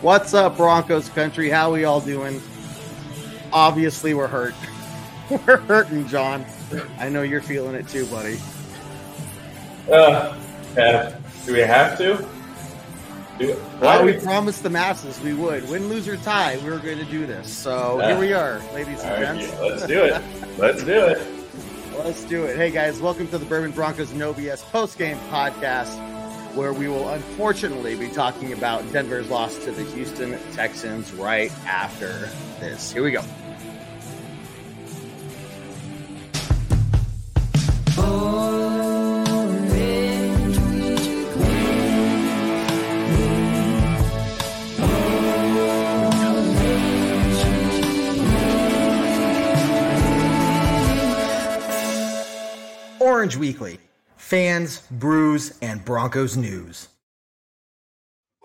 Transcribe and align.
What's 0.00 0.32
up, 0.32 0.56
Broncos 0.56 1.08
country? 1.08 1.50
How 1.50 1.72
we 1.72 1.82
all 1.82 2.00
doing? 2.00 2.40
Obviously, 3.52 4.14
we're 4.14 4.28
hurt. 4.28 4.54
we're 5.30 5.56
hurting, 5.56 6.06
John. 6.06 6.46
I 6.98 7.08
know 7.08 7.22
you're 7.22 7.42
feeling 7.42 7.74
it 7.74 7.88
too, 7.88 8.06
buddy. 8.06 8.38
Uh, 9.90 10.36
do 11.44 11.52
we 11.52 11.58
have 11.58 11.98
to? 11.98 12.24
Do, 13.40 13.60
well, 13.80 14.04
we 14.04 14.12
promised 14.12 14.62
the 14.62 14.70
masses 14.70 15.20
we 15.20 15.34
would. 15.34 15.68
Win, 15.68 15.88
lose, 15.88 16.06
or 16.06 16.16
tie, 16.18 16.58
we 16.58 16.70
were 16.70 16.78
going 16.78 16.98
to 16.98 17.04
do 17.04 17.26
this. 17.26 17.52
So 17.52 17.98
here 17.98 18.20
we 18.20 18.32
are, 18.32 18.60
ladies 18.72 19.02
and 19.02 19.40
gents. 19.40 19.52
Yeah, 19.52 19.60
let's 19.60 19.86
do 19.86 20.04
it. 20.04 20.22
let's 20.58 20.84
do 20.84 21.06
it. 21.06 21.26
Let's 21.98 22.22
do 22.22 22.44
it. 22.44 22.56
Hey, 22.56 22.70
guys, 22.70 23.00
welcome 23.00 23.26
to 23.28 23.38
the 23.38 23.46
Bourbon 23.46 23.72
Broncos 23.72 24.12
No 24.12 24.32
BS 24.32 24.62
post-game 24.70 25.18
podcast 25.28 26.17
where 26.54 26.72
we 26.72 26.88
will 26.88 27.08
unfortunately 27.10 27.94
be 27.94 28.08
talking 28.08 28.52
about 28.52 28.90
Denver's 28.92 29.28
loss 29.28 29.56
to 29.64 29.70
the 29.70 29.84
Houston 29.84 30.38
Texans 30.52 31.12
right 31.12 31.52
after 31.66 32.28
this. 32.60 32.92
Here 32.92 33.02
we 33.02 33.10
go. 33.10 33.22
Orange 53.00 53.36
Weekly 53.36 53.78
fans, 54.28 54.82
brews, 54.90 55.56
and 55.62 55.82
Broncos 55.86 56.36
news. 56.36 56.88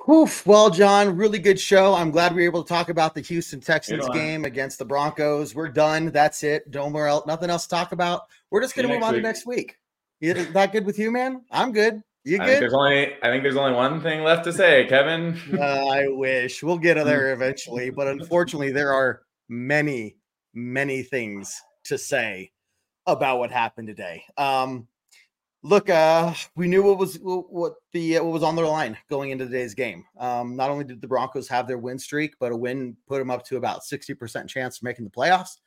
Oof. 0.10 0.48
Well, 0.48 0.70
John, 0.70 1.18
really 1.18 1.40
good 1.40 1.60
show. 1.60 1.94
I'm 1.94 2.10
glad 2.10 2.34
we 2.34 2.42
were 2.42 2.48
able 2.48 2.64
to 2.64 2.70
talk 2.70 2.88
about 2.88 3.14
the 3.14 3.20
Houston 3.20 3.60
Texans 3.60 4.08
game 4.10 4.46
against 4.46 4.80
the 4.80 4.86
Broncos. 4.86 5.54
We're 5.54 5.68
done. 5.68 6.06
That's 6.12 6.42
it. 6.44 6.72
Don't 6.72 6.94
worry. 6.94 7.12
Nothing 7.28 7.50
else 7.50 7.64
to 7.64 7.70
talk 7.70 7.92
about. 7.92 8.24
We're 8.50 8.62
just 8.62 8.76
going 8.76 8.88
to 8.88 8.94
move 8.94 9.04
on 9.04 9.14
week. 9.14 9.22
to 9.22 9.28
next 9.28 9.46
week. 9.46 9.78
Is 10.22 10.54
that 10.54 10.72
good 10.72 10.86
with 10.86 10.98
you, 10.98 11.12
man? 11.12 11.42
I'm 11.52 11.74
good. 11.74 12.02
You 12.24 12.38
good? 12.38 12.44
I 12.44 12.48
think 12.48 12.60
there's 12.62 12.74
only 12.74 13.14
I 13.22 13.28
think 13.28 13.44
there's 13.44 13.58
only 13.58 13.74
one 13.74 14.00
thing 14.00 14.24
left 14.24 14.46
to 14.46 14.54
say, 14.54 14.86
Kevin. 14.88 15.38
uh, 15.54 15.60
I 15.90 16.08
wish 16.08 16.64
we'll 16.64 16.78
get 16.78 16.96
there 17.04 17.34
eventually, 17.34 17.90
but 17.90 18.08
unfortunately, 18.08 18.72
there 18.72 18.94
are 18.94 19.24
many, 19.50 20.16
many 20.54 21.04
things 21.04 21.62
to 21.86 21.98
say 21.98 22.54
about 23.06 23.40
what 23.40 23.52
happened 23.52 23.88
today. 23.88 24.24
Um, 24.38 24.88
look, 25.64 25.90
uh, 25.90 26.34
we 26.56 26.68
knew 26.68 26.84
what 26.84 27.00
was 27.00 27.18
what 27.22 27.76
the 27.94 28.16
what 28.16 28.34
was 28.34 28.44
on 28.44 28.56
the 28.56 28.62
line 28.62 28.98
going 29.10 29.32
into 29.32 29.46
today's 29.46 29.74
game. 29.74 30.06
Um, 30.20 30.56
not 30.56 30.70
only 30.70 30.84
did 30.84 31.02
the 31.02 31.08
Broncos 31.08 31.48
have 31.48 31.68
their 31.68 31.78
win 31.78 31.98
streak, 31.98 32.36
but 32.40 32.52
a 32.52 32.56
win 32.56 32.96
put 33.08 33.20
them 33.20 33.32
up 33.32 33.46
to 33.46 33.58
about 33.58 33.84
sixty 33.84 34.14
percent 34.14 34.50
chance 34.50 34.78
of 34.78 34.84
making 34.84 35.06
the 35.06 35.12
playoffs. 35.12 35.58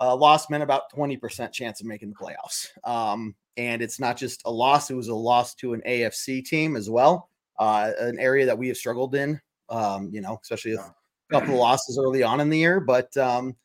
Uh, 0.00 0.16
loss 0.16 0.48
meant 0.48 0.62
about 0.62 0.90
twenty 0.90 1.16
percent 1.16 1.52
chance 1.52 1.80
of 1.80 1.86
making 1.86 2.10
the 2.10 2.16
playoffs. 2.16 2.68
Um, 2.84 3.34
and 3.56 3.82
it's 3.82 4.00
not 4.00 4.16
just 4.16 4.42
a 4.46 4.50
loss; 4.50 4.90
it 4.90 4.94
was 4.94 5.08
a 5.08 5.14
loss 5.14 5.54
to 5.56 5.74
an 5.74 5.82
AFC 5.86 6.44
team 6.44 6.76
as 6.76 6.88
well, 6.88 7.28
uh, 7.58 7.90
an 7.98 8.18
area 8.18 8.46
that 8.46 8.56
we 8.56 8.68
have 8.68 8.76
struggled 8.76 9.14
in. 9.14 9.40
Um, 9.68 10.10
you 10.12 10.20
know, 10.20 10.38
especially 10.42 10.74
a 10.74 10.94
couple 11.30 11.54
of 11.54 11.60
losses 11.60 11.98
early 11.98 12.22
on 12.22 12.40
in 12.40 12.50
the 12.50 12.58
year, 12.58 12.80
but 12.80 13.14
um, 13.16 13.56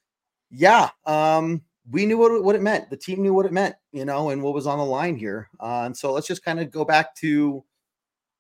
yeah, 0.50 0.89
um, 1.06 1.62
we 1.89 2.05
knew 2.05 2.17
what, 2.17 2.43
what 2.43 2.55
it 2.55 2.61
meant. 2.61 2.89
The 2.89 2.97
team 2.97 3.21
knew 3.21 3.33
what 3.33 3.45
it 3.45 3.53
meant, 3.53 3.75
you 3.91 4.05
know, 4.05 4.30
and 4.30 4.43
what 4.43 4.53
was 4.53 4.67
on 4.67 4.77
the 4.77 4.85
line 4.85 5.16
here. 5.16 5.49
Uh, 5.59 5.83
and 5.85 5.95
so 5.95 6.11
let's 6.11 6.27
just 6.27 6.44
kind 6.44 6.59
of 6.59 6.71
go 6.71 6.83
back 6.83 7.16
to 7.17 7.63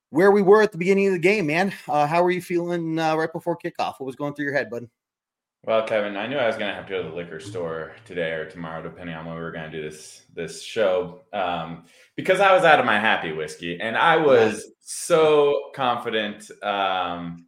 where 0.09 0.31
we 0.31 0.41
were 0.41 0.61
at 0.61 0.71
the 0.71 0.77
beginning 0.77 1.07
of 1.07 1.13
the 1.13 1.19
game, 1.19 1.47
man. 1.47 1.73
Uh, 1.87 2.07
how 2.07 2.23
were 2.23 2.31
you 2.31 2.41
feeling 2.41 2.99
uh, 2.99 3.15
right 3.15 3.31
before 3.31 3.57
kickoff? 3.57 3.95
What 3.97 4.05
was 4.05 4.15
going 4.15 4.33
through 4.33 4.45
your 4.45 4.53
head, 4.53 4.69
bud? 4.69 4.87
Well, 5.63 5.85
Kevin, 5.85 6.15
I 6.15 6.27
knew 6.27 6.37
I 6.37 6.47
was 6.47 6.55
going 6.55 6.69
to 6.69 6.75
have 6.75 6.85
to 6.85 6.91
go 6.91 7.03
to 7.03 7.09
the 7.09 7.15
liquor 7.15 7.39
store 7.39 7.93
today 8.05 8.31
or 8.31 8.49
tomorrow, 8.49 8.81
depending 8.81 9.15
on 9.15 9.25
when 9.25 9.35
we 9.35 9.41
were 9.41 9.51
going 9.51 9.69
to 9.69 9.81
do 9.81 9.89
this 9.89 10.21
this 10.33 10.61
show, 10.61 11.23
um, 11.33 11.85
because 12.15 12.39
I 12.39 12.53
was 12.53 12.63
out 12.63 12.79
of 12.79 12.85
my 12.85 12.99
happy 12.99 13.33
whiskey, 13.33 13.79
and 13.81 13.97
I 13.97 14.15
was 14.15 14.71
so 14.79 15.71
confident. 15.75 16.49
Um, 16.63 17.47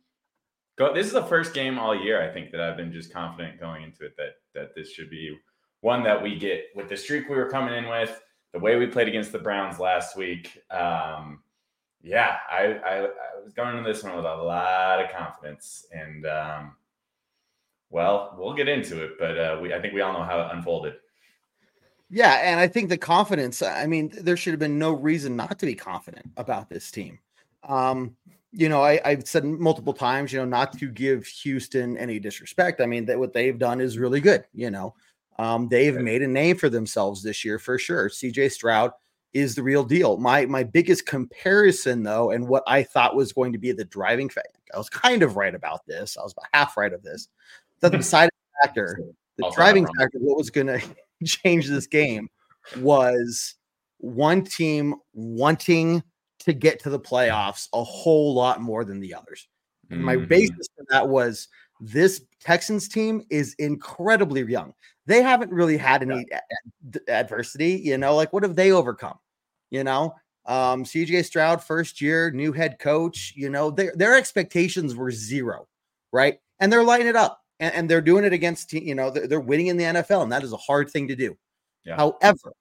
go, 0.78 0.94
this 0.94 1.07
is 1.07 1.13
the 1.13 1.24
first 1.24 1.53
game 1.53 1.79
all 1.79 1.95
year, 1.95 2.22
I 2.22 2.34
think, 2.34 2.51
that 2.51 2.59
I've 2.59 2.75
been 2.75 2.91
just 2.91 3.13
confident 3.13 3.59
going 3.59 3.84
into 3.84 4.06
it 4.06 4.18
that 4.18 4.31
that 4.53 4.75
this 4.75 4.91
should 4.91 5.09
be 5.09 5.38
one 5.81 6.03
that 6.03 6.22
we 6.22 6.38
get 6.38 6.66
with 6.75 6.90
the 6.90 6.97
streak 6.97 7.29
we 7.29 7.35
were 7.35 7.50
coming 7.50 7.73
in 7.73 7.90
with, 7.90 8.22
the 8.53 8.59
way 8.59 8.75
we 8.75 8.88
played 8.88 9.07
against 9.07 9.31
the 9.31 9.40
Browns 9.40 9.79
last 9.79 10.17
week. 10.17 10.62
Um, 10.72 11.41
yeah, 12.01 12.38
I, 12.50 12.63
I, 12.85 12.97
I, 13.06 13.44
was 13.44 13.53
going 13.53 13.78
into 13.78 13.91
this 13.91 14.03
one 14.03 14.16
with 14.16 14.25
a 14.25 14.35
lot 14.35 15.03
of 15.03 15.12
confidence, 15.12 15.85
and 15.91 16.25
um, 16.25 16.75
well, 17.89 18.35
we'll 18.38 18.53
get 18.53 18.69
into 18.69 19.03
it, 19.03 19.12
but 19.19 19.38
uh, 19.38 19.59
we 19.62 19.73
I 19.73 19.81
think 19.81 19.94
we 19.94 20.01
all 20.01 20.13
know 20.13 20.23
how 20.23 20.41
it 20.41 20.47
unfolded. 20.51 20.95
Yeah, 22.09 22.39
and 22.44 22.59
I 22.59 22.68
think 22.68 22.89
the 22.89 22.97
confidence. 22.97 23.62
I 23.62 23.85
mean, 23.85 24.12
there 24.22 24.38
should 24.38 24.53
have 24.53 24.59
been 24.59 24.79
no 24.79 24.94
reason 24.94 25.35
not 25.35 25.59
to 25.59 25.66
be 25.66 25.75
confident 25.75 26.25
about 26.38 26.69
this 26.69 26.89
team. 26.89 27.19
Um, 27.63 28.16
you 28.51 28.68
know, 28.68 28.81
I, 28.81 29.00
have 29.03 29.28
said 29.28 29.45
multiple 29.45 29.94
times, 29.94 30.34
you 30.34 30.39
know, 30.39 30.45
not 30.45 30.78
to 30.79 30.88
give 30.88 31.28
Houston 31.28 31.97
any 31.97 32.19
disrespect. 32.19 32.81
I 32.81 32.88
mean, 32.88 33.06
that 33.06 33.19
what 33.19 33.34
they've 33.34 33.59
done 33.59 33.79
is 33.79 34.00
really 34.00 34.22
good. 34.22 34.45
You 34.53 34.72
know, 34.72 34.95
um, 35.39 35.69
they've 35.69 35.95
made 35.95 36.22
a 36.22 36.27
name 36.27 36.57
for 36.57 36.69
themselves 36.69 37.23
this 37.23 37.45
year 37.45 37.57
for 37.57 37.77
sure. 37.77 38.09
CJ 38.09 38.51
Stroud 38.51 38.91
is 39.31 39.55
the 39.55 39.63
real 39.63 39.85
deal. 39.85 40.17
My 40.17 40.45
my 40.45 40.63
biggest 40.63 41.05
comparison 41.05 42.03
though, 42.03 42.31
and 42.31 42.47
what 42.47 42.63
I 42.67 42.83
thought 42.83 43.16
was 43.16 43.31
going 43.31 43.53
to 43.53 43.57
be 43.57 43.72
the 43.72 43.85
driving 43.85 44.27
factor, 44.27 44.59
I 44.73 44.77
was 44.77 44.89
kind 44.89 45.23
of 45.23 45.38
right 45.38 45.55
about 45.55 45.85
this. 45.88 46.17
I 46.17 46.23
was 46.23 46.33
about 46.33 46.47
half 46.53 46.75
right 46.75 46.91
of 46.91 47.03
this. 47.03 47.29
That 47.79 47.94
the 47.94 47.97
deciding 48.00 48.31
factor, 48.61 49.00
the 49.38 49.50
driving 49.55 49.88
factor, 49.97 50.19
what 50.19 50.38
was 50.38 50.50
going 50.50 50.67
to 50.67 50.81
change 51.25 51.69
this 51.69 51.88
game 51.88 52.27
was 52.77 53.56
one 54.00 54.44
team 54.44 54.95
wanting 55.13 56.03
to 56.39 56.51
get 56.51 56.79
to 56.83 56.89
the 56.89 57.00
playoffs 57.00 57.69
a 57.73 57.83
whole 57.83 58.33
lot 58.33 58.61
more 58.61 58.83
than 58.83 59.00
the 59.00 59.13
others. 59.13 59.47
Mm-hmm. 59.89 60.03
My 60.03 60.17
basis 60.17 60.67
for 60.75 60.85
that 60.89 61.07
was 61.07 61.47
this 61.79 62.22
Texans 62.40 62.88
team 62.88 63.25
is 63.29 63.56
incredibly 63.56 64.44
young. 64.44 64.73
They 65.06 65.22
haven't 65.22 65.51
really 65.51 65.78
had 65.78 66.03
any 66.03 66.25
yeah. 66.29 67.00
adversity, 67.07 67.81
you 67.84 67.97
know, 67.97 68.16
like 68.16 68.34
what 68.34 68.44
have 68.44 68.56
they 68.56 68.72
overcome? 68.72 69.17
You 69.72 69.84
know, 69.84 70.16
um, 70.45 70.84
CJ 70.84 71.25
Stroud, 71.25 71.63
first 71.63 72.01
year, 72.01 72.31
new 72.31 72.51
head 72.51 72.79
coach, 72.79 73.34
you 73.35 73.50
know, 73.50 73.72
their 73.72 73.94
their 73.95 74.16
expectations 74.16 74.95
were 74.95 75.12
zero, 75.12 75.68
right? 76.12 76.39
And 76.59 76.72
they're 76.72 76.84
lighting 76.84 77.07
it 77.07 77.16
up 77.16 77.41
and, 77.59 77.73
and 77.73 77.89
they're 77.89 78.01
doing 78.01 78.23
it 78.23 78.34
against, 78.34 78.73
you 78.73 78.95
know, 78.95 79.09
they're, 79.09 79.28
they're, 79.28 79.39
winning 79.39 79.68
in 79.68 79.78
the 79.78 79.84
NFL, 79.84 80.23
and 80.23 80.31
that 80.31 80.44
is 80.44 80.53
a 80.53 80.57
hard 80.57 80.89
thing 80.89 81.07
to 81.07 81.16
do. 81.16 81.38
Yeah. 81.85 81.95
However, 81.95 82.53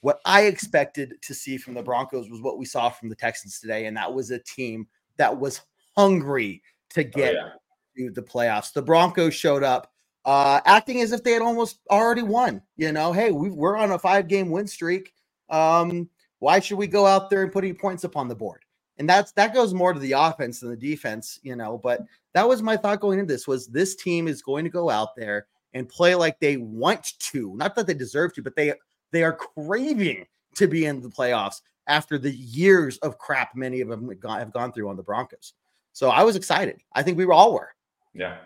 what 0.00 0.20
I 0.24 0.42
expected 0.42 1.14
to 1.22 1.34
see 1.34 1.56
from 1.56 1.74
the 1.74 1.82
Broncos 1.82 2.28
was 2.28 2.40
what 2.40 2.58
we 2.58 2.64
saw 2.64 2.90
from 2.90 3.08
the 3.08 3.14
Texans 3.14 3.60
today, 3.60 3.86
and 3.86 3.96
that 3.96 4.12
was 4.12 4.30
a 4.30 4.38
team 4.40 4.86
that 5.16 5.36
was 5.38 5.60
hungry 5.96 6.62
to 6.90 7.02
oh, 7.02 7.10
get 7.14 7.34
oh, 7.34 7.38
yeah 7.38 7.50
to 7.96 8.10
the 8.10 8.22
playoffs. 8.22 8.72
The 8.72 8.82
Broncos 8.82 9.34
showed 9.34 9.62
up 9.62 9.92
uh, 10.24 10.60
acting 10.64 11.00
as 11.00 11.12
if 11.12 11.22
they 11.22 11.32
had 11.32 11.42
almost 11.42 11.80
already 11.90 12.22
won. 12.22 12.62
You 12.76 12.92
know, 12.92 13.12
hey, 13.12 13.30
we, 13.30 13.50
are 13.50 13.76
on 13.76 13.92
a 13.92 13.98
five 13.98 14.28
game 14.28 14.50
win 14.50 14.66
streak. 14.66 15.12
Um, 15.50 16.08
why 16.38 16.60
should 16.60 16.78
we 16.78 16.86
go 16.86 17.06
out 17.06 17.30
there 17.30 17.42
and 17.42 17.52
put 17.52 17.64
any 17.64 17.72
points 17.72 18.04
up 18.04 18.16
on 18.16 18.28
the 18.28 18.34
board? 18.34 18.64
And 18.98 19.08
that's 19.08 19.32
that 19.32 19.54
goes 19.54 19.74
more 19.74 19.92
to 19.92 19.98
the 19.98 20.12
offense 20.12 20.60
than 20.60 20.70
the 20.70 20.76
defense, 20.76 21.40
you 21.42 21.56
know. 21.56 21.78
But 21.82 22.02
that 22.32 22.48
was 22.48 22.62
my 22.62 22.76
thought 22.76 23.00
going 23.00 23.18
into 23.18 23.32
this: 23.32 23.48
was 23.48 23.66
this 23.66 23.96
team 23.96 24.28
is 24.28 24.40
going 24.40 24.64
to 24.64 24.70
go 24.70 24.88
out 24.88 25.16
there 25.16 25.46
and 25.72 25.88
play 25.88 26.14
like 26.14 26.38
they 26.38 26.56
want 26.56 27.18
to, 27.18 27.54
not 27.56 27.74
that 27.74 27.86
they 27.86 27.94
deserve 27.94 28.32
to, 28.34 28.42
but 28.42 28.54
they 28.54 28.72
they 29.10 29.24
are 29.24 29.32
craving 29.32 30.26
to 30.54 30.68
be 30.68 30.86
in 30.86 31.00
the 31.00 31.08
playoffs 31.08 31.60
after 31.86 32.18
the 32.18 32.30
years 32.30 32.96
of 32.98 33.18
crap 33.18 33.54
many 33.54 33.80
of 33.80 33.88
them 33.88 34.08
have 34.22 34.52
gone 34.52 34.72
through 34.72 34.88
on 34.88 34.96
the 34.96 35.02
Broncos. 35.02 35.54
So 35.92 36.10
I 36.10 36.22
was 36.22 36.36
excited. 36.36 36.80
I 36.92 37.02
think 37.02 37.18
we 37.18 37.24
all 37.26 37.54
were. 37.54 37.74
Yeah. 38.14 38.38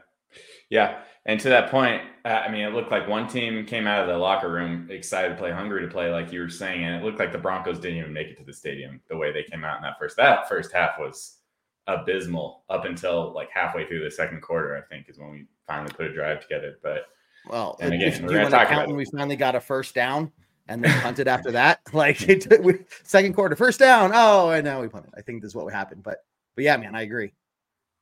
Yeah. 0.70 1.02
And 1.26 1.38
to 1.40 1.48
that 1.50 1.70
point, 1.70 2.02
uh, 2.24 2.28
I 2.28 2.50
mean, 2.50 2.62
it 2.62 2.72
looked 2.72 2.90
like 2.90 3.06
one 3.06 3.28
team 3.28 3.66
came 3.66 3.86
out 3.86 4.00
of 4.00 4.08
the 4.08 4.16
locker 4.16 4.50
room 4.50 4.88
excited 4.90 5.30
to 5.30 5.34
play, 5.34 5.50
hungry 5.50 5.82
to 5.82 5.88
play, 5.88 6.10
like 6.10 6.32
you 6.32 6.40
were 6.40 6.48
saying, 6.48 6.84
and 6.84 6.96
it 6.96 7.04
looked 7.04 7.18
like 7.18 7.32
the 7.32 7.38
Broncos 7.38 7.78
didn't 7.78 7.98
even 7.98 8.12
make 8.12 8.28
it 8.28 8.38
to 8.38 8.44
the 8.44 8.52
stadium 8.52 9.00
the 9.08 9.16
way 9.16 9.32
they 9.32 9.42
came 9.42 9.64
out 9.64 9.76
in 9.76 9.82
that 9.82 9.98
first. 9.98 10.16
That 10.16 10.48
first 10.48 10.72
half 10.72 10.98
was 10.98 11.38
abysmal 11.86 12.64
up 12.68 12.84
until 12.84 13.32
like 13.34 13.50
halfway 13.52 13.86
through 13.86 14.04
the 14.04 14.10
second 14.10 14.40
quarter. 14.40 14.76
I 14.76 14.80
think 14.92 15.08
is 15.08 15.18
when 15.18 15.30
we 15.30 15.46
finally 15.66 15.92
put 15.92 16.06
a 16.06 16.14
drive 16.14 16.40
together. 16.40 16.78
But 16.82 17.06
well, 17.46 17.76
and 17.80 17.92
again, 17.92 18.08
if, 18.08 18.20
we're 18.20 18.28
going 18.28 18.44
to 18.44 18.50
talk 18.50 18.68
about 18.68 18.86
when 18.86 18.96
we 18.96 19.04
finally 19.04 19.36
got 19.36 19.54
a 19.54 19.60
first 19.60 19.94
down 19.94 20.32
and 20.68 20.84
then 20.84 21.00
punted 21.00 21.28
after 21.28 21.50
that. 21.52 21.80
Like 21.92 22.28
it 22.28 22.42
took, 22.42 22.62
we, 22.62 22.74
second 23.02 23.34
quarter, 23.34 23.56
first 23.56 23.80
down. 23.80 24.12
Oh, 24.14 24.50
and 24.50 24.64
now 24.64 24.80
we 24.80 24.88
punted. 24.88 25.12
I 25.16 25.22
think 25.22 25.42
this 25.42 25.50
is 25.50 25.54
what 25.54 25.72
happened. 25.72 26.02
But 26.02 26.18
but 26.54 26.64
yeah, 26.64 26.76
man, 26.76 26.94
I 26.94 27.02
agree. 27.02 27.32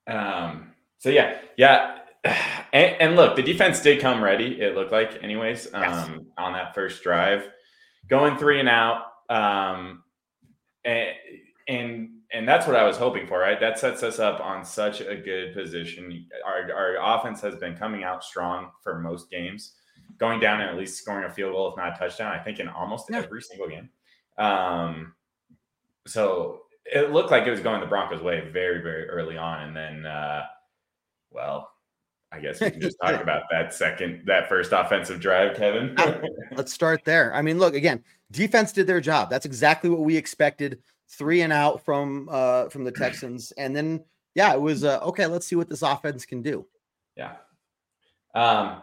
Um, 0.06 0.72
so 0.98 1.10
yeah, 1.10 1.38
yeah. 1.56 1.98
And, 2.72 2.96
and, 3.00 3.16
look, 3.16 3.36
the 3.36 3.42
defense 3.42 3.80
did 3.80 4.02
come 4.02 4.22
ready. 4.22 4.60
It 4.60 4.74
looked 4.74 4.92
like, 4.92 5.22
anyways, 5.22 5.72
um, 5.72 5.82
yes. 5.82 6.10
on 6.36 6.52
that 6.52 6.74
first 6.74 7.02
drive, 7.02 7.48
going 8.08 8.36
three 8.36 8.60
and 8.60 8.68
out. 8.68 9.04
Um, 9.30 10.02
and, 10.84 11.14
and 11.68 12.08
and 12.32 12.46
that's 12.46 12.66
what 12.66 12.76
I 12.76 12.84
was 12.84 12.96
hoping 12.96 13.26
for, 13.26 13.38
right? 13.38 13.58
That 13.58 13.78
sets 13.78 14.02
us 14.02 14.18
up 14.18 14.40
on 14.40 14.64
such 14.64 15.00
a 15.00 15.16
good 15.16 15.54
position. 15.54 16.28
Our 16.44 16.72
our 16.74 17.16
offense 17.16 17.40
has 17.42 17.54
been 17.56 17.76
coming 17.76 18.04
out 18.04 18.24
strong 18.24 18.70
for 18.82 18.98
most 18.98 19.30
games, 19.30 19.74
going 20.18 20.40
down 20.40 20.60
and 20.60 20.68
at 20.68 20.76
least 20.76 20.98
scoring 20.98 21.24
a 21.24 21.32
field 21.32 21.52
goal, 21.52 21.70
if 21.70 21.76
not 21.76 21.94
a 21.94 21.98
touchdown. 21.98 22.32
I 22.32 22.42
think 22.42 22.58
in 22.58 22.68
almost 22.68 23.06
yeah. 23.10 23.18
every 23.18 23.42
single 23.42 23.68
game. 23.68 23.88
Um, 24.38 25.14
so 26.06 26.62
it 26.84 27.12
looked 27.12 27.30
like 27.30 27.46
it 27.46 27.50
was 27.50 27.60
going 27.60 27.80
the 27.80 27.86
Broncos' 27.86 28.22
way 28.22 28.48
very, 28.52 28.82
very 28.82 29.08
early 29.08 29.36
on, 29.36 29.62
and 29.62 29.76
then, 29.76 30.06
uh, 30.06 30.42
well, 31.36 31.70
I 32.32 32.40
guess 32.40 32.60
we 32.60 32.70
can 32.70 32.80
just 32.80 32.96
talk 33.02 33.20
about 33.22 33.42
that 33.50 33.72
second, 33.72 34.22
that 34.26 34.48
first 34.48 34.72
offensive 34.72 35.20
drive, 35.20 35.56
Kevin. 35.56 35.96
Let's 36.52 36.72
start 36.72 37.04
there. 37.04 37.32
I 37.34 37.42
mean, 37.42 37.58
look 37.58 37.74
again, 37.74 38.02
defense 38.32 38.72
did 38.72 38.86
their 38.86 39.00
job. 39.00 39.30
That's 39.30 39.46
exactly 39.46 39.90
what 39.90 40.00
we 40.00 40.16
expected. 40.16 40.80
Three 41.08 41.42
and 41.42 41.52
out 41.52 41.84
from 41.84 42.28
uh 42.32 42.68
from 42.68 42.82
the 42.82 42.90
Texans, 42.90 43.52
and 43.58 43.76
then 43.76 44.02
yeah, 44.34 44.52
it 44.54 44.60
was 44.60 44.82
uh, 44.82 44.98
okay. 45.02 45.26
Let's 45.26 45.46
see 45.46 45.54
what 45.54 45.68
this 45.68 45.82
offense 45.82 46.26
can 46.26 46.42
do. 46.42 46.66
Yeah. 47.16 47.34
Um, 48.34 48.82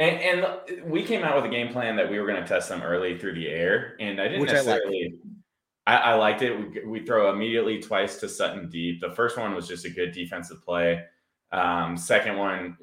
and, 0.00 0.20
and 0.20 0.90
we 0.90 1.04
came 1.04 1.22
out 1.22 1.36
with 1.36 1.44
a 1.44 1.48
game 1.48 1.72
plan 1.72 1.96
that 1.96 2.10
we 2.10 2.18
were 2.18 2.26
going 2.26 2.42
to 2.42 2.46
test 2.46 2.68
them 2.68 2.82
early 2.82 3.16
through 3.16 3.34
the 3.34 3.48
air, 3.48 3.96
and 4.00 4.20
I 4.20 4.24
didn't 4.24 4.40
Which 4.40 4.50
necessarily. 4.50 5.14
I, 5.86 5.96
I, 5.96 5.96
I 5.96 6.14
liked 6.14 6.42
it. 6.42 6.58
We, 6.58 6.84
we, 6.84 7.06
throw 7.06 7.32
immediately 7.32 7.80
twice 7.80 8.18
to 8.20 8.28
Sutton 8.28 8.68
deep. 8.68 9.00
The 9.00 9.12
first 9.12 9.38
one 9.38 9.54
was 9.54 9.68
just 9.68 9.84
a 9.84 9.90
good 9.90 10.12
defensive 10.12 10.62
play. 10.62 11.04
Um, 11.52 11.96
second 11.96 12.36
one, 12.36 12.76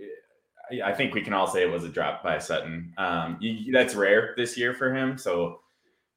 I 0.84 0.94
think 0.94 1.14
we 1.14 1.22
can 1.22 1.34
all 1.34 1.48
say 1.48 1.64
it 1.64 1.72
was 1.72 1.84
a 1.84 1.90
drop 1.90 2.24
by 2.24 2.38
Sutton. 2.38 2.94
Um, 2.98 3.38
you, 3.40 3.72
that's 3.72 3.96
rare 3.96 4.34
this 4.38 4.58
year 4.58 4.74
for 4.74 4.94
him. 4.94 5.18
So, 5.18 5.62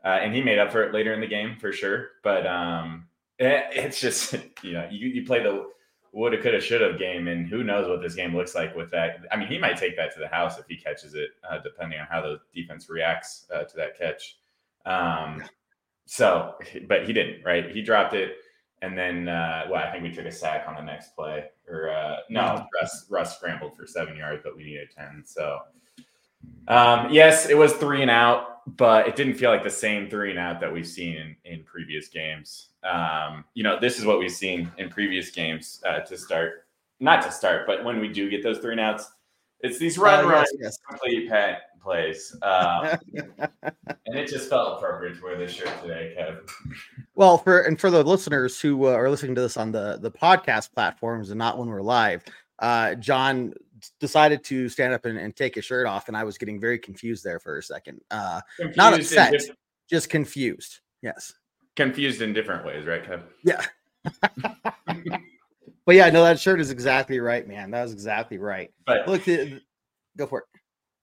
uh, 0.04 0.18
and 0.20 0.34
he 0.34 0.42
made 0.42 0.58
up 0.58 0.70
for 0.70 0.82
it 0.82 0.92
later 0.92 1.12
in 1.14 1.20
the 1.20 1.26
game 1.26 1.56
for 1.58 1.72
sure. 1.72 2.10
But 2.22 2.46
um, 2.46 3.06
it, 3.38 3.64
it's 3.72 4.00
just 4.00 4.34
you 4.62 4.72
know 4.72 4.88
you, 4.90 5.08
you 5.08 5.24
play 5.24 5.42
the 5.42 5.66
woulda, 6.12 6.40
coulda, 6.40 6.60
shoulda 6.60 6.96
game, 6.98 7.28
and 7.28 7.48
who 7.48 7.64
knows 7.64 7.88
what 7.88 8.02
this 8.02 8.14
game 8.14 8.36
looks 8.36 8.54
like 8.54 8.76
with 8.76 8.90
that. 8.90 9.20
I 9.30 9.36
mean, 9.36 9.48
he 9.48 9.58
might 9.58 9.78
take 9.78 9.96
that 9.96 10.12
to 10.14 10.20
the 10.20 10.28
house 10.28 10.58
if 10.58 10.66
he 10.68 10.76
catches 10.76 11.14
it, 11.14 11.30
uh, 11.48 11.58
depending 11.58 11.98
on 11.98 12.06
how 12.06 12.20
the 12.20 12.38
defense 12.54 12.88
reacts 12.90 13.46
uh, 13.54 13.64
to 13.64 13.76
that 13.76 13.98
catch. 13.98 14.36
Um, 14.84 15.42
so, 16.04 16.56
but 16.86 17.06
he 17.06 17.12
didn't, 17.12 17.42
right? 17.44 17.70
He 17.70 17.80
dropped 17.80 18.12
it. 18.12 18.36
And 18.82 18.98
then, 18.98 19.28
uh, 19.28 19.66
well, 19.70 19.82
I 19.82 19.92
think 19.92 20.02
we 20.02 20.12
took 20.12 20.26
a 20.26 20.32
sack 20.32 20.66
on 20.66 20.74
the 20.74 20.82
next 20.82 21.14
play, 21.14 21.44
or 21.68 21.90
uh, 21.90 22.16
no, 22.28 22.66
Russ, 22.80 23.06
Russ 23.08 23.36
scrambled 23.36 23.76
for 23.76 23.86
seven 23.86 24.16
yards, 24.16 24.42
but 24.42 24.56
we 24.56 24.64
needed 24.64 24.88
10. 24.96 25.22
So, 25.24 25.60
um, 26.66 27.08
yes, 27.10 27.48
it 27.48 27.56
was 27.56 27.74
three 27.74 28.02
and 28.02 28.10
out, 28.10 28.66
but 28.76 29.06
it 29.06 29.14
didn't 29.14 29.34
feel 29.34 29.50
like 29.50 29.62
the 29.62 29.70
same 29.70 30.10
three 30.10 30.30
and 30.30 30.38
out 30.38 30.60
that 30.60 30.72
we've 30.72 30.86
seen 30.86 31.16
in, 31.16 31.36
in 31.44 31.62
previous 31.62 32.08
games. 32.08 32.70
Um, 32.82 33.44
you 33.54 33.62
know, 33.62 33.78
this 33.80 34.00
is 34.00 34.04
what 34.04 34.18
we've 34.18 34.32
seen 34.32 34.70
in 34.78 34.88
previous 34.88 35.30
games 35.30 35.80
uh, 35.86 36.00
to 36.00 36.18
start, 36.18 36.66
not 36.98 37.22
to 37.22 37.30
start, 37.30 37.68
but 37.68 37.84
when 37.84 38.00
we 38.00 38.08
do 38.08 38.28
get 38.28 38.42
those 38.42 38.58
three 38.58 38.72
and 38.72 38.80
outs, 38.80 39.12
it's 39.60 39.78
these 39.78 39.96
run, 39.96 40.24
uh, 40.24 40.28
run, 40.28 40.46
yes, 40.60 40.76
complete 40.88 41.28
pat 41.28 41.62
plays. 41.82 42.36
Um, 42.42 42.98
and 44.06 44.18
it 44.18 44.28
just 44.28 44.48
felt 44.48 44.78
appropriate 44.78 45.16
to 45.16 45.22
wear 45.22 45.36
this 45.36 45.52
shirt 45.52 45.70
today, 45.82 46.14
Kev. 46.18 46.48
Well, 47.14 47.38
for 47.38 47.62
and 47.62 47.80
for 47.80 47.90
the 47.90 48.02
listeners 48.02 48.60
who 48.60 48.86
uh, 48.86 48.90
are 48.92 49.10
listening 49.10 49.34
to 49.34 49.40
this 49.40 49.56
on 49.56 49.72
the 49.72 49.98
the 50.00 50.10
podcast 50.10 50.72
platforms 50.72 51.30
and 51.30 51.38
not 51.38 51.58
when 51.58 51.68
we're 51.68 51.82
live, 51.82 52.24
uh, 52.60 52.94
John 52.94 53.52
decided 53.98 54.44
to 54.44 54.68
stand 54.68 54.94
up 54.94 55.04
and, 55.04 55.18
and, 55.18 55.34
take 55.34 55.56
his 55.56 55.64
shirt 55.64 55.86
off, 55.86 56.06
and 56.06 56.16
I 56.16 56.22
was 56.22 56.38
getting 56.38 56.60
very 56.60 56.78
confused 56.78 57.24
there 57.24 57.40
for 57.40 57.58
a 57.58 57.62
second. 57.62 58.00
Uh, 58.10 58.40
not 58.76 58.94
upset, 58.94 59.34
just 59.90 60.08
confused. 60.08 60.80
Yes, 61.02 61.32
confused 61.76 62.22
in 62.22 62.32
different 62.32 62.64
ways, 62.64 62.86
right, 62.86 63.02
Kev? 63.04 63.22
Yeah. 63.44 63.64
but 65.84 65.94
yeah, 65.94 66.10
no, 66.10 66.22
that 66.22 66.40
shirt 66.40 66.60
is 66.60 66.70
exactly 66.70 67.20
right, 67.20 67.46
man. 67.46 67.70
That 67.70 67.82
was 67.82 67.92
exactly 67.92 68.38
right. 68.38 68.70
But 68.86 69.08
look, 69.08 69.24
go 70.16 70.26
for 70.26 70.40
it. 70.40 70.44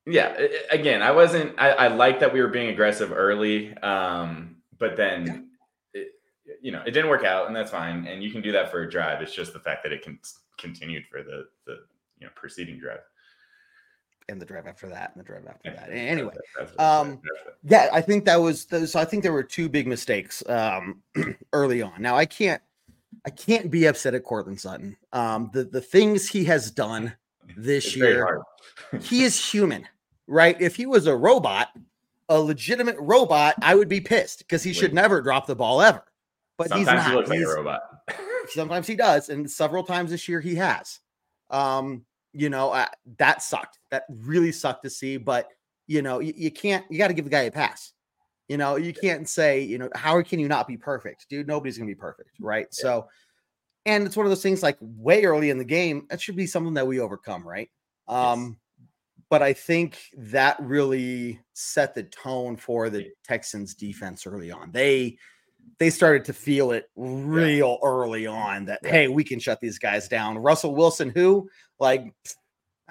Yeah, 0.10 0.36
again, 0.72 1.02
I 1.02 1.12
wasn't. 1.12 1.56
I, 1.58 1.72
I 1.72 1.88
like 1.88 2.20
that 2.20 2.34
we 2.34 2.42
were 2.42 2.48
being 2.48 2.70
aggressive 2.70 3.12
early, 3.12 3.76
um, 3.78 4.58
but 4.78 4.98
then, 4.98 5.50
yeah. 5.94 6.02
it, 6.02 6.08
you 6.62 6.72
know, 6.72 6.82
it 6.86 6.92
didn't 6.92 7.10
work 7.10 7.24
out, 7.24 7.48
and 7.48 7.56
that's 7.56 7.72
fine. 7.72 8.08
And 8.08 8.24
you 8.24 8.32
can 8.32 8.42
do 8.42 8.52
that 8.54 8.72
for 8.72 8.82
a 8.82 8.90
drive. 8.90 9.22
It's 9.22 9.34
just 9.34 9.54
the 9.54 9.60
fact 9.60 9.84
that 9.84 9.92
it 9.92 10.02
can 10.02 10.20
continued 10.58 11.06
for 11.08 11.24
the 11.24 11.48
the 11.66 11.78
you 12.20 12.28
know 12.28 12.32
preceding 12.36 12.80
drive 12.80 13.00
and 14.30 14.40
the 14.40 14.46
drive 14.46 14.68
after 14.68 14.88
that 14.88 15.12
and 15.14 15.20
the 15.20 15.26
drive 15.26 15.46
after 15.48 15.72
that. 15.72 15.90
Anyway, 15.92 16.34
um, 16.78 17.20
yeah, 17.64 17.90
I 17.92 18.02
think 18.02 18.26
that 18.26 18.38
was 18.38 18.66
the, 18.66 18.88
so. 18.88 19.00
I 19.00 19.06
think 19.06 19.24
there 19.24 19.34
were 19.34 19.44
two 19.44 19.68
big 19.68 19.88
mistakes 19.88 20.44
um, 20.48 21.02
early 21.54 21.82
on. 21.82 22.02
Now 22.02 22.16
I 22.16 22.26
can't, 22.26 22.62
I 23.26 23.32
can't 23.32 23.70
be 23.72 23.86
upset 23.86 24.14
at 24.14 24.24
Courtland 24.24 24.60
Sutton. 24.62 24.96
Um, 25.12 25.50
the 25.54 25.64
the 25.66 25.82
things 25.82 26.30
he 26.30 26.46
has 26.46 26.72
done 26.72 27.14
this 27.58 27.88
it's 27.88 27.96
year, 27.96 28.42
he 29.02 29.24
is 29.24 29.44
human, 29.44 29.88
right? 30.30 30.60
If 30.62 30.76
he 30.76 30.86
was 30.86 31.08
a 31.08 31.16
robot, 31.16 31.70
a 32.30 32.40
legitimate 32.40 32.96
robot, 33.00 33.56
I 33.62 33.76
would 33.76 33.90
be 33.90 34.00
pissed 34.00 34.40
because 34.40 34.64
he 34.64 34.72
should 34.72 34.94
never 34.94 35.22
drop 35.22 35.48
the 35.48 35.56
ball 35.56 35.82
ever. 35.82 36.04
But 36.58 36.70
sometimes 36.70 36.88
he's 36.90 36.98
not. 36.98 37.10
he 37.10 37.16
looks 37.16 37.32
he's, 37.32 37.40
like 37.40 37.54
a 37.54 37.56
robot. 37.56 37.82
sometimes 38.50 38.88
he 38.88 38.96
does, 38.96 39.30
and 39.30 39.50
several 39.50 39.84
times 39.84 40.12
this 40.12 40.28
year 40.28 40.40
he 40.40 40.56
has. 40.56 41.00
Um, 41.50 42.06
you 42.34 42.50
know, 42.50 42.72
uh, 42.72 42.88
that 43.18 43.42
sucked. 43.42 43.80
That 43.90 44.04
really 44.10 44.52
sucked 44.52 44.84
to 44.84 44.90
see. 44.90 45.18
But 45.18 45.48
you 45.88 46.02
know, 46.02 46.20
you, 46.20 46.34
you 46.36 46.52
can't. 46.52 46.86
You 46.90 46.98
got 46.98 47.08
to 47.08 47.14
give 47.14 47.26
the 47.26 47.32
guy 47.32 47.42
a 47.42 47.52
pass. 47.52 47.94
You 48.48 48.58
know, 48.58 48.78
you 48.78 48.94
can't 48.94 49.30
say, 49.30 49.62
you 49.62 49.78
know, 49.78 49.90
how 49.94 50.22
can 50.24 50.40
you 50.40 50.48
not 50.48 50.68
be 50.68 50.76
perfect, 50.76 51.28
dude? 51.30 51.48
Nobody's 51.48 51.78
gonna 51.78 51.88
be 51.88 51.96
perfect, 51.96 52.32
right? 52.40 52.68
Yeah. 52.72 52.82
So, 52.82 53.08
and 53.86 54.06
it's 54.06 54.18
one 54.18 54.26
of 54.26 54.32
those 54.32 54.42
things 54.42 54.64
like 54.64 54.78
way 54.82 55.24
early 55.24 55.52
in 55.52 55.60
the 55.60 55.64
game. 55.66 56.08
That 56.10 56.20
should 56.20 56.36
be 56.36 56.48
something 56.48 56.74
that 56.74 56.88
we 56.88 57.00
overcome, 57.00 57.48
right? 57.48 57.70
Um, 58.08 58.40
yes. 58.40 58.69
But 59.30 59.44
I 59.44 59.54
think 59.54 60.00
that 60.18 60.60
really 60.60 61.40
set 61.54 61.94
the 61.94 62.04
tone 62.04 62.58
for 62.58 62.90
the 62.90 63.12
Texans 63.24 63.76
defense 63.76 64.26
early 64.26 64.52
on. 64.52 64.72
They 64.72 65.18
they 65.78 65.90
started 65.90 66.26
to 66.26 66.34
feel 66.34 66.72
it 66.72 66.90
real 66.96 67.80
yeah. 67.82 67.88
early 67.88 68.28
on 68.28 68.66
that 68.66 68.80
yeah. 68.84 68.90
hey, 68.90 69.08
we 69.08 69.24
can 69.24 69.40
shut 69.40 69.60
these 69.62 69.78
guys 69.78 70.08
down. 70.08 70.38
Russell 70.38 70.76
Wilson, 70.76 71.10
who 71.10 71.50
like 71.80 72.14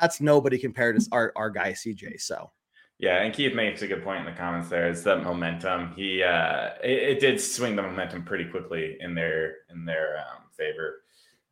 that's 0.00 0.20
nobody 0.20 0.58
compared 0.58 0.98
to 0.98 1.06
our 1.10 1.32
our 1.34 1.50
guy 1.50 1.72
CJ. 1.72 2.20
So 2.20 2.50
yeah, 2.98 3.22
and 3.22 3.32
Keith 3.34 3.54
makes 3.54 3.82
a 3.82 3.86
good 3.86 4.02
point 4.02 4.20
in 4.20 4.26
the 4.26 4.38
comments 4.38 4.68
there. 4.68 4.88
It's 4.88 5.02
the 5.02 5.16
momentum. 5.16 5.92
He 5.96 6.22
uh 6.22 6.70
it, 6.82 7.16
it 7.16 7.20
did 7.20 7.40
swing 7.40 7.74
the 7.74 7.82
momentum 7.82 8.24
pretty 8.24 8.44
quickly 8.44 8.96
in 9.00 9.14
their 9.14 9.56
in 9.70 9.84
their 9.84 10.18
um, 10.18 10.44
favor. 10.56 11.02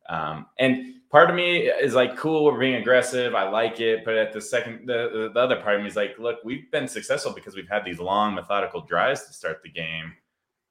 Um, 0.09 0.45
and 0.57 0.96
part 1.09 1.29
of 1.29 1.35
me 1.35 1.67
is 1.67 1.93
like, 1.93 2.17
cool, 2.17 2.45
we're 2.45 2.59
being 2.59 2.75
aggressive. 2.75 3.35
I 3.35 3.49
like 3.49 3.79
it. 3.79 4.03
But 4.05 4.15
at 4.15 4.33
the 4.33 4.41
second, 4.41 4.87
the, 4.87 5.31
the 5.33 5.39
other 5.39 5.57
part 5.57 5.75
of 5.75 5.81
me 5.81 5.87
is 5.87 5.95
like, 5.95 6.17
look, 6.19 6.39
we've 6.43 6.69
been 6.71 6.87
successful 6.87 7.33
because 7.33 7.55
we've 7.55 7.69
had 7.69 7.85
these 7.85 7.99
long, 7.99 8.35
methodical 8.35 8.81
drives 8.81 9.25
to 9.25 9.33
start 9.33 9.61
the 9.63 9.69
game. 9.69 10.13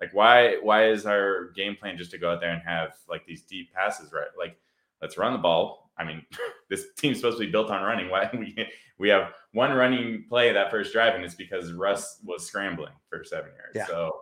Like 0.01 0.13
why 0.13 0.59
why 0.63 0.89
is 0.89 1.07
our 1.07 1.53
game 1.57 1.75
plan 1.75 1.97
just 1.97 2.11
to 2.11 2.19
go 2.19 2.31
out 2.31 2.41
there 2.41 2.51
and 2.51 2.63
have 2.63 2.97
like 3.09 3.25
these 3.27 3.43
deep 3.43 3.73
passes, 3.73 4.13
right? 4.13 4.27
Like 4.39 4.59
let's 5.01 5.17
run 5.17 5.33
the 5.33 5.39
ball. 5.39 5.91
I 5.99 6.05
mean, 6.05 6.23
this 6.69 6.87
team's 6.99 7.19
supposed 7.19 7.39
to 7.39 7.45
be 7.45 7.51
built 7.51 7.71
on 7.71 7.83
running. 7.83 8.11
Why 8.11 8.29
we 8.33 8.69
we 8.99 9.09
have 9.09 9.33
one 9.53 9.73
running 9.73 10.25
play 10.29 10.53
that 10.53 10.71
first 10.71 10.93
drive, 10.93 11.15
and 11.15 11.25
it's 11.25 11.35
because 11.35 11.73
Russ 11.73 12.19
was 12.25 12.47
scrambling 12.47 12.93
for 13.09 13.25
seven 13.25 13.51
yards. 13.57 13.75
Yeah. 13.75 13.87
So 13.87 14.21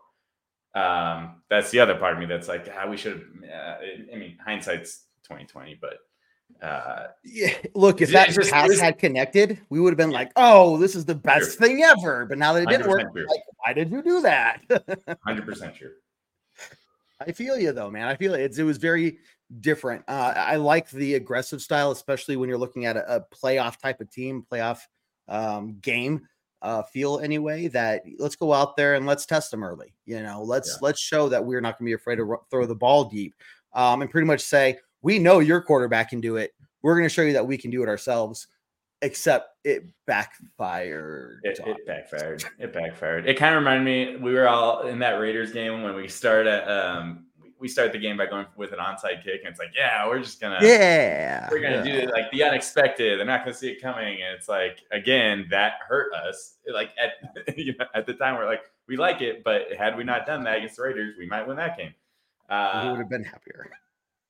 um, 0.81 1.43
that's 1.49 1.71
the 1.71 1.81
other 1.81 1.97
part 1.97 2.15
of 2.15 2.19
me 2.21 2.27
that's 2.27 2.49
like, 2.49 2.69
ah, 2.73 2.89
we 2.89 2.97
should. 2.97 3.27
Uh, 3.45 3.77
I 4.13 4.17
mean, 4.17 4.39
hindsight's 4.45 5.07
twenty 5.25 5.45
twenty, 5.45 5.77
but 5.81 5.99
uh, 6.65 7.09
yeah, 7.25 7.53
look, 7.75 8.01
if 8.01 8.11
that 8.11 8.31
just, 8.31 8.51
pass 8.51 8.79
had 8.79 8.99
connected, 8.99 9.61
we 9.69 9.81
would 9.81 9.91
have 9.91 9.99
been 9.99 10.11
like, 10.11 10.33
"Oh, 10.37 10.79
this 10.79 10.95
is 10.95 11.05
the 11.05 11.15
best 11.15 11.59
thing 11.59 11.83
ever." 11.83 12.25
But 12.25 12.39
now 12.39 12.55
that 12.55 12.63
it 12.63 12.69
didn't 12.69 12.89
work, 12.89 13.03
like, 13.15 13.43
why 13.59 13.73
did 13.75 13.91
you 13.91 14.03
do 14.03 14.23
that? 14.23 14.63
Hundred 15.27 15.45
percent 15.45 15.77
sure. 15.77 15.91
I 17.21 17.33
feel 17.33 17.59
you 17.59 17.73
though, 17.73 17.91
man. 17.91 18.09
I 18.09 18.17
feel 18.17 18.35
it. 18.35 18.59
it 18.59 18.63
was 18.63 18.79
very 18.79 19.19
different. 19.61 20.05
Uh, 20.09 20.33
I 20.37 20.57
like 20.57 20.91
the 20.91 21.15
aggressive 21.15 21.61
style, 21.61 21.91
especially 21.91 22.37
when 22.37 22.49
you're 22.49 22.59
looking 22.59 22.87
at 22.87 22.97
a, 22.97 23.17
a 23.17 23.21
playoff 23.21 23.79
type 23.79 24.01
of 24.01 24.11
team, 24.11 24.45
playoff 24.51 24.81
um, 25.29 25.79
game 25.81 26.27
uh, 26.63 26.83
feel 26.83 27.21
anyway. 27.21 27.69
That 27.69 28.05
let's 28.19 28.37
go 28.37 28.53
out 28.53 28.77
there 28.77 28.95
and 28.95 29.07
let's 29.07 29.27
test 29.27 29.51
them 29.51 29.63
early. 29.63 29.93
You 30.07 30.23
know, 30.23 30.43
let's 30.43 30.71
yeah. 30.71 30.87
let's 30.87 31.01
show 31.01 31.29
that 31.29 31.45
we're 31.45 31.61
not 31.61 31.79
going 31.79 31.87
to 31.87 31.91
be 31.91 31.95
afraid 31.95 32.17
to 32.17 32.37
throw 32.51 32.65
the 32.65 32.75
ball 32.75 33.05
deep, 33.05 33.35
um, 33.75 34.01
and 34.01 34.11
pretty 34.11 34.27
much 34.27 34.41
say 34.41 34.79
we 35.05 35.19
know 35.19 35.39
your 35.39 35.61
quarterback 35.61 36.09
can 36.09 36.21
do 36.21 36.37
it. 36.37 36.53
We're 36.83 36.95
going 36.95 37.05
to 37.05 37.15
show 37.15 37.23
you 37.23 37.35
that 37.35 37.47
we 37.47 37.59
can 37.59 37.71
do 37.71 37.83
it 37.83 37.89
ourselves. 37.89 38.49
Except 39.03 39.51
it 39.65 39.85
backfired. 40.07 41.41
It, 41.43 41.61
it 41.67 41.87
backfired. 41.87 42.43
It 42.59 42.73
backfired. 42.73 43.29
It 43.29 43.35
kind 43.35 43.55
of 43.55 43.61
reminded 43.61 43.85
me. 43.85 44.17
We 44.17 44.33
were 44.33 44.49
all 44.49 44.87
in 44.87 44.99
that 45.01 45.21
Raiders 45.21 45.53
game 45.53 45.83
when 45.83 45.95
we 45.95 46.09
started. 46.09 46.67
Um, 46.67 47.27
we 47.59 47.69
start 47.69 47.93
the 47.93 47.99
game 47.99 48.17
by 48.17 48.27
going 48.27 48.47
with 48.57 48.73
an 48.73 48.79
onside 48.79 49.23
kick, 49.23 49.41
and 49.45 49.51
it's 49.51 49.59
like, 49.59 49.73
yeah, 49.77 50.07
we're 50.07 50.21
just 50.21 50.41
gonna, 50.41 50.59
yeah, 50.63 51.49
we're 51.51 51.61
gonna 51.61 51.85
yeah. 51.87 52.07
do 52.07 52.13
like 52.13 52.31
the 52.31 52.45
unexpected. 52.45 53.19
They're 53.19 53.27
not 53.27 53.45
gonna 53.45 53.55
see 53.55 53.69
it 53.69 53.83
coming, 53.83 54.23
and 54.23 54.35
it's 54.35 54.49
like, 54.49 54.81
again, 54.91 55.47
that 55.51 55.75
hurt 55.87 56.13
us. 56.15 56.57
Like 56.73 56.93
at 56.99 57.59
you 57.59 57.75
know, 57.79 57.85
at 57.95 58.07
the 58.07 58.15
time, 58.15 58.37
we're 58.37 58.47
like, 58.47 58.63
we 58.89 58.97
like 58.97 59.21
it, 59.21 59.45
but 59.45 59.67
had 59.79 59.99
we 59.99 60.05
not 60.05 60.25
done 60.25 60.45
that 60.45 60.59
against 60.59 60.77
the 60.77 60.83
Raiders, 60.83 61.17
we 61.19 61.27
might 61.27 61.47
win 61.47 61.57
that 61.57 61.77
game. 61.77 61.95
Uh, 62.49 62.85
he 62.85 62.89
would 62.91 62.99
have 62.99 63.11
been 63.11 63.25
happier. 63.25 63.71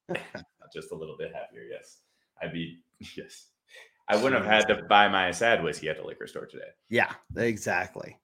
just 0.75 0.93
a 0.93 0.95
little 0.95 1.17
bit 1.17 1.33
happier, 1.33 1.63
yes. 1.71 1.99
I'd 2.43 2.53
be 2.53 2.81
yes. 3.17 3.47
I 4.09 4.17
wouldn't 4.17 4.45
have 4.45 4.51
had 4.51 4.69
to 4.69 4.83
buy 4.85 5.09
my 5.09 5.31
sad 5.31 5.63
whiskey 5.63 5.89
at 5.89 5.97
the 5.97 6.05
liquor 6.05 6.27
store 6.27 6.47
today. 6.47 6.69
Yeah, 6.91 7.13
exactly. 7.37 8.19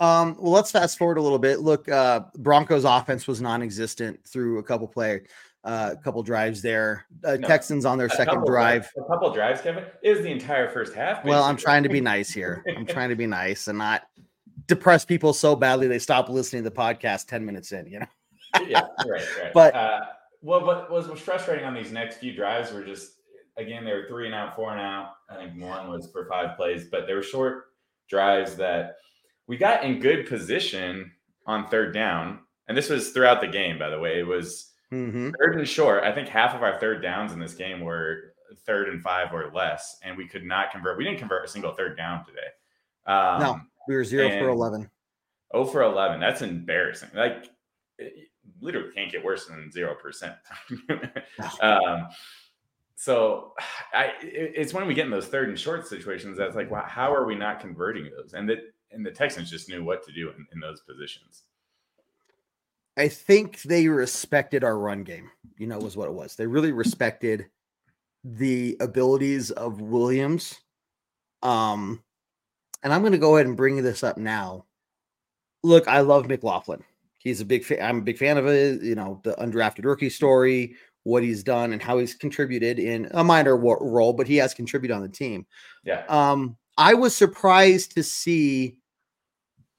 Um, 0.00 0.36
well, 0.40 0.52
let's 0.52 0.72
fast 0.72 0.98
forward 0.98 1.18
a 1.18 1.22
little 1.22 1.38
bit. 1.38 1.60
Look, 1.60 1.88
uh, 1.88 2.22
Broncos 2.38 2.84
offense 2.84 3.28
was 3.28 3.40
non-existent 3.40 4.18
through 4.26 4.58
a 4.58 4.62
couple 4.62 4.88
play, 4.88 5.20
uh, 5.62 5.90
a 5.92 6.02
couple 6.02 6.22
drives 6.22 6.62
there. 6.62 7.06
Uh, 7.22 7.36
no, 7.36 7.46
Texans 7.46 7.84
on 7.84 7.98
their 7.98 8.08
second 8.08 8.44
drive. 8.44 8.90
A 8.98 9.04
couple 9.04 9.32
drives, 9.32 9.60
Kevin. 9.60 9.84
It 10.02 10.10
was 10.10 10.22
the 10.22 10.32
entire 10.32 10.68
first 10.70 10.94
half. 10.94 11.18
Basically. 11.18 11.30
Well, 11.30 11.44
I'm 11.44 11.56
trying 11.56 11.82
to 11.82 11.90
be 11.90 12.00
nice 12.00 12.30
here. 12.30 12.64
I'm 12.76 12.86
trying 12.86 13.10
to 13.10 13.16
be 13.16 13.26
nice 13.26 13.68
and 13.68 13.78
not 13.78 14.02
depress 14.66 15.04
people 15.04 15.32
so 15.32 15.54
badly 15.54 15.86
they 15.86 15.98
stop 15.98 16.28
listening 16.28 16.64
to 16.64 16.70
the 16.70 16.76
podcast 16.76 17.26
10 17.26 17.44
minutes 17.44 17.72
in, 17.72 17.86
you 17.86 18.00
know? 18.00 18.06
yeah, 18.66 18.86
right, 19.06 19.22
right. 19.38 19.52
But 19.54 19.74
uh, 19.74 20.00
well, 20.42 20.64
what 20.64 20.90
was, 20.90 21.08
was 21.08 21.20
frustrating 21.20 21.64
on 21.64 21.74
these 21.74 21.92
next 21.92 22.18
few 22.18 22.34
drives 22.34 22.72
were 22.72 22.84
just 22.84 23.20
again, 23.56 23.84
they 23.84 23.92
were 23.92 24.06
three 24.08 24.26
and 24.26 24.34
out, 24.34 24.56
four 24.56 24.72
and 24.72 24.80
out. 24.80 25.12
I 25.28 25.36
think 25.36 25.60
one 25.60 25.88
was 25.88 26.10
for 26.10 26.26
five 26.26 26.56
plays, 26.56 26.86
but 26.90 27.06
they 27.06 27.14
were 27.14 27.22
short 27.22 27.66
drives 28.08 28.56
that 28.56 28.96
we 29.46 29.56
got 29.56 29.84
in 29.84 30.00
good 30.00 30.28
position 30.28 31.12
on 31.46 31.68
third 31.68 31.94
down. 31.94 32.40
And 32.68 32.76
this 32.76 32.88
was 32.88 33.10
throughout 33.10 33.40
the 33.40 33.48
game, 33.48 33.78
by 33.78 33.90
the 33.90 33.98
way. 33.98 34.18
It 34.18 34.26
was 34.26 34.72
mm-hmm. 34.92 35.30
third 35.38 35.56
and 35.58 35.68
short. 35.68 36.04
I 36.04 36.12
think 36.12 36.28
half 36.28 36.54
of 36.54 36.62
our 36.62 36.78
third 36.78 37.02
downs 37.02 37.32
in 37.32 37.40
this 37.40 37.54
game 37.54 37.80
were 37.80 38.34
third 38.64 38.88
and 38.88 39.02
five 39.02 39.32
or 39.32 39.50
less, 39.54 39.98
and 40.02 40.16
we 40.16 40.26
could 40.26 40.44
not 40.44 40.70
convert. 40.70 40.98
We 40.98 41.04
didn't 41.04 41.18
convert 41.18 41.44
a 41.44 41.48
single 41.48 41.74
third 41.74 41.96
down 41.96 42.24
today. 42.24 42.38
Um, 43.06 43.40
no, 43.40 43.60
we 43.88 43.96
were 43.96 44.04
zero 44.04 44.28
for 44.30 44.48
11. 44.48 44.88
Oh, 45.52 45.64
for 45.64 45.82
11. 45.82 46.20
That's 46.20 46.42
embarrassing. 46.42 47.10
Like, 47.14 47.50
literally 48.60 48.92
can't 48.94 49.10
get 49.10 49.24
worse 49.24 49.46
than 49.46 49.70
0%. 49.74 50.36
um, 51.60 52.08
so 52.94 53.54
I, 53.94 54.12
it's 54.20 54.74
when 54.74 54.86
we 54.86 54.94
get 54.94 55.06
in 55.06 55.10
those 55.10 55.26
third 55.26 55.48
and 55.48 55.58
short 55.58 55.86
situations 55.86 56.36
that's 56.36 56.54
like, 56.54 56.70
wow, 56.70 56.84
how 56.86 57.14
are 57.14 57.24
we 57.24 57.34
not 57.34 57.60
converting 57.60 58.10
those? 58.10 58.34
And 58.34 58.48
that 58.50 58.58
and 58.92 59.06
the 59.06 59.10
Texans 59.10 59.50
just 59.50 59.68
knew 59.68 59.84
what 59.84 60.04
to 60.06 60.12
do 60.12 60.30
in, 60.30 60.46
in 60.52 60.60
those 60.60 60.80
positions. 60.80 61.44
I 62.96 63.08
think 63.08 63.62
they 63.62 63.88
respected 63.88 64.64
our 64.64 64.78
run 64.78 65.04
game. 65.04 65.30
You 65.56 65.66
know, 65.66 65.78
was 65.78 65.96
what 65.96 66.08
it 66.08 66.14
was. 66.14 66.34
They 66.34 66.46
really 66.46 66.72
respected 66.72 67.46
the 68.24 68.76
abilities 68.80 69.50
of 69.50 69.80
Williams. 69.80 70.60
Um, 71.42 72.02
and 72.82 72.92
I'm 72.92 73.00
going 73.00 73.12
to 73.12 73.18
go 73.18 73.36
ahead 73.36 73.46
and 73.46 73.56
bring 73.56 73.82
this 73.82 74.04
up 74.04 74.18
now. 74.18 74.66
Look, 75.62 75.88
I 75.88 76.00
love 76.00 76.28
McLaughlin. 76.28 76.84
He's 77.20 77.40
a 77.40 77.44
big 77.44 77.64
fan. 77.64 77.82
I'm 77.82 77.98
a 77.98 78.02
big 78.02 78.18
fan 78.18 78.38
of 78.38 78.46
it. 78.46 78.82
You 78.82 78.94
know, 78.94 79.20
the 79.24 79.34
undrafted 79.34 79.84
rookie 79.84 80.10
story 80.10 80.76
what 81.04 81.22
he's 81.22 81.42
done 81.42 81.72
and 81.72 81.82
how 81.82 81.98
he's 81.98 82.14
contributed 82.14 82.78
in 82.78 83.08
a 83.12 83.24
minor 83.24 83.56
role, 83.56 84.12
but 84.12 84.26
he 84.26 84.36
has 84.36 84.54
contributed 84.54 84.94
on 84.94 85.02
the 85.02 85.08
team. 85.08 85.46
Yeah. 85.84 86.04
Um, 86.08 86.56
I 86.76 86.94
was 86.94 87.16
surprised 87.16 87.94
to 87.94 88.02
see 88.02 88.76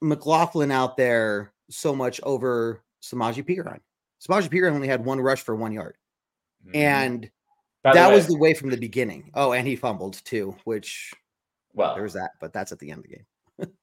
McLaughlin 0.01 0.71
out 0.71 0.97
there 0.97 1.53
so 1.69 1.95
much 1.95 2.19
over 2.23 2.83
Samaje 3.03 3.45
Perine. 3.45 3.79
Samaje 4.21 4.49
Perine 4.49 4.73
only 4.73 4.87
had 4.87 5.05
one 5.05 5.19
rush 5.19 5.41
for 5.41 5.55
one 5.55 5.71
yard. 5.71 5.95
Mm-hmm. 6.65 6.75
And 6.75 7.31
that 7.83 8.09
way, 8.09 8.15
was 8.15 8.27
the 8.27 8.37
way 8.37 8.53
from 8.53 8.69
the 8.69 8.77
beginning. 8.77 9.31
Oh, 9.33 9.53
and 9.53 9.67
he 9.67 9.75
fumbled 9.75 10.21
too, 10.25 10.55
which 10.63 11.11
well, 11.73 11.95
there's 11.95 12.13
that, 12.13 12.31
but 12.39 12.53
that's 12.53 12.71
at 12.71 12.79
the 12.79 12.91
end 12.91 12.99
of 12.99 13.09
the 13.09 13.15
game. 13.15 13.73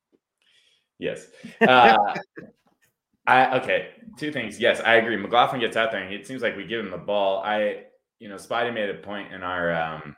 yes. 0.99 1.27
Uh, 1.61 2.15
I 3.29 3.59
okay, 3.59 3.91
two 4.17 4.33
things. 4.33 4.59
Yes, 4.59 4.81
I 4.81 4.95
agree. 4.95 5.17
McLaughlin 5.17 5.61
gets 5.61 5.77
out 5.77 5.93
there 5.93 6.03
and 6.03 6.13
it 6.13 6.27
seems 6.27 6.41
like 6.41 6.57
we 6.57 6.65
give 6.65 6.81
him 6.81 6.91
the 6.91 6.97
ball. 6.97 7.43
I, 7.45 7.85
you 8.19 8.29
know, 8.29 8.37
Spidey 8.37 8.73
made 8.73 8.89
a 8.89 8.95
point 8.95 9.35
in 9.35 9.43
our 9.43 9.73
um 9.75 10.17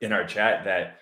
in 0.00 0.12
our 0.12 0.24
chat 0.24 0.64
that 0.64 0.98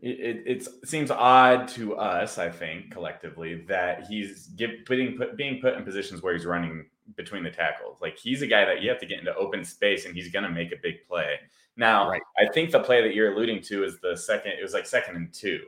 it, 0.00 0.20
it, 0.20 0.42
it 0.46 0.88
seems 0.88 1.10
odd 1.10 1.68
to 1.68 1.96
us, 1.96 2.38
I 2.38 2.48
think, 2.48 2.90
collectively, 2.90 3.64
that 3.68 4.06
he's 4.08 4.46
give, 4.48 4.70
putting 4.86 5.18
put, 5.18 5.36
being 5.36 5.60
put 5.60 5.74
in 5.74 5.84
positions 5.84 6.22
where 6.22 6.32
he's 6.32 6.46
running 6.46 6.86
between 7.16 7.44
the 7.44 7.50
tackles. 7.50 7.98
Like 8.00 8.16
he's 8.16 8.40
a 8.40 8.46
guy 8.46 8.64
that 8.64 8.80
you 8.80 8.88
have 8.88 9.00
to 9.00 9.06
get 9.06 9.18
into 9.18 9.34
open 9.34 9.64
space 9.64 10.06
and 10.06 10.14
he's 10.14 10.30
going 10.30 10.44
to 10.44 10.50
make 10.50 10.72
a 10.72 10.76
big 10.82 11.06
play. 11.06 11.34
Now, 11.76 12.08
right. 12.08 12.22
I 12.38 12.50
think 12.52 12.70
the 12.70 12.80
play 12.80 13.02
that 13.02 13.14
you're 13.14 13.34
alluding 13.34 13.62
to 13.64 13.84
is 13.84 13.98
the 14.00 14.16
second. 14.16 14.52
It 14.52 14.62
was 14.62 14.72
like 14.72 14.86
second 14.86 15.16
and 15.16 15.32
two 15.32 15.60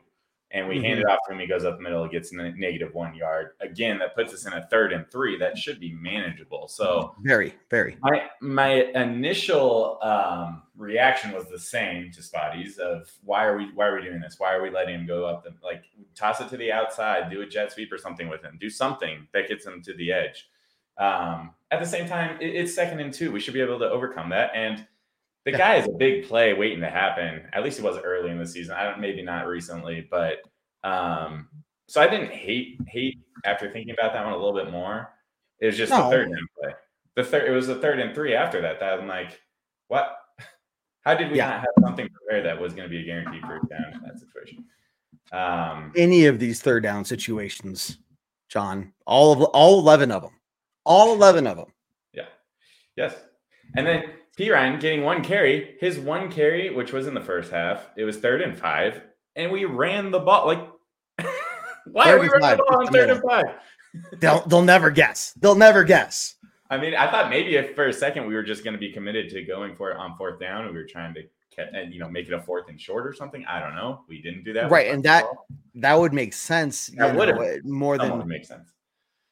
and 0.53 0.69
we 0.69 0.77
mm-hmm. 0.77 0.85
hand 0.85 1.01
it 1.01 1.07
off 1.07 1.21
to 1.27 1.33
him. 1.33 1.39
He 1.39 1.47
goes 1.47 1.65
up 1.65 1.77
the 1.77 1.83
middle, 1.83 2.07
gets 2.09 2.33
negative 2.33 2.93
one 2.93 3.15
yard. 3.15 3.51
Again, 3.61 3.99
that 4.01 4.17
puts 4.17 4.33
us 4.35 4.47
in 4.47 4.53
a 4.53 4.67
third 4.67 4.93
and 4.93 5.09
three. 5.11 5.39
That 5.39 5.57
should 5.57 5.79
be 5.79 5.93
manageable. 5.93 6.67
So 6.69 7.15
very, 7.23 7.55
very. 7.71 7.97
My 8.01 8.29
my 8.41 8.85
initial 8.95 9.99
um, 10.03 10.63
reaction 10.77 11.33
was 11.33 11.47
the 11.47 11.59
same 11.59 12.11
to 12.13 12.23
Spotty's 12.23 12.79
of 12.79 13.11
why 13.25 13.45
are 13.45 13.57
we 13.57 13.71
why 13.75 13.87
are 13.87 13.97
we 13.97 14.03
doing 14.03 14.21
this? 14.21 14.37
Why 14.39 14.55
are 14.55 14.63
we 14.63 14.71
letting 14.71 14.95
him 14.97 15.07
go 15.07 15.25
up 15.25 15.45
the 15.45 15.55
like 15.63 15.85
toss 16.17 16.41
it 16.41 16.49
to 16.49 16.57
the 16.57 16.73
outside, 16.73 17.31
do 17.31 17.43
a 17.43 17.47
jet 17.47 17.73
sweep 17.73 17.93
or 17.93 17.99
something 17.99 18.29
with 18.29 18.43
him, 18.43 18.59
do 18.61 18.71
something 18.71 19.29
that 19.33 19.49
gets 19.49 19.65
him 19.65 19.83
to 19.83 19.95
the 19.95 20.13
edge. 20.13 20.49
Um, 20.99 21.55
at 21.71 21.81
the 21.81 21.87
same 21.87 22.09
time, 22.09 22.37
it, 22.41 22.55
it's 22.57 22.75
second 22.75 23.01
and 23.01 23.15
two. 23.15 23.31
We 23.31 23.41
should 23.41 23.55
be 23.55 23.61
able 23.61 23.79
to 23.79 23.89
overcome 23.89 24.31
that 24.31 24.51
and 24.55 24.87
the 25.45 25.53
guy 25.53 25.77
is 25.77 25.87
a 25.87 25.93
big 25.93 26.27
play 26.27 26.53
waiting 26.53 26.81
to 26.81 26.91
happen. 26.91 27.43
At 27.53 27.65
least 27.65 27.79
it 27.79 27.85
was 27.85 27.99
early 27.99 28.31
in 28.31 28.39
the 28.39 28.47
season. 28.47 28.75
I 28.75 28.85
don't 28.85 29.01
maybe 29.01 29.23
not 29.23 29.47
recently, 29.47 30.07
but 30.11 30.39
um, 30.85 31.49
so 31.89 32.01
I 32.01 32.09
didn't 32.09 32.31
hate 32.31 32.79
hate 32.87 33.19
after 33.45 33.71
thinking 33.71 33.95
about 33.95 34.13
that 34.13 34.25
one 34.25 34.35
a 34.35 34.37
little 34.37 34.55
bit 34.55 34.71
more. 34.71 35.13
It 35.61 35.67
was 35.67 35.77
just 35.77 35.91
no. 35.91 36.05
the 36.05 36.11
third 36.11 36.31
down 36.31 36.49
play. 36.59 36.73
The 37.17 37.25
third 37.25 37.49
it 37.49 37.53
was 37.53 37.67
the 37.67 37.77
third 37.77 37.99
and 38.01 38.15
three 38.15 38.35
after 38.35 38.61
that. 38.63 38.81
That 38.81 39.01
I'm 39.01 39.09
like, 39.09 39.41
what? 39.89 40.17
How 41.03 41.15
did 41.15 41.31
we 41.31 41.39
yeah. 41.39 41.49
not 41.49 41.61
have 41.61 41.85
something 41.85 42.09
prepared 42.09 42.45
that 42.45 42.61
was 42.61 42.75
going 42.75 42.89
to 42.89 42.91
be 42.91 43.01
a 43.01 43.05
guaranteed 43.05 43.43
first 43.43 43.69
down 43.71 43.95
in 43.95 44.03
that 44.03 44.19
situation? 44.19 44.65
Um, 45.33 45.93
Any 45.97 46.27
of 46.27 46.39
these 46.39 46.61
third 46.61 46.83
down 46.83 47.05
situations, 47.05 47.99
John, 48.49 48.93
all 49.07 49.33
of 49.33 49.43
all 49.43 49.79
eleven 49.79 50.11
of 50.11 50.23
them, 50.23 50.33
all 50.85 51.15
eleven 51.15 51.47
of 51.47 51.57
them. 51.57 51.73
Yeah. 52.13 52.27
Yes. 52.97 53.15
And 53.77 53.87
then 53.87 54.03
Perine 54.41 54.81
getting 54.81 55.03
one 55.03 55.23
carry, 55.23 55.77
his 55.81 55.99
one 55.99 56.33
carry, 56.33 56.75
which 56.75 56.93
was 56.93 57.07
in 57.07 57.15
the 57.15 57.21
first 57.21 57.53
half, 57.53 57.89
it 57.97 58.05
was 58.05 58.17
third 58.17 58.41
and 58.41 58.57
five, 58.59 59.03
and 59.37 59.53
we 59.53 59.67
ran 59.67 60.11
the 60.11 60.19
ball. 60.19 60.47
Like, 60.47 60.67
why 61.87 62.11
are 62.11 62.19
we 62.19 62.29
running 62.29 62.57
the 62.57 62.65
ball 62.69 62.87
on 62.87 62.87
third 62.93 63.11
and 63.11 63.23
five? 63.23 63.45
they'll 64.21 64.41
they'll 64.47 64.63
never 64.63 64.91
guess. 64.91 65.35
They'll 65.41 65.55
never 65.55 65.85
guess. 65.85 66.37
I 66.71 66.79
mean, 66.79 66.95
I 66.95 67.11
thought 67.11 67.29
maybe 67.29 67.57
if 67.57 67.75
for 67.75 67.89
a 67.89 67.93
second 67.93 68.27
we 68.27 68.35
were 68.35 68.43
just 68.43 68.65
going 68.65 68.75
to 68.75 68.79
be 68.79 68.93
committed 68.93 69.29
to 69.31 69.43
going 69.43 69.77
for 69.77 69.91
it 69.91 69.97
on 69.97 70.17
fourth 70.17 70.41
down, 70.41 70.65
and 70.65 70.75
we 70.75 70.81
were 70.81 70.89
trying 70.89 71.13
to 71.15 71.23
and 71.59 71.93
you 71.93 72.01
know 72.01 72.09
make 72.09 72.27
it 72.27 72.33
a 72.33 72.41
fourth 72.41 72.69
and 72.69 72.81
short 72.81 73.07
or 73.07 73.13
something. 73.13 73.45
I 73.47 73.61
don't 73.61 73.75
know. 73.75 74.05
We 74.09 74.23
didn't 74.23 74.45
do 74.45 74.53
that, 74.55 74.71
right? 74.71 74.89
And 74.89 75.03
that 75.05 75.25
ball. 75.25 75.47
that 75.75 75.99
would 75.99 76.13
make 76.13 76.33
sense. 76.33 76.87
That 76.97 77.15
would 77.15 77.67
more 77.67 77.99
than 77.99 78.27
make 78.27 78.47
sense, 78.47 78.73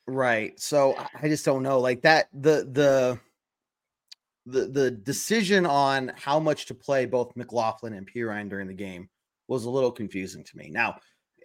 right? 0.07 0.59
So 0.61 0.97
I 1.21 1.29
just 1.29 1.45
don't 1.45 1.62
know. 1.62 1.81
Like 1.81 2.03
that, 2.03 2.29
the 2.35 2.69
the 2.71 3.19
the 4.49 4.67
the 4.67 4.90
decision 4.90 5.67
on 5.67 6.12
how 6.17 6.38
much 6.40 6.67
to 6.67 6.75
play 6.75 7.07
both 7.07 7.37
McLaughlin 7.37 7.95
and 7.95 8.11
Perine 8.11 8.49
during 8.49 8.67
the 8.67 8.75
game 8.75 9.09
was 9.47 9.64
a 9.64 9.71
little 9.71 9.93
confusing 9.93 10.45
to 10.45 10.57
me. 10.57 10.69
Now, 10.71 10.97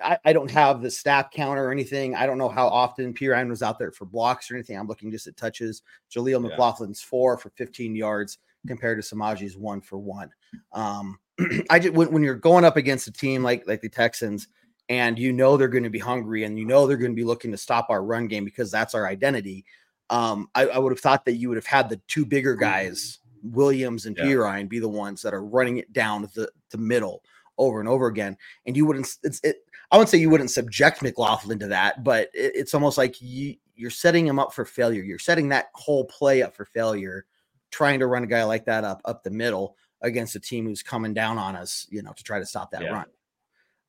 I, 0.02 0.18
I, 0.26 0.34
don't 0.34 0.52
have 0.52 0.82
the 0.82 0.92
snap 0.92 1.32
counter 1.32 1.66
or 1.66 1.72
anything. 1.72 2.16
I 2.16 2.26
don't 2.26 2.38
know 2.38 2.50
how 2.50 2.68
often 2.68 3.14
Perine 3.14 3.50
was 3.50 3.64
out 3.64 3.80
there 3.80 3.92
for 3.92 4.06
blocks 4.06 4.52
or 4.52 4.56
anything. 4.56 4.78
I'm 4.78 4.88
looking 4.88 5.12
just 5.12 5.28
at 5.28 5.38
touches. 5.38 5.84
Jaleel 6.14 6.50
yeah. 6.50 6.56
McLaughlin's 6.56 7.02
four 7.02 7.38
for 7.38 7.50
15 7.52 7.96
yards 7.96 8.40
compared 8.68 9.02
to 9.02 9.16
Samaje's 9.16 9.56
one 9.56 9.82
for 9.82 9.98
one. 9.98 10.30
Um, 10.74 11.18
I 11.70 11.80
just 11.80 11.94
when, 11.94 12.12
when 12.12 12.24
you're 12.24 12.36
going 12.36 12.66
up 12.66 12.78
against 12.78 13.08
a 13.08 13.12
team 13.12 13.44
like 13.44 13.68
like 13.68 13.82
the 13.82 13.90
Texans 13.90 14.48
and 14.90 15.18
you 15.18 15.32
know 15.32 15.56
they're 15.58 15.68
going 15.68 15.84
to 15.84 15.90
be 15.90 16.00
hungry 16.00 16.44
and 16.44 16.60
you 16.60 16.66
know 16.66 16.86
they're 16.86 16.98
going 16.98 17.12
to 17.12 17.16
be 17.16 17.24
looking 17.24 17.52
to 17.52 17.58
stop 17.58 17.88
our 17.90 18.04
run 18.04 18.28
game 18.28 18.46
because 18.46 18.70
that's 18.70 18.94
our 18.94 19.08
identity 19.08 19.66
um, 20.10 20.48
I, 20.56 20.68
I 20.68 20.78
would 20.78 20.92
have 20.92 21.00
thought 21.00 21.26
that 21.26 21.36
you 21.36 21.50
would 21.50 21.58
have 21.58 21.66
had 21.66 21.90
the 21.90 22.00
two 22.08 22.26
bigger 22.26 22.56
guys, 22.56 23.20
Williams 23.42 24.06
and 24.06 24.18
yeah. 24.18 24.26
Perine, 24.26 24.70
be 24.70 24.80
the 24.80 24.90
ones 24.90 25.22
that 25.22 25.34
are 25.34 25.44
running 25.44 25.78
it 25.78 25.92
down 25.94 26.30
the, 26.34 26.50
the 26.72 26.78
middle 26.78 27.24
over 27.58 27.80
and 27.80 27.90
over 27.90 28.08
again. 28.08 28.38
And 28.66 28.76
you 28.76 28.86
wouldn't, 28.86 29.08
it's, 29.24 29.40
it, 29.44 29.58
I 29.92 29.98
wouldn't 29.98 30.10
say 30.10 30.18
you 30.18 30.30
wouldn't 30.30 30.52
subject 30.52 31.02
McLaughlin 31.02 31.60
to 31.60 31.68
that, 31.68 32.04
but 32.04 32.30
it, 32.34 32.54
it's 32.56 32.74
almost 32.74 32.98
like 32.98 33.22
you, 33.22 33.56
you're 33.76 33.90
setting 33.90 34.26
him 34.28 34.40
up 34.40 34.54
for 34.54 34.66
failure. 34.66 35.04
You're 35.04 35.20
setting 35.20 35.50
that 35.50 35.68
whole 35.74 36.06
play 36.06 36.42
up 36.42 36.56
for 36.56 36.66
failure, 36.66 37.26
trying 37.72 38.00
to 38.00 38.08
run 38.08 38.24
a 38.24 38.28
guy 38.28 38.44
like 38.44 38.66
that 38.66 38.84
up 38.84 39.02
up 39.06 39.24
the 39.24 39.32
middle 39.32 39.76
against 40.02 40.36
a 40.36 40.40
team 40.40 40.66
who's 40.66 40.84
coming 40.84 41.14
down 41.14 41.38
on 41.38 41.56
us, 41.56 41.88
you 41.90 42.04
know, 42.04 42.14
to 42.14 42.24
try 42.24 42.38
to 42.38 42.46
stop 42.46 42.72
that 42.72 42.84
yeah. 42.84 42.90
run. 42.90 43.06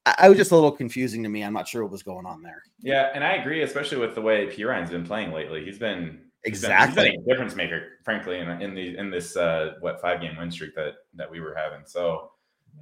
I, 0.07 0.29
was 0.29 0.37
just 0.37 0.51
a 0.51 0.55
little 0.55 0.73
confusing 0.73 1.23
to 1.23 1.29
me. 1.29 1.43
I'm 1.43 1.53
not 1.53 1.67
sure 1.67 1.83
what 1.83 1.93
was 1.93 2.03
going 2.03 2.27
on 2.27 2.43
there. 2.43 2.63
Yeah, 2.81 3.11
and 3.15 3.25
I 3.25 3.35
agree, 3.35 3.63
especially 3.63 3.99
with 3.99 4.15
the 4.15 4.21
way 4.21 4.47
Perine's 4.47 4.91
been 4.91 5.07
playing 5.07 5.33
lately. 5.33 5.65
He's 5.65 5.79
been 5.79 6.21
exactly 6.45 6.87
he's 6.87 6.95
been, 6.95 7.05
he's 7.05 7.15
been 7.15 7.23
a 7.23 7.35
difference 7.35 7.57
maker, 7.57 7.83
frankly, 8.05 8.39
in, 8.39 8.49
in 8.61 8.75
the 8.75 8.97
in 8.99 9.11
this 9.11 9.37
uh, 9.37 9.75
what 9.81 10.01
five 10.01 10.21
game 10.21 10.37
win 10.37 10.51
streak 10.51 10.75
that 10.75 10.95
that 11.15 11.31
we 11.31 11.41
were 11.41 11.55
having. 11.55 11.81
So 11.87 12.31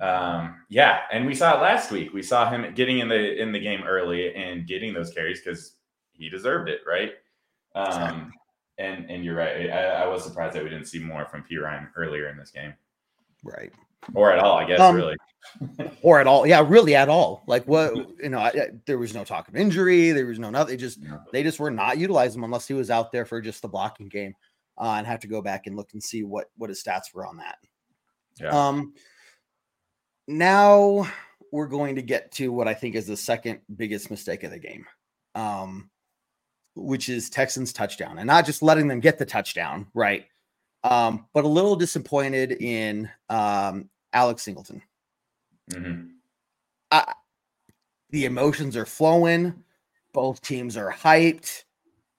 um, 0.00 0.62
yeah, 0.69 1.02
and 1.12 1.26
we 1.26 1.35
saw 1.35 1.57
it 1.57 1.62
last 1.62 1.91
week. 1.91 2.12
We 2.12 2.23
saw 2.23 2.50
him 2.50 2.75
getting 2.75 2.99
in 2.99 3.09
the 3.09 3.41
in 3.41 3.52
the 3.52 3.61
game 3.61 3.83
early 3.87 4.35
and 4.35 4.67
getting 4.67 4.95
those 4.95 5.12
carries 5.12 5.41
because 5.41 5.76
he 6.12 6.29
deserved 6.29 6.69
it, 6.69 6.81
right? 6.87 7.12
Um, 7.75 8.33
and 8.79 9.11
and 9.11 9.25
you're 9.25 9.37
right. 9.37 9.71
I, 9.71 10.02
I, 10.02 10.07
was 10.07 10.25
surprised 10.25 10.55
that 10.57 10.64
we 10.64 10.71
didn't 10.71 10.87
see 10.87 10.99
more 10.99 11.26
from 11.26 11.45
Perine 11.45 11.88
earlier 11.97 12.29
in 12.29 12.37
this 12.37 12.50
game. 12.50 12.75
Right. 13.45 13.73
Or 14.14 14.32
at 14.32 14.38
all, 14.38 14.59
I 14.59 14.66
guess. 14.66 14.80
Um, 14.80 14.97
really. 14.97 15.16
or 16.02 16.21
at 16.21 16.26
all, 16.26 16.47
yeah, 16.47 16.64
really 16.66 16.94
at 16.94 17.09
all. 17.09 17.42
Like 17.47 17.66
what 17.66 17.94
you 18.23 18.28
know, 18.28 18.38
I, 18.38 18.49
I, 18.49 18.68
there 18.87 18.99
was 18.99 19.14
no 19.14 19.25
talk 19.25 19.49
of 19.49 19.56
injury. 19.56 20.12
There 20.12 20.26
was 20.26 20.38
no 20.38 20.50
nothing. 20.50 20.78
Just 20.78 21.00
they 21.32 21.42
just 21.42 21.61
were 21.61 21.71
not 21.71 21.99
utilizing 21.99 22.40
him 22.40 22.44
unless 22.44 22.66
he 22.66 22.75
was 22.75 22.90
out 22.90 23.12
there 23.12 23.25
for 23.25 23.40
just 23.40 23.62
the 23.62 23.68
blocking 23.68 24.09
game, 24.09 24.35
uh, 24.78 24.94
and 24.97 25.06
have 25.06 25.21
to 25.21 25.28
go 25.28 25.42
back 25.42 25.66
and 25.66 25.76
look 25.76 25.90
and 25.92 26.02
see 26.02 26.23
what 26.23 26.47
what 26.56 26.71
his 26.71 26.82
stats 26.82 27.14
were 27.14 27.26
on 27.26 27.37
that. 27.38 27.59
Yeah. 28.40 28.68
Um. 28.68 28.94
Now 30.28 31.09
we're 31.50 31.66
going 31.66 31.97
to 31.97 32.02
get 32.02 32.32
to 32.32 32.52
what 32.52 32.68
I 32.68 32.75
think 32.75 32.94
is 32.94 33.06
the 33.06 33.16
second 33.16 33.61
biggest 33.76 34.11
mistake 34.11 34.44
of 34.44 34.50
the 34.50 34.59
game. 34.59 34.87
Um, 35.35 35.90
which 36.75 37.09
is 37.09 37.30
Texans 37.30 37.73
touchdown 37.73 38.18
and 38.18 38.26
not 38.26 38.47
just 38.47 38.62
letting 38.62 38.88
them 38.88 39.00
get 39.00 39.18
the 39.18 39.26
touchdown, 39.26 39.87
right? 39.94 40.25
Um, 40.85 41.26
but 41.35 41.44
a 41.44 41.49
little 41.49 41.76
disappointed 41.76 42.52
in 42.52 43.09
um, 43.28 43.88
Alex 44.12 44.42
Singleton. 44.42 44.83
Mm-hmm. 45.71 46.07
I, 46.90 47.14
the 48.11 48.26
emotions 48.26 48.76
are 48.76 48.87
flowing. 48.87 49.54
Both 50.12 50.42
teams 50.42 50.76
are 50.76 50.92
hyped. 50.92 51.64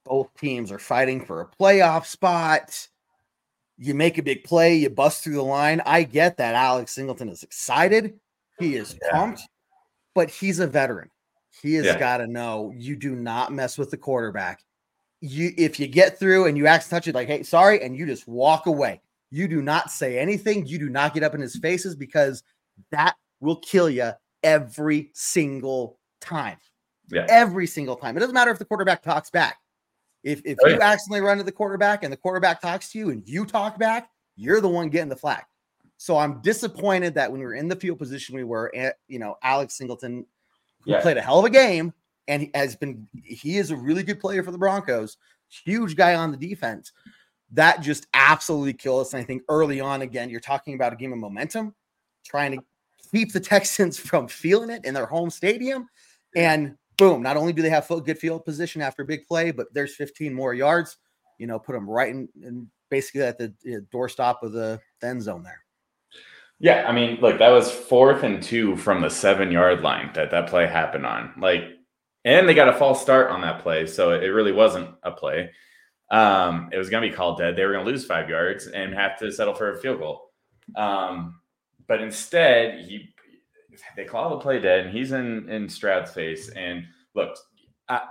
Both 0.04 0.34
teams 0.36 0.70
are 0.72 0.78
fighting 0.78 1.24
for 1.24 1.40
a 1.40 1.46
playoff 1.46 2.06
spot. 2.06 2.88
You 3.76 3.94
make 3.94 4.18
a 4.18 4.22
big 4.22 4.44
play, 4.44 4.76
you 4.76 4.90
bust 4.90 5.24
through 5.24 5.34
the 5.34 5.42
line. 5.42 5.80
I 5.84 6.02
get 6.04 6.36
that 6.36 6.54
Alex 6.54 6.92
Singleton 6.92 7.28
is 7.28 7.42
excited. 7.42 8.14
He 8.58 8.76
is 8.76 8.96
yeah. 9.02 9.10
pumped, 9.10 9.42
but 10.14 10.30
he's 10.30 10.60
a 10.60 10.66
veteran. 10.66 11.10
He 11.62 11.74
has 11.74 11.86
yeah. 11.86 11.98
got 11.98 12.18
to 12.18 12.26
know 12.26 12.72
you 12.76 12.96
do 12.96 13.16
not 13.16 13.52
mess 13.52 13.78
with 13.78 13.90
the 13.90 13.96
quarterback. 13.96 14.62
You 15.20 15.52
if 15.56 15.80
you 15.80 15.86
get 15.86 16.18
through 16.18 16.46
and 16.46 16.56
you 16.56 16.66
ask 16.66 16.90
touch 16.90 17.08
it 17.08 17.14
like, 17.14 17.28
hey, 17.28 17.42
sorry, 17.42 17.82
and 17.82 17.96
you 17.96 18.06
just 18.06 18.28
walk 18.28 18.66
away. 18.66 19.00
You 19.34 19.48
do 19.48 19.60
not 19.62 19.90
say 19.90 20.16
anything. 20.16 20.64
You 20.64 20.78
do 20.78 20.88
not 20.88 21.12
get 21.12 21.24
up 21.24 21.34
in 21.34 21.40
his 21.40 21.56
faces 21.56 21.96
because 21.96 22.44
that 22.92 23.16
will 23.40 23.56
kill 23.56 23.90
you 23.90 24.12
every 24.44 25.10
single 25.12 25.98
time. 26.20 26.56
Yeah. 27.10 27.26
Every 27.28 27.66
single 27.66 27.96
time. 27.96 28.16
It 28.16 28.20
doesn't 28.20 28.34
matter 28.34 28.52
if 28.52 28.60
the 28.60 28.64
quarterback 28.64 29.02
talks 29.02 29.30
back. 29.30 29.56
If 30.22 30.40
if 30.44 30.56
oh, 30.62 30.68
you 30.68 30.76
yeah. 30.76 30.84
accidentally 30.84 31.20
run 31.20 31.38
to 31.38 31.42
the 31.42 31.50
quarterback 31.50 32.04
and 32.04 32.12
the 32.12 32.16
quarterback 32.16 32.60
talks 32.60 32.92
to 32.92 32.98
you 33.00 33.10
and 33.10 33.28
you 33.28 33.44
talk 33.44 33.76
back, 33.76 34.08
you're 34.36 34.60
the 34.60 34.68
one 34.68 34.88
getting 34.88 35.08
the 35.08 35.16
flag. 35.16 35.42
So 35.96 36.16
I'm 36.16 36.40
disappointed 36.40 37.14
that 37.14 37.28
when 37.28 37.40
we 37.40 37.46
were 37.46 37.54
in 37.54 37.66
the 37.66 37.74
field 37.74 37.98
position 37.98 38.36
we 38.36 38.44
were, 38.44 38.72
at, 38.76 38.98
you 39.08 39.18
know, 39.18 39.36
Alex 39.42 39.76
Singleton 39.76 40.24
who 40.84 40.92
yeah. 40.92 41.00
played 41.00 41.16
a 41.16 41.20
hell 41.20 41.40
of 41.40 41.44
a 41.44 41.50
game 41.50 41.92
and 42.28 42.42
he 42.42 42.50
has 42.54 42.76
been 42.76 43.08
he 43.24 43.58
is 43.58 43.72
a 43.72 43.76
really 43.76 44.04
good 44.04 44.20
player 44.20 44.44
for 44.44 44.52
the 44.52 44.58
Broncos, 44.58 45.16
huge 45.48 45.96
guy 45.96 46.14
on 46.14 46.30
the 46.30 46.36
defense. 46.36 46.92
That 47.54 47.80
just 47.80 48.06
absolutely 48.14 48.74
killed 48.74 49.02
us. 49.02 49.14
And 49.14 49.22
I 49.22 49.24
think 49.24 49.42
early 49.48 49.80
on, 49.80 50.02
again, 50.02 50.30
you're 50.30 50.40
talking 50.40 50.74
about 50.74 50.92
a 50.92 50.96
game 50.96 51.12
of 51.12 51.18
momentum, 51.18 51.74
trying 52.24 52.52
to 52.52 52.64
keep 53.12 53.32
the 53.32 53.40
Texans 53.40 53.98
from 54.10 54.28
feeling 54.28 54.70
it 54.70 54.84
in 54.84 54.94
their 54.94 55.06
home 55.06 55.30
stadium. 55.30 55.88
And 56.36 56.76
boom, 56.96 57.22
not 57.22 57.36
only 57.36 57.52
do 57.52 57.62
they 57.62 57.70
have 57.70 57.88
good 57.88 58.18
field 58.18 58.44
position 58.44 58.82
after 58.82 59.02
a 59.02 59.06
big 59.06 59.26
play, 59.26 59.50
but 59.50 59.72
there's 59.72 59.94
15 59.94 60.34
more 60.34 60.54
yards, 60.54 60.96
you 61.38 61.46
know, 61.46 61.58
put 61.58 61.72
them 61.72 61.88
right 61.88 62.10
in, 62.10 62.28
in 62.42 62.68
basically 62.90 63.22
at 63.22 63.38
the 63.38 63.54
doorstop 63.92 64.42
of 64.42 64.52
the 64.52 64.80
end 65.02 65.22
zone 65.22 65.42
there. 65.42 65.64
Yeah, 66.60 66.84
I 66.88 66.92
mean, 66.92 67.18
look, 67.20 67.38
that 67.38 67.50
was 67.50 67.70
fourth 67.70 68.22
and 68.22 68.42
two 68.42 68.76
from 68.76 69.00
the 69.00 69.10
seven 69.10 69.50
yard 69.50 69.82
line 69.82 70.10
that 70.14 70.30
that 70.30 70.48
play 70.48 70.66
happened 70.66 71.04
on. 71.04 71.32
Like, 71.38 71.64
and 72.24 72.48
they 72.48 72.54
got 72.54 72.68
a 72.68 72.78
false 72.78 73.02
start 73.02 73.30
on 73.30 73.40
that 73.42 73.62
play, 73.62 73.86
so 73.86 74.12
it 74.12 74.28
really 74.28 74.52
wasn't 74.52 74.90
a 75.02 75.10
play. 75.10 75.50
Um, 76.10 76.70
it 76.72 76.78
was 76.78 76.90
going 76.90 77.02
to 77.02 77.08
be 77.08 77.14
called 77.14 77.38
dead. 77.38 77.56
They 77.56 77.64
were 77.64 77.72
going 77.72 77.84
to 77.84 77.90
lose 77.90 78.04
five 78.04 78.28
yards 78.28 78.66
and 78.66 78.94
have 78.94 79.18
to 79.18 79.32
settle 79.32 79.54
for 79.54 79.72
a 79.72 79.78
field 79.78 79.98
goal. 79.98 80.30
Um, 80.76 81.40
but 81.86 82.00
instead, 82.00 82.84
he 82.84 83.14
they 83.96 84.04
call 84.04 84.30
the 84.30 84.38
play 84.38 84.60
dead, 84.60 84.86
and 84.86 84.96
he's 84.96 85.12
in 85.12 85.48
in 85.48 85.68
Stroud's 85.68 86.12
face. 86.12 86.48
And 86.50 86.84
look, 87.14 87.36
I, 87.88 88.02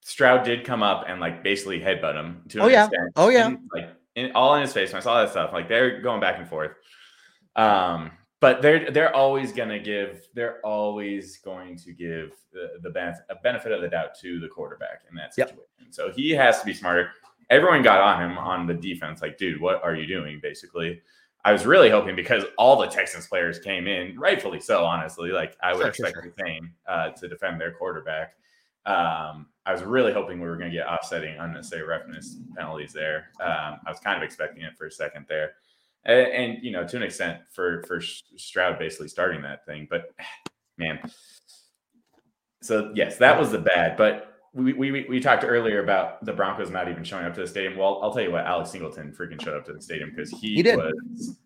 Stroud 0.00 0.44
did 0.44 0.64
come 0.64 0.82
up 0.82 1.04
and 1.08 1.20
like 1.20 1.42
basically 1.42 1.80
headbutt 1.80 2.14
him. 2.14 2.42
To 2.50 2.60
oh 2.60 2.68
yeah, 2.68 2.86
extent. 2.86 3.12
oh 3.16 3.28
yeah, 3.28 3.48
and, 3.48 3.58
like 3.72 3.90
in, 4.14 4.32
all 4.32 4.54
in 4.54 4.62
his 4.62 4.72
face. 4.72 4.92
When 4.92 5.00
I 5.00 5.04
saw 5.04 5.20
that 5.20 5.30
stuff, 5.30 5.52
like 5.52 5.68
they're 5.68 6.00
going 6.00 6.20
back 6.20 6.38
and 6.38 6.48
forth. 6.48 6.72
Um, 7.56 8.10
but 8.42 8.60
they're 8.60 8.90
they're 8.90 9.14
always 9.14 9.52
going 9.52 9.68
to 9.68 9.78
give 9.78 10.26
they're 10.34 10.58
always 10.66 11.38
going 11.38 11.76
to 11.76 11.92
give 11.92 12.32
the, 12.52 12.72
the 12.82 12.90
benefit, 12.90 13.24
benefit 13.44 13.70
of 13.70 13.80
the 13.80 13.88
doubt 13.88 14.18
to 14.20 14.40
the 14.40 14.48
quarterback 14.48 15.02
in 15.08 15.14
that 15.14 15.32
situation. 15.32 15.64
Yep. 15.78 15.88
So 15.94 16.10
he 16.10 16.30
has 16.32 16.58
to 16.58 16.66
be 16.66 16.74
smarter. 16.74 17.12
Everyone 17.50 17.82
got 17.82 18.00
on 18.00 18.20
him 18.20 18.36
on 18.36 18.66
the 18.66 18.74
defense, 18.74 19.22
like, 19.22 19.38
dude, 19.38 19.60
what 19.60 19.80
are 19.84 19.94
you 19.94 20.06
doing? 20.06 20.40
Basically, 20.42 21.00
I 21.44 21.52
was 21.52 21.66
really 21.66 21.88
hoping 21.88 22.16
because 22.16 22.42
all 22.58 22.80
the 22.80 22.88
Texans 22.88 23.28
players 23.28 23.60
came 23.60 23.86
in, 23.86 24.18
rightfully 24.18 24.58
so, 24.58 24.84
honestly. 24.84 25.30
Like 25.30 25.56
I 25.62 25.72
would 25.72 25.94
sure, 25.94 26.06
expect 26.06 26.14
sure. 26.14 26.34
the 26.36 26.42
same 26.44 26.72
uh, 26.88 27.10
to 27.10 27.28
defend 27.28 27.60
their 27.60 27.72
quarterback. 27.72 28.34
Um, 28.86 29.46
I 29.64 29.72
was 29.72 29.84
really 29.84 30.12
hoping 30.12 30.40
we 30.40 30.48
were 30.48 30.56
going 30.56 30.70
to 30.70 30.76
get 30.76 30.88
offsetting 30.88 31.38
unnecessary 31.38 31.86
roughness 31.86 32.38
penalties 32.56 32.92
there. 32.92 33.28
Um, 33.40 33.78
I 33.86 33.90
was 33.90 34.00
kind 34.00 34.16
of 34.16 34.24
expecting 34.24 34.64
it 34.64 34.76
for 34.76 34.86
a 34.86 34.90
second 34.90 35.26
there 35.28 35.52
and, 36.04 36.28
and, 36.28 36.64
you 36.64 36.72
know 36.72 36.86
to 36.86 36.96
an 36.96 37.02
extent 37.02 37.38
for 37.52 37.82
for 37.86 38.00
Stroud 38.00 38.78
basically 38.78 39.08
starting 39.08 39.42
that 39.42 39.64
thing. 39.66 39.86
But 39.90 40.10
man, 40.78 41.00
so 42.62 42.92
yes, 42.94 43.16
that 43.18 43.38
was 43.38 43.50
the 43.50 43.58
bad. 43.58 43.96
But 43.96 44.28
we, 44.54 44.72
we 44.72 45.06
we 45.08 45.20
talked 45.20 45.44
earlier 45.44 45.82
about 45.82 46.24
the 46.24 46.32
Broncos 46.32 46.70
not 46.70 46.88
even 46.88 47.04
showing 47.04 47.24
up 47.24 47.34
to 47.34 47.40
the 47.40 47.46
stadium. 47.46 47.76
Well, 47.76 48.00
I'll 48.02 48.12
tell 48.12 48.22
you 48.22 48.32
what, 48.32 48.44
Alex 48.44 48.70
Singleton 48.70 49.14
freaking 49.18 49.42
showed 49.42 49.56
up 49.56 49.64
to 49.66 49.72
the 49.72 49.80
stadium 49.80 50.10
because 50.10 50.30
he, 50.30 50.62
he 50.62 50.76
was 50.76 51.36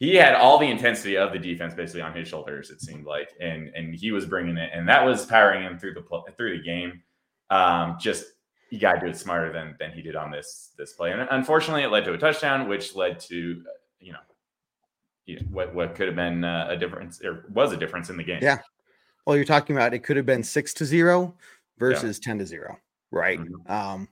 he 0.00 0.14
had 0.14 0.34
all 0.34 0.58
the 0.58 0.66
intensity 0.66 1.16
of 1.18 1.32
the 1.32 1.38
defense 1.38 1.74
basically 1.74 2.00
on 2.00 2.14
his 2.14 2.26
shoulders. 2.26 2.70
It 2.70 2.80
seemed 2.80 3.04
like, 3.04 3.30
and 3.40 3.68
and 3.74 3.94
he 3.94 4.12
was 4.12 4.26
bringing 4.26 4.56
it, 4.56 4.70
and 4.72 4.88
that 4.88 5.04
was 5.04 5.26
powering 5.26 5.62
him 5.62 5.78
through 5.78 5.94
the 5.94 6.32
through 6.36 6.56
the 6.56 6.64
game. 6.64 7.02
Um, 7.50 7.96
just 8.00 8.24
you 8.70 8.78
got 8.78 8.94
to 8.94 9.00
do 9.00 9.06
it 9.06 9.16
smarter 9.16 9.52
than 9.52 9.76
than 9.78 9.92
he 9.92 10.02
did 10.02 10.16
on 10.16 10.30
this 10.30 10.70
this 10.78 10.92
play. 10.92 11.12
And 11.12 11.26
unfortunately, 11.30 11.82
it 11.82 11.90
led 11.90 12.04
to 12.04 12.12
a 12.12 12.18
touchdown, 12.18 12.68
which 12.68 12.94
led 12.94 13.20
to 13.20 13.62
you 15.30 15.36
know, 15.36 15.46
what 15.50 15.74
what 15.74 15.94
could 15.94 16.06
have 16.06 16.16
been 16.16 16.44
uh, 16.44 16.66
a 16.68 16.76
difference 16.76 17.22
or 17.22 17.46
was 17.52 17.72
a 17.72 17.76
difference 17.76 18.10
in 18.10 18.16
the 18.16 18.24
game. 18.24 18.40
Yeah. 18.42 18.58
Well, 19.26 19.36
you're 19.36 19.44
talking 19.44 19.76
about 19.76 19.94
it 19.94 20.00
could 20.00 20.16
have 20.16 20.26
been 20.26 20.42
six 20.42 20.74
to 20.74 20.84
zero 20.84 21.34
versus 21.78 22.18
yeah. 22.18 22.24
ten 22.24 22.38
to 22.38 22.46
zero, 22.46 22.78
right? 23.10 23.38
Mm-hmm. 23.38 23.70
Um, 23.70 24.08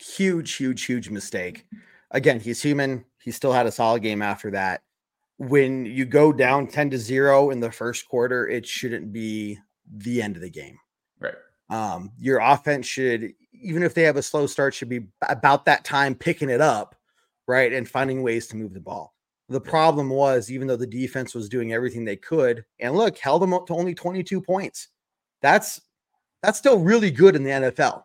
huge, 0.00 0.54
huge, 0.54 0.84
huge 0.84 1.10
mistake. 1.10 1.66
Again, 2.10 2.40
he's 2.40 2.60
human. 2.60 3.04
He 3.22 3.30
still 3.30 3.52
had 3.52 3.66
a 3.66 3.72
solid 3.72 4.02
game 4.02 4.22
after 4.22 4.50
that. 4.50 4.82
When 5.38 5.86
you 5.86 6.04
go 6.04 6.32
down 6.32 6.66
10 6.66 6.90
to 6.90 6.98
0 6.98 7.50
in 7.50 7.58
the 7.58 7.72
first 7.72 8.08
quarter, 8.08 8.48
it 8.48 8.66
shouldn't 8.66 9.12
be 9.12 9.58
the 9.90 10.20
end 10.22 10.36
of 10.36 10.42
the 10.42 10.50
game. 10.50 10.78
Right. 11.18 11.34
Um, 11.72 12.12
your 12.18 12.38
offense 12.38 12.86
should, 12.86 13.32
even 13.54 13.82
if 13.82 13.94
they 13.94 14.02
have 14.02 14.18
a 14.18 14.22
slow 14.22 14.46
start, 14.46 14.74
should 14.74 14.90
be 14.90 15.06
about 15.26 15.64
that 15.64 15.86
time 15.86 16.14
picking 16.14 16.50
it 16.50 16.60
up, 16.60 16.94
right, 17.48 17.72
and 17.72 17.88
finding 17.88 18.22
ways 18.22 18.46
to 18.48 18.56
move 18.56 18.74
the 18.74 18.80
ball. 18.80 19.14
The 19.48 19.60
problem 19.60 20.10
was, 20.10 20.50
even 20.50 20.66
though 20.66 20.76
the 20.76 20.86
defense 20.86 21.34
was 21.34 21.48
doing 21.48 21.72
everything 21.72 22.04
they 22.04 22.16
could, 22.16 22.66
and 22.78 22.94
look, 22.94 23.16
held 23.16 23.40
them 23.40 23.54
up 23.54 23.66
to 23.68 23.74
only 23.74 23.94
22 23.94 24.38
points. 24.42 24.88
That's 25.40 25.80
that's 26.42 26.58
still 26.58 26.78
really 26.78 27.10
good 27.10 27.36
in 27.36 27.42
the 27.42 27.50
NFL, 27.50 28.02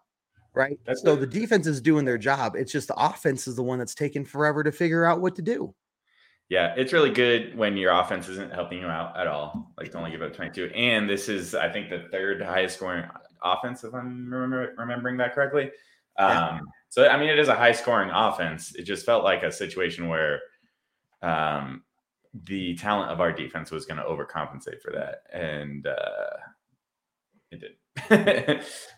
right? 0.53 0.79
That's 0.85 1.01
so 1.01 1.17
good. 1.17 1.29
the 1.29 1.39
defense 1.39 1.67
is 1.67 1.81
doing 1.81 2.05
their 2.05 2.17
job. 2.17 2.55
It's 2.55 2.71
just 2.71 2.87
the 2.87 2.95
offense 2.95 3.49
is 3.49 3.57
the 3.57 3.63
one 3.63 3.79
that's 3.79 3.95
taking 3.95 4.23
forever 4.23 4.63
to 4.63 4.71
figure 4.71 5.03
out 5.03 5.19
what 5.19 5.35
to 5.35 5.41
do. 5.41 5.75
Yeah, 6.49 6.73
it's 6.77 6.93
really 6.93 7.11
good 7.11 7.57
when 7.57 7.75
your 7.75 7.91
offense 7.91 8.29
isn't 8.29 8.53
helping 8.53 8.79
you 8.79 8.87
out 8.87 9.17
at 9.19 9.27
all. 9.27 9.73
Like 9.77 9.91
to 9.91 9.97
only 9.97 10.11
give 10.11 10.21
up 10.21 10.33
22. 10.33 10.71
And 10.73 11.09
this 11.09 11.27
is, 11.27 11.53
I 11.53 11.69
think, 11.69 11.89
the 11.89 12.07
third 12.09 12.41
highest 12.41 12.77
scoring 12.77 13.03
offense, 13.43 13.83
if 13.83 13.93
I'm 13.93 14.31
remember, 14.31 14.73
remembering 14.77 15.17
that 15.17 15.33
correctly. 15.33 15.71
Um, 16.17 16.29
yeah. 16.29 16.59
So, 16.89 17.07
I 17.07 17.17
mean, 17.17 17.29
it 17.29 17.39
is 17.39 17.47
a 17.47 17.55
high 17.55 17.71
scoring 17.71 18.09
offense. 18.11 18.75
It 18.75 18.83
just 18.83 19.05
felt 19.05 19.23
like 19.23 19.43
a 19.43 19.51
situation 19.51 20.07
where 20.07 20.41
um, 21.21 21.83
the 22.45 22.75
talent 22.75 23.11
of 23.11 23.19
our 23.19 23.31
defense 23.31 23.71
was 23.71 23.85
going 23.85 23.97
to 23.97 24.03
overcompensate 24.03 24.81
for 24.81 24.91
that. 24.93 25.23
And 25.33 25.85
uh, 25.85 26.37
it 27.51 27.59
did. 27.59 27.71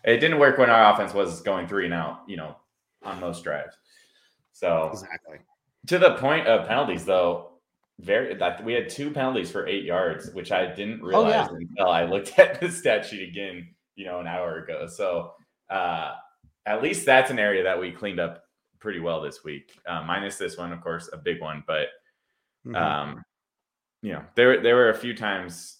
it 0.04 0.18
didn't 0.18 0.38
work 0.38 0.58
when 0.58 0.70
our 0.70 0.92
offense 0.92 1.14
was 1.14 1.40
going 1.40 1.66
three 1.66 1.86
and 1.86 1.94
out, 1.94 2.20
you 2.26 2.36
know, 2.36 2.56
on 3.02 3.20
most 3.20 3.44
drives. 3.44 3.76
So, 4.52 4.90
exactly. 4.92 5.38
To 5.86 5.98
the 5.98 6.16
point 6.16 6.46
of 6.46 6.68
penalties, 6.68 7.04
though, 7.04 7.50
very 7.98 8.38
we 8.62 8.72
had 8.72 8.88
two 8.88 9.10
penalties 9.10 9.50
for 9.50 9.66
eight 9.66 9.84
yards, 9.84 10.30
which 10.32 10.52
I 10.52 10.66
didn't 10.66 11.02
realize 11.02 11.48
oh, 11.50 11.56
yeah. 11.58 11.66
until 11.70 11.88
I 11.88 12.04
looked 12.04 12.38
at 12.38 12.60
the 12.60 12.70
stat 12.70 13.06
sheet 13.06 13.28
again, 13.28 13.68
you 14.00 14.06
know, 14.06 14.18
an 14.18 14.26
hour 14.26 14.56
ago. 14.56 14.86
So, 14.86 15.34
uh, 15.68 16.14
at 16.64 16.82
least 16.82 17.04
that's 17.04 17.30
an 17.30 17.38
area 17.38 17.62
that 17.62 17.78
we 17.78 17.92
cleaned 17.92 18.18
up 18.18 18.44
pretty 18.78 18.98
well 18.98 19.20
this 19.20 19.44
week. 19.44 19.78
Uh, 19.86 20.02
minus 20.02 20.38
this 20.38 20.56
one, 20.56 20.72
of 20.72 20.80
course, 20.80 21.10
a 21.12 21.18
big 21.18 21.40
one, 21.40 21.62
but 21.66 21.88
mm-hmm. 22.66 22.74
um, 22.74 23.22
you 24.02 24.12
know, 24.12 24.22
there 24.36 24.62
there 24.62 24.74
were 24.74 24.88
a 24.88 24.94
few 24.94 25.14
times 25.14 25.76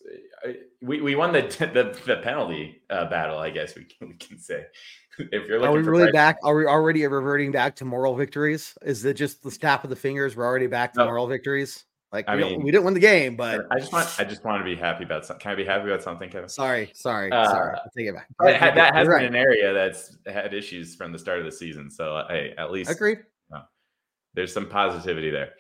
uh, 0.47 0.53
we, 0.83 1.01
we 1.01 1.15
won 1.15 1.33
the 1.33 1.41
the, 1.73 1.99
the 2.05 2.21
penalty 2.23 2.83
uh, 2.91 3.07
battle. 3.09 3.39
I 3.39 3.49
guess 3.49 3.75
we 3.75 3.85
can, 3.85 4.09
we 4.09 4.15
can 4.15 4.39
say. 4.39 4.67
If 5.19 5.49
you're 5.49 5.59
looking, 5.59 5.77
are 5.77 5.83
we 5.83 5.87
really 5.87 6.13
back? 6.13 6.39
Are 6.45 6.55
we 6.55 6.65
already 6.65 7.07
reverting 7.07 7.53
back 7.53 7.77
to 7.77 7.85
moral 7.85 8.15
victories? 8.15 8.73
Is 8.81 9.05
it 9.05 9.15
just 9.15 9.43
the 9.43 9.51
snap 9.51 9.85
of 9.85 9.91
the 9.91 9.97
fingers? 9.97 10.35
We're 10.35 10.47
already 10.47 10.69
back 10.69 10.95
to 10.95 11.01
no. 11.01 11.07
moral 11.07 11.27
victories. 11.27 11.85
Like 12.13 12.29
I 12.29 12.35
we, 12.35 12.43
mean, 12.43 12.63
we 12.63 12.73
didn't 12.73 12.85
win 12.85 12.95
the 12.95 13.01
game, 13.01 13.37
but 13.37 13.67
I 13.71 13.79
just 13.79 13.93
want 13.93 14.09
I 14.19 14.25
just 14.25 14.45
want 14.45 14.61
to 14.61 14.65
be 14.65 14.75
happy 14.75 15.05
about 15.05 15.25
something. 15.25 15.41
Can 15.41 15.53
I 15.53 15.55
be 15.55 15.65
happy 15.65 15.89
about 15.89 16.03
something, 16.03 16.29
Kevin? 16.29 16.49
Sorry, 16.49 16.91
sorry, 16.93 17.31
uh, 17.31 17.45
sorry. 17.45 17.77
I'll 17.77 17.91
take 17.97 18.09
it 18.09 18.15
back. 18.15 18.27
That, 18.41 18.75
that 18.75 18.95
has 18.95 19.07
been 19.07 19.25
an 19.27 19.37
area 19.37 19.73
that's 19.73 20.17
had 20.27 20.53
issues 20.53 20.97
from 20.97 21.13
the 21.13 21.19
start 21.21 21.39
of 21.39 21.45
the 21.45 21.53
season. 21.53 21.89
So 21.89 22.25
hey, 22.29 22.53
at 22.59 22.73
least 22.73 22.91
agreed. 22.91 23.19
there's 24.35 24.53
some 24.53 24.69
positivity 24.69 25.31
there. 25.31 25.53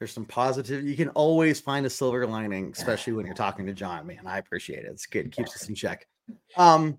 There's 0.00 0.12
some 0.12 0.24
positive. 0.24 0.84
You 0.84 0.96
can 0.96 1.10
always 1.10 1.60
find 1.60 1.86
a 1.86 1.90
silver 1.90 2.26
lining, 2.26 2.72
especially 2.76 3.12
when 3.12 3.24
you're 3.24 3.34
talking 3.36 3.64
to 3.66 3.72
John. 3.72 4.04
Man, 4.04 4.26
I 4.26 4.38
appreciate 4.38 4.80
it. 4.80 4.90
It's 4.90 5.06
good. 5.06 5.26
It 5.26 5.32
keeps 5.36 5.54
us 5.54 5.68
in 5.68 5.76
check. 5.76 6.08
Um, 6.56 6.98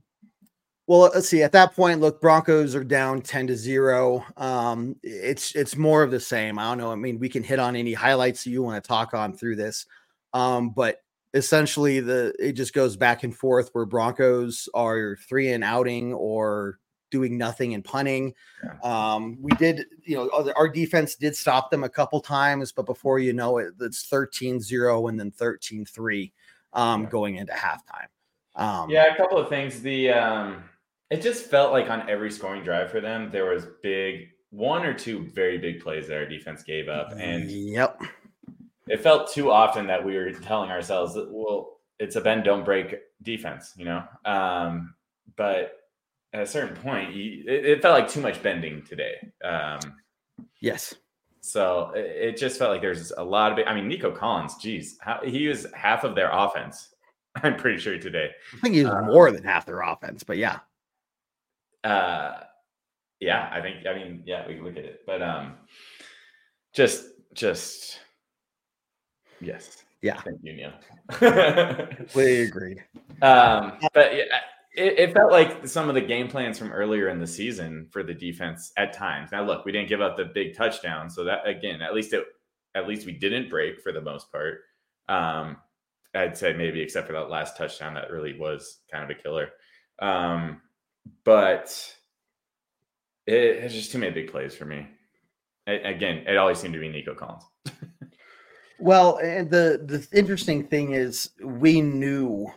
well, 0.88 1.12
let's 1.13 1.28
see. 1.28 1.41
At 1.41 1.52
that 1.54 1.76
point, 1.76 2.00
look, 2.00 2.21
Broncos 2.21 2.76
are 2.76 2.84
down 2.84 3.21
10 3.21 3.48
to 3.48 3.56
0. 3.56 4.24
Um, 4.38 4.95
it's 5.02 5.56
it's 5.56 5.76
more 5.76 6.04
of 6.04 6.12
the 6.12 6.19
same. 6.19 6.60
I 6.60 6.69
don't 6.69 6.78
know. 6.78 6.91
I 6.91 6.95
mean, 6.95 7.17
we 7.17 7.30
can 7.30 7.43
hit 7.43 7.60
on 7.60 7.76
any 7.76 7.93
highlights 7.93 8.45
you 8.45 8.62
want 8.62 8.84
to 8.84 8.88
talk 8.88 9.13
on 9.13 9.36
through 9.36 9.56
this. 9.56 9.86
Um, 10.34 10.69
but 10.69 11.02
essentially 11.34 12.00
the 12.00 12.34
it 12.39 12.54
just 12.54 12.74
goes 12.74 12.95
back 12.95 13.24
and 13.24 13.36
forth 13.36 13.69
where 13.74 13.86
Broncos 13.86 14.69
are 14.74 15.17
three 15.28 15.52
and 15.52 15.63
outing 15.63 16.13
or 16.13 16.80
doing 17.12 17.38
nothing 17.38 17.74
and 17.74 17.84
punting. 17.84 18.34
Um, 18.84 19.38
we 19.39 19.52
did, 19.54 19.86
you 20.04 20.17
know, 20.17 20.54
our 20.56 20.67
defense 20.67 21.15
did 21.15 21.36
stop 21.36 21.71
them 21.71 21.84
a 21.84 21.89
couple 21.89 22.19
times, 22.19 22.71
but 22.71 22.86
before 22.86 23.19
you 23.19 23.32
know 23.32 23.58
it, 23.58 23.74
it's 23.80 24.04
13 24.04 24.60
0 24.60 25.08
and 25.08 25.19
then 25.19 25.32
13 25.32 25.86
3 25.86 26.34
um, 26.74 27.06
going 27.06 27.36
into 27.36 27.54
halftime. 27.54 28.08
Um, 28.56 28.89
yeah, 28.89 29.13
a 29.13 29.17
couple 29.17 29.38
of 29.38 29.50
things. 29.50 29.82
The 29.82 30.12
um, 30.12 30.63
it 31.10 31.22
just 31.22 31.46
felt 31.46 31.72
like 31.72 31.89
on 31.89 32.10
every 32.10 32.32
scoring 32.32 32.63
drive 32.63 32.91
for 32.91 33.02
them, 33.02 33.30
there 33.32 33.46
was 33.46 33.68
big 33.84 34.30
one 34.50 34.86
or 34.86 34.94
two 34.94 35.28
very 35.34 35.58
big 35.58 35.82
plays 35.82 36.08
that 36.08 36.18
our 36.18 36.26
defense 36.26 36.63
gave 36.63 36.88
up. 36.88 37.12
And 37.18 37.50
yep, 37.50 38.02
it 38.88 39.02
felt 39.02 39.32
too 39.32 39.52
often 39.52 39.88
that 39.88 40.04
we 40.04 40.15
were 40.15 40.32
telling 40.32 40.72
ourselves 40.72 41.13
that, 41.15 41.32
well, 41.32 41.80
it's 42.00 42.15
a 42.15 42.22
bend 42.22 42.44
don't 42.44 42.63
break 42.63 42.96
defense, 43.22 43.74
you 43.76 43.86
know. 43.86 44.04
Um, 44.26 44.96
but 45.36 45.74
at 46.34 46.41
a 46.41 46.48
certain 46.48 46.76
point, 46.76 47.15
it, 47.15 47.65
it, 47.65 47.82
felt 47.82 48.00
like 48.00 48.10
too 48.10 48.22
much 48.22 48.41
bending 48.44 48.84
today. 48.84 49.15
Um, 49.44 49.80
yes. 50.62 50.94
So 51.41 51.91
it, 51.96 52.06
it, 52.06 52.38
just 52.38 52.58
felt 52.58 52.72
like 52.72 52.82
there's 52.82 53.12
a 53.12 53.24
lot 53.24 53.58
of. 53.58 53.68
I 53.68 53.74
mean, 53.74 53.88
Nico 53.88 54.12
Collins, 54.12 54.56
geez, 54.56 54.98
how, 55.02 55.22
he 55.24 55.48
was 55.48 55.68
half 55.74 56.04
of 56.04 56.15
their 56.15 56.30
offense. 56.32 56.94
I'm 57.44 57.56
pretty 57.56 57.80
sure 57.80 57.98
today. 57.98 58.30
I 58.54 58.58
think 58.62 58.76
he 58.76 58.84
was 58.84 58.94
um, 58.94 59.06
more 59.06 59.32
than 59.32 59.44
half 59.44 59.65
their 59.65 59.82
offense, 59.82 60.24
but 60.24 60.38
yeah. 60.38 60.60
Uh, 61.88 62.41
yeah, 63.19 63.50
I 63.52 63.62
think. 63.62 63.86
I 63.88 63.93
mean, 63.93 64.24
yeah, 64.26 64.48
we 64.48 64.56
can 64.56 64.63
look 64.63 64.78
at 64.78 64.86
it, 64.86 65.02
but 65.06 65.21
um, 65.21 65.54
just, 66.74 67.06
just, 67.34 68.00
yes, 69.39 69.84
yeah. 70.02 70.21
Thank 70.21 70.39
you, 70.43 70.54
Neil. 70.54 70.74
we 72.15 72.41
agreed. 72.41 72.84
Um, 73.21 73.78
but 73.93 74.15
yeah 74.15 74.24
it, 74.76 75.00
it, 75.00 75.13
felt 75.13 75.32
like 75.32 75.67
some 75.67 75.89
of 75.89 75.95
the 75.95 76.02
game 76.02 76.28
plans 76.28 76.60
from 76.60 76.71
earlier 76.71 77.10
in 77.10 77.19
the 77.19 77.28
season 77.28 77.88
for 77.91 78.04
the 78.04 78.13
defense 78.13 78.71
at 78.78 78.93
times. 78.93 79.32
Now, 79.32 79.43
look, 79.43 79.65
we 79.65 79.71
didn't 79.71 79.89
give 79.89 80.02
up 80.02 80.17
the 80.17 80.26
big 80.26 80.56
touchdown, 80.56 81.10
so 81.10 81.24
that 81.24 81.48
again, 81.48 81.82
at 81.82 81.93
least 81.93 82.13
it, 82.13 82.26
at 82.76 82.88
least 82.88 83.06
we 83.06 83.13
didn't 83.13 83.50
break 83.50 83.82
for 83.82 83.91
the 83.91 84.02
most 84.02 84.32
part. 84.32 84.62
Um, 85.08 85.58
I'd 86.13 86.38
say 86.38 86.54
maybe 86.54 86.82
except 86.82 87.08
for 87.08 87.13
that 87.13 87.30
last 87.30 87.58
touchdown, 87.58 87.93
that 87.93 88.12
really 88.12 88.38
was 88.38 88.80
kind 88.91 89.04
of 89.04 89.10
a 89.10 89.21
killer. 89.21 89.50
Um, 90.00 90.62
but 91.24 91.96
it, 93.26 93.34
it's 93.34 93.74
just 93.74 93.91
too 93.91 93.98
many 93.98 94.12
big 94.12 94.32
plays 94.32 94.56
for 94.56 94.65
me. 94.65 94.88
It, 95.68 95.86
again, 95.86 96.24
it 96.28 96.38
always 96.38 96.60
seemed 96.60 96.74
to 96.74 96.80
be 96.80 96.89
Nico 96.89 97.15
Collins. 97.15 97.44
well, 98.80 99.18
and 99.18 99.50
the 99.50 99.82
the 99.84 100.08
interesting 100.18 100.68
thing 100.68 100.94
is 100.94 101.32
we 101.41 101.82
knew 101.82 102.48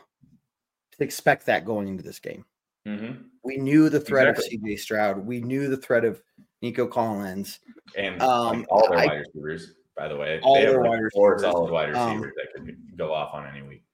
to 0.96 1.04
expect 1.04 1.46
that 1.46 1.64
going 1.64 1.88
into 1.88 2.02
this 2.02 2.18
game. 2.18 2.44
Mm-hmm. 2.87 3.22
We 3.44 3.56
knew 3.56 3.88
the 3.88 4.00
threat 4.00 4.28
exactly. 4.28 4.56
of 4.56 4.62
CJ 4.62 4.78
Stroud. 4.78 5.26
We 5.26 5.40
knew 5.40 5.68
the 5.68 5.76
threat 5.76 6.04
of 6.04 6.22
Nico 6.62 6.87
Collins 6.87 7.61
and 7.96 8.20
um, 8.20 8.66
all 8.70 8.88
their 8.88 8.98
I, 8.98 9.06
wide 9.06 9.18
receivers. 9.20 9.74
By 9.96 10.08
the 10.08 10.16
way, 10.16 10.40
all 10.42 10.54
they 10.54 10.66
their 10.66 10.80
wide 10.80 11.00
receivers, 11.00 11.42
solid 11.42 11.72
wide 11.72 11.94
um, 11.94 12.20
receivers 12.20 12.32
um, 12.32 12.64
that 12.64 12.66
could 12.66 12.96
go 12.96 13.12
off 13.12 13.34
on 13.34 13.46
any 13.46 13.66
week. 13.66 13.84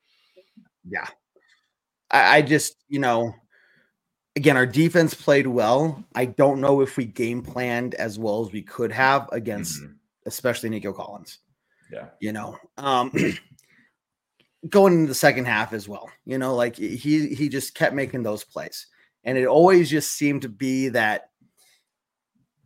Yeah, 0.89 1.07
I, 2.11 2.39
I 2.39 2.43
just 2.43 2.77
you 2.89 2.99
know, 2.99 3.35
again, 4.37 4.57
our 4.57 4.67
defense 4.67 5.15
played 5.15 5.47
well. 5.47 6.03
I 6.15 6.27
don't 6.27 6.61
know 6.61 6.81
if 6.81 6.97
we 6.97 7.05
game 7.05 7.43
planned 7.43 7.95
as 7.95 8.19
well 8.19 8.45
as 8.45 8.53
we 8.53 8.63
could 8.63 8.93
have 8.93 9.29
against, 9.33 9.81
mm-hmm. 9.81 9.93
especially 10.27 10.71
Nico 10.71 10.93
Collins. 10.93 11.39
Yeah, 11.93 12.09
you 12.21 12.33
know, 12.33 12.57
um, 12.79 13.13
going 14.69 14.95
into 14.95 15.07
the 15.09 15.15
second 15.15 15.47
half 15.47 15.73
as 15.73 15.89
well. 15.89 16.11
You 16.25 16.39
know, 16.39 16.55
like 16.55 16.77
he 16.77 17.35
he 17.35 17.49
just 17.49 17.75
kept 17.75 17.95
making 17.95 18.23
those 18.23 18.45
plays, 18.45 18.87
and 19.23 19.39
it 19.39 19.47
always 19.47 19.91
just 19.91 20.13
seemed 20.13 20.43
to 20.43 20.49
be 20.49 20.89
that 20.89 21.31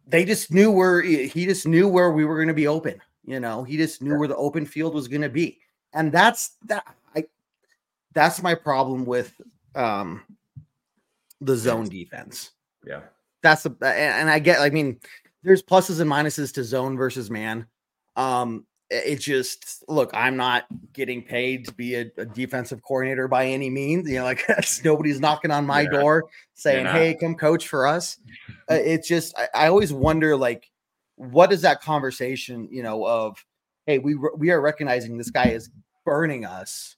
they 0.06 0.24
just 0.24 0.52
knew 0.52 0.70
where 0.70 1.02
he 1.02 1.44
just 1.44 1.66
knew 1.66 1.88
where 1.88 2.10
we 2.10 2.24
were 2.24 2.36
going 2.36 2.48
to 2.48 2.54
be 2.54 2.68
open. 2.68 3.00
You 3.24 3.40
know, 3.40 3.62
he 3.62 3.76
just 3.76 4.00
knew 4.00 4.18
where 4.18 4.28
the 4.28 4.36
open 4.36 4.64
field 4.64 4.94
was 4.94 5.08
going 5.08 5.22
to 5.22 5.28
be, 5.28 5.58
and 5.92 6.10
that's 6.10 6.56
that. 6.66 6.84
I 7.14 7.24
that's 8.14 8.42
my 8.42 8.54
problem 8.54 9.04
with 9.04 9.38
um 9.74 10.22
the 11.40 11.56
zone 11.56 11.88
defense. 11.88 12.52
Yeah, 12.86 13.00
that's 13.42 13.66
a 13.66 13.74
and 13.84 14.30
I 14.30 14.38
get. 14.38 14.60
I 14.60 14.70
mean, 14.70 15.00
there's 15.42 15.62
pluses 15.62 16.00
and 16.00 16.10
minuses 16.10 16.52
to 16.54 16.64
zone 16.64 16.96
versus 16.96 17.30
man. 17.30 17.66
Um, 18.16 18.66
it 18.90 19.16
just 19.16 19.84
look 19.88 20.10
i'm 20.14 20.36
not 20.36 20.64
getting 20.92 21.22
paid 21.22 21.66
to 21.66 21.72
be 21.74 21.94
a, 21.94 22.10
a, 22.16 22.24
defensive 22.24 22.82
coordinator 22.82 23.28
by 23.28 23.46
any 23.46 23.68
means 23.68 24.08
you 24.08 24.16
know 24.16 24.24
like 24.24 24.42
nobody's 24.84 25.20
knocking 25.20 25.50
on 25.50 25.66
my 25.66 25.82
yeah. 25.82 25.90
door 25.90 26.24
saying 26.54 26.86
hey 26.86 27.14
come 27.14 27.34
coach 27.34 27.68
for 27.68 27.86
us 27.86 28.16
uh, 28.70 28.74
it's 28.74 29.06
just 29.06 29.36
I, 29.36 29.48
I, 29.54 29.68
always 29.68 29.92
wonder 29.92 30.36
like 30.36 30.70
what 31.16 31.52
is 31.52 31.62
that 31.62 31.82
conversation 31.82 32.68
you 32.70 32.82
know 32.82 33.04
of 33.04 33.44
hey 33.86 33.98
we 33.98 34.14
we 34.14 34.50
are 34.50 34.60
recognizing 34.60 35.18
this 35.18 35.30
guy 35.30 35.48
is 35.48 35.70
burning 36.04 36.46
us 36.46 36.96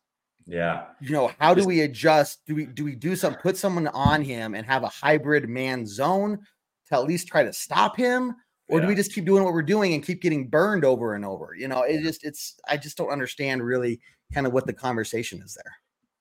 yeah. 0.50 0.86
You 1.00 1.12
know 1.12 1.30
how 1.38 1.54
do 1.54 1.64
we 1.64 1.82
adjust? 1.82 2.40
Do 2.44 2.56
we 2.56 2.66
do 2.66 2.84
we 2.84 2.96
do 2.96 3.14
some 3.14 3.36
put 3.36 3.56
someone 3.56 3.86
on 3.88 4.22
him 4.22 4.56
and 4.56 4.66
have 4.66 4.82
a 4.82 4.88
hybrid 4.88 5.48
man 5.48 5.86
zone 5.86 6.40
to 6.88 6.94
at 6.94 7.04
least 7.04 7.28
try 7.28 7.44
to 7.44 7.52
stop 7.52 7.96
him? 7.96 8.34
Or 8.68 8.78
yeah. 8.78 8.82
do 8.82 8.88
we 8.88 8.96
just 8.96 9.14
keep 9.14 9.24
doing 9.24 9.44
what 9.44 9.52
we're 9.52 9.62
doing 9.62 9.94
and 9.94 10.04
keep 10.04 10.20
getting 10.20 10.48
burned 10.48 10.84
over 10.84 11.14
and 11.14 11.24
over? 11.24 11.54
You 11.56 11.68
know 11.68 11.82
it 11.82 12.02
just 12.02 12.24
it's 12.24 12.56
i 12.68 12.76
just 12.76 12.96
don't 12.96 13.10
understand 13.10 13.62
really 13.62 14.00
kind 14.34 14.46
of 14.46 14.52
what 14.52 14.66
the 14.66 14.72
conversation 14.72 15.40
is 15.40 15.54
there. 15.54 15.72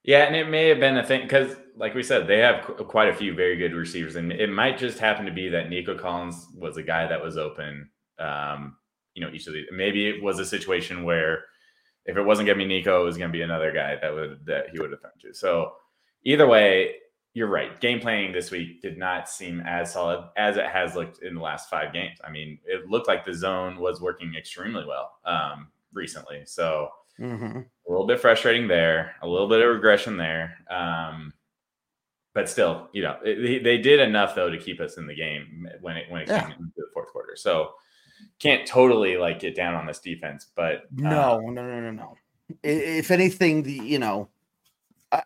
Yeah 0.04 0.26
and 0.26 0.36
it 0.36 0.48
may 0.48 0.68
have 0.68 0.80
been 0.80 0.98
a 0.98 1.06
thing 1.06 1.24
because 1.24 1.56
like 1.76 1.96
we 1.96 2.04
said 2.04 2.28
they 2.28 2.38
have 2.38 2.64
qu- 2.64 2.84
quite 2.86 3.10
a 3.10 3.16
few 3.16 3.34
very 3.34 3.58
good 3.58 3.74
receivers 3.74 4.16
and 4.16 4.32
it 4.32 4.50
might 4.50 4.78
just 4.78 5.00
happen 5.00 5.26
to 5.26 5.32
be 5.32 5.50
that 5.50 5.70
nico 5.70 5.98
collins 5.98 6.48
was 6.56 6.78
a 6.78 6.84
guy 6.84 7.06
that 7.06 7.22
was 7.22 7.38
open 7.38 7.90
um 8.18 8.78
you 9.14 9.22
know 9.22 9.32
each 9.32 9.46
of 9.46 9.54
these 9.54 9.66
maybe 9.72 10.08
it 10.08 10.24
was 10.24 10.40
a 10.40 10.46
situation 10.46 11.04
where 11.04 11.44
if 12.06 12.18
it 12.18 12.22
wasn't 12.24 12.46
gonna 12.46 12.58
be 12.58 12.66
nico 12.66 13.02
it 13.02 13.06
was 13.06 13.18
gonna 13.18 13.32
be 13.32 13.42
another 13.42 13.72
guy 13.72 13.98
that 14.02 14.14
would 14.14 14.40
that 14.46 14.70
he 14.72 14.80
would 14.80 14.92
have 14.92 15.02
thrown 15.02 15.14
to 15.20 15.34
so 15.34 15.74
either 16.24 16.48
way 16.48 16.96
you're 17.34 17.48
right. 17.48 17.80
Game 17.80 18.00
planning 18.00 18.32
this 18.32 18.52
week 18.52 18.82
did 18.82 18.98
not 18.98 19.30
seem 19.30 19.62
as 19.62 19.94
solid 19.94 20.30
as 20.36 20.58
it 20.58 20.66
has 20.66 20.96
looked 20.96 21.22
in 21.24 21.36
the 21.36 21.42
last 21.42 21.70
five 21.70 21.94
games. 21.94 22.18
I 22.24 22.32
mean, 22.32 22.60
it 22.66 22.90
looked 22.90 23.08
like 23.08 23.24
the 23.24 23.34
zone 23.34 23.80
was 23.80 24.02
working 24.02 24.34
extremely 24.36 24.84
well 24.86 25.12
um, 25.26 25.68
recently. 25.94 26.42
So 26.46 26.90
mm-hmm. 27.20 27.60
a 27.60 27.90
little 27.90 28.08
bit 28.08 28.20
frustrating 28.20 28.68
there, 28.68 29.16
a 29.22 29.28
little 29.28 29.48
bit 29.48 29.62
of 29.62 29.74
regression 29.74 30.18
there. 30.18 30.58
Um, 30.70 31.34
but 32.34 32.50
still, 32.50 32.90
you 32.94 33.04
know, 33.04 33.18
it, 33.24 33.64
they 33.64 33.78
did 33.78 34.00
enough 34.00 34.34
though 34.34 34.50
to 34.50 34.58
keep 34.58 34.80
us 34.80 34.98
in 34.98 35.08
the 35.08 35.16
game 35.16 35.68
when 35.82 35.98
it 35.98 36.10
when 36.10 36.22
it 36.22 36.28
yeah. 36.28 36.42
came 36.42 36.52
into 36.52 36.74
the 36.78 36.88
fourth 36.94 37.10
quarter. 37.10 37.36
So 37.36 37.72
can't 38.40 38.68
totally 38.68 39.18
like 39.18 39.40
get 39.40 39.56
down 39.56 39.76
on 39.76 39.86
this 39.86 40.00
defense, 40.00 40.48
but 40.56 40.84
no, 40.92 41.38
uh, 41.38 41.52
no, 41.52 41.66
no, 41.66 41.80
no, 41.82 41.92
no. 41.92 42.18
If 42.64 43.12
anything, 43.12 43.64
the 43.64 43.74
you 43.74 44.00
know 44.00 44.30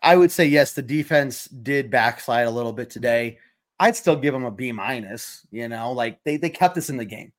I 0.02 0.16
would 0.16 0.32
say 0.32 0.46
yes, 0.46 0.72
the 0.72 0.82
defense 0.82 1.46
did 1.46 1.90
backslide 1.90 2.46
a 2.46 2.50
little 2.50 2.72
bit 2.72 2.90
today. 2.90 3.38
I'd 3.78 3.96
still 3.96 4.16
give 4.16 4.32
them 4.32 4.44
a 4.44 4.50
B 4.50 4.72
minus. 4.72 5.46
You 5.50 5.68
know, 5.68 5.92
like 5.92 6.22
they 6.24 6.36
they 6.36 6.50
kept 6.50 6.78
us 6.78 6.88
in 6.88 6.96
the 6.96 7.04
game. 7.04 7.32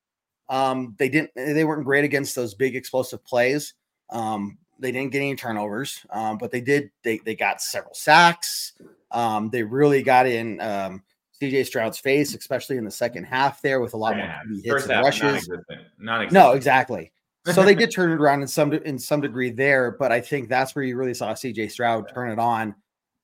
Um, 0.48 0.94
they 0.98 1.08
didn't 1.08 1.32
they 1.34 1.64
weren't 1.64 1.84
great 1.84 2.04
against 2.04 2.36
those 2.36 2.54
big 2.54 2.76
explosive 2.76 3.24
plays. 3.24 3.74
Um, 4.10 4.58
they 4.78 4.92
didn't 4.92 5.10
get 5.10 5.18
any 5.18 5.34
turnovers, 5.34 6.04
um, 6.10 6.38
but 6.38 6.52
they 6.52 6.60
did 6.60 6.90
they 7.02 7.18
they 7.24 7.34
got 7.34 7.60
several 7.60 7.94
sacks. 7.94 8.74
Um, 9.10 9.50
they 9.50 9.62
really 9.62 10.02
got 10.02 10.26
in 10.26 10.60
um, 10.60 11.02
CJ 11.40 11.66
Stroud's 11.66 11.98
face, 11.98 12.34
especially 12.34 12.76
in 12.76 12.84
the 12.84 12.90
second 12.90 13.24
half 13.24 13.60
there 13.62 13.80
with 13.80 13.94
a 13.94 13.96
lot 13.96 14.16
yeah, 14.16 14.40
more 14.46 14.76
hits 14.78 14.88
and 14.88 15.04
rushes. 15.04 15.22
Non-existent. 15.22 15.80
Non-existent. 15.98 16.32
No, 16.32 16.52
exactly. 16.52 17.12
so 17.52 17.62
they 17.62 17.74
did 17.74 17.90
turn 17.90 18.10
it 18.10 18.20
around 18.20 18.42
in 18.42 18.48
some 18.48 18.72
in 18.72 18.98
some 18.98 19.20
degree 19.20 19.50
there, 19.50 19.92
but 19.92 20.10
I 20.10 20.20
think 20.20 20.48
that's 20.48 20.74
where 20.74 20.84
you 20.84 20.96
really 20.96 21.14
saw 21.14 21.32
CJ 21.32 21.70
Stroud 21.70 22.10
turn 22.12 22.30
it 22.30 22.38
on 22.38 22.74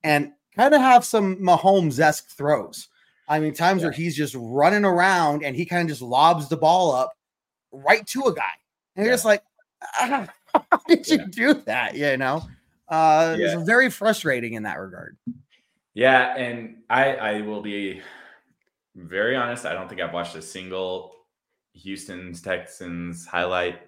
and 0.05 0.33
kind 0.55 0.75
of 0.75 0.81
have 0.81 1.05
some 1.05 1.37
Mahomes 1.37 1.99
esque 1.99 2.29
throws. 2.31 2.89
I 3.29 3.41
mean, 3.41 3.55
times 3.55 3.81
yeah. 3.81 3.87
where 3.87 3.93
he's 3.93 4.17
just 4.17 4.37
running 4.39 4.85
around 4.85 5.43
and 5.43 5.57
he 5.57 5.65
kind 5.65 5.83
of 5.83 5.89
just 5.89 6.03
lobs 6.03 6.49
the 6.49 6.57
ball 6.57 6.93
up 6.93 7.13
right 7.73 8.07
to 8.09 8.23
a 8.25 8.35
guy, 8.35 8.43
and 8.95 9.05
yeah. 9.05 9.11
you're 9.11 9.15
just 9.15 9.25
like, 9.25 9.43
ah, 9.95 10.29
how 10.71 10.81
did 10.87 11.09
you 11.09 11.27
do 11.27 11.55
that? 11.55 11.97
You 11.97 12.17
know, 12.17 12.47
uh, 12.89 13.37
yeah. 13.39 13.55
it's 13.55 13.63
very 13.65 13.91
frustrating 13.91 14.53
in 14.53 14.63
that 14.65 14.79
regard. 14.79 15.17
Yeah, 15.95 16.37
and 16.37 16.77
I 16.89 17.15
I 17.15 17.41
will 17.43 17.63
be 17.63 18.01
very 18.95 19.37
honest. 19.37 19.67
I 19.67 19.73
don't 19.75 19.89
think 19.89 20.01
I've 20.01 20.15
watched 20.15 20.37
a 20.37 20.43
single 20.43 21.13
Houston's 21.75 22.41
Texans 22.41 23.27
highlight 23.27 23.81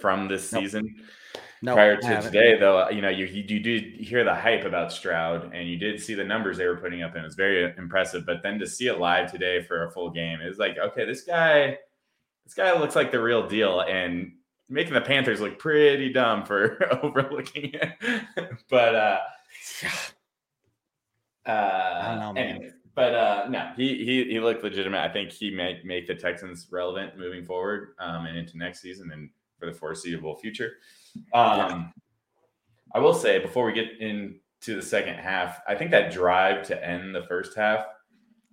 from 0.00 0.28
this 0.28 0.52
nope. 0.52 0.62
season. 0.62 0.96
Nope, 1.64 1.76
Prior 1.76 1.96
to 1.96 2.22
today, 2.22 2.58
though, 2.58 2.90
you 2.90 3.00
know, 3.00 3.08
you, 3.08 3.24
you 3.24 3.60
did 3.60 3.94
hear 3.94 4.24
the 4.24 4.34
hype 4.34 4.64
about 4.64 4.90
Stroud, 4.90 5.54
and 5.54 5.68
you 5.68 5.76
did 5.76 6.02
see 6.02 6.14
the 6.14 6.24
numbers 6.24 6.58
they 6.58 6.66
were 6.66 6.76
putting 6.76 7.04
up, 7.04 7.14
and 7.14 7.22
it 7.22 7.24
was 7.24 7.36
very 7.36 7.72
impressive. 7.78 8.26
But 8.26 8.42
then 8.42 8.58
to 8.58 8.66
see 8.66 8.88
it 8.88 8.98
live 8.98 9.30
today 9.30 9.62
for 9.62 9.86
a 9.86 9.90
full 9.92 10.10
game, 10.10 10.40
it's 10.42 10.58
like, 10.58 10.76
okay, 10.76 11.04
this 11.04 11.22
guy, 11.22 11.78
this 12.44 12.54
guy 12.54 12.76
looks 12.76 12.96
like 12.96 13.12
the 13.12 13.22
real 13.22 13.46
deal, 13.46 13.82
and 13.82 14.32
making 14.68 14.94
the 14.94 15.00
Panthers 15.00 15.40
look 15.40 15.60
pretty 15.60 16.12
dumb 16.12 16.44
for 16.44 16.84
overlooking 17.04 17.74
it. 17.74 17.92
but 18.68 18.94
uh, 18.96 19.18
uh, 21.46 22.16
know, 22.18 22.32
man. 22.32 22.72
but 22.94 23.14
uh, 23.14 23.46
no, 23.48 23.70
he 23.76 24.04
he 24.04 24.24
he 24.24 24.40
looked 24.40 24.62
legitimate. 24.62 25.00
I 25.00 25.12
think 25.12 25.30
he 25.30 25.50
may 25.50 25.80
make 25.84 26.06
the 26.06 26.14
Texans 26.14 26.68
relevant 26.70 27.18
moving 27.18 27.44
forward 27.44 27.94
um, 27.98 28.26
and 28.26 28.36
into 28.36 28.56
next 28.56 28.80
season 28.80 29.10
and 29.12 29.30
for 29.58 29.66
the 29.66 29.72
foreseeable 29.72 30.36
future. 30.36 30.72
Um, 31.34 31.92
I 32.94 32.98
will 32.98 33.14
say 33.14 33.38
before 33.38 33.66
we 33.66 33.72
get 33.72 34.00
into 34.00 34.76
the 34.76 34.82
second 34.82 35.14
half, 35.14 35.60
I 35.66 35.74
think 35.74 35.90
that 35.92 36.12
drive 36.12 36.66
to 36.68 36.86
end 36.88 37.14
the 37.14 37.22
first 37.22 37.56
half 37.56 37.86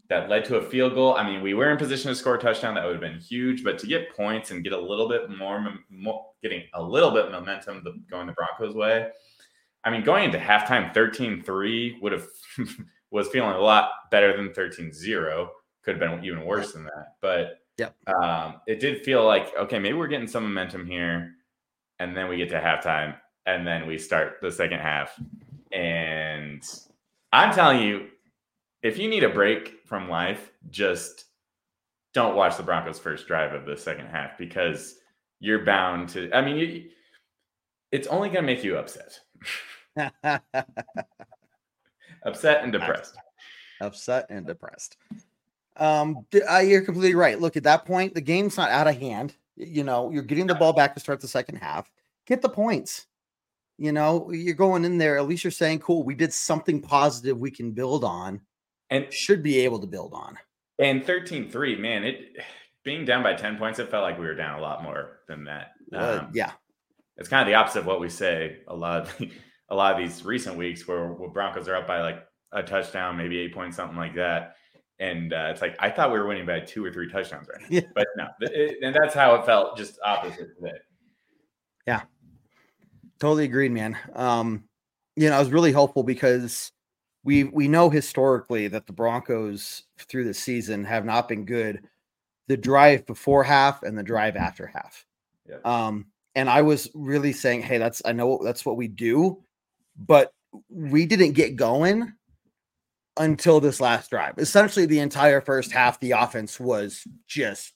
that 0.09 0.27
led 0.27 0.43
to 0.45 0.57
a 0.57 0.61
field 0.61 0.95
goal. 0.95 1.15
I 1.15 1.23
mean, 1.23 1.41
we 1.41 1.53
were 1.53 1.69
in 1.69 1.77
position 1.77 2.09
to 2.09 2.15
score 2.15 2.35
a 2.35 2.39
touchdown. 2.39 2.73
That 2.73 2.85
would 2.85 2.93
have 2.93 3.01
been 3.01 3.19
huge. 3.19 3.63
But 3.63 3.77
to 3.79 3.87
get 3.87 4.15
points 4.15 4.49
and 4.51 4.63
get 4.63 4.73
a 4.73 4.79
little 4.79 5.07
bit 5.07 5.29
more, 5.29 5.63
more 5.89 6.25
getting 6.41 6.63
a 6.73 6.81
little 6.81 7.11
bit 7.11 7.31
momentum 7.31 7.83
going 8.09 8.25
the 8.27 8.33
Broncos' 8.33 8.75
way. 8.75 9.09
I 9.83 9.89
mean, 9.89 10.03
going 10.03 10.25
into 10.25 10.37
halftime 10.37 10.93
13 10.93 11.41
3 11.43 11.99
would 12.01 12.11
have 12.11 12.27
was 13.11 13.27
feeling 13.29 13.55
a 13.55 13.59
lot 13.59 13.89
better 14.11 14.35
than 14.35 14.53
13 14.53 14.91
0. 14.91 15.51
Could 15.83 15.99
have 15.99 15.99
been 15.99 16.23
even 16.23 16.45
worse 16.45 16.73
than 16.73 16.83
that. 16.83 17.15
But 17.21 17.59
Yep. 17.79 17.95
Um, 18.07 18.55
it 18.67 18.81
did 18.81 19.03
feel 19.03 19.25
like 19.25 19.55
okay, 19.57 19.79
maybe 19.79 19.97
we're 19.97 20.07
getting 20.07 20.27
some 20.27 20.43
momentum 20.43 20.85
here, 20.85 21.31
and 21.99 22.15
then 22.15 22.27
we 22.27 22.37
get 22.37 22.49
to 22.49 22.59
halftime, 22.59 23.15
and 23.45 23.65
then 23.65 23.87
we 23.87 23.97
start 23.97 24.37
the 24.41 24.51
second 24.51 24.79
half. 24.79 25.17
And 25.71 26.61
I'm 27.31 27.53
telling 27.53 27.81
you, 27.81 28.07
if 28.83 28.97
you 28.97 29.09
need 29.09 29.23
a 29.23 29.29
break 29.29 29.85
from 29.85 30.09
life, 30.09 30.51
just 30.69 31.25
don't 32.13 32.35
watch 32.35 32.57
the 32.57 32.63
Broncos' 32.63 32.99
first 32.99 33.27
drive 33.27 33.53
of 33.53 33.65
the 33.65 33.77
second 33.77 34.07
half 34.07 34.37
because 34.37 34.95
you're 35.39 35.63
bound 35.63 36.09
to. 36.09 36.29
I 36.33 36.41
mean, 36.41 36.57
you, 36.57 36.89
it's 37.91 38.07
only 38.07 38.29
going 38.29 38.45
to 38.45 38.53
make 38.53 38.63
you 38.63 38.77
upset, 38.77 39.19
upset 42.23 42.63
and 42.63 42.71
depressed. 42.71 43.15
Upset 43.81 44.27
and 44.29 44.45
depressed. 44.45 44.97
Um, 45.77 46.25
I, 46.47 46.61
you're 46.61 46.81
completely 46.81 47.15
right. 47.15 47.39
Look, 47.39 47.55
at 47.57 47.63
that 47.63 47.85
point, 47.85 48.13
the 48.13 48.21
game's 48.21 48.57
not 48.57 48.69
out 48.69 48.87
of 48.87 48.97
hand. 48.97 49.35
You 49.55 49.83
know, 49.83 50.11
you're 50.11 50.23
getting 50.23 50.47
the 50.47 50.55
ball 50.55 50.73
back 50.73 50.93
to 50.93 50.99
start 50.99 51.21
the 51.21 51.27
second 51.27 51.57
half. 51.57 51.89
Get 52.27 52.41
the 52.41 52.49
points. 52.49 53.07
You 53.77 53.93
know, 53.93 54.29
you're 54.31 54.55
going 54.55 54.83
in 54.83 54.97
there. 54.97 55.17
At 55.17 55.27
least 55.27 55.45
you're 55.45 55.51
saying, 55.51 55.79
"Cool, 55.79 56.03
we 56.03 56.15
did 56.15 56.33
something 56.33 56.81
positive 56.81 57.39
we 57.39 57.51
can 57.51 57.71
build 57.71 58.03
on, 58.03 58.41
and 58.89 59.11
should 59.11 59.41
be 59.41 59.59
able 59.59 59.79
to 59.79 59.87
build 59.87 60.13
on." 60.13 60.37
And 60.79 61.03
13-3, 61.03 61.79
man, 61.79 62.03
it 62.03 62.37
being 62.83 63.05
down 63.05 63.23
by 63.23 63.33
10 63.33 63.57
points, 63.57 63.79
it 63.79 63.89
felt 63.89 64.03
like 64.03 64.17
we 64.17 64.25
were 64.25 64.35
down 64.35 64.59
a 64.59 64.61
lot 64.61 64.83
more 64.83 65.19
than 65.27 65.45
that. 65.45 65.71
Um, 65.93 66.29
yeah, 66.33 66.51
it's 67.19 67.29
kind 67.29 67.41
of 67.41 67.47
the 67.47 67.55
opposite 67.55 67.79
of 67.79 67.85
what 67.85 67.99
we 67.99 68.09
say 68.09 68.57
a 68.67 68.75
lot. 68.75 69.01
Of, 69.01 69.21
a 69.71 69.75
lot 69.75 69.93
of 69.93 69.99
these 69.99 70.25
recent 70.25 70.57
weeks 70.57 70.87
where, 70.87 71.09
where 71.09 71.29
Broncos 71.29 71.67
are 71.67 71.75
up 71.75 71.85
by 71.85 72.01
like 72.01 72.25
a 72.51 72.63
touchdown, 72.63 73.15
maybe 73.15 73.37
eight 73.37 73.53
points, 73.53 73.77
something 73.77 73.97
like 73.97 74.15
that 74.15 74.55
and 74.99 75.33
uh, 75.33 75.47
it's 75.51 75.61
like 75.61 75.75
I 75.79 75.89
thought 75.89 76.11
we 76.11 76.19
were 76.19 76.27
winning 76.27 76.45
by 76.45 76.59
two 76.59 76.83
or 76.83 76.91
three 76.91 77.09
touchdowns 77.09 77.47
right 77.47 77.61
now, 77.61 77.67
yeah. 77.69 77.81
but 77.95 78.07
no, 78.17 78.27
it, 78.41 78.77
and 78.83 78.93
that's 78.93 79.13
how 79.13 79.35
it 79.35 79.45
felt, 79.45 79.77
just 79.77 79.97
opposite 80.03 80.49
today. 80.55 80.77
Yeah, 81.87 82.01
totally 83.19 83.45
agreed, 83.45 83.71
man. 83.71 83.97
Um, 84.13 84.65
you 85.15 85.29
know, 85.29 85.35
I 85.35 85.39
was 85.39 85.51
really 85.51 85.71
hopeful 85.71 86.03
because 86.03 86.71
we 87.23 87.45
we 87.45 87.67
know 87.67 87.89
historically 87.89 88.67
that 88.67 88.87
the 88.87 88.93
Broncos 88.93 89.83
through 89.97 90.25
the 90.25 90.33
season 90.33 90.83
have 90.83 91.05
not 91.05 91.27
been 91.29 91.45
good. 91.45 91.81
The 92.47 92.57
drive 92.57 93.05
before 93.05 93.43
half 93.43 93.83
and 93.83 93.97
the 93.97 94.03
drive 94.03 94.35
after 94.35 94.67
half. 94.67 95.05
Yeah. 95.47 95.59
Um, 95.63 96.07
and 96.35 96.49
I 96.49 96.61
was 96.61 96.89
really 96.93 97.33
saying, 97.33 97.61
hey, 97.63 97.77
that's 97.77 98.01
I 98.05 98.11
know 98.11 98.39
that's 98.43 98.65
what 98.65 98.77
we 98.77 98.87
do, 98.87 99.43
but 99.97 100.31
we 100.69 101.05
didn't 101.05 101.33
get 101.33 101.55
going 101.55 102.13
until 103.17 103.59
this 103.59 103.81
last 103.81 104.09
drive. 104.09 104.35
Essentially, 104.37 104.85
the 104.85 104.99
entire 104.99 105.41
first 105.41 105.71
half, 105.71 105.99
the 105.99 106.11
offense 106.11 106.59
was 106.59 107.05
just, 107.27 107.73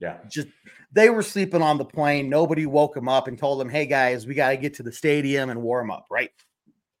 yeah, 0.00 0.18
just 0.28 0.48
they 0.92 1.10
were 1.10 1.22
sleeping 1.22 1.62
on 1.62 1.78
the 1.78 1.84
plane. 1.84 2.28
Nobody 2.28 2.66
woke 2.66 2.94
them 2.94 3.08
up 3.08 3.28
and 3.28 3.38
told 3.38 3.60
them, 3.60 3.68
"Hey 3.68 3.86
guys, 3.86 4.26
we 4.26 4.34
got 4.34 4.50
to 4.50 4.56
get 4.56 4.74
to 4.74 4.82
the 4.82 4.92
stadium 4.92 5.50
and 5.50 5.62
warm 5.62 5.90
up." 5.90 6.06
Right? 6.10 6.30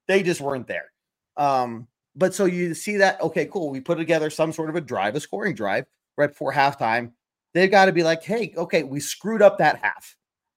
They 0.08 0.22
just 0.22 0.40
weren't 0.40 0.66
there. 0.66 0.90
Um, 1.36 1.88
but 2.16 2.34
so 2.34 2.44
you 2.44 2.74
see 2.74 2.98
that, 2.98 3.20
okay, 3.20 3.46
cool. 3.46 3.70
We 3.70 3.80
put 3.80 3.98
together 3.98 4.30
some 4.30 4.52
sort 4.52 4.70
of 4.70 4.76
a 4.76 4.80
drive, 4.80 5.16
a 5.16 5.20
scoring 5.20 5.54
drive 5.54 5.86
right 6.16 6.28
before 6.28 6.52
halftime. 6.52 7.12
They've 7.54 7.70
got 7.70 7.86
to 7.86 7.92
be 7.92 8.02
like, 8.02 8.22
hey, 8.22 8.52
okay, 8.56 8.82
we 8.82 9.00
screwed 9.00 9.42
up 9.42 9.58
that 9.58 9.78
half, 9.82 10.16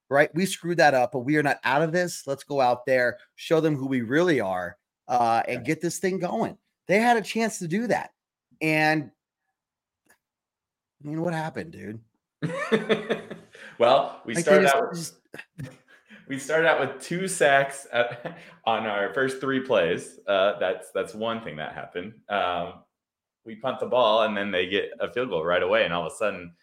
right? 0.10 0.34
We 0.34 0.46
screwed 0.46 0.78
that 0.78 0.94
up, 0.94 1.12
but 1.12 1.20
we 1.20 1.38
are 1.38 1.44
not 1.44 1.60
out 1.64 1.82
of 1.82 1.92
this. 1.92 2.26
Let's 2.26 2.44
go 2.44 2.62
out 2.62 2.86
there, 2.86 3.18
show 3.36 3.60
them 3.60 3.76
who 3.76 3.88
we 3.88 4.02
really 4.02 4.40
are, 4.40 4.78
uh, 5.08 5.44
and 5.48 5.66
get 5.66 5.82
this 5.82 6.00
thing 6.00 6.20
going. 6.20 6.58
They 6.88 7.00
had 7.00 7.18
a 7.18 7.22
chance 7.22 7.60
to 7.60 7.68
do 7.68 7.88
that. 7.88 8.12
And 8.62 9.12
I 11.04 11.08
mean, 11.08 11.22
what 11.22 11.34
happened, 11.34 11.72
dude? 11.72 12.00
well, 13.80 14.22
we 14.26 14.36
started 14.36 14.68
out 14.68 14.92
with, 14.92 15.12
we 16.28 16.40
started 16.40 16.68
out 16.68 16.80
with 16.80 17.02
two 17.02 17.28
sacks 17.28 17.88
at, 17.92 18.38
on 18.66 18.86
our 18.86 19.14
first 19.14 19.40
three 19.40 19.60
plays. 19.60 20.20
Uh, 20.28 20.58
that's 20.60 20.92
that's 20.92 21.14
one 21.14 21.44
thing 21.44 21.58
that 21.58 21.74
happened. 21.74 22.14
Um, 22.30 22.74
we 23.46 23.56
punt 23.56 23.80
the 23.80 23.86
ball 23.86 24.24
and 24.24 24.36
then 24.36 24.52
they 24.52 24.68
get 24.68 24.92
a 25.00 25.12
field 25.12 25.30
goal 25.30 25.44
right 25.44 25.64
away, 25.64 25.86
and 25.86 25.94
all 25.94 26.06
of 26.06 26.12
a 26.12 26.16
sudden, 26.16 26.54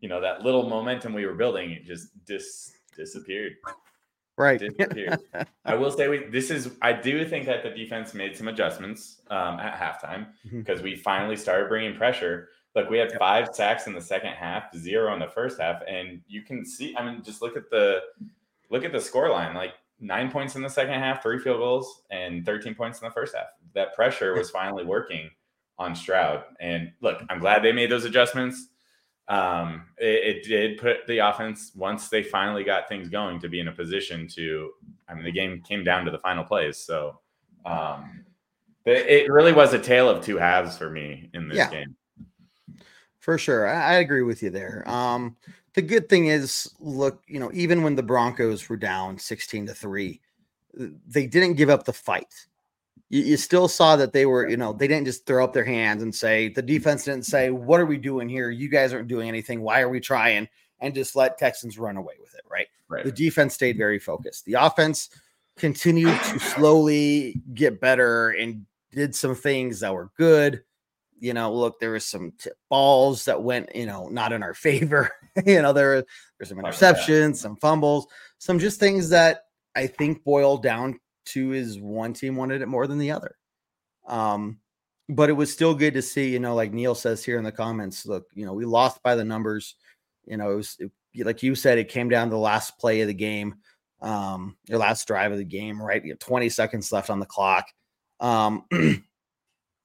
you 0.00 0.08
know, 0.08 0.20
that 0.20 0.42
little 0.42 0.68
momentum 0.68 1.14
we 1.14 1.26
were 1.26 1.34
building 1.34 1.72
it 1.72 1.84
just 1.84 2.08
dis 2.26 2.72
disappeared. 2.96 3.56
Right. 4.36 4.60
I 5.64 5.74
will 5.74 5.92
say 5.92 6.08
we 6.08 6.24
this 6.26 6.50
is 6.50 6.72
I 6.82 6.92
do 6.92 7.24
think 7.24 7.46
that 7.46 7.62
the 7.62 7.70
defense 7.70 8.14
made 8.14 8.36
some 8.36 8.48
adjustments 8.48 9.20
um, 9.30 9.60
at 9.60 9.78
halftime 9.78 10.26
because 10.50 10.78
mm-hmm. 10.78 10.84
we 10.84 10.96
finally 10.96 11.36
started 11.36 11.68
bringing 11.68 11.96
pressure. 11.96 12.48
Look, 12.74 12.90
we 12.90 12.98
had 12.98 13.10
yep. 13.10 13.20
five 13.20 13.54
sacks 13.54 13.86
in 13.86 13.92
the 13.92 14.00
second 14.00 14.32
half, 14.32 14.74
zero 14.76 15.12
in 15.12 15.20
the 15.20 15.28
first 15.28 15.60
half, 15.60 15.82
and 15.86 16.20
you 16.26 16.42
can 16.42 16.64
see. 16.64 16.96
I 16.96 17.04
mean, 17.04 17.22
just 17.22 17.42
look 17.42 17.56
at 17.56 17.70
the 17.70 18.00
look 18.70 18.84
at 18.84 18.90
the 18.90 19.00
score 19.00 19.30
line. 19.30 19.54
Like 19.54 19.74
nine 20.00 20.32
points 20.32 20.56
in 20.56 20.62
the 20.62 20.68
second 20.68 20.94
half, 20.94 21.22
three 21.22 21.38
field 21.38 21.58
goals, 21.58 22.02
and 22.10 22.44
thirteen 22.44 22.74
points 22.74 23.00
in 23.00 23.06
the 23.06 23.12
first 23.12 23.36
half. 23.36 23.46
That 23.74 23.94
pressure 23.94 24.34
was 24.34 24.50
finally 24.50 24.84
working 24.84 25.30
on 25.78 25.94
Stroud. 25.94 26.42
And 26.60 26.92
look, 27.00 27.22
I'm 27.28 27.38
glad 27.38 27.62
they 27.62 27.72
made 27.72 27.90
those 27.90 28.04
adjustments 28.04 28.68
um, 29.28 29.86
it, 29.96 30.36
it, 30.36 30.44
did 30.44 30.78
put 30.78 31.06
the 31.06 31.18
offense 31.18 31.72
once 31.74 32.08
they 32.08 32.22
finally 32.22 32.62
got 32.62 32.88
things 32.88 33.08
going 33.08 33.40
to 33.40 33.48
be 33.48 33.60
in 33.60 33.68
a 33.68 33.72
position 33.72 34.28
to. 34.28 34.70
I 35.08 35.14
mean, 35.14 35.24
the 35.24 35.32
game 35.32 35.62
came 35.66 35.82
down 35.84 36.04
to 36.04 36.10
the 36.10 36.18
final 36.18 36.44
plays, 36.44 36.78
so 36.78 37.20
um, 37.64 38.24
it, 38.84 39.06
it 39.06 39.30
really 39.30 39.52
was 39.52 39.72
a 39.72 39.78
tale 39.78 40.08
of 40.08 40.22
two 40.22 40.36
halves 40.36 40.76
for 40.76 40.90
me 40.90 41.30
in 41.32 41.48
this 41.48 41.56
yeah, 41.56 41.70
game. 41.70 41.96
For 43.20 43.38
sure, 43.38 43.66
I, 43.66 43.92
I 43.92 43.94
agree 43.94 44.22
with 44.22 44.42
you 44.42 44.50
there. 44.50 44.84
Um, 44.86 45.36
the 45.72 45.82
good 45.82 46.08
thing 46.08 46.26
is, 46.26 46.70
look, 46.78 47.22
you 47.26 47.40
know, 47.40 47.50
even 47.54 47.82
when 47.82 47.96
the 47.96 48.02
Broncos 48.02 48.68
were 48.68 48.76
down 48.76 49.18
sixteen 49.18 49.66
to 49.66 49.74
three, 49.74 50.20
they 51.06 51.26
didn't 51.26 51.54
give 51.54 51.70
up 51.70 51.84
the 51.84 51.92
fight 51.92 52.32
you, 53.14 53.22
you, 53.22 53.36
still 53.36 53.68
saw 53.68 53.94
that 53.94 54.12
they 54.12 54.26
were, 54.26 54.48
you 54.48 54.56
know, 54.56 54.72
they 54.72 54.88
didn't 54.88 55.06
just 55.06 55.24
throw 55.24 55.44
up 55.44 55.52
their 55.52 55.64
hands 55.64 56.02
and 56.02 56.12
say, 56.12 56.48
the 56.48 56.60
defense 56.60 57.04
didn't 57.04 57.26
say, 57.26 57.50
What 57.50 57.78
are 57.78 57.86
we 57.86 57.96
doing 57.96 58.28
here? 58.28 58.50
You 58.50 58.68
guys 58.68 58.92
aren't 58.92 59.06
doing 59.06 59.28
anything. 59.28 59.60
Why 59.60 59.82
are 59.82 59.88
we 59.88 60.00
trying? 60.00 60.48
And 60.80 60.92
just 60.92 61.14
let 61.14 61.38
Texans 61.38 61.78
run 61.78 61.96
away 61.96 62.14
with 62.20 62.34
it, 62.34 62.40
right? 62.50 62.66
right. 62.88 63.04
The 63.04 63.12
defense 63.12 63.54
stayed 63.54 63.78
very 63.78 64.00
focused. 64.00 64.46
The 64.46 64.54
offense 64.54 65.10
continued 65.56 66.20
to 66.24 66.40
slowly 66.40 67.40
get 67.54 67.80
better 67.80 68.30
and 68.30 68.66
did 68.90 69.14
some 69.14 69.36
things 69.36 69.78
that 69.78 69.94
were 69.94 70.10
good. 70.18 70.64
You 71.20 71.34
know, 71.34 71.54
look, 71.54 71.78
there 71.78 71.92
was 71.92 72.04
some 72.04 72.32
balls 72.68 73.26
that 73.26 73.40
went, 73.40 73.76
you 73.76 73.86
know, 73.86 74.08
not 74.08 74.32
in 74.32 74.42
our 74.42 74.54
favor. 74.54 75.12
you 75.46 75.62
know, 75.62 75.72
there, 75.72 75.94
there 75.94 76.04
there's 76.40 76.48
some 76.48 76.58
oh, 76.58 76.62
interceptions, 76.64 77.36
some 77.36 77.54
fumbles, 77.58 78.08
some 78.38 78.58
just 78.58 78.80
things 78.80 79.08
that 79.10 79.42
I 79.76 79.86
think 79.86 80.24
boil 80.24 80.56
down 80.56 80.98
to 81.26 81.52
is 81.52 81.78
one 81.78 82.12
team 82.12 82.36
wanted 82.36 82.62
it 82.62 82.68
more 82.68 82.86
than 82.86 82.98
the 82.98 83.10
other. 83.10 83.36
Um, 84.06 84.58
but 85.08 85.28
it 85.28 85.34
was 85.34 85.52
still 85.52 85.74
good 85.74 85.94
to 85.94 86.02
see, 86.02 86.30
you 86.30 86.40
know, 86.40 86.54
like 86.54 86.72
Neil 86.72 86.94
says 86.94 87.24
here 87.24 87.38
in 87.38 87.44
the 87.44 87.52
comments, 87.52 88.06
look, 88.06 88.26
you 88.34 88.46
know, 88.46 88.54
we 88.54 88.64
lost 88.64 89.02
by 89.02 89.14
the 89.14 89.24
numbers. 89.24 89.74
You 90.26 90.36
know, 90.36 90.52
it 90.52 90.56
was 90.56 90.76
it, 90.80 90.90
like 91.24 91.42
you 91.42 91.54
said, 91.54 91.78
it 91.78 91.88
came 91.88 92.08
down 92.08 92.28
to 92.28 92.30
the 92.30 92.38
last 92.38 92.78
play 92.78 93.00
of 93.02 93.08
the 93.08 93.14
game, 93.14 93.56
um, 94.00 94.56
your 94.66 94.78
last 94.78 95.06
drive 95.06 95.32
of 95.32 95.38
the 95.38 95.44
game, 95.44 95.80
right? 95.80 96.02
You 96.02 96.12
have 96.12 96.18
20 96.18 96.48
seconds 96.48 96.90
left 96.90 97.10
on 97.10 97.20
the 97.20 97.26
clock. 97.26 97.66
Um, 98.20 98.64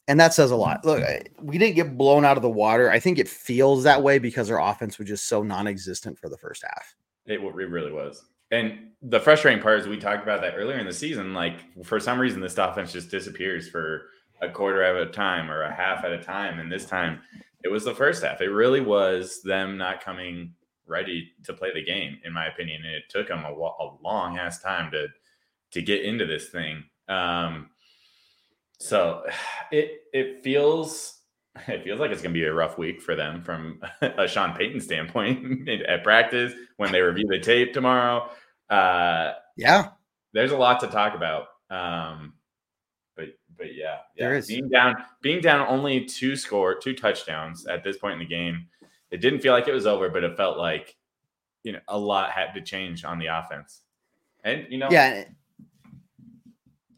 and 0.08 0.20
that 0.20 0.34
says 0.34 0.52
a 0.52 0.56
lot. 0.56 0.86
Look, 0.86 1.04
we 1.42 1.58
didn't 1.58 1.76
get 1.76 1.98
blown 1.98 2.24
out 2.24 2.38
of 2.38 2.44
the 2.44 2.50
water. 2.50 2.90
I 2.90 3.00
think 3.00 3.20
it 3.20 3.28
feels 3.28 3.84
that 3.84 4.02
way 4.02 4.20
because 4.20 4.50
our 4.50 4.62
offense 4.62 4.98
was 4.98 5.08
just 5.08 5.28
so 5.28 5.44
non-existent 5.44 6.18
for 6.18 6.30
the 6.30 6.38
first 6.38 6.64
half. 6.64 6.96
It 7.26 7.42
really 7.42 7.92
was. 7.92 8.24
And 8.52 8.90
the 9.02 9.20
frustrating 9.20 9.62
part 9.62 9.80
is 9.80 9.88
we 9.88 9.98
talked 9.98 10.24
about 10.24 10.42
that 10.42 10.56
earlier 10.56 10.78
in 10.78 10.86
the 10.86 10.94
season. 10.94 11.34
Like 11.34 11.60
for 11.84 12.00
some 12.00 12.20
reason, 12.20 12.42
this 12.42 12.58
offense 12.58 12.92
just 12.92 13.12
disappears 13.12 13.70
for 13.70 14.08
a 14.42 14.50
quarter 14.50 14.84
at 14.84 14.96
a 14.96 15.12
time 15.12 15.50
or 15.50 15.64
a 15.64 15.74
half 15.74 16.04
at 16.04 16.12
a 16.12 16.22
time. 16.22 16.60
And 16.60 16.72
this 16.72 16.86
time, 16.86 17.20
it 17.64 17.70
was 17.70 17.84
the 17.84 17.96
first 17.96 18.24
half. 18.24 18.42
It 18.42 18.50
really 18.50 18.82
was 18.82 19.42
them 19.44 19.78
not 19.78 20.04
coming 20.04 20.54
ready 20.88 21.32
to 21.44 21.54
play 21.54 21.72
the 21.74 21.84
game, 21.84 22.18
in 22.26 22.34
my 22.34 22.48
opinion. 22.48 22.82
And 22.84 22.96
it 22.96 23.04
took 23.10 23.28
them 23.28 23.46
a, 23.46 23.52
a 23.52 23.98
long 24.02 24.38
ass 24.38 24.62
time 24.62 24.92
to 24.92 25.08
to 25.72 25.82
get 25.82 26.04
into 26.04 26.26
this 26.26 26.50
thing. 26.50 26.84
Um, 27.08 27.70
so 28.80 29.24
it 29.72 30.02
it 30.14 30.44
feels 30.44 31.19
it 31.68 31.84
feels 31.84 32.00
like 32.00 32.12
it's 32.12 32.22
going 32.22 32.34
to 32.34 32.40
be 32.40 32.46
a 32.46 32.54
rough 32.54 32.78
week 32.78 33.02
for 33.02 33.16
them 33.16 33.42
from 33.42 33.82
a 34.02 34.28
Sean 34.28 34.56
Payton 34.56 34.82
standpoint 34.82 35.70
at 35.88 36.04
practice 36.04 36.54
when 36.78 36.92
they 36.92 37.02
review 37.02 37.28
the 37.28 37.40
tape 37.40 37.74
tomorrow. 37.74 38.30
Uh, 38.70 39.34
yeah, 39.58 39.90
there's 40.34 40.52
a 40.52 40.58
lot 40.58 40.80
to 40.82 40.88
talk 40.88 41.16
about. 41.16 41.48
Um, 41.70 42.34
but 43.16 43.28
but 43.58 43.76
yeah, 43.76 43.98
yeah, 44.16 44.26
there 44.26 44.36
is 44.36 44.48
being 44.48 44.70
down 44.70 44.96
being 45.22 45.42
down 45.42 45.68
only 45.68 46.06
two 46.06 46.36
score 46.36 46.76
two 46.76 46.94
touchdowns 46.94 47.66
at 47.68 47.84
this 47.84 47.98
point 47.98 48.14
in 48.14 48.20
the 48.20 48.26
game. 48.26 48.68
It 49.12 49.22
didn't 49.22 49.40
feel 49.40 49.54
like 49.54 49.68
it 49.68 49.74
was 49.74 49.88
over, 49.88 50.10
but 50.10 50.24
it 50.24 50.38
felt 50.38 50.58
like 50.58 50.96
you 51.64 51.74
know 51.74 51.80
a 51.88 51.98
lot 51.98 52.32
had 52.32 52.54
to 52.54 52.62
change 52.62 53.04
on 53.04 53.20
the 53.20 53.28
offense. 53.28 53.82
And 54.44 54.68
you 54.70 54.78
know, 54.78 54.88
yeah, 54.90 55.26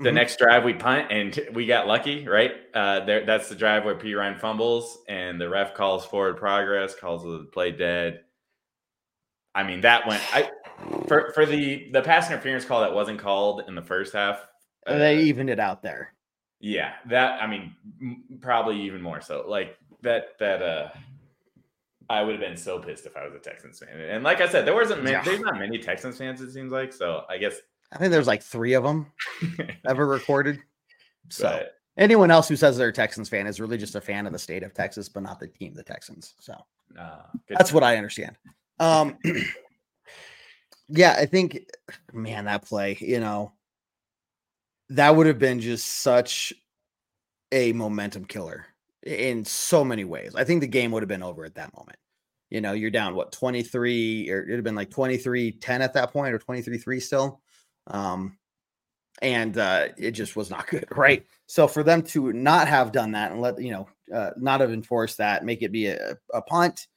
the 0.01 0.09
mm-hmm. 0.09 0.15
next 0.15 0.39
drive 0.39 0.63
we 0.63 0.73
punt 0.73 1.11
and 1.11 1.39
we 1.53 1.65
got 1.65 1.87
lucky, 1.87 2.27
right? 2.27 2.51
Uh, 2.73 3.05
there, 3.05 3.25
that's 3.25 3.49
the 3.49 3.55
drive 3.55 3.85
where 3.85 3.95
Perine 3.95 4.39
fumbles 4.39 4.99
and 5.07 5.39
the 5.39 5.47
ref 5.47 5.73
calls 5.73 6.05
forward 6.05 6.37
progress, 6.37 6.95
calls 6.95 7.23
the 7.23 7.47
play 7.51 7.71
dead. 7.71 8.21
I 9.53 9.63
mean, 9.63 9.81
that 9.81 10.07
went. 10.07 10.21
I 10.33 10.49
for 11.07 11.31
for 11.33 11.45
the 11.45 11.89
the 11.91 12.01
pass 12.01 12.29
interference 12.29 12.65
call 12.65 12.81
that 12.81 12.93
wasn't 12.93 13.19
called 13.19 13.63
in 13.67 13.75
the 13.75 13.81
first 13.81 14.13
half. 14.13 14.47
Uh, 14.87 14.97
they 14.97 15.19
evened 15.19 15.49
it 15.49 15.59
out 15.59 15.83
there. 15.83 16.13
Yeah, 16.59 16.93
that 17.09 17.41
I 17.41 17.47
mean, 17.47 17.75
probably 18.41 18.81
even 18.81 19.01
more 19.01 19.21
so. 19.21 19.45
Like 19.47 19.77
that 20.01 20.37
that 20.39 20.61
uh, 20.61 20.89
I 22.09 22.23
would 22.23 22.33
have 22.33 22.41
been 22.41 22.57
so 22.57 22.79
pissed 22.79 23.05
if 23.05 23.15
I 23.15 23.25
was 23.25 23.33
a 23.33 23.39
Texans 23.39 23.79
fan. 23.79 23.99
And 23.99 24.23
like 24.23 24.41
I 24.41 24.47
said, 24.47 24.65
there 24.65 24.75
wasn't 24.75 25.03
many, 25.03 25.15
yeah. 25.15 25.23
there's 25.23 25.39
not 25.39 25.59
many 25.59 25.77
Texans 25.77 26.17
fans. 26.17 26.41
It 26.41 26.51
seems 26.51 26.71
like 26.71 26.93
so. 26.93 27.23
I 27.29 27.37
guess 27.37 27.55
I 27.91 27.97
think 27.97 28.11
there's 28.11 28.27
like 28.27 28.43
three 28.43 28.73
of 28.73 28.83
them 28.83 29.11
ever 29.87 30.05
recorded. 30.05 30.59
So 31.29 31.65
anyone 31.97 32.31
else 32.31 32.47
who 32.47 32.55
says 32.55 32.77
they're 32.77 32.89
a 32.89 32.93
Texans 32.93 33.29
fan 33.29 33.47
is 33.47 33.59
really 33.59 33.77
just 33.77 33.95
a 33.95 34.01
fan 34.01 34.25
of 34.25 34.33
the 34.33 34.39
state 34.39 34.63
of 34.63 34.73
Texas, 34.73 35.09
but 35.09 35.23
not 35.23 35.39
the 35.39 35.47
team, 35.47 35.73
the 35.73 35.83
Texans. 35.83 36.35
So 36.39 36.55
uh, 36.97 37.23
that's 37.49 37.73
what 37.73 37.83
I 37.83 37.97
understand. 37.97 38.37
Um, 38.79 39.17
yeah, 40.89 41.15
I 41.17 41.25
think, 41.25 41.59
man, 42.13 42.45
that 42.45 42.65
play, 42.65 42.97
you 42.99 43.19
know, 43.19 43.53
that 44.89 45.15
would 45.15 45.27
have 45.27 45.39
been 45.39 45.59
just 45.59 45.85
such 45.85 46.53
a 47.51 47.73
momentum 47.73 48.25
killer 48.25 48.65
in 49.03 49.45
so 49.45 49.83
many 49.83 50.03
ways. 50.03 50.35
I 50.35 50.43
think 50.43 50.61
the 50.61 50.67
game 50.67 50.91
would 50.91 51.03
have 51.03 51.09
been 51.09 51.23
over 51.23 51.45
at 51.45 51.55
that 51.55 51.75
moment. 51.75 51.97
You 52.49 52.59
know, 52.59 52.73
you're 52.73 52.91
down 52.91 53.15
what 53.15 53.31
23 53.31 54.29
or 54.29 54.43
it'd 54.43 54.55
have 54.55 54.63
been 54.63 54.75
like 54.75 54.91
23 54.91 55.53
10 55.53 55.81
at 55.81 55.93
that 55.93 56.11
point 56.11 56.33
or 56.33 56.39
23 56.39 56.77
3 56.77 56.99
still. 56.99 57.41
Um, 57.87 58.37
and 59.21 59.57
uh, 59.57 59.89
it 59.97 60.11
just 60.11 60.35
was 60.35 60.49
not 60.49 60.67
good, 60.69 60.85
right? 60.91 61.25
So 61.47 61.67
for 61.67 61.83
them 61.83 62.01
to 62.03 62.33
not 62.33 62.67
have 62.67 62.91
done 62.91 63.11
that 63.11 63.31
and 63.31 63.41
let 63.41 63.61
you 63.61 63.71
know, 63.71 63.89
uh, 64.13 64.31
not 64.37 64.61
have 64.61 64.71
enforced 64.71 65.17
that, 65.17 65.45
make 65.45 65.61
it 65.61 65.71
be 65.71 65.87
a, 65.87 66.17
a 66.33 66.41
punt, 66.41 66.87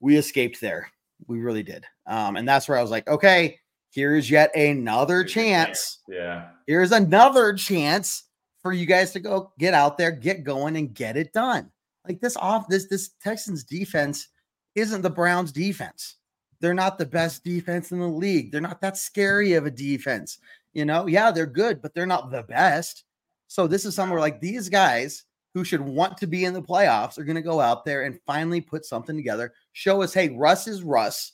we 0.00 0.16
escaped 0.16 0.60
there. 0.60 0.90
We 1.26 1.40
really 1.40 1.62
did. 1.62 1.84
Um, 2.06 2.36
and 2.36 2.48
that's 2.48 2.68
where 2.68 2.78
I 2.78 2.82
was 2.82 2.90
like, 2.90 3.08
okay, 3.08 3.58
here's 3.90 4.30
yet 4.30 4.54
another 4.54 5.24
chance. 5.24 5.98
Yeah. 6.08 6.50
Here's 6.66 6.92
another 6.92 7.54
chance 7.54 8.24
for 8.62 8.72
you 8.72 8.86
guys 8.86 9.12
to 9.12 9.20
go 9.20 9.52
get 9.58 9.74
out 9.74 9.98
there, 9.98 10.10
get 10.10 10.44
going, 10.44 10.76
and 10.76 10.94
get 10.94 11.16
it 11.16 11.32
done. 11.32 11.70
Like 12.06 12.20
this 12.20 12.36
off 12.36 12.68
this 12.68 12.86
this 12.86 13.10
Texans 13.22 13.64
defense 13.64 14.28
isn't 14.74 15.02
the 15.02 15.10
Browns 15.10 15.52
defense. 15.52 16.16
They're 16.60 16.74
not 16.74 16.98
the 16.98 17.06
best 17.06 17.44
defense 17.44 17.92
in 17.92 18.00
the 18.00 18.08
league. 18.08 18.50
They're 18.50 18.60
not 18.60 18.80
that 18.80 18.96
scary 18.96 19.54
of 19.54 19.66
a 19.66 19.70
defense. 19.70 20.38
You 20.72 20.84
know, 20.84 21.06
yeah, 21.06 21.30
they're 21.30 21.46
good, 21.46 21.80
but 21.80 21.94
they're 21.94 22.06
not 22.06 22.30
the 22.30 22.42
best. 22.42 23.04
So 23.46 23.66
this 23.66 23.84
is 23.84 23.94
somewhere 23.94 24.20
like 24.20 24.40
these 24.40 24.68
guys 24.68 25.24
who 25.54 25.64
should 25.64 25.80
want 25.80 26.16
to 26.18 26.26
be 26.26 26.44
in 26.44 26.52
the 26.52 26.62
playoffs 26.62 27.18
are 27.18 27.24
going 27.24 27.36
to 27.36 27.42
go 27.42 27.60
out 27.60 27.84
there 27.84 28.04
and 28.04 28.20
finally 28.26 28.60
put 28.60 28.84
something 28.84 29.16
together. 29.16 29.54
Show 29.72 30.02
us, 30.02 30.12
hey, 30.12 30.28
Russ 30.28 30.68
is 30.68 30.82
Russ, 30.82 31.32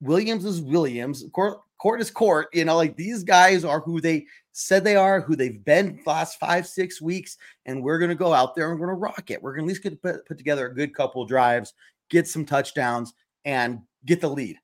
Williams 0.00 0.44
is 0.44 0.60
Williams, 0.60 1.24
Court, 1.32 1.60
court 1.78 2.00
is 2.00 2.10
Court. 2.10 2.48
You 2.52 2.64
know, 2.64 2.76
like 2.76 2.96
these 2.96 3.22
guys 3.22 3.64
are 3.64 3.80
who 3.80 4.00
they 4.00 4.26
said 4.52 4.84
they 4.84 4.96
are, 4.96 5.20
who 5.20 5.36
they've 5.36 5.64
been 5.64 6.00
the 6.04 6.10
last 6.10 6.38
five, 6.38 6.66
six 6.66 7.00
weeks, 7.00 7.38
and 7.66 7.82
we're 7.82 7.98
going 7.98 8.10
to 8.10 8.14
go 8.14 8.32
out 8.32 8.54
there 8.54 8.70
and 8.70 8.78
we're 8.78 8.86
going 8.86 8.96
to 8.96 9.00
rock 9.00 9.30
it. 9.30 9.42
We're 9.42 9.54
going 9.54 9.66
to 9.66 9.66
at 9.66 9.74
least 9.74 9.82
get 9.82 10.02
put, 10.02 10.26
put 10.26 10.38
together 10.38 10.66
a 10.66 10.74
good 10.74 10.94
couple 10.94 11.24
drives, 11.24 11.72
get 12.10 12.26
some 12.26 12.44
touchdowns, 12.44 13.14
and 13.44 13.80
get 14.04 14.20
the 14.20 14.28
lead, 14.28 14.56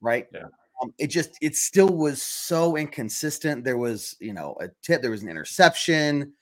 right? 0.00 0.26
Yeah. 0.32 0.44
Um, 0.82 0.92
it 0.98 1.06
just 1.08 1.38
it 1.40 1.56
still 1.56 1.88
was 1.88 2.22
so 2.22 2.76
inconsistent. 2.76 3.64
There 3.64 3.78
was, 3.78 4.16
you 4.20 4.34
know, 4.34 4.56
a 4.60 4.68
tip, 4.82 5.00
there 5.00 5.10
was 5.10 5.22
an 5.22 5.28
interception. 5.28 6.32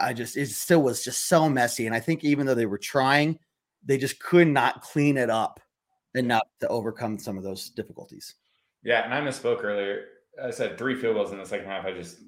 I 0.00 0.12
just 0.12 0.36
it 0.36 0.48
still 0.48 0.82
was 0.82 1.04
just 1.04 1.28
so 1.28 1.48
messy. 1.48 1.86
And 1.86 1.94
I 1.94 2.00
think 2.00 2.24
even 2.24 2.46
though 2.46 2.54
they 2.54 2.66
were 2.66 2.78
trying, 2.78 3.38
they 3.84 3.96
just 3.96 4.20
could 4.20 4.48
not 4.48 4.82
clean 4.82 5.16
it 5.16 5.30
up 5.30 5.60
enough 6.14 6.48
to 6.60 6.68
overcome 6.68 7.18
some 7.18 7.38
of 7.38 7.44
those 7.44 7.70
difficulties. 7.70 8.34
Yeah, 8.82 9.04
and 9.04 9.14
I 9.14 9.20
misspoke 9.20 9.62
earlier. 9.62 10.06
I 10.42 10.50
said 10.50 10.76
three 10.76 10.96
field 10.96 11.14
goals 11.14 11.32
in 11.32 11.38
the 11.38 11.46
second 11.46 11.66
half. 11.66 11.84
I 11.84 11.92
just 11.92 12.18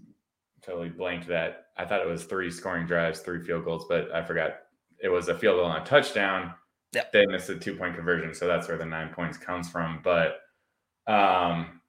totally 0.61 0.91
blanked 0.91 1.27
that. 1.29 1.67
I 1.77 1.85
thought 1.85 2.03
it 2.03 2.09
was 2.09 2.25
three 2.25 2.51
scoring 2.51 2.87
drives, 2.87 3.21
three 3.21 3.43
field 3.43 3.65
goals, 3.65 3.87
but 3.89 4.13
I 4.13 4.23
forgot 4.23 4.61
it 5.03 5.09
was 5.09 5.29
a 5.29 5.39
field 5.39 5.57
goal 5.57 5.71
and 5.71 5.83
a 5.83 5.87
touchdown 5.87 6.55
Yep. 6.93 7.13
They 7.13 7.27
missed 7.27 7.49
a 7.49 7.57
two 7.57 7.75
point 7.75 7.95
conversion, 7.95 8.35
so 8.35 8.47
that's 8.47 8.69
where 8.69 8.77
the 8.77 8.85
nine 8.85 9.09
points 9.15 9.39
comes 9.39 9.69
from. 9.69 10.01
But 10.05 10.41
um, 11.07 11.81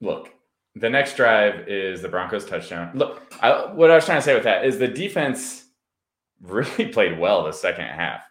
look, 0.00 0.30
the 0.76 0.90
next 0.90 1.16
drive 1.16 1.68
is 1.68 2.02
the 2.02 2.08
Broncos 2.08 2.44
touchdown. 2.44 2.92
Look, 2.94 3.22
I, 3.40 3.72
what 3.72 3.90
I 3.90 3.96
was 3.96 4.04
trying 4.04 4.18
to 4.18 4.22
say 4.22 4.34
with 4.34 4.44
that 4.44 4.64
is 4.64 4.78
the 4.78 4.88
defense 4.88 5.64
really 6.40 6.86
played 6.92 7.18
well 7.18 7.44
the 7.44 7.52
second 7.52 7.86
half. 7.86 8.24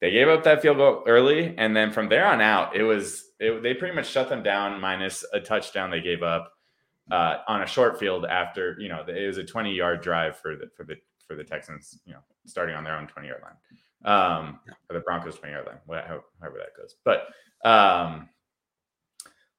They 0.00 0.10
gave 0.10 0.28
up 0.28 0.42
that 0.42 0.62
field 0.62 0.78
goal 0.78 1.04
early, 1.06 1.56
and 1.56 1.76
then 1.76 1.92
from 1.92 2.08
there 2.08 2.26
on 2.26 2.40
out, 2.40 2.74
it 2.74 2.82
was 2.82 3.24
it, 3.38 3.62
they 3.62 3.74
pretty 3.74 3.94
much 3.94 4.08
shut 4.08 4.28
them 4.28 4.42
down, 4.42 4.80
minus 4.80 5.24
a 5.32 5.38
touchdown 5.38 5.90
they 5.90 6.00
gave 6.00 6.24
up 6.24 6.52
uh, 7.12 7.38
on 7.46 7.62
a 7.62 7.66
short 7.66 8.00
field 8.00 8.24
after 8.24 8.76
you 8.80 8.88
know 8.88 9.04
it 9.06 9.26
was 9.28 9.38
a 9.38 9.44
twenty 9.44 9.72
yard 9.72 10.00
drive 10.00 10.36
for 10.36 10.56
the 10.56 10.68
for 10.76 10.82
the 10.82 10.96
for 11.28 11.36
the 11.36 11.44
Texans, 11.44 12.00
you 12.04 12.12
know, 12.12 12.18
starting 12.46 12.74
on 12.74 12.82
their 12.82 12.96
own 12.96 13.06
twenty 13.06 13.28
yard 13.28 13.42
line 13.42 13.54
um, 14.04 14.60
or 14.88 14.94
the 14.94 15.00
Broncos 15.00 15.36
20 15.36 15.52
yard 15.52 15.66
line, 15.66 16.02
however 16.06 16.58
that 16.58 16.76
goes. 16.76 16.96
But 17.04 17.28
um, 17.68 18.28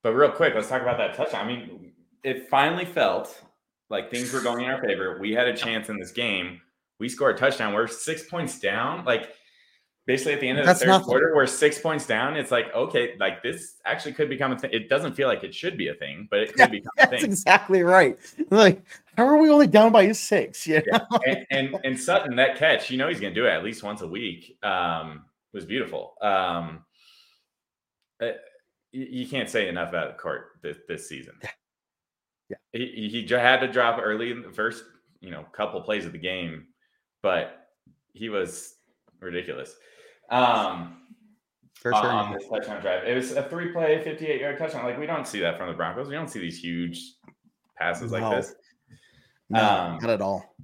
but 0.03 0.13
real 0.13 0.32
quick, 0.32 0.53
let's 0.53 0.67
talk 0.67 0.82
about 0.82 0.97
that 0.97 1.15
touchdown. 1.15 1.45
I 1.45 1.47
mean, 1.47 1.93
it 2.23 2.49
finally 2.49 2.86
felt 2.86 3.41
like 3.89 4.12
things 4.12 4.34
were 4.34 4.41
going 4.41 4.65
in 4.65 4.69
our 4.71 4.82
favor. 4.82 5.17
We 5.19 5.34
had 5.34 5.47
a 5.47 5.56
chance 5.56 5.89
in 5.89 5.97
this 5.97 6.12
game. 6.12 6.60
We 6.99 7.10
scored 7.10 7.36
a 7.36 7.39
touchdown. 7.39 7.73
We're 7.73 7.88
six 7.88 8.23
points 8.23 8.60
down. 8.60 9.06
Like 9.06 9.29
basically 10.05 10.33
at 10.33 10.41
the 10.41 10.49
end 10.49 10.59
of 10.59 10.65
the 10.65 10.73
third 10.73 10.88
nothing. 10.88 11.05
quarter, 11.05 11.34
we're 11.36 11.47
six 11.47 11.80
points 11.80 12.05
down. 12.05 12.36
It's 12.36 12.51
like, 12.51 12.73
okay, 12.73 13.15
like 13.19 13.41
this 13.41 13.75
actually 13.86 14.13
could 14.13 14.30
become 14.30 14.51
a 14.51 14.59
thing. 14.59 14.71
It 14.73 14.89
doesn't 14.89 15.13
feel 15.13 15.28
like 15.28 15.43
it 15.43 15.53
should 15.53 15.78
be 15.78 15.88
a 15.88 15.93
thing, 15.93 16.28
but 16.30 16.39
it 16.39 16.49
could 16.49 16.59
yeah, 16.59 16.67
become 16.67 16.91
a 16.97 17.01
thing. 17.01 17.11
That's 17.11 17.23
exactly 17.23 17.84
right. 17.84 18.17
Like, 18.49 18.84
how 19.17 19.28
are 19.28 19.38
we 19.38 19.49
only 19.49 19.67
down 19.67 19.91
by 19.91 20.11
six? 20.11 20.67
Yeah. 20.67 20.82
And, 21.25 21.45
and, 21.51 21.80
and 21.84 21.99
Sutton, 21.99 22.36
that 22.36 22.57
catch, 22.57 22.89
you 22.89 22.97
know 22.97 23.07
he's 23.07 23.19
gonna 23.19 23.34
do 23.34 23.45
it 23.45 23.51
at 23.51 23.63
least 23.63 23.84
once 23.84 24.01
a 24.01 24.07
week. 24.07 24.57
Um, 24.63 25.25
was 25.53 25.65
beautiful. 25.65 26.15
Um 26.21 26.84
uh, 28.21 28.32
you 28.91 29.28
can't 29.28 29.49
say 29.49 29.67
enough 29.67 29.89
about 29.89 30.17
court 30.17 30.59
this, 30.61 30.78
this 30.88 31.09
season. 31.09 31.34
Yeah. 31.41 31.49
Yeah. 32.49 32.57
He, 32.73 33.09
he 33.09 33.34
had 33.34 33.59
to 33.61 33.67
drop 33.67 33.99
early 34.01 34.32
in 34.32 34.41
the 34.41 34.51
first, 34.51 34.84
you 35.21 35.32
know, 35.32 35.45
couple 35.51 35.82
plays 35.82 36.05
of 36.05 36.11
the 36.11 36.19
game, 36.19 36.67
but 37.21 37.67
he 38.13 38.30
was 38.30 38.75
ridiculous. 39.19 39.75
Um, 40.30 40.97
for 41.76 41.91
sure. 41.91 42.05
on 42.05 42.34
this 42.34 42.47
touchdown 42.47 42.82
drive. 42.82 43.05
It 43.07 43.13
was 43.15 43.32
a 43.34 43.43
three 43.49 43.71
play, 43.71 44.01
58 44.03 44.39
yard 44.41 44.57
touchdown. 44.57 44.86
Like, 44.86 44.97
we 44.97 45.05
don't 45.05 45.28
see 45.28 45.39
that 45.41 45.57
from 45.57 45.67
the 45.67 45.74
Broncos. 45.74 46.07
We 46.07 46.15
don't 46.15 46.30
see 46.30 46.39
these 46.39 46.57
huge 46.57 47.01
passes 47.78 48.11
like 48.11 48.24
this. 48.36 48.55
No, 49.49 49.59
um, 49.63 49.97
not 50.01 50.09
at 50.09 50.21
all. 50.21 50.55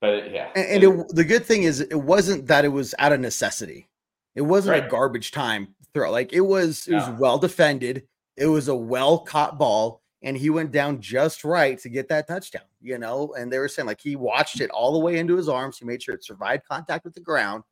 But 0.00 0.32
yeah. 0.32 0.50
And, 0.56 0.84
and 0.84 1.00
it, 1.00 1.08
the 1.14 1.24
good 1.24 1.46
thing 1.46 1.62
is, 1.62 1.80
it 1.80 1.94
wasn't 1.94 2.46
that 2.48 2.64
it 2.64 2.68
was 2.68 2.94
out 2.98 3.12
of 3.12 3.20
necessity. 3.20 3.88
It 4.34 4.42
wasn't 4.42 4.84
a 4.84 4.88
garbage 4.88 5.30
time 5.30 5.74
throw. 5.94 6.10
Like 6.10 6.32
it 6.32 6.42
was, 6.42 6.86
it 6.88 6.94
was 6.94 7.08
No. 7.08 7.16
well 7.18 7.38
defended. 7.38 8.06
It 8.36 8.46
was 8.46 8.68
a 8.68 8.74
well 8.74 9.20
caught 9.20 9.58
ball, 9.58 10.02
and 10.22 10.36
he 10.36 10.50
went 10.50 10.72
down 10.72 11.00
just 11.00 11.42
right 11.44 11.78
to 11.78 11.88
get 11.88 12.08
that 12.08 12.28
touchdown. 12.28 12.64
You 12.82 12.98
know, 12.98 13.34
and 13.38 13.50
they 13.50 13.58
were 13.58 13.68
saying 13.68 13.86
like 13.86 14.00
he 14.00 14.14
watched 14.16 14.60
it 14.60 14.70
all 14.70 14.92
the 14.92 14.98
way 14.98 15.18
into 15.18 15.36
his 15.36 15.48
arms. 15.48 15.78
He 15.78 15.86
made 15.86 16.02
sure 16.02 16.14
it 16.14 16.24
survived 16.24 16.64
contact 16.68 17.04
with 17.04 17.14
the 17.14 17.20
ground. 17.20 17.62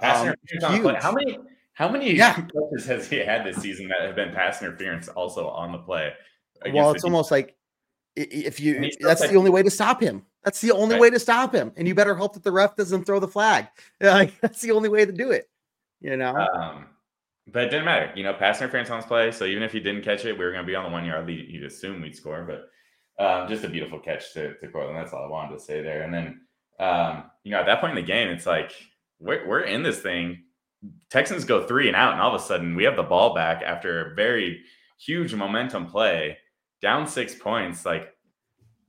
Pass 0.00 0.20
Um, 0.22 0.28
interference 0.28 0.64
on 0.64 0.80
play. 0.82 0.94
How 1.00 1.12
many 1.12 1.38
how 1.74 1.88
many 1.88 2.12
Yeah. 2.14 2.34
touches 2.72 2.86
has 2.86 3.08
he 3.08 3.18
had 3.18 3.44
this 3.44 3.56
season 3.56 3.88
that 3.88 4.00
have 4.02 4.14
been 4.14 4.32
pass 4.32 4.62
interference 4.62 5.08
also 5.08 5.48
on 5.48 5.72
the 5.72 5.78
play? 5.78 6.12
well, 6.72 6.92
it's 6.92 7.04
almost 7.04 7.30
like 7.30 7.56
if 8.16 8.60
you 8.60 8.76
And 8.76 8.84
he 8.84 8.92
still 8.92 9.08
that's 9.08 9.20
said- 9.22 9.30
the 9.30 9.36
only 9.36 9.50
way 9.50 9.62
to 9.62 9.70
stop 9.70 10.00
him. 10.00 10.24
That's 10.44 10.60
the 10.60 10.72
only 10.72 10.94
Right. 10.94 11.00
way 11.02 11.10
to 11.10 11.18
stop 11.18 11.54
him. 11.54 11.72
And 11.76 11.88
you 11.88 11.94
better 11.94 12.14
hope 12.14 12.34
that 12.34 12.42
the 12.44 12.52
ref 12.52 12.76
doesn't 12.76 13.04
throw 13.04 13.18
the 13.18 13.28
flag. 13.28 13.66
Like 14.00 14.38
that's 14.40 14.60
the 14.60 14.70
only 14.72 14.88
way 14.88 15.04
to 15.04 15.12
do 15.12 15.30
it. 15.32 15.48
You 16.00 16.16
know? 16.16 16.36
Um, 16.36 16.86
but 17.48 17.64
it 17.64 17.70
didn't 17.70 17.86
matter. 17.86 18.12
You 18.14 18.22
know, 18.24 18.34
pass 18.34 18.60
interference 18.60 18.90
on 18.90 18.98
this 19.00 19.06
play. 19.06 19.30
So 19.32 19.44
even 19.46 19.62
if 19.62 19.72
he 19.72 19.80
didn't 19.80 20.02
catch 20.02 20.24
it, 20.24 20.38
we 20.38 20.44
were 20.44 20.52
going 20.52 20.64
to 20.64 20.66
be 20.70 20.76
on 20.76 20.84
the 20.84 20.90
one 20.90 21.04
yard 21.04 21.26
lead. 21.26 21.48
You'd 21.50 21.64
assume 21.64 22.00
we'd 22.02 22.14
score, 22.16 22.44
but 22.44 22.70
um, 23.24 23.48
just 23.48 23.64
a 23.64 23.68
beautiful 23.68 23.98
catch 23.98 24.32
to, 24.34 24.54
to 24.58 24.68
Courtland. 24.68 24.96
That's 24.98 25.12
all 25.12 25.24
I 25.24 25.28
wanted 25.28 25.54
to 25.54 25.60
say 25.60 25.82
there. 25.82 26.02
And 26.02 26.12
then, 26.14 26.40
um, 26.78 27.24
you 27.42 27.50
know, 27.52 27.60
at 27.60 27.66
that 27.66 27.80
point 27.80 27.96
in 27.98 28.04
the 28.04 28.06
game, 28.06 28.28
it's 28.28 28.46
like 28.46 28.72
we're, 29.24 29.46
we're 29.46 29.60
in 29.60 29.82
this 29.82 30.00
thing. 30.00 30.42
Texans 31.10 31.44
go 31.44 31.66
three 31.66 31.88
and 31.88 31.96
out, 31.96 32.12
and 32.12 32.20
all 32.20 32.34
of 32.34 32.40
a 32.40 32.44
sudden 32.44 32.76
we 32.76 32.84
have 32.84 32.96
the 32.96 33.02
ball 33.02 33.34
back 33.34 33.62
after 33.62 34.12
a 34.12 34.14
very 34.14 34.62
huge 34.98 35.34
momentum 35.34 35.86
play, 35.86 36.38
down 36.82 37.06
six 37.06 37.34
points. 37.34 37.86
Like 37.86 38.14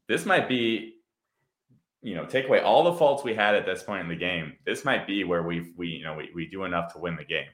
this 0.07 0.25
might 0.25 0.47
be, 0.47 0.95
you 2.01 2.15
know, 2.15 2.25
take 2.25 2.47
away 2.47 2.59
all 2.59 2.83
the 2.83 2.93
faults 2.93 3.23
we 3.23 3.33
had 3.33 3.55
at 3.55 3.65
this 3.65 3.81
point 3.81 4.01
in 4.01 4.09
the 4.09 4.15
game. 4.15 4.53
This 4.65 4.83
might 4.83 5.07
be 5.07 5.23
where 5.23 5.43
we 5.43 5.73
we 5.77 5.87
you 5.87 6.03
know 6.03 6.15
we, 6.15 6.29
we 6.35 6.47
do 6.47 6.65
enough 6.65 6.93
to 6.93 6.99
win 6.99 7.15
the 7.15 7.23
game. 7.23 7.47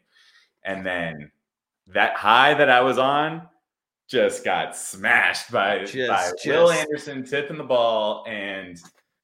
And 0.63 0.85
then 0.85 1.31
that 1.87 2.15
high 2.15 2.53
that 2.55 2.69
I 2.69 2.81
was 2.81 2.97
on 2.97 3.47
just 4.07 4.43
got 4.43 4.75
smashed 4.75 5.51
by, 5.51 5.79
by 5.79 5.85
Just- 5.85 6.45
Will 6.45 6.71
Anderson 6.71 7.23
tipping 7.23 7.57
the 7.57 7.63
ball 7.63 8.25
and 8.27 8.77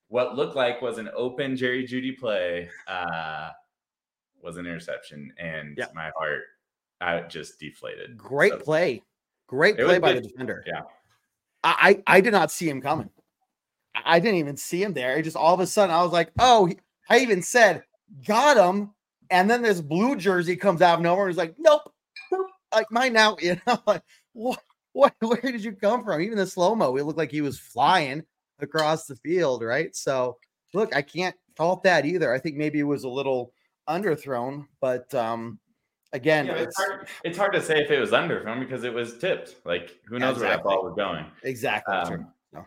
what 0.09 0.35
looked 0.35 0.55
like 0.55 0.81
was 0.81 0.97
an 0.97 1.09
open 1.15 1.55
Jerry 1.55 1.85
Jeudy 1.85 2.17
play 2.17 2.69
uh, 2.87 3.49
was 4.41 4.57
an 4.57 4.65
interception, 4.65 5.33
and 5.37 5.77
Yeah. 5.77 5.87
my 5.93 6.11
heart 6.17 6.43
I 7.01 7.21
just 7.21 7.59
deflated. 7.59 8.17
Great 8.17 8.53
So- 8.53 8.59
play. 8.59 9.03
Great 9.47 9.77
play 9.77 9.97
by 9.99 10.13
good. 10.13 10.23
the 10.23 10.27
defender. 10.29 10.63
Yeah. 10.67 10.81
I, 11.63 12.01
I 12.07 12.17
I 12.17 12.21
did 12.21 12.31
not 12.33 12.51
see 12.51 12.69
him 12.69 12.81
coming. 12.81 13.09
I 13.95 14.19
didn't 14.19 14.39
even 14.39 14.57
see 14.57 14.83
him 14.83 14.93
there. 14.93 15.17
It 15.17 15.23
just 15.23 15.35
all 15.37 15.53
of 15.53 15.59
a 15.59 15.67
sudden 15.67 15.95
I 15.95 16.03
was 16.03 16.11
like, 16.11 16.31
oh, 16.39 16.69
I 17.09 17.19
even 17.19 17.41
said, 17.41 17.83
got 18.25 18.57
him. 18.57 18.91
And 19.29 19.49
then 19.49 19.61
this 19.61 19.81
blue 19.81 20.15
jersey 20.15 20.55
comes 20.55 20.81
out 20.81 20.95
of 20.95 21.01
nowhere 21.01 21.25
and 21.27 21.31
he's 21.33 21.37
like, 21.37 21.55
nope, 21.57 21.91
like 22.73 22.91
mine 22.91 23.13
now. 23.13 23.37
You 23.41 23.59
know, 23.65 23.77
like 23.87 24.03
what 24.33 24.61
what 24.93 25.13
where 25.19 25.39
did 25.41 25.63
you 25.63 25.71
come 25.73 26.03
from? 26.03 26.21
Even 26.21 26.37
the 26.37 26.45
slow-mo, 26.47 26.95
it 26.97 27.03
looked 27.03 27.17
like 27.17 27.31
he 27.31 27.41
was 27.41 27.59
flying 27.59 28.23
across 28.59 29.05
the 29.05 29.15
field, 29.17 29.63
right? 29.63 29.95
So 29.95 30.37
look, 30.73 30.95
I 30.95 31.01
can't 31.01 31.35
fault 31.55 31.83
that 31.83 32.05
either. 32.05 32.33
I 32.33 32.39
think 32.39 32.55
maybe 32.55 32.79
it 32.79 32.83
was 32.83 33.03
a 33.03 33.09
little 33.09 33.53
underthrown, 33.87 34.65
but 34.81 35.13
um 35.15 35.59
again, 36.13 36.45
Yeah, 36.47 36.53
it's 36.55 36.67
it's, 36.67 36.77
hard, 36.77 37.07
it's 37.23 37.37
hard 37.37 37.53
to 37.53 37.61
say 37.61 37.81
if 37.83 37.91
it 37.91 37.99
was 37.99 38.11
underthrown 38.11 38.59
because 38.59 38.83
it 38.83 38.93
was 38.93 39.17
tipped. 39.17 39.55
Like 39.65 39.99
who 40.05 40.19
knows 40.19 40.37
where 40.39 40.49
that 40.49 40.59
Exactly. 40.59 40.75
ball 40.75 40.83
was 40.85 40.95
going. 40.95 41.25
exactly. 41.43 41.93
Um, 41.93 42.33
No. 42.53 42.65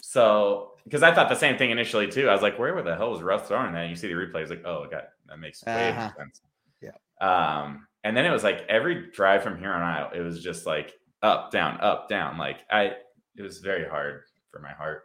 So, 0.00 0.72
because 0.84 1.02
I 1.02 1.14
thought 1.14 1.28
the 1.28 1.36
same 1.36 1.56
thing 1.56 1.70
initially 1.70 2.08
too. 2.08 2.28
I 2.28 2.32
was 2.32 2.42
like, 2.42 2.58
where 2.58 2.82
the 2.82 2.96
hell 2.96 3.10
was 3.10 3.22
Russ 3.22 3.46
throwing 3.48 3.72
that? 3.72 3.82
And 3.82 3.90
you 3.90 3.96
see 3.96 4.08
the 4.08 4.14
replay, 4.14 4.42
it's 4.42 4.50
like, 4.50 4.64
oh, 4.64 4.86
God, 4.90 5.04
that 5.28 5.38
makes 5.38 5.64
way 5.64 5.90
Uh-huh. 5.90 6.10
sense. 6.18 6.40
Yeah. 6.80 6.90
Um, 7.20 7.86
and 8.02 8.16
then 8.16 8.24
it 8.24 8.30
was 8.32 8.42
like 8.42 8.64
every 8.68 9.10
drive 9.12 9.44
from 9.44 9.58
here 9.60 9.72
on 9.72 9.80
out, 9.82 10.16
it 10.16 10.20
was 10.22 10.42
just 10.42 10.66
like 10.66 10.92
up, 11.22 11.52
down, 11.52 11.80
up, 11.80 12.08
down. 12.08 12.36
Like 12.36 12.64
I, 12.68 12.96
it 13.36 13.42
was 13.42 13.58
very 13.58 13.88
hard 13.88 14.22
for 14.50 14.58
my 14.58 14.72
heart. 14.72 15.04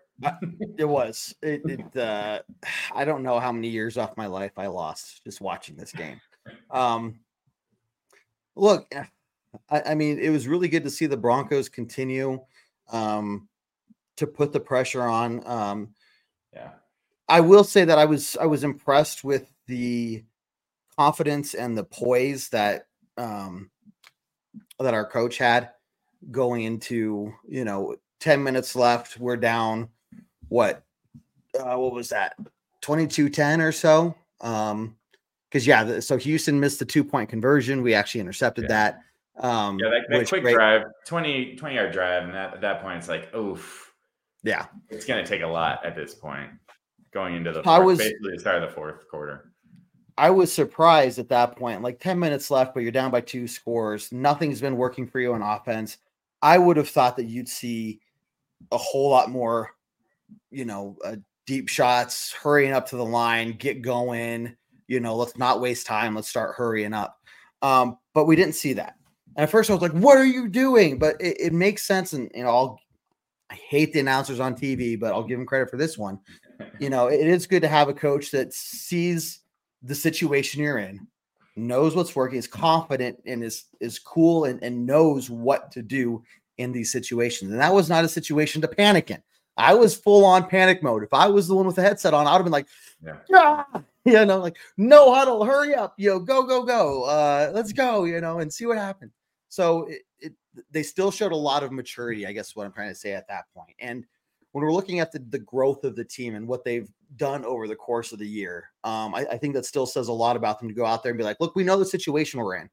It 0.77 0.87
was. 0.87 1.35
It, 1.41 1.61
it 1.65 1.97
uh 1.97 2.39
I 2.95 3.05
don't 3.05 3.23
know 3.23 3.39
how 3.39 3.51
many 3.51 3.69
years 3.69 3.97
off 3.97 4.17
my 4.17 4.27
life 4.27 4.53
I 4.57 4.67
lost 4.67 5.23
just 5.23 5.41
watching 5.41 5.75
this 5.75 5.91
game. 5.91 6.19
Um 6.71 7.19
look, 8.55 8.87
eh, 8.91 9.03
I, 9.69 9.81
I 9.91 9.95
mean, 9.95 10.19
it 10.19 10.29
was 10.29 10.47
really 10.47 10.67
good 10.67 10.83
to 10.83 10.89
see 10.89 11.05
the 11.05 11.17
Broncos 11.17 11.69
continue 11.69 12.39
um 12.91 13.47
to 14.17 14.27
put 14.27 14.53
the 14.53 14.59
pressure 14.59 15.03
on. 15.03 15.45
Um 15.45 15.93
Yeah. 16.53 16.71
I 17.29 17.41
will 17.41 17.63
say 17.63 17.85
that 17.85 17.99
I 17.99 18.05
was 18.05 18.37
I 18.37 18.45
was 18.45 18.63
impressed 18.63 19.23
with 19.23 19.51
the 19.67 20.23
confidence 20.97 21.53
and 21.53 21.77
the 21.77 21.83
poise 21.83 22.49
that 22.49 22.87
um 23.17 23.69
that 24.79 24.93
our 24.93 25.05
coach 25.05 25.37
had 25.37 25.71
going 26.31 26.63
into, 26.63 27.33
you 27.47 27.63
know, 27.63 27.95
10 28.19 28.43
minutes 28.43 28.75
left, 28.75 29.19
we're 29.19 29.37
down 29.37 29.89
what 30.49 30.83
uh 31.59 31.75
what 31.77 31.93
was 31.93 32.09
that? 32.09 32.35
22-10 32.83 33.61
or 33.65 33.71
so. 33.71 34.15
Um 34.41 34.95
cuz 35.51 35.65
yeah, 35.65 35.83
the, 35.83 36.01
so 36.01 36.17
Houston 36.17 36.59
missed 36.59 36.79
the 36.79 36.85
two-point 36.85 37.29
conversion. 37.29 37.81
We 37.81 37.93
actually 37.93 38.21
intercepted 38.21 38.65
Yeah. 38.69 38.91
that. 39.37 39.45
Um 39.45 39.79
Yeah. 39.79 39.89
That, 39.89 40.01
that 40.09 40.27
quick 40.29 40.41
great- 40.43 40.53
drive, 40.55 40.83
20, 41.05 41.55
20 41.55 41.75
yard 41.75 41.91
drive. 41.93 42.23
And 42.23 42.33
that, 42.33 42.53
at 42.55 42.61
that 42.61 42.81
point, 42.81 42.97
it's 42.99 43.07
like, 43.09 43.33
oof, 43.35 43.93
Yeah. 44.43 44.65
it's 44.89 45.05
to 45.05 45.25
take 45.25 45.41
a 45.41 45.47
lot 45.47 45.85
at 45.85 45.95
this 45.95 46.13
point 46.13 46.51
going 47.11 47.35
into 47.35 47.51
the 47.51 47.59
I 47.61 47.63
fourth, 47.63 47.85
was- 47.85 47.97
basically 47.99 48.33
the 48.33 48.39
start 48.39 48.61
of 48.63 48.69
the 48.69 48.75
fourth 48.75 49.07
quarter. 49.09 49.51
I 50.19 50.31
was 50.31 50.51
surprised 50.51 51.19
at 51.19 51.29
that 51.29 51.55
point. 51.55 51.83
Like 51.83 51.99
10 51.99 52.17
minutes 52.17 52.49
left, 52.49 52.73
but 52.73 52.81
you're 52.81 52.91
down 52.91 53.11
by 53.11 53.21
two 53.21 53.47
scores. 53.47 54.11
Nothing's 54.11 54.59
been 54.59 54.75
working 54.75 55.05
for 55.05 55.19
you 55.19 55.31
on 55.33 55.43
offense. 55.43 55.97
I 56.41 56.57
would 56.57 56.75
have 56.77 56.89
thought 56.89 57.15
that 57.17 57.25
you'd 57.25 57.47
see 57.47 58.01
a 58.71 58.77
whole 58.77 59.11
lot 59.11 59.29
more, 59.29 59.75
you 60.51 60.65
know, 60.65 60.97
uh, 61.05 61.15
deep 61.45 61.69
shots, 61.69 62.33
hurrying 62.33 62.73
up 62.73 62.87
to 62.89 62.97
the 62.97 63.05
line, 63.05 63.53
get 63.53 63.81
going. 63.81 64.55
You 64.87 64.99
know, 64.99 65.15
let's 65.15 65.37
not 65.37 65.61
waste 65.61 65.87
time. 65.87 66.15
Let's 66.15 66.29
start 66.29 66.55
hurrying 66.55 66.93
up. 66.93 67.17
Um, 67.61 67.97
but 68.13 68.25
we 68.25 68.35
didn't 68.35 68.55
see 68.55 68.73
that. 68.73 68.95
And 69.35 69.43
at 69.43 69.49
first, 69.49 69.69
I 69.69 69.73
was 69.73 69.81
like, 69.81 69.91
"What 69.93 70.17
are 70.17 70.25
you 70.25 70.47
doing?" 70.47 70.99
But 70.99 71.19
it, 71.19 71.37
it 71.39 71.53
makes 71.53 71.85
sense, 71.85 72.13
and 72.13 72.29
you 72.33 72.43
know, 72.43 72.49
I'll, 72.49 72.79
I 73.49 73.55
hate 73.55 73.93
the 73.93 73.99
announcers 73.99 74.39
on 74.39 74.55
TV, 74.55 74.99
but 74.99 75.13
I'll 75.13 75.23
give 75.23 75.37
them 75.37 75.47
credit 75.47 75.69
for 75.69 75.77
this 75.77 75.97
one. 75.97 76.19
You 76.79 76.89
know, 76.89 77.05
it 77.05 77.27
is 77.27 77.45
good 77.45 77.61
to 77.61 77.67
have 77.67 77.87
a 77.87 77.93
coach 77.93 78.31
that 78.31 78.51
sees 78.51 79.41
the 79.83 79.93
situation 79.93 80.61
you're 80.61 80.79
in, 80.79 81.07
knows 81.55 81.95
what's 81.95 82.15
working, 82.15 82.39
is 82.39 82.47
confident 82.47 83.21
and 83.27 83.43
is 83.43 83.65
is 83.79 83.99
cool 83.99 84.45
and, 84.45 84.61
and 84.63 84.85
knows 84.85 85.29
what 85.29 85.71
to 85.73 85.83
do 85.83 86.23
in 86.57 86.71
these 86.71 86.91
situations. 86.91 87.51
And 87.51 87.59
that 87.59 87.73
was 87.73 87.89
not 87.89 88.05
a 88.05 88.09
situation 88.09 88.61
to 88.61 88.67
panic 88.67 89.11
in. 89.11 89.21
I 89.57 89.73
was 89.73 89.95
full 89.95 90.23
on 90.25 90.47
panic 90.47 90.83
mode. 90.83 91.03
If 91.03 91.13
I 91.13 91.27
was 91.27 91.47
the 91.47 91.55
one 91.55 91.65
with 91.65 91.75
the 91.75 91.81
headset 91.81 92.13
on, 92.13 92.27
I 92.27 92.31
would 92.31 92.37
have 92.37 92.45
been 92.45 92.51
like, 92.51 92.67
Yeah. 93.03 93.17
"Ah!" 93.33 93.83
you 94.05 94.25
know, 94.25 94.39
like 94.39 94.57
no 94.77 95.13
huddle, 95.13 95.43
hurry 95.43 95.75
up, 95.75 95.93
yo, 95.97 96.19
go, 96.19 96.43
go, 96.43 96.63
go. 96.63 97.03
Uh, 97.03 97.51
let's 97.53 97.73
go, 97.73 98.05
you 98.05 98.21
know, 98.21 98.39
and 98.39 98.53
see 98.53 98.65
what 98.65 98.77
happens. 98.77 99.11
So 99.49 99.83
it, 99.85 100.03
it 100.19 100.33
they 100.71 100.83
still 100.83 101.11
showed 101.11 101.31
a 101.31 101.35
lot 101.35 101.63
of 101.63 101.71
maturity, 101.71 102.25
I 102.25 102.31
guess 102.31 102.55
what 102.55 102.65
I'm 102.65 102.71
trying 102.71 102.89
to 102.89 102.95
say 102.95 103.13
at 103.13 103.27
that 103.27 103.45
point. 103.53 103.75
And 103.79 104.05
when 104.51 104.63
we're 104.63 104.73
looking 104.73 104.99
at 104.99 105.11
the, 105.11 105.19
the 105.29 105.39
growth 105.39 105.83
of 105.83 105.95
the 105.95 106.05
team 106.05 106.35
and 106.35 106.47
what 106.47 106.63
they've 106.63 106.89
done 107.17 107.45
over 107.45 107.67
the 107.67 107.75
course 107.75 108.11
of 108.11 108.19
the 108.19 108.27
year, 108.27 108.71
um, 108.83 109.13
I, 109.13 109.25
I 109.31 109.37
think 109.37 109.53
that 109.55 109.65
still 109.65 109.85
says 109.85 110.07
a 110.07 110.13
lot 110.13 110.35
about 110.35 110.59
them 110.59 110.67
to 110.67 110.73
go 110.73 110.85
out 110.85 111.03
there 111.03 111.11
and 111.11 111.17
be 111.17 111.23
like, 111.23 111.37
look, 111.39 111.55
we 111.55 111.63
know 111.63 111.77
the 111.77 111.85
situation 111.85 112.39
we're 112.39 112.55
in, 112.55 112.69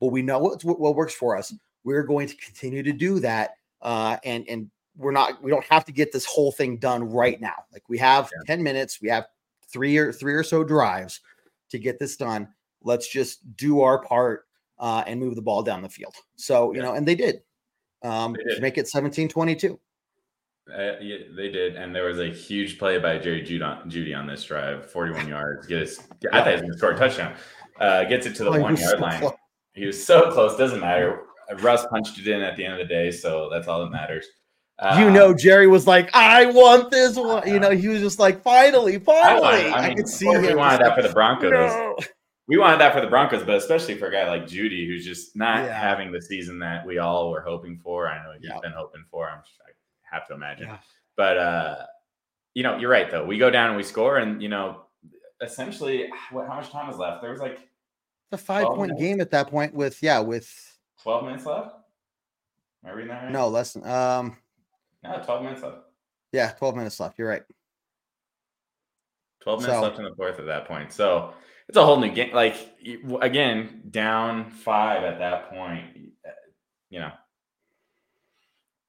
but 0.00 0.08
we 0.08 0.22
know 0.22 0.38
what's, 0.38 0.64
what, 0.64 0.80
what 0.80 0.96
works 0.96 1.14
for 1.14 1.36
us. 1.36 1.54
We're 1.84 2.02
going 2.02 2.28
to 2.28 2.36
continue 2.36 2.82
to 2.82 2.92
do 2.92 3.20
that. 3.20 3.52
Uh, 3.82 4.16
and, 4.24 4.48
and 4.48 4.70
we're 4.98 5.12
not, 5.12 5.42
we 5.42 5.50
don't 5.50 5.64
have 5.64 5.84
to 5.86 5.92
get 5.92 6.12
this 6.12 6.24
whole 6.26 6.52
thing 6.52 6.76
done 6.76 7.04
right 7.04 7.40
now. 7.40 7.54
Like 7.72 7.88
we 7.88 7.96
have 7.98 8.28
10 8.46 8.62
minutes, 8.62 9.00
we 9.00 9.08
have 9.08 9.26
three 9.72 9.96
or 9.96 10.12
three 10.12 10.34
or 10.34 10.42
so 10.42 10.64
drives 10.64 11.20
to 11.70 11.78
get 11.78 11.98
this 11.98 12.16
done. 12.16 12.48
Let's 12.82 13.08
just 13.08 13.56
do 13.56 13.80
our 13.80 14.02
part 14.02 14.46
uh, 14.78 15.04
and 15.06 15.18
move 15.20 15.34
the 15.36 15.42
ball 15.42 15.62
down 15.62 15.82
the 15.82 15.88
field. 15.88 16.14
So, 16.36 16.72
you 16.72 16.78
Yeah. 16.80 16.86
know, 16.86 16.94
and 16.94 17.06
they 17.06 17.14
did. 17.14 17.42
Um, 18.02 18.34
They 18.34 18.54
did. 18.54 18.62
make 18.62 18.76
it 18.78 18.88
17 18.88 19.28
22. 19.28 19.78
Uh, 20.70 20.98
yeah, 21.00 21.16
they 21.34 21.48
did, 21.48 21.76
and 21.76 21.96
there 21.96 22.04
was 22.04 22.20
a 22.20 22.28
huge 22.28 22.78
play 22.78 22.98
by 22.98 23.16
Jerry 23.18 23.40
Jeudy 23.42 24.14
on, 24.14 24.26
this 24.26 24.44
drive, 24.44 24.90
41 24.90 25.26
yards. 25.28 25.66
Get 25.66 25.82
us, 25.82 25.98
I 26.30 26.40
thought 26.42 26.46
he 26.48 26.52
was 26.52 26.60
going 26.60 26.72
to 26.72 26.78
score 26.78 26.90
a 26.92 26.96
touchdown. 26.98 27.34
Uh, 27.80 28.04
gets 28.04 28.26
it 28.26 28.34
to 28.36 28.44
the 28.44 28.50
Oh, 28.50 28.60
one 28.60 28.76
yard 28.76 28.98
so 28.98 28.98
line. 28.98 29.18
close. 29.20 29.32
He 29.72 29.86
was 29.86 30.04
so 30.04 30.30
close. 30.30 30.56
Doesn't 30.58 30.80
matter. 30.80 31.22
Russ 31.60 31.86
punched 31.86 32.18
it 32.18 32.28
in 32.28 32.42
at 32.42 32.56
the 32.56 32.64
end 32.64 32.74
of 32.74 32.80
the 32.80 32.84
day, 32.92 33.10
so 33.10 33.48
that's 33.50 33.66
all 33.66 33.80
that 33.80 33.90
matters. 33.90 34.26
You 34.80 35.06
Uh, 35.08 35.10
know, 35.10 35.34
Jerry 35.34 35.66
was 35.66 35.86
like, 35.88 36.08
I 36.14 36.46
want 36.46 36.90
this 36.92 37.16
one. 37.16 37.48
You 37.48 37.58
know, 37.58 37.70
he 37.70 37.88
was 37.88 38.00
just 38.00 38.18
like, 38.20 38.42
finally, 38.42 38.96
I, 38.96 38.98
finally. 39.00 39.40
wanted, 39.42 39.66
I, 39.72 39.78
I, 39.78 39.88
mean, 39.88 39.96
could 39.96 40.08
see 40.08 40.26
him. 40.26 40.42
We 40.42 40.54
wanted 40.54 40.80
that 40.86 40.94
for 40.94 41.02
the 41.02 41.08
Broncos. 41.12 41.50
no. 41.50 41.96
we 42.46 42.58
wanted 42.58 42.78
that 42.80 42.94
for 42.94 43.00
the 43.00 43.08
Broncos, 43.08 43.42
but 43.42 43.56
especially 43.56 43.96
for 43.96 44.06
a 44.06 44.12
guy 44.12 44.28
like 44.28 44.44
Jeudy, 44.46 44.86
who's 44.86 45.04
just 45.04 45.34
not 45.34 45.64
Yeah. 45.64 45.78
having 45.80 46.12
the 46.12 46.22
season 46.22 46.60
that 46.60 46.86
we 46.86 46.98
all 46.98 47.30
were 47.32 47.40
hoping 47.40 47.78
for. 47.82 48.06
I 48.08 48.22
know 48.22 48.32
he's 48.38 48.48
Yeah. 48.48 48.60
been 48.62 48.70
hoping 48.72 49.04
for. 49.10 49.28
I'm 49.28 49.38
I 49.38 50.14
have 50.16 50.26
to 50.28 50.34
imagine, 50.34 50.68
Yeah. 50.68 50.78
but 51.16 51.36
uh, 51.38 51.76
you 52.54 52.62
know, 52.62 52.78
you're 52.78 52.88
right 52.90 53.10
though. 53.10 53.24
We 53.26 53.36
go 53.36 53.50
down 53.50 53.68
and 53.70 53.76
we 53.76 53.82
score, 53.82 54.18
and 54.18 54.40
you 54.40 54.48
know, 54.48 54.82
essentially, 55.42 56.08
what? 56.30 56.46
How 56.48 56.54
much 56.54 56.70
time 56.70 56.88
is 56.88 56.96
left? 56.98 57.20
There 57.20 57.30
was 57.32 57.40
like 57.40 57.58
The 58.30 58.38
five 58.38 58.66
point 58.68 58.92
minutes? 58.92 59.00
game 59.00 59.20
at 59.20 59.30
that 59.32 59.48
point 59.48 59.74
with 59.74 60.02
yeah 60.02 60.20
with 60.20 60.48
12 61.02 61.24
minutes 61.24 61.46
left. 61.46 61.74
Am 62.84 62.90
I 62.90 62.94
reading 62.94 63.08
that 63.10 63.24
right? 63.24 63.32
no 63.32 63.48
less 63.48 63.72
than 63.72 63.84
um 63.86 64.36
no, 65.02 65.22
12 65.24 65.42
minutes 65.42 65.62
left. 65.62 65.76
yeah 66.32 66.50
twelve 66.52 66.76
minutes 66.76 66.98
left. 67.00 67.18
You're 67.18 67.28
right. 67.28 67.42
12 69.42 69.60
minutes 69.62 69.78
So- 69.78 69.82
left 69.82 69.98
in 69.98 70.04
the 70.04 70.14
fourth 70.16 70.38
at 70.38 70.46
that 70.46 70.66
point. 70.66 70.92
So 70.92 71.32
it's 71.68 71.76
a 71.78 71.84
whole 71.84 71.98
new 72.00 72.10
game. 72.10 72.32
Like 72.34 72.56
again, 73.20 73.82
down 73.90 74.50
five 74.50 75.04
at 75.04 75.18
that 75.18 75.50
point, 75.50 75.84
uh, 76.26 76.30
you 76.90 77.00
know. 77.00 77.12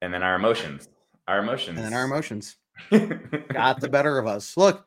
And 0.01 0.13
then 0.13 0.23
our 0.23 0.35
emotions, 0.35 0.87
our 1.27 1.39
emotions, 1.39 1.77
And 1.77 1.85
then 1.85 1.93
our 1.93 2.05
emotions 2.05 2.55
got 3.53 3.81
the 3.81 3.89
better 3.89 4.17
of 4.17 4.27
us. 4.27 4.55
Look, 4.57 4.85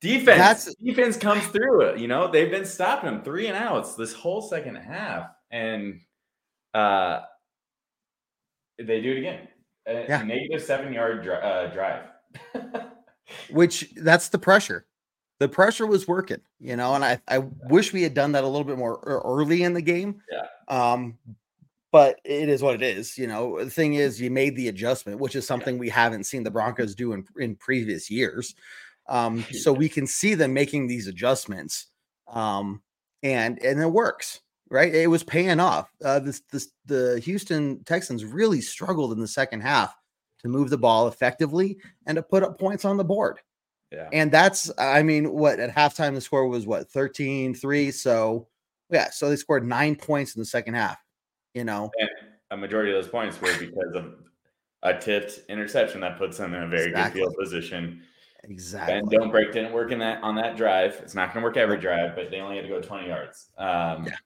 defense. 0.00 0.38
That's- 0.38 0.74
defense 0.82 1.16
comes 1.16 1.46
through 1.48 1.82
it. 1.82 1.98
You 1.98 2.08
know, 2.08 2.28
they've 2.30 2.50
been 2.50 2.64
stopping 2.64 3.10
them 3.10 3.22
three 3.22 3.46
and 3.46 3.56
outs 3.56 3.94
this 3.94 4.12
whole 4.14 4.40
second 4.42 4.76
half, 4.76 5.28
and 5.50 6.00
uh, 6.72 7.20
they 8.78 9.00
do 9.02 9.12
it 9.12 9.18
again. 9.18 9.48
A 9.86 10.04
Yeah. 10.08 10.22
negative 10.22 10.62
seven 10.62 10.92
yard 10.92 11.22
dri- 11.22 11.34
uh, 11.34 11.66
drive. 11.68 12.02
which 13.50 13.92
that's 13.96 14.28
the 14.28 14.38
pressure. 14.38 14.86
The 15.40 15.48
pressure 15.48 15.86
was 15.86 16.06
working, 16.06 16.40
you 16.60 16.76
know, 16.76 16.94
and 16.94 17.04
I, 17.04 17.20
I 17.28 17.38
wish 17.68 17.92
we 17.92 18.02
had 18.02 18.14
done 18.14 18.32
that 18.32 18.44
a 18.44 18.46
little 18.46 18.64
bit 18.64 18.78
more 18.78 19.00
early 19.04 19.64
in 19.64 19.74
the 19.74 19.82
game. 19.82 20.22
Yeah. 20.30 20.46
Um, 20.68 21.18
but 21.90 22.20
it 22.24 22.48
is 22.48 22.62
what 22.62 22.74
it 22.74 22.82
is, 22.82 23.18
you 23.18 23.26
know. 23.26 23.62
The 23.62 23.70
thing 23.70 23.94
is, 23.94 24.20
you 24.20 24.30
made 24.30 24.56
the 24.56 24.68
adjustment, 24.68 25.20
which 25.20 25.36
is 25.36 25.46
something 25.46 25.78
we 25.78 25.88
haven't 25.88 26.24
seen 26.24 26.42
the 26.44 26.50
Broncos 26.50 26.94
do 26.94 27.12
in, 27.12 27.24
in 27.38 27.56
previous 27.56 28.10
years. 28.10 28.54
Um, 29.08 29.44
so 29.52 29.72
we 29.72 29.88
can 29.88 30.06
see 30.06 30.34
them 30.34 30.52
making 30.52 30.86
these 30.86 31.08
adjustments. 31.08 31.86
Um, 32.28 32.82
and 33.22 33.62
and 33.62 33.80
it 33.80 33.86
works, 33.90 34.40
right? 34.70 34.94
It 34.94 35.08
was 35.08 35.22
paying 35.22 35.60
off. 35.60 35.90
Uh, 36.04 36.18
this 36.20 36.42
this 36.52 36.68
the 36.86 37.20
Houston 37.24 37.82
Texans 37.84 38.24
really 38.24 38.60
struggled 38.60 39.12
in 39.12 39.20
the 39.20 39.28
second 39.28 39.60
half 39.60 39.94
to 40.42 40.48
move 40.48 40.70
the 40.70 40.78
ball 40.78 41.08
effectively 41.08 41.78
and 42.06 42.16
to 42.16 42.22
put 42.22 42.42
up 42.42 42.58
points 42.58 42.84
on 42.84 42.96
the 42.96 43.04
board. 43.04 43.40
yeah. 43.90 44.08
And 44.12 44.30
that's, 44.30 44.70
I 44.78 45.02
mean, 45.02 45.32
what 45.32 45.58
at 45.58 45.74
halftime 45.74 46.14
the 46.14 46.20
score 46.20 46.46
was 46.48 46.66
what 46.66 46.90
13 46.90 47.54
3. 47.54 47.90
So, 47.90 48.48
yeah, 48.90 49.10
so 49.10 49.30
they 49.30 49.36
scored 49.36 49.66
nine 49.66 49.96
points 49.96 50.34
in 50.36 50.40
the 50.40 50.46
second 50.46 50.74
half, 50.74 50.98
you 51.54 51.64
know. 51.64 51.90
And 51.98 52.10
a 52.50 52.56
majority 52.56 52.92
of 52.92 53.02
those 53.02 53.10
points 53.10 53.40
were 53.40 53.56
because 53.58 53.94
of 53.94 54.14
a 54.82 54.98
tipped 54.98 55.40
interception 55.48 56.00
that 56.02 56.18
puts 56.18 56.36
them 56.36 56.52
in 56.52 56.62
a 56.62 56.68
very 56.68 56.90
Exactly. 56.90 57.20
good 57.22 57.26
field 57.28 57.36
position. 57.40 58.02
Exactly. 58.42 58.98
And 58.98 59.10
don't 59.10 59.30
break 59.30 59.52
didn't 59.52 59.72
work 59.72 59.90
in 59.92 59.98
that 60.00 60.22
on 60.22 60.34
that 60.34 60.58
drive. 60.58 61.00
It's 61.02 61.14
not 61.14 61.32
going 61.32 61.42
to 61.42 61.48
work 61.48 61.56
every 61.56 61.78
drive, 61.80 62.14
but 62.14 62.30
they 62.30 62.40
only 62.40 62.56
had 62.56 62.62
to 62.64 62.68
go 62.68 62.82
20 62.82 63.08
yards. 63.08 63.48
Um, 63.56 64.04
Yeah. 64.04 64.16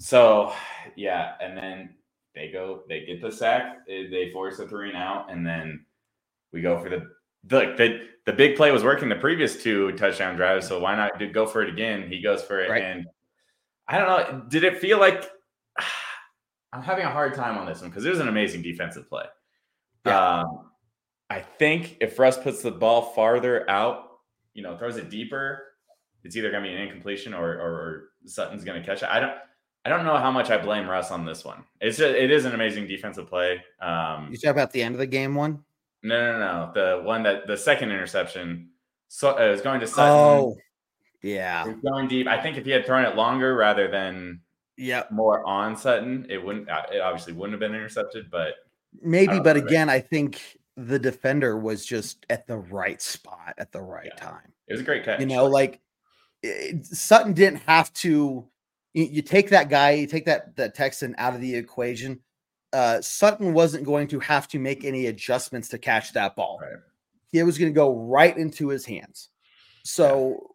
So, 0.00 0.54
yeah, 0.96 1.34
and 1.42 1.56
then 1.56 1.94
they 2.34 2.50
go, 2.50 2.84
they 2.88 3.04
get 3.04 3.20
the 3.20 3.30
sack, 3.30 3.86
they, 3.86 4.30
force 4.32 4.58
a 4.58 4.66
three 4.66 4.88
and 4.88 4.96
out, 4.96 5.30
and 5.30 5.46
then 5.46 5.84
we 6.52 6.62
go 6.62 6.78
for 6.78 6.88
the 6.88 7.06
the 7.44 7.74
the 7.76 8.08
the 8.24 8.32
big 8.32 8.56
play 8.56 8.70
was 8.70 8.82
working 8.82 9.10
the 9.10 9.16
previous 9.16 9.62
two 9.62 9.92
touchdown 9.92 10.36
drives. 10.36 10.66
So 10.66 10.80
why 10.80 10.96
not 10.96 11.12
go 11.34 11.46
for 11.46 11.62
it 11.62 11.68
again? 11.68 12.08
He 12.08 12.22
goes 12.22 12.42
for 12.42 12.60
it, 12.62 12.70
Right. 12.70 12.82
and 12.82 13.06
I 13.88 13.98
don't 13.98 14.08
know. 14.08 14.44
Did 14.48 14.64
it 14.64 14.78
feel 14.78 14.98
like 14.98 15.30
I'm 16.72 16.82
having 16.82 17.04
a 17.04 17.10
hard 17.10 17.34
time 17.34 17.58
on 17.58 17.66
this 17.66 17.82
one 17.82 17.90
because 17.90 18.06
it 18.06 18.10
was 18.10 18.20
an 18.20 18.28
amazing 18.28 18.62
defensive 18.62 19.06
play. 19.06 19.24
Yeah. 20.06 20.40
Um, 20.40 20.70
I 21.28 21.40
think 21.40 21.98
if 22.00 22.18
Russ 22.18 22.38
puts 22.38 22.62
the 22.62 22.70
ball 22.70 23.02
farther 23.02 23.68
out, 23.68 24.04
you 24.54 24.62
know, 24.62 24.78
throws 24.78 24.96
it 24.96 25.10
deeper, 25.10 25.62
it's 26.24 26.36
either 26.36 26.50
going 26.50 26.62
to 26.64 26.68
be 26.70 26.74
an 26.74 26.80
incompletion 26.82 27.34
or, 27.34 27.52
or, 27.52 27.70
or 27.70 28.08
Sutton's 28.24 28.64
going 28.64 28.80
to 28.80 28.86
catch 28.86 29.02
it. 29.02 29.08
I 29.10 29.20
don't, 29.20 29.36
I 29.84 29.88
don't 29.88 30.04
know 30.04 30.16
how 30.18 30.30
much 30.30 30.50
I 30.50 30.58
blame 30.58 30.88
Russ 30.88 31.10
on 31.10 31.24
this 31.24 31.44
one. 31.44 31.64
It's 31.80 31.96
just, 31.96 32.14
it 32.14 32.30
is 32.30 32.44
an 32.44 32.52
amazing 32.54 32.86
defensive 32.86 33.28
play. 33.28 33.62
Um, 33.80 34.28
you 34.30 34.36
talk 34.36 34.50
about 34.50 34.72
the 34.72 34.82
end 34.82 34.94
of 34.94 34.98
the 34.98 35.06
game 35.06 35.34
one? 35.34 35.64
no, 36.02 36.32
no, 36.32 36.38
no, 36.38 36.72
the 36.74 37.02
one 37.02 37.22
that 37.24 37.46
the 37.46 37.56
second 37.56 37.90
interception, 37.90 38.68
so 39.08 39.30
uh, 39.38 39.42
it 39.42 39.50
was 39.50 39.60
going 39.60 39.80
to 39.80 39.86
Sutton. 39.86 40.12
Oh, 40.14 40.56
yeah. 41.22 41.64
It 41.66 41.74
was 41.74 41.82
going 41.82 42.08
deep. 42.08 42.26
I 42.26 42.40
think 42.40 42.56
if 42.56 42.64
he 42.64 42.70
had 42.70 42.86
thrown 42.86 43.04
it 43.04 43.16
longer 43.16 43.54
rather 43.54 43.90
than 43.90 44.40
yeah 44.76 45.04
more 45.10 45.44
on 45.46 45.76
Sutton, 45.76 46.26
it 46.30 46.42
wouldn't. 46.42 46.68
uh, 46.70 46.82
It 46.92 47.00
obviously 47.00 47.32
wouldn't 47.34 47.52
have 47.52 47.60
been 47.60 47.74
intercepted, 47.74 48.30
but 48.30 48.54
Maybe, 49.02 49.38
but 49.40 49.56
again, 49.56 49.88
I 49.90 50.00
think 50.00 50.40
the 50.76 50.98
defender 50.98 51.56
was 51.58 51.84
just 51.86 52.24
at 52.30 52.46
the 52.46 52.56
right 52.56 53.00
spot 53.02 53.54
at 53.58 53.70
the 53.72 53.80
right 53.82 54.10
Yeah. 54.16 54.24
time. 54.24 54.52
it 54.68 54.72
was 54.72 54.80
a 54.80 54.84
great 54.84 55.04
catch. 55.04 55.20
You 55.20 55.26
know, 55.26 55.44
like 55.46 55.80
it, 56.42 56.84
Sutton 56.86 57.32
didn't 57.34 57.60
have 57.66 57.92
to. 57.94 58.46
You, 58.92 59.04
you 59.04 59.22
take 59.22 59.50
that 59.50 59.68
guy, 59.68 59.92
you 59.92 60.06
take 60.06 60.26
that 60.26 60.56
that 60.56 60.74
Texan 60.74 61.14
out 61.18 61.34
of 61.34 61.40
the 61.40 61.54
equation. 61.54 62.20
Uh, 62.72 63.00
Sutton 63.00 63.52
wasn't 63.52 63.84
going 63.84 64.08
to 64.08 64.20
have 64.20 64.46
to 64.48 64.58
make 64.58 64.84
any 64.84 65.06
adjustments 65.06 65.68
to 65.68 65.78
catch 65.78 66.12
that 66.12 66.36
ball. 66.36 66.60
Right. 66.60 66.78
It 67.32 67.44
was 67.44 67.58
going 67.58 67.72
to 67.72 67.76
go 67.76 67.94
right 67.94 68.36
into 68.36 68.68
his 68.68 68.84
hands. 68.84 69.28
So, 69.84 70.54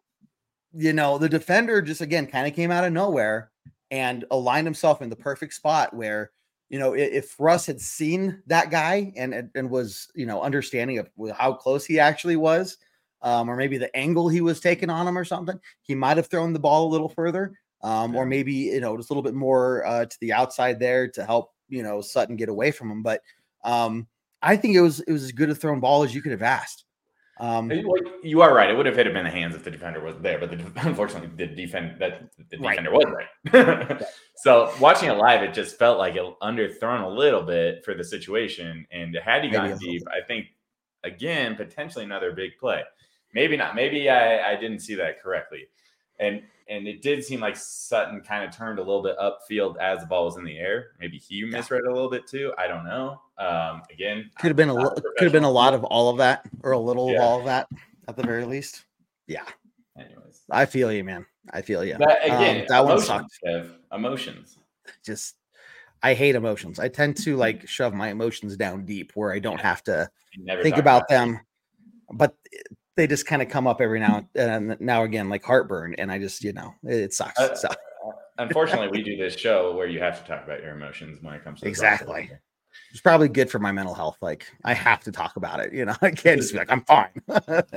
you 0.74 0.92
know, 0.92 1.18
the 1.18 1.28
defender 1.28 1.82
just 1.82 2.00
again 2.00 2.26
kind 2.26 2.46
of 2.46 2.54
came 2.54 2.70
out 2.70 2.84
of 2.84 2.92
nowhere 2.92 3.50
and 3.90 4.24
aligned 4.30 4.66
himself 4.66 5.02
in 5.02 5.10
the 5.10 5.16
perfect 5.16 5.54
spot 5.54 5.94
where 5.94 6.30
you 6.68 6.78
know, 6.78 6.94
if 6.94 7.38
Russ 7.38 7.66
had 7.66 7.80
seen 7.80 8.42
that 8.46 8.70
guy 8.70 9.12
and 9.16 9.32
and 9.32 9.50
and 9.54 9.70
was 9.70 10.08
you 10.14 10.26
know 10.26 10.42
understanding 10.42 10.98
of 10.98 11.08
how 11.36 11.52
close 11.52 11.84
he 11.84 12.00
actually 12.00 12.36
was, 12.36 12.78
um, 13.22 13.48
or 13.48 13.56
maybe 13.56 13.78
the 13.78 13.94
angle 13.96 14.28
he 14.28 14.40
was 14.40 14.60
taking 14.60 14.90
on 14.90 15.06
him 15.06 15.16
or 15.16 15.24
something, 15.24 15.58
he 15.82 15.94
might 15.94 16.16
have 16.16 16.26
thrown 16.26 16.52
the 16.52 16.58
ball 16.58 16.86
a 16.86 16.90
little 16.90 17.08
further, 17.08 17.56
um, 17.82 18.16
or 18.16 18.26
maybe 18.26 18.52
you 18.52 18.80
know 18.80 18.96
just 18.96 19.10
a 19.10 19.12
little 19.12 19.22
bit 19.22 19.34
more 19.34 19.84
uh, 19.86 20.04
to 20.06 20.16
the 20.20 20.32
outside 20.32 20.78
there 20.78 21.08
to 21.08 21.24
help 21.24 21.52
you 21.68 21.82
know 21.82 22.00
Sutton 22.00 22.36
get 22.36 22.48
away 22.48 22.70
from 22.70 22.90
him. 22.90 23.02
But 23.02 23.20
um, 23.64 24.06
I 24.42 24.56
think 24.56 24.74
it 24.74 24.80
was 24.80 25.00
it 25.00 25.12
was 25.12 25.24
as 25.24 25.32
good 25.32 25.50
a 25.50 25.54
thrown 25.54 25.80
ball 25.80 26.02
as 26.02 26.14
you 26.14 26.22
could 26.22 26.32
have 26.32 26.42
asked. 26.42 26.84
Um, 27.38 27.70
You 28.22 28.40
are 28.40 28.54
right. 28.54 28.70
It 28.70 28.76
would 28.76 28.86
have 28.86 28.96
hit 28.96 29.06
him 29.06 29.16
in 29.16 29.24
the 29.24 29.30
hands 29.30 29.54
if 29.54 29.62
the 29.62 29.70
defender 29.70 30.00
was 30.00 30.16
there, 30.20 30.38
but 30.38 30.50
the, 30.50 30.56
unfortunately, 30.88 31.28
the 31.36 31.54
defend 31.54 32.00
that 32.00 32.30
the 32.48 32.58
Right. 32.58 32.78
defender 32.78 32.92
was 32.92 33.04
right. 33.52 34.02
so 34.36 34.72
watching 34.80 35.10
it 35.10 35.18
live, 35.18 35.42
it 35.42 35.52
just 35.52 35.78
felt 35.78 35.98
like 35.98 36.14
it 36.14 36.22
underthrown 36.42 37.04
a 37.04 37.08
little 37.08 37.42
bit 37.42 37.84
for 37.84 37.92
the 37.94 38.04
situation. 38.04 38.86
And 38.90 39.14
had 39.22 39.44
he 39.44 39.50
gone 39.50 39.76
deep, 39.76 40.02
I 40.08 40.24
think 40.26 40.46
again 41.04 41.56
potentially 41.56 42.04
another 42.04 42.32
big 42.32 42.56
play. 42.58 42.82
Maybe 43.34 43.56
not. 43.56 43.74
Maybe 43.74 44.08
I, 44.08 44.52
I 44.52 44.56
didn't 44.56 44.80
see 44.80 44.94
that 44.94 45.22
correctly. 45.22 45.68
And 46.18 46.42
and 46.68 46.88
it 46.88 47.00
did 47.00 47.22
seem 47.22 47.38
like 47.40 47.56
Sutton 47.56 48.20
kind 48.22 48.44
of 48.44 48.50
turned 48.54 48.78
a 48.80 48.82
little 48.82 49.02
bit 49.02 49.16
upfield 49.18 49.76
as 49.78 50.00
the 50.00 50.06
ball 50.06 50.24
was 50.24 50.36
in 50.36 50.44
the 50.44 50.58
air. 50.58 50.88
Maybe 50.98 51.16
he 51.16 51.44
misread 51.44 51.84
a 51.84 51.92
little 51.92 52.10
bit 52.10 52.26
too. 52.26 52.52
I 52.58 52.66
don't 52.66 52.84
know. 52.84 53.20
Um, 53.38 53.82
again, 53.92 54.30
could 54.38 54.48
have 54.48 54.56
been 54.56 54.70
a 54.70 54.74
lo- 54.74 54.94
could 54.94 55.22
have 55.24 55.32
been 55.32 55.44
a 55.44 55.50
lot 55.50 55.74
of 55.74 55.84
all 55.84 56.08
of 56.10 56.16
that 56.18 56.44
or 56.64 56.72
a 56.72 56.78
little 56.78 57.10
Yeah. 57.12 57.18
of 57.18 57.22
all 57.22 57.38
of 57.40 57.44
that 57.44 57.68
at 58.08 58.16
the 58.16 58.22
very 58.24 58.44
least. 58.44 58.84
Yeah, 59.28 59.44
Anyways, 59.96 60.42
I 60.50 60.66
feel 60.66 60.92
you, 60.92 61.04
man. 61.04 61.24
I 61.52 61.62
feel 61.62 61.84
you. 61.84 61.96
But 61.98 62.24
again, 62.24 62.62
Um, 62.62 62.66
that 62.68 62.84
one 62.84 63.00
sucked. 63.00 63.38
Kev. 63.46 63.76
Emotions. 63.92 64.58
just 65.04 65.36
I 66.02 66.14
hate 66.14 66.34
emotions. 66.34 66.78
I 66.80 66.88
tend 66.88 67.16
to 67.18 67.36
like 67.36 67.68
shove 67.68 67.94
my 67.94 68.08
emotions 68.08 68.56
down 68.56 68.84
deep 68.84 69.12
where 69.14 69.32
I 69.32 69.38
don't 69.38 69.60
have 69.60 69.82
to 69.84 70.08
think 70.62 70.74
talk 70.74 70.78
about 70.80 71.08
them, 71.08 71.40
but 72.12 72.34
they 72.96 73.06
just 73.06 73.26
kind 73.26 73.42
of 73.42 73.48
come 73.48 73.66
up 73.66 73.80
every 73.80 74.00
now 74.00 74.26
and 74.34 74.76
now 74.80 75.04
again, 75.04 75.28
like 75.28 75.44
heartburn, 75.44 75.94
and 75.98 76.10
I 76.10 76.18
just 76.18 76.42
you 76.42 76.52
know 76.52 76.74
it, 76.82 77.12
sucks. 77.12 77.38
Uh, 77.38 77.54
so 77.54 77.68
Unfortunately, 78.38 78.88
we 78.88 79.02
do 79.02 79.16
this 79.16 79.34
show 79.36 79.74
where 79.74 79.86
you 79.86 79.98
have 80.00 80.20
to 80.22 80.28
talk 80.30 80.44
about 80.44 80.60
your 80.60 80.72
emotions 80.74 81.18
when 81.22 81.32
it 81.34 81.42
comes 81.42 81.60
to 81.60 81.68
Exactly. 81.68 82.30
It's 82.90 83.00
probably 83.00 83.28
good 83.28 83.50
for 83.50 83.58
my 83.58 83.72
mental 83.72 83.94
health. 83.94 84.18
Like 84.20 84.46
I 84.64 84.74
have 84.74 85.00
to 85.04 85.12
talk 85.12 85.36
about 85.36 85.60
it. 85.60 85.72
You 85.72 85.86
know, 85.86 85.94
I 86.02 86.10
can't 86.10 86.38
just 86.40 86.52
be 86.52 86.58
like 86.58 86.70
I'm 86.70 86.82
fine. 86.84 87.10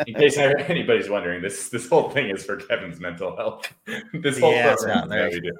In 0.05 0.13
case 0.15 0.37
anybody's 0.37 1.09
wondering, 1.09 1.41
this 1.41 1.69
this 1.69 1.87
whole 1.87 2.09
thing 2.09 2.29
is 2.29 2.43
for 2.45 2.57
Kevin's 2.57 2.99
mental 2.99 3.35
health. 3.35 3.73
This 4.13 4.39
whole 4.39 4.51
Yeah, 4.51 4.73
it's 4.73 4.83
program 4.83 5.07
not 5.07 5.09
there. 5.09 5.29
we 5.29 5.39
do. 5.39 5.51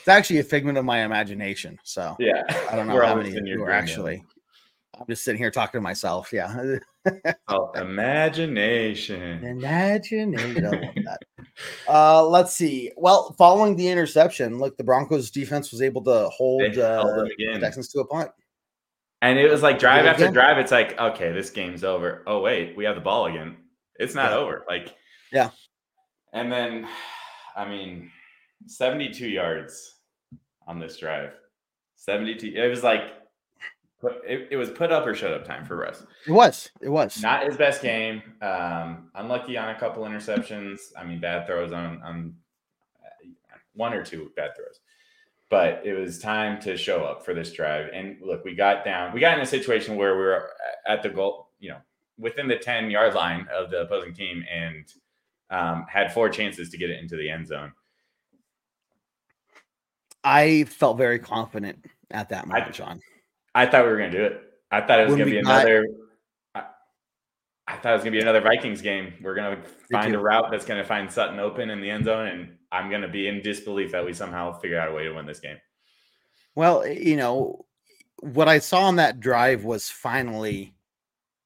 it's 0.00 0.08
actually 0.08 0.38
a 0.40 0.44
figment 0.44 0.78
of 0.78 0.84
my 0.84 1.04
imagination. 1.04 1.78
So 1.84 2.16
Yeah, 2.18 2.42
I 2.70 2.74
don't 2.76 2.86
know 2.88 2.94
We're 2.94 3.04
how 3.04 3.14
many 3.14 3.30
you 3.48 3.62
are 3.62 3.70
actually. 3.70 4.24
I'm 5.00 5.06
just 5.08 5.24
sitting 5.24 5.38
here 5.40 5.50
talking 5.50 5.78
to 5.78 5.82
myself. 5.82 6.32
Yeah. 6.32 6.76
Oh, 7.48 7.70
imagination. 7.76 9.42
Imagination. 9.42 10.66
I 10.66 10.68
love 10.68 10.94
that. 11.04 11.18
Uh, 11.88 12.24
let's 12.24 12.52
see. 12.54 12.90
Well, 12.96 13.34
following 13.38 13.74
the 13.76 13.88
interception, 13.88 14.58
look, 14.58 14.76
the 14.76 14.84
Broncos 14.84 15.30
defense 15.30 15.70
was 15.72 15.82
able 15.82 16.02
to 16.04 16.28
hold 16.28 16.62
uh, 16.78 17.04
them 17.16 17.28
the 17.28 17.34
again. 17.34 17.60
Texans 17.60 17.88
to 17.88 18.00
a 18.00 18.06
punt. 18.06 18.30
And 19.22 19.38
it 19.38 19.50
was 19.50 19.62
like 19.62 19.78
drive 19.78 20.04
it 20.04 20.08
after 20.08 20.24
again. 20.24 20.34
drive. 20.34 20.58
It's 20.58 20.70
like, 20.72 20.98
okay, 20.98 21.32
this 21.32 21.50
game's 21.50 21.84
over. 21.84 22.22
Oh, 22.26 22.40
wait, 22.40 22.76
we 22.76 22.84
have 22.84 22.94
the 22.94 23.00
ball 23.00 23.26
again. 23.26 23.56
It's 23.96 24.14
not 24.14 24.30
Yeah. 24.30 24.36
over. 24.38 24.64
Like, 24.68 24.94
Yeah. 25.32 25.50
And 26.32 26.50
then 26.52 26.86
I 27.56 27.66
mean, 27.68 28.10
72 28.66 29.26
yards 29.28 29.96
on 30.66 30.78
this 30.78 30.96
drive. 30.98 31.32
72. 31.96 32.54
It 32.54 32.68
was 32.68 32.82
like 32.82 33.02
it, 34.02 34.48
it 34.52 34.56
was 34.56 34.70
put 34.70 34.90
up 34.90 35.06
or 35.06 35.14
shut 35.14 35.32
up 35.32 35.44
time 35.44 35.64
for 35.64 35.76
Russ. 35.76 36.04
It 36.26 36.32
was. 36.32 36.70
It 36.80 36.88
was 36.88 37.22
not 37.22 37.44
his 37.44 37.56
best 37.56 37.82
game. 37.82 38.22
Um, 38.40 39.10
unlucky 39.14 39.56
on 39.58 39.70
a 39.70 39.78
couple 39.78 40.04
interceptions. 40.04 40.78
I 40.96 41.04
mean, 41.04 41.20
bad 41.20 41.46
throws 41.46 41.72
on 41.72 42.00
on 42.02 42.34
one 43.74 43.92
or 43.94 44.04
two 44.04 44.30
bad 44.36 44.56
throws. 44.56 44.80
But 45.48 45.82
it 45.84 45.94
was 45.94 46.20
time 46.20 46.60
to 46.62 46.76
show 46.76 47.04
up 47.04 47.24
for 47.24 47.34
this 47.34 47.52
drive. 47.52 47.88
And 47.92 48.18
look, 48.22 48.44
we 48.44 48.54
got 48.54 48.84
down. 48.84 49.12
We 49.12 49.20
got 49.20 49.36
in 49.36 49.42
a 49.42 49.46
situation 49.46 49.96
where 49.96 50.14
we 50.14 50.22
were 50.22 50.50
at 50.86 51.02
the 51.02 51.08
goal, 51.08 51.48
you 51.58 51.70
know, 51.70 51.78
within 52.16 52.46
the 52.46 52.56
10 52.56 52.90
yard 52.90 53.14
line 53.14 53.48
of 53.52 53.70
the 53.70 53.80
opposing 53.80 54.14
team 54.14 54.44
and 54.48 54.84
um, 55.50 55.86
had 55.88 56.12
four 56.12 56.28
chances 56.28 56.70
to 56.70 56.78
get 56.78 56.90
it 56.90 57.00
into 57.00 57.16
the 57.16 57.28
end 57.28 57.48
zone. 57.48 57.72
I 60.22 60.64
felt 60.64 60.98
very 60.98 61.18
confident 61.18 61.84
at 62.12 62.28
that 62.28 62.46
moment, 62.46 62.68
I, 62.68 62.70
John. 62.70 63.00
I 63.54 63.66
thought 63.66 63.84
we 63.84 63.90
were 63.90 63.98
going 63.98 64.12
to 64.12 64.18
do 64.18 64.24
it. 64.24 64.42
I 64.70 64.80
thought 64.80 65.00
it 65.00 65.06
was 65.06 65.16
going 65.16 65.28
to 65.28 65.32
be 65.32 65.38
another. 65.38 65.86
I, 66.54 66.64
I, 67.66 67.76
thought 67.76 67.90
it 67.90 67.94
was 67.94 68.02
going 68.02 68.12
to 68.12 68.18
be 68.18 68.22
another 68.22 68.40
Vikings 68.40 68.80
game. 68.80 69.14
We're 69.20 69.34
going 69.34 69.60
to 69.60 69.68
find 69.90 70.14
a 70.14 70.18
route 70.18 70.50
that's 70.50 70.64
going 70.64 70.80
to 70.80 70.86
find 70.86 71.10
Sutton 71.10 71.40
open 71.40 71.70
in 71.70 71.80
the 71.80 71.90
end 71.90 72.04
zone, 72.04 72.28
and 72.28 72.56
I'm 72.70 72.88
going 72.88 73.02
to 73.02 73.08
be 73.08 73.26
in 73.26 73.42
disbelief 73.42 73.92
that 73.92 74.04
we 74.04 74.12
somehow 74.12 74.58
figure 74.60 74.78
out 74.78 74.88
a 74.88 74.92
way 74.92 75.04
to 75.04 75.12
win 75.12 75.26
this 75.26 75.40
game. 75.40 75.56
Well, 76.54 76.86
you 76.86 77.16
know, 77.16 77.64
what 78.20 78.48
I 78.48 78.58
saw 78.58 78.82
on 78.82 78.96
that 78.96 79.20
drive 79.20 79.64
was 79.64 79.88
finally 79.88 80.74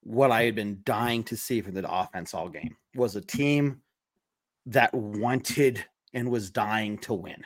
what 0.03 0.31
I 0.31 0.45
had 0.45 0.55
been 0.55 0.81
dying 0.85 1.25
to 1.25 1.37
see 1.37 1.63
from 1.63 1.75
the 1.75 1.91
offense 1.91 2.35
all 2.35 2.49
game 2.49 2.77
was 2.95 3.17
a 3.17 3.23
team 3.23 3.81
that 4.67 4.93
wanted 4.93 5.85
and 6.13 6.31
was 6.31 6.51
dying 6.51 6.99
to 6.99 7.15
win. 7.15 7.43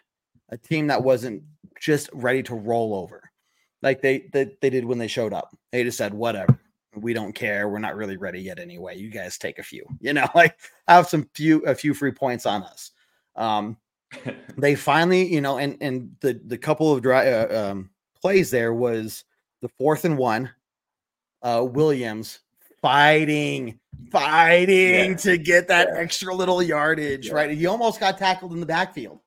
A 0.51 0.57
team 0.57 0.89
that 0.89 1.03
wasn't 1.03 1.43
just 1.81 2.11
ready 2.13 2.43
to 2.45 2.55
roll 2.55 2.95
over 2.95 3.28
like 3.83 4.03
they, 4.03 4.29
they 4.33 4.57
they 4.61 4.71
did 4.71 4.85
when 4.85 4.99
they 4.99 5.09
showed 5.09 5.33
up. 5.33 5.57
They 5.73 5.85
just 5.85 5.99
said, 5.99 6.15
whatever. 6.15 6.59
We 6.95 7.13
don't 7.13 7.35
care. 7.35 7.69
We're 7.69 7.79
not 7.79 7.97
really 7.97 8.17
ready 8.17 8.41
yet 8.41 8.59
anyway. 8.59 8.97
You 8.97 9.11
guys 9.11 9.39
take 9.39 9.59
a 9.59 9.63
few. 9.63 9.85
You 10.01 10.13
know, 10.13 10.29
like 10.35 10.59
have 10.87 11.09
some 11.09 11.29
few 11.35 11.61
a 11.65 11.75
few 11.75 11.95
free 11.95 12.13
points 12.13 12.47
on 12.47 12.63
us. 12.63 12.93
Um 13.37 13.77
they 14.57 14.75
finally, 14.75 15.27
you 15.27 15.41
know, 15.41 15.59
and 15.59 15.77
and 15.81 16.15
the 16.21 16.41
the 16.47 16.59
couple 16.59 16.93
of 16.93 17.03
dry 17.03 17.31
uh, 17.31 17.71
um, 17.71 17.91
plays 18.21 18.51
there 18.51 18.73
was 18.73 19.25
the 19.61 19.69
fourth 19.69 20.05
and 20.05 20.17
one. 20.17 20.51
Uh, 21.43 21.65
Williams 21.71 22.41
fighting, 22.83 23.79
fighting 24.11 25.11
yeah. 25.11 25.17
to 25.17 25.39
get 25.39 25.69
that 25.69 25.89
yeah. 25.93 26.01
extra 26.01 26.35
little 26.35 26.63
yardage. 26.63 27.29
Yeah. 27.29 27.35
Right, 27.35 27.51
he 27.51 27.67
almost 27.67 28.01
got 28.01 28.19
tackled 28.19 28.53
in 28.53 28.61
the 28.61 28.67
backfield, 28.67 29.21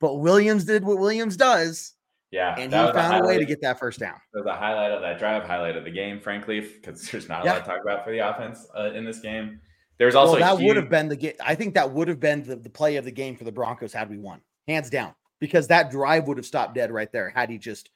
but 0.00 0.16
Williams 0.16 0.64
did 0.64 0.84
what 0.84 0.98
Williams 0.98 1.36
does. 1.36 1.94
Yeah, 2.32 2.54
and 2.58 2.72
he 2.72 2.92
found 2.92 3.22
a, 3.22 3.26
way 3.26 3.36
to 3.36 3.44
get 3.44 3.60
that 3.60 3.78
first 3.78 4.00
down. 4.00 4.16
It 4.34 4.38
was 4.38 4.46
a 4.46 4.56
highlight 4.56 4.90
of 4.90 5.02
that 5.02 5.18
drive, 5.18 5.44
highlight 5.44 5.76
of 5.76 5.84
the 5.84 5.90
game, 5.90 6.18
frankly, 6.18 6.60
because 6.60 7.10
there's 7.10 7.28
not 7.28 7.44
a 7.44 7.46
lot 7.46 7.58
to 7.58 7.64
talk 7.70 7.82
about 7.82 8.04
for 8.04 8.10
the 8.10 8.20
offense 8.20 8.66
uh, 8.76 8.90
in 8.92 9.04
this 9.04 9.20
game. 9.20 9.60
There's 9.98 10.14
also 10.14 10.40
well, 10.40 10.56
that 10.56 10.58
huge... 10.58 10.68
would 10.68 10.76
have 10.76 10.88
been 10.88 11.08
the 11.08 11.16
game. 11.16 11.34
I 11.44 11.54
think 11.54 11.74
that 11.74 11.92
would 11.92 12.08
have 12.08 12.20
been 12.20 12.42
the, 12.42 12.56
the 12.56 12.70
play 12.70 12.96
of 12.96 13.04
the 13.04 13.12
game 13.12 13.36
for 13.36 13.44
the 13.44 13.52
Broncos 13.52 13.92
had 13.92 14.08
we 14.08 14.16
won, 14.16 14.40
hands 14.66 14.88
down, 14.88 15.14
because 15.40 15.68
that 15.68 15.90
drive 15.90 16.26
would 16.26 16.38
have 16.38 16.46
stopped 16.46 16.74
dead 16.74 16.90
right 16.90 17.12
there 17.12 17.28
had 17.28 17.50
he 17.50 17.58
just, 17.58 17.90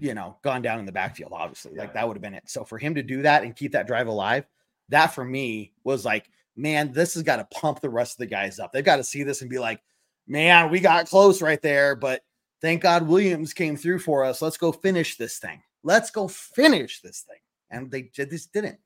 you 0.00 0.14
know, 0.14 0.38
gone 0.42 0.62
down 0.62 0.78
in 0.78 0.86
the 0.86 0.92
backfield. 0.92 1.32
Obviously, 1.34 1.72
yeah. 1.74 1.82
like 1.82 1.92
that 1.92 2.08
would 2.08 2.16
have 2.16 2.22
been 2.22 2.34
it. 2.34 2.44
So 2.46 2.64
for 2.64 2.78
him 2.78 2.94
to 2.94 3.02
do 3.02 3.20
that 3.22 3.42
and 3.42 3.54
keep 3.54 3.72
that 3.72 3.86
drive 3.86 4.06
alive, 4.06 4.46
that 4.88 5.08
for 5.08 5.24
me 5.24 5.72
was 5.84 6.06
like, 6.06 6.30
man, 6.56 6.90
this 6.90 7.12
has 7.12 7.22
got 7.22 7.36
to 7.36 7.58
pump 7.58 7.80
the 7.80 7.90
rest 7.90 8.14
of 8.14 8.18
the 8.18 8.26
guys 8.26 8.58
up. 8.58 8.72
They've 8.72 8.82
got 8.82 8.96
to 8.96 9.04
see 9.04 9.24
this 9.24 9.42
and 9.42 9.50
be 9.50 9.58
like, 9.58 9.82
man, 10.26 10.70
we 10.70 10.80
got 10.80 11.06
close 11.10 11.42
right 11.42 11.60
there, 11.60 11.94
but 11.94 12.22
Thank 12.60 12.82
God 12.82 13.06
Williams 13.06 13.52
came 13.52 13.76
through 13.76 13.98
for 13.98 14.24
us. 14.24 14.40
Let's 14.40 14.56
go 14.56 14.72
finish 14.72 15.16
this 15.16 15.38
thing. 15.38 15.62
Let's 15.82 16.10
go 16.10 16.26
finish 16.28 17.00
this 17.00 17.20
thing. 17.20 17.38
And 17.70 17.90
they 17.90 18.10
just 18.14 18.52
didn't. 18.52 18.78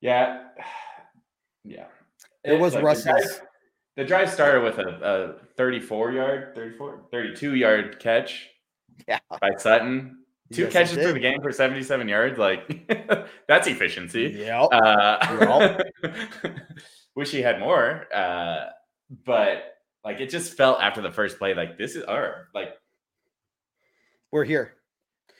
Yeah. 0.00 0.44
Yeah. 1.64 1.86
It, 2.44 2.54
it 2.54 2.60
was 2.60 2.72
like 2.72 2.84
Russell's. 2.84 3.42
The 3.96 4.04
drive, 4.04 4.30
started 4.30 4.62
with 4.62 4.78
a, 4.78 5.36
a 5.42 5.46
34 5.56 6.12
yard, 6.12 6.54
34, 6.54 7.08
32 7.10 7.56
yard 7.56 7.98
catch 7.98 8.48
yeah. 9.06 9.18
by 9.40 9.50
Sutton. 9.58 10.18
Two 10.52 10.62
yes, 10.62 10.72
catches 10.72 10.96
for 11.04 11.12
the 11.12 11.18
game 11.18 11.42
for 11.42 11.52
77 11.52 12.08
yards. 12.08 12.38
Like, 12.38 12.88
that's 13.48 13.66
efficiency. 13.66 14.34
Yeah. 14.38 14.62
Uh, 14.62 15.82
wish 17.14 17.30
he 17.30 17.42
had 17.42 17.60
more. 17.60 18.06
Uh, 18.14 18.66
but 19.26 19.77
like 20.04 20.20
it 20.20 20.30
just 20.30 20.56
felt 20.56 20.80
after 20.80 21.00
the 21.00 21.10
first 21.10 21.38
play 21.38 21.54
like 21.54 21.78
this 21.78 21.96
is 21.96 22.04
our 22.04 22.48
like 22.54 22.70
we're 24.30 24.44
here. 24.44 24.74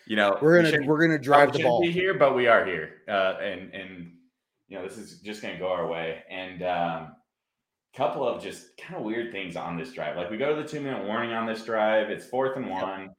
You 0.07 0.17
know, 0.17 0.39
we're 0.41 0.63
gonna 0.63 0.81
we 0.81 0.89
are 0.89 0.99
gonna 0.99 1.19
drive 1.19 1.53
the 1.53 1.63
ball. 1.63 1.83
Be 1.83 1.91
here, 1.91 2.15
but 2.15 2.35
we 2.35 2.47
are 2.47 2.65
here, 2.65 3.03
uh, 3.09 3.35
and 3.43 3.75
and 3.75 4.13
you 4.69 4.79
know 4.79 4.83
this 4.83 4.97
is 4.97 5.21
just 5.21 5.43
gonna 5.43 5.59
go 5.59 5.69
our 5.69 5.87
way. 5.87 6.23
And 6.31 6.63
um, 6.63 7.13
couple 7.95 8.27
of 8.27 8.43
just 8.43 8.77
kind 8.79 8.97
of 8.97 9.03
weird 9.03 9.33
things 9.33 9.57
on 9.57 9.77
this 9.77 9.93
drive. 9.93 10.17
Like 10.17 10.31
we 10.31 10.39
go 10.39 10.55
to 10.55 10.63
the 10.63 10.69
two 10.69 10.81
minute 10.81 11.05
warning 11.05 11.33
on 11.33 11.47
this 11.47 11.65
drive. 11.65 12.11
It's 12.11 12.25
fourth 12.25 12.57
and 12.57 12.71
one, 12.71 13.11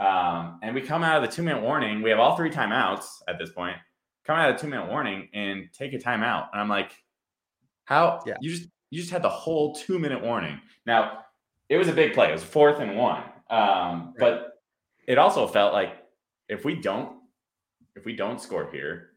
um, 0.00 0.60
and 0.62 0.74
we 0.74 0.80
come 0.80 1.02
out 1.02 1.22
of 1.22 1.28
the 1.28 1.34
two 1.34 1.42
minute 1.42 1.62
warning. 1.62 2.02
We 2.02 2.10
have 2.10 2.20
all 2.20 2.36
three 2.36 2.50
timeouts 2.50 3.06
at 3.26 3.38
this 3.38 3.50
point. 3.50 3.76
Come 4.24 4.36
out 4.36 4.50
of 4.50 4.56
the 4.56 4.62
two 4.62 4.68
minute 4.68 4.88
warning 4.88 5.28
and 5.34 5.68
take 5.76 5.92
a 5.92 5.98
timeout. 5.98 6.48
And 6.52 6.60
I'm 6.60 6.68
like, 6.68 6.92
how? 7.84 8.20
Yeah. 8.26 8.34
You 8.40 8.54
just 8.54 8.68
you 8.90 9.00
just 9.00 9.12
had 9.12 9.22
the 9.22 9.28
whole 9.28 9.74
two 9.74 9.98
minute 9.98 10.22
warning. 10.22 10.60
Now, 10.86 11.24
it 11.68 11.76
was 11.76 11.88
a 11.88 11.92
big 11.92 12.14
play. 12.14 12.28
It 12.28 12.32
was 12.32 12.44
fourth 12.44 12.80
and 12.80 12.96
one. 12.96 13.24
Um. 13.50 14.14
But 14.18 14.58
it 15.06 15.18
also 15.18 15.46
felt 15.46 15.72
like 15.72 15.94
if 16.48 16.64
we 16.64 16.74
don't, 16.74 17.16
if 17.96 18.04
we 18.04 18.14
don't 18.14 18.40
score 18.40 18.70
here, 18.70 19.10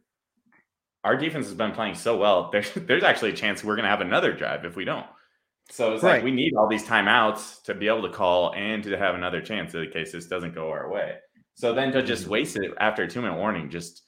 our 1.03 1.17
defense 1.17 1.47
has 1.47 1.55
been 1.55 1.71
playing 1.71 1.95
so 1.95 2.17
well. 2.17 2.49
There's 2.51 2.71
there's 2.75 3.03
actually 3.03 3.31
a 3.31 3.35
chance 3.35 3.63
we're 3.63 3.75
going 3.75 3.85
to 3.85 3.89
have 3.89 4.01
another 4.01 4.33
drive 4.33 4.65
if 4.65 4.75
we 4.75 4.85
don't. 4.85 5.05
So 5.69 5.93
it's 5.93 6.03
right. 6.03 6.15
like 6.15 6.23
we 6.23 6.31
need 6.31 6.53
all 6.55 6.67
these 6.67 6.85
timeouts 6.85 7.63
to 7.63 7.73
be 7.73 7.87
able 7.87 8.01
to 8.01 8.09
call 8.09 8.53
and 8.55 8.83
to 8.83 8.97
have 8.97 9.15
another 9.15 9.41
chance 9.41 9.73
in 9.73 9.89
case 9.91 10.11
this 10.11 10.27
doesn't 10.27 10.53
go 10.53 10.69
our 10.69 10.91
way. 10.91 11.15
So 11.53 11.73
then 11.73 11.91
to 11.93 12.03
just 12.03 12.23
mm-hmm. 12.23 12.31
waste 12.31 12.57
it 12.57 12.73
after 12.79 13.03
a 13.03 13.07
two 13.07 13.21
minute 13.21 13.37
warning, 13.37 13.69
just 13.69 14.03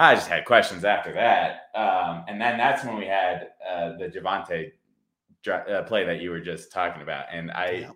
I 0.00 0.14
just 0.14 0.28
had 0.28 0.44
questions 0.44 0.84
after 0.84 1.12
that. 1.12 1.68
Um, 1.74 2.24
and 2.26 2.40
then 2.40 2.56
that's 2.56 2.84
when 2.84 2.96
we 2.96 3.06
had 3.06 3.48
uh, 3.68 3.96
the 3.98 4.08
Javonte 4.08 4.72
uh, 5.46 5.82
play 5.82 6.04
that 6.04 6.20
you 6.20 6.30
were 6.30 6.40
just 6.40 6.72
talking 6.72 7.02
about. 7.02 7.26
And 7.30 7.50
I, 7.50 7.70
yeah. 7.70 7.90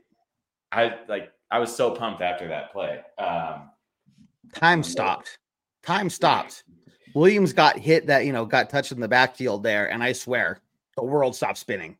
I 0.71 0.95
like, 1.09 1.33
I 1.51 1.59
was 1.59 1.75
so 1.75 1.91
pumped 1.93 2.21
after 2.21 2.47
that 2.49 2.73
play. 2.73 3.01
Um, 3.19 3.71
Time 4.53 4.83
stopped. 4.83 5.39
Time 5.83 6.11
stopped. 6.11 6.65
Williams 7.15 7.53
got 7.53 7.79
hit 7.79 8.07
that, 8.07 8.27
you 8.27 8.33
know, 8.33 8.45
got 8.45 8.69
touched 8.69 8.93
in 8.93 9.01
the 9.01 9.09
backfield 9.09 9.63
there. 9.63 9.91
And 9.91 10.03
I 10.03 10.13
swear 10.13 10.61
the 10.97 11.05
world 11.05 11.35
stopped 11.35 11.59
spinning. 11.59 11.97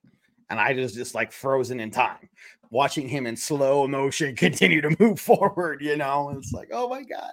And 0.51 0.61
I 0.61 0.75
was 0.75 0.93
just 0.93 1.15
like 1.15 1.33
frozen 1.33 1.81
in 1.81 1.91
time, 1.91 2.29
watching 2.71 3.09
him 3.09 3.27
in 3.27 3.37
slow 3.37 3.89
motion 3.89 4.37
continue 4.37 4.83
to 4.83 4.95
move 4.99 5.19
forward, 5.19 5.81
you 5.81 5.97
know, 5.97 6.29
and 6.29 6.39
it's 6.39 6.53
like, 6.53 6.69
oh 6.73 6.89
my 6.89 7.03
God. 7.03 7.33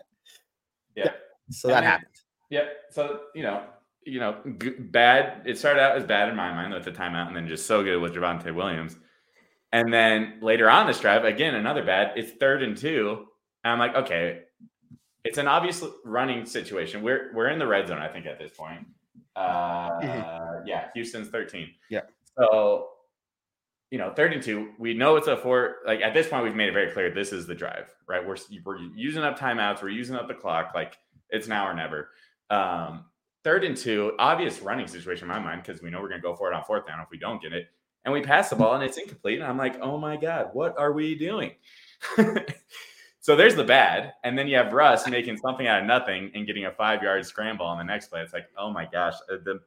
Yeah. 0.96 1.06
yeah. 1.06 1.12
So 1.50 1.68
and 1.68 1.76
that 1.76 1.82
then, 1.82 1.90
happened. 1.90 2.11
Yep. 2.52 2.72
So 2.92 3.22
you 3.34 3.42
know, 3.42 3.64
you 4.04 4.20
know, 4.20 4.38
g- 4.60 4.76
bad. 4.78 5.42
It 5.46 5.58
started 5.58 5.82
out 5.82 5.98
as 5.98 6.04
bad 6.04 6.30
in 6.30 6.36
my 6.36 6.54
mind 6.54 6.74
with 6.74 6.86
the 6.86 6.92
timeout, 6.92 7.28
and 7.28 7.36
then 7.36 7.48
just 7.48 7.66
so 7.66 7.84
good 7.84 7.98
with 7.98 8.14
Javonte 8.14 8.54
Williams. 8.54 8.96
And 9.74 9.92
then 9.92 10.38
later 10.42 10.70
on 10.70 10.86
this 10.86 11.00
drive, 11.00 11.26
again 11.26 11.56
another 11.56 11.84
bad. 11.84 12.12
It's 12.18 12.32
third 12.34 12.62
and 12.62 12.78
two, 12.78 13.26
and 13.64 13.74
I'm 13.74 13.80
like, 13.80 13.96
okay, 13.96 14.42
it's 15.24 15.38
an 15.38 15.48
obvious 15.48 15.84
running 16.04 16.46
situation. 16.46 17.02
We're 17.02 17.32
we're 17.34 17.48
in 17.48 17.58
the 17.58 17.68
red 17.68 17.88
zone, 17.88 18.00
I 18.00 18.08
think, 18.08 18.26
at 18.26 18.38
this 18.38 18.52
point. 18.52 18.86
Uh, 19.36 19.92
mm-hmm. 20.00 20.68
Yeah, 20.68 20.88
Houston's 20.94 21.30
13. 21.30 21.70
Yeah. 21.90 22.02
So, 22.38 22.90
you 23.90 23.98
know, 23.98 24.14
third 24.14 24.34
and 24.34 24.42
two, 24.42 24.72
we 24.78 24.94
know 24.94 25.16
it's 25.16 25.28
a 25.28 25.38
four. 25.38 25.78
Like 25.86 26.02
at 26.02 26.14
this 26.14 26.28
point, 26.28 26.44
we've 26.44 26.56
made 26.56 26.70
it 26.70 26.74
very 26.74 26.92
clear 26.92 27.14
this 27.14 27.32
is 27.32 27.48
the 27.48 27.56
drive, 27.56 27.94
right? 28.08 28.26
We're 28.26 28.38
we're 28.66 28.78
using 28.96 29.24
up 29.24 29.40
timeouts, 29.40 29.82
we're 29.82 29.90
using 29.90 30.16
up 30.16 30.28
the 30.28 30.34
clock. 30.34 30.72
Like 30.76 30.98
it's 31.30 31.48
now 31.48 31.68
or 31.68 31.74
never. 31.74 32.10
Um, 32.52 33.06
third 33.44 33.64
and 33.64 33.76
two, 33.76 34.14
obvious 34.20 34.62
running 34.62 34.88
situation 34.88 35.24
in 35.24 35.30
my 35.30 35.40
mind 35.40 35.64
because 35.64 35.82
we 35.82 35.90
know 35.90 36.02
we're 36.02 36.10
going 36.10 36.22
to 36.22 36.28
go 36.28 36.36
for 36.36 36.52
it 36.52 36.56
on 36.56 36.64
fourth 36.64 36.86
down 36.86 37.00
if 37.00 37.08
we 37.10 37.18
don't 37.18 37.42
get 37.42 37.54
it. 37.54 37.68
And 38.04 38.14
we 38.14 38.22
pass 38.22 38.50
the 38.50 38.56
ball 38.56 38.76
and 38.76 38.84
it's 38.84 38.98
incomplete. 38.98 39.40
And 39.40 39.48
I'm 39.48 39.58
like, 39.58 39.80
oh 39.82 39.98
my 39.98 40.18
God, 40.18 40.50
what 40.54 40.78
are 40.78 40.92
we 40.92 41.16
doing? 41.16 41.52
so 43.20 43.36
there's 43.36 43.56
the 43.56 43.64
bad. 43.64 44.14
And 44.24 44.38
then 44.38 44.48
you 44.48 44.58
have 44.58 44.74
Russ 44.74 45.08
making 45.08 45.38
something 45.38 45.68
out 45.68 45.82
of 45.82 45.88
nothing 45.88 46.32
and 46.34 46.46
getting 46.46 46.66
a 46.66 46.72
five 46.72 47.02
yard 47.02 47.26
scramble 47.26 47.66
on 47.66 47.78
the 47.78 47.84
next 47.84 48.08
play. 48.08 48.22
It's 48.22 48.34
like, 48.34 48.48
oh 48.58 48.72
my 48.72 48.88
gosh. 48.92 49.14
Uh, 49.32 49.38
the, 49.44 49.60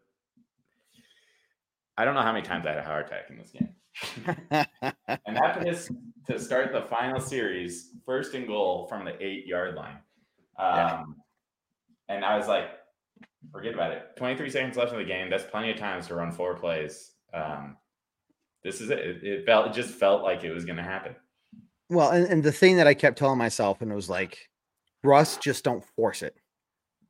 I 1.96 2.04
don't 2.04 2.14
know 2.14 2.22
how 2.22 2.32
many 2.32 2.44
times 2.44 2.66
I 2.66 2.70
had 2.70 2.78
a 2.78 2.82
heart 2.82 3.06
attack 3.06 3.30
in 3.30 3.38
this 3.38 3.50
game. 3.50 3.68
and 5.26 5.36
that 5.36 5.58
put 5.58 5.88
to 6.26 6.40
start 6.40 6.72
the 6.72 6.82
final 6.82 7.20
series, 7.20 7.90
first 8.04 8.34
and 8.34 8.46
goal 8.46 8.86
from 8.88 9.04
the 9.04 9.22
eight 9.24 9.46
yard 9.46 9.76
line. 9.76 9.98
Um, 10.58 10.76
yeah. 10.76 11.02
And 12.08 12.24
I 12.24 12.36
was 12.36 12.46
like, 12.46 12.68
forget 13.52 13.74
about 13.74 13.92
it. 13.92 14.16
23 14.16 14.50
seconds 14.50 14.76
left 14.76 14.92
in 14.92 14.98
the 14.98 15.04
game. 15.04 15.30
That's 15.30 15.44
plenty 15.44 15.70
of 15.70 15.76
times 15.76 16.06
to 16.08 16.14
run 16.14 16.32
four 16.32 16.54
plays. 16.54 17.12
Um, 17.32 17.76
this 18.62 18.80
is 18.80 18.90
it. 18.90 18.98
It, 18.98 19.22
it 19.22 19.46
felt 19.46 19.66
it 19.66 19.72
just 19.72 19.94
felt 19.94 20.22
like 20.22 20.44
it 20.44 20.52
was 20.52 20.64
going 20.64 20.76
to 20.76 20.82
happen. 20.82 21.14
Well, 21.90 22.10
and, 22.10 22.26
and 22.26 22.42
the 22.42 22.52
thing 22.52 22.76
that 22.76 22.86
I 22.86 22.94
kept 22.94 23.18
telling 23.18 23.38
myself, 23.38 23.82
and 23.82 23.92
it 23.92 23.94
was 23.94 24.08
like, 24.08 24.48
Russ, 25.02 25.36
just 25.36 25.64
don't 25.64 25.84
force 25.96 26.22
it. 26.22 26.36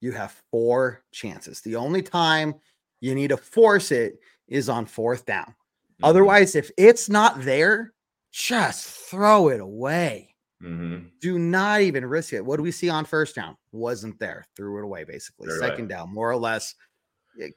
You 0.01 0.13
have 0.13 0.43
four 0.51 1.03
chances. 1.13 1.61
The 1.61 1.77
only 1.77 2.03
time 2.03 2.55
you 3.01 3.15
need 3.15 3.29
to 3.29 3.37
force 3.37 3.93
it 3.93 4.19
is 4.49 4.69
on 4.69 4.87
fourth 4.87 5.25
down. 5.25 5.47
Mm-hmm. 5.47 6.05
Otherwise, 6.05 6.57
if 6.57 6.71
it's 6.77 7.09
not 7.09 7.43
there, 7.43 7.93
just 8.33 8.87
throw 8.87 9.49
it 9.49 9.61
away. 9.61 10.34
Mm-hmm. 10.65 11.09
Do 11.21 11.39
not 11.39 11.83
even 11.83 12.07
risk 12.07 12.33
it. 12.33 12.45
What 12.45 12.57
do 12.57 12.63
we 12.63 12.73
see 12.73 12.89
on 12.89 13.05
first 13.05 13.35
down? 13.35 13.57
Wasn't 13.73 14.19
there. 14.19 14.47
Threw 14.57 14.79
it 14.79 14.85
away, 14.85 15.05
basically. 15.05 15.51
Second 15.59 15.89
down, 15.89 16.13
more 16.13 16.31
or 16.31 16.37
less. 16.37 16.75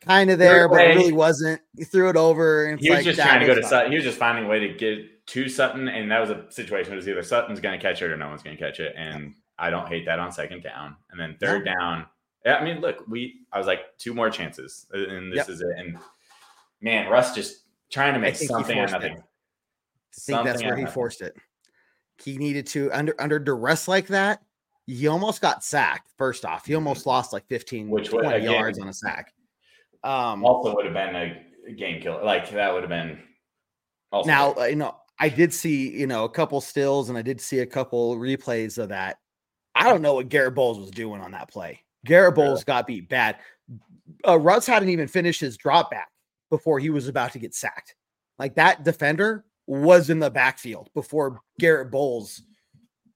Kind 0.02 0.32
of 0.32 0.40
there, 0.40 0.68
but 0.68 0.78
really 0.78 1.12
wasn't. 1.12 1.62
He 1.78 1.84
threw 1.84 2.10
it 2.10 2.16
over. 2.16 2.66
And 2.66 2.80
he 2.80 2.90
was 2.90 2.98
like, 2.98 3.06
just 3.06 3.20
trying 3.20 3.42
to 3.42 3.46
go 3.46 3.54
to 3.54 3.62
Sutton. 3.62 3.92
He 3.92 3.96
was 3.96 4.04
just 4.04 4.18
finding 4.18 4.46
a 4.46 4.48
way 4.48 4.60
to 4.60 4.74
get 4.74 5.26
to 5.28 5.48
Sutton, 5.48 5.88
and 5.88 6.10
that 6.12 6.20
was 6.20 6.32
a 6.32 6.46
situation. 6.50 6.90
Where 6.90 6.96
it 6.96 7.02
was 7.02 7.08
either 7.08 7.22
Sutton's 7.22 7.60
going 7.60 7.80
to 7.80 7.82
catch 7.82 8.02
it 8.02 8.12
or 8.12 8.18
no 8.18 8.28
one's 8.28 8.42
going 8.42 8.58
to 8.58 8.64
catch 8.64 8.80
it, 8.80 8.96
and 8.98 9.36
I 9.60 9.70
don't 9.70 9.88
hate 9.88 10.06
that 10.08 10.18
on 10.18 10.32
second 10.32 10.64
down. 10.64 10.96
And 11.12 11.20
then 11.20 11.38
third 11.40 11.66
yeah. 11.68 11.74
down, 11.76 12.06
I 12.46 12.64
mean, 12.64 12.82
look, 12.82 13.08
we 13.08 13.42
I 13.52 13.60
was 13.60 13.68
like 13.68 13.82
two 14.00 14.16
more 14.16 14.32
chances, 14.32 14.88
uh, 14.96 14.98
and 14.98 15.32
this 15.32 15.38
yep. 15.38 15.50
is 15.50 15.62
it. 15.62 15.78
And 15.78 16.00
man, 16.82 17.08
Russ 17.08 17.36
just 17.36 17.66
trying 17.92 18.16
to 18.16 18.20
make 18.20 18.36
something 18.36 18.80
of 18.80 18.92
nothing. 18.92 19.14
I 19.14 20.20
think 20.20 20.44
that's 20.44 20.64
where 20.64 20.76
he 20.76 20.82
nothing. 20.82 20.94
forced 20.94 21.22
it. 21.22 21.36
He 22.24 22.38
needed 22.38 22.68
to 22.68 22.92
under 22.92 23.16
under 23.20 23.40
duress 23.40 23.88
like 23.88 24.08
that. 24.08 24.42
He 24.86 25.08
almost 25.08 25.42
got 25.42 25.64
sacked. 25.64 26.12
First 26.18 26.46
off, 26.46 26.66
he 26.66 26.76
almost 26.76 27.02
mm-hmm. 27.02 27.10
lost 27.10 27.34
like 27.34 27.46
15, 27.48 27.90
Which 27.90 28.10
20 28.10 28.28
again, 28.28 28.52
yards 28.52 28.80
on 28.80 28.88
a 28.88 28.94
sack. 28.94 29.34
Um, 30.04 30.46
also 30.46 30.74
would 30.76 30.86
have 30.86 30.94
been 30.94 31.16
a 31.16 31.74
game 31.74 32.02
killer. 32.02 32.24
Like 32.24 32.50
that 32.52 32.74
would 32.74 32.84
have 32.84 32.90
been. 32.90 33.20
Also 34.12 34.28
now 34.28 34.56
you 34.66 34.76
know 34.76 34.96
I 35.20 35.30
did 35.30 35.54
see 35.54 35.90
you 35.90 36.08
know 36.08 36.24
a 36.24 36.30
couple 36.30 36.62
stills 36.62 37.10
and 37.10 37.18
I 37.18 37.22
did 37.22 37.42
see 37.42 37.60
a 37.60 37.66
couple 37.66 38.16
replays 38.16 38.78
of 38.78 38.90
that. 38.90 39.18
I 39.76 39.84
don't 39.84 40.02
know 40.02 40.16
what 40.16 40.30
Garett 40.30 40.56
Bolles 40.56 40.80
was 40.80 40.92
doing 40.92 41.22
on 41.22 41.32
that 41.32 41.50
play. 41.50 41.84
Garett 42.06 42.36
Bolles 42.36 42.64
got 42.64 42.88
beat 42.88 43.10
bad. 43.10 43.38
Uh, 44.26 44.40
Russ 44.40 44.66
hadn't 44.66 44.90
even 44.90 45.08
finished 45.08 45.42
his 45.42 45.58
drop 45.58 45.92
back 45.92 46.08
before 46.50 46.80
he 46.80 46.90
was 46.90 47.08
about 47.08 47.34
to 47.34 47.40
get 47.40 47.54
sacked. 47.54 47.96
Like 48.40 48.56
that 48.56 48.84
defender 48.84 49.46
was 49.68 50.10
in 50.10 50.20
the 50.20 50.32
backfield 50.32 50.90
before 50.94 51.42
Garett 51.60 51.92
Bolles 51.92 52.42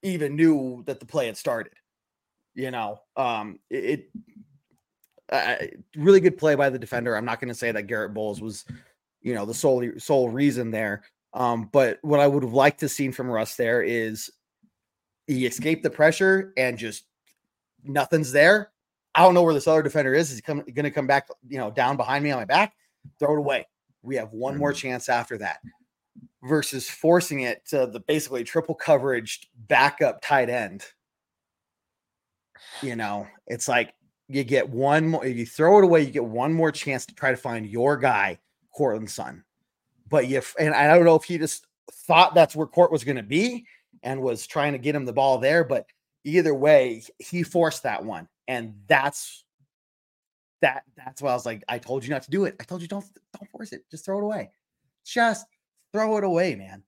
even 0.04 0.36
knew 0.36 0.84
that 0.86 1.00
the 1.00 1.06
play 1.06 1.28
had 1.28 1.38
started. 1.38 1.74
You 2.54 2.70
know, 2.70 3.00
um, 3.16 3.60
it, 3.70 4.10
uh, 5.32 5.56
really 5.96 6.20
good 6.20 6.38
play 6.38 6.56
by 6.56 6.70
the 6.70 6.78
defender. 6.78 7.16
I'm 7.16 7.26
not 7.26 7.40
going 7.40 7.48
to 7.48 7.56
say 7.56 7.72
that 7.72 7.88
Garett 7.88 8.14
Bolles 8.14 8.42
was, 8.42 8.66
you 9.22 9.34
know, 9.34 9.46
the 9.46 9.54
sole 9.54 9.90
sole 9.98 10.30
reason 10.30 10.70
there. 10.70 11.04
Um, 11.34 11.70
but 11.72 12.00
what 12.02 12.20
I 12.20 12.28
would 12.28 12.44
have 12.44 12.54
liked 12.54 12.82
to 12.82 12.90
seen 12.90 13.14
from 13.14 13.30
Russ 13.30 13.56
there 13.56 13.82
is 13.82 14.30
he 15.28 15.46
escaped 15.46 15.84
the 15.84 15.90
pressure 15.90 16.52
and 16.58 16.78
just 16.78 17.06
nothing's 17.86 18.34
there. 18.34 18.72
I 19.16 19.24
don't 19.24 19.34
know 19.34 19.44
where 19.44 19.54
this 19.54 19.68
other 19.68 19.82
defender 19.82 20.14
is. 20.14 20.32
Is 20.32 20.42
he 20.46 20.54
going 20.54 20.66
to 20.66 20.92
come 20.92 21.08
back, 21.08 21.30
you 21.48 21.58
know, 21.58 21.72
down 21.72 21.96
behind 21.96 22.26
me 22.26 22.32
on 22.32 22.40
my 22.40 22.46
back? 22.46 22.74
Throw 23.18 23.36
it 23.36 23.40
away. 23.40 23.68
We 24.02 24.18
have 24.18 24.34
one 24.34 24.58
more 24.58 24.72
mm-hmm. 24.72 24.90
chance 24.90 25.08
after 25.08 25.38
that 25.38 25.60
versus 26.44 26.90
forcing 26.90 27.42
it 27.42 27.66
to 27.68 27.88
the 27.88 28.00
basically 28.00 28.44
triple 28.44 28.76
coverage 28.76 29.50
backup 29.68 30.22
tight 30.22 30.50
end. 30.50 30.86
You 32.82 32.96
know, 32.96 33.28
it's 33.48 33.68
like 33.68 33.94
you 34.28 34.44
get 34.44 34.70
one 34.70 35.10
more, 35.10 35.26
you 35.26 35.46
throw 35.46 35.80
it 35.80 35.84
away, 35.84 36.02
you 36.02 36.12
get 36.12 36.26
one 36.26 36.54
more 36.54 36.72
chance 36.72 37.06
to 37.06 37.16
try 37.16 37.32
to 37.32 37.38
find 37.38 37.66
your 37.66 37.98
guy, 37.98 38.40
Courtland 38.74 39.10
Sutton. 39.10 39.44
But 40.10 40.28
you, 40.28 40.42
and 40.60 40.74
I 40.74 40.88
don't 40.88 41.06
know 41.06 41.16
if 41.16 41.24
he 41.24 41.38
just 41.38 41.68
thought 41.92 42.36
that's 42.36 42.56
where 42.56 42.68
Court 42.68 42.92
was 42.92 43.04
going 43.04 43.18
to 43.18 43.24
be 43.24 43.66
and 44.04 44.22
was 44.22 44.48
trying 44.48 44.74
to 44.74 44.80
get 44.80 44.96
him 44.96 45.06
the 45.06 45.14
ball 45.14 45.38
there, 45.38 45.64
but 45.64 45.86
either 46.24 46.54
way, 46.54 47.04
he 47.20 47.44
forced 47.44 47.84
that 47.84 48.04
one. 48.04 48.28
And 48.48 48.76
that's 48.88 49.44
that 50.62 50.84
that's 50.96 51.22
why 51.22 51.32
I 51.32 51.34
was 51.34 51.46
like, 51.46 51.64
I 51.68 51.78
told 51.78 52.04
you 52.04 52.10
not 52.10 52.24
to 52.24 52.32
do 52.32 52.46
it. 52.46 52.56
I 52.60 52.64
told 52.64 52.82
you 52.82 52.88
don't 52.88 53.06
don't 53.38 53.50
force 53.50 53.74
it. 53.74 53.84
Just 53.90 54.06
throw 54.06 54.20
it 54.20 54.24
away. 54.24 54.52
Just 55.06 55.46
throw 55.94 56.18
it 56.18 56.24
away, 56.24 56.56
man. 56.56 56.84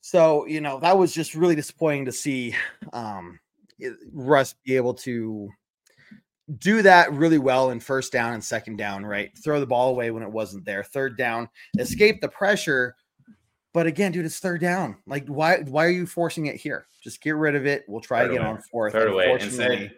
So, 0.00 0.46
you 0.46 0.60
know, 0.60 0.80
that 0.80 0.98
was 0.98 1.12
just 1.12 1.34
really 1.34 1.54
disappointing 1.54 2.04
to 2.06 2.12
see 2.12 2.54
um 2.92 3.38
Russ 4.12 4.54
be 4.64 4.76
able 4.76 4.94
to 4.94 5.50
do 6.58 6.82
that 6.82 7.12
really 7.12 7.38
well 7.38 7.70
in 7.70 7.80
first 7.80 8.12
down 8.12 8.34
and 8.34 8.44
second 8.44 8.76
down, 8.76 9.04
right? 9.04 9.30
Throw 9.42 9.60
the 9.60 9.66
ball 9.66 9.90
away 9.90 10.10
when 10.10 10.22
it 10.22 10.30
wasn't 10.30 10.64
there. 10.64 10.84
Third 10.84 11.16
down, 11.16 11.48
escape 11.78 12.20
the 12.20 12.28
pressure. 12.28 12.94
But 13.72 13.86
again, 13.86 14.12
dude, 14.12 14.24
it's 14.24 14.38
third 14.38 14.60
down. 14.60 14.96
Like, 15.06 15.26
why 15.26 15.62
why 15.62 15.86
are 15.86 15.90
you 15.90 16.06
forcing 16.06 16.46
it 16.46 16.56
here? 16.56 16.86
Just 17.02 17.20
get 17.22 17.34
rid 17.36 17.54
of 17.54 17.66
it. 17.66 17.84
We'll 17.88 18.00
try 18.00 18.22
third 18.22 18.32
again 18.32 18.42
away. 18.42 18.50
on 18.50 18.62
fourth. 18.70 18.92
Third 18.92 19.12
away. 19.12 19.32
Instead, 19.32 19.94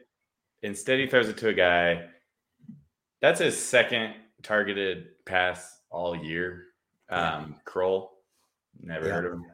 instead 0.62 0.98
he 1.00 1.06
throws 1.06 1.28
it 1.28 1.36
to 1.38 1.48
a 1.48 1.54
guy. 1.54 2.06
That's 3.20 3.40
his 3.40 3.60
second 3.60 4.14
targeted 4.42 5.08
pass 5.24 5.80
all 5.90 6.16
year. 6.16 6.64
Um, 7.10 7.56
Krull, 7.66 8.08
never 8.80 9.06
yeah. 9.06 9.14
heard 9.14 9.26
of 9.26 9.32
him. 9.34 9.44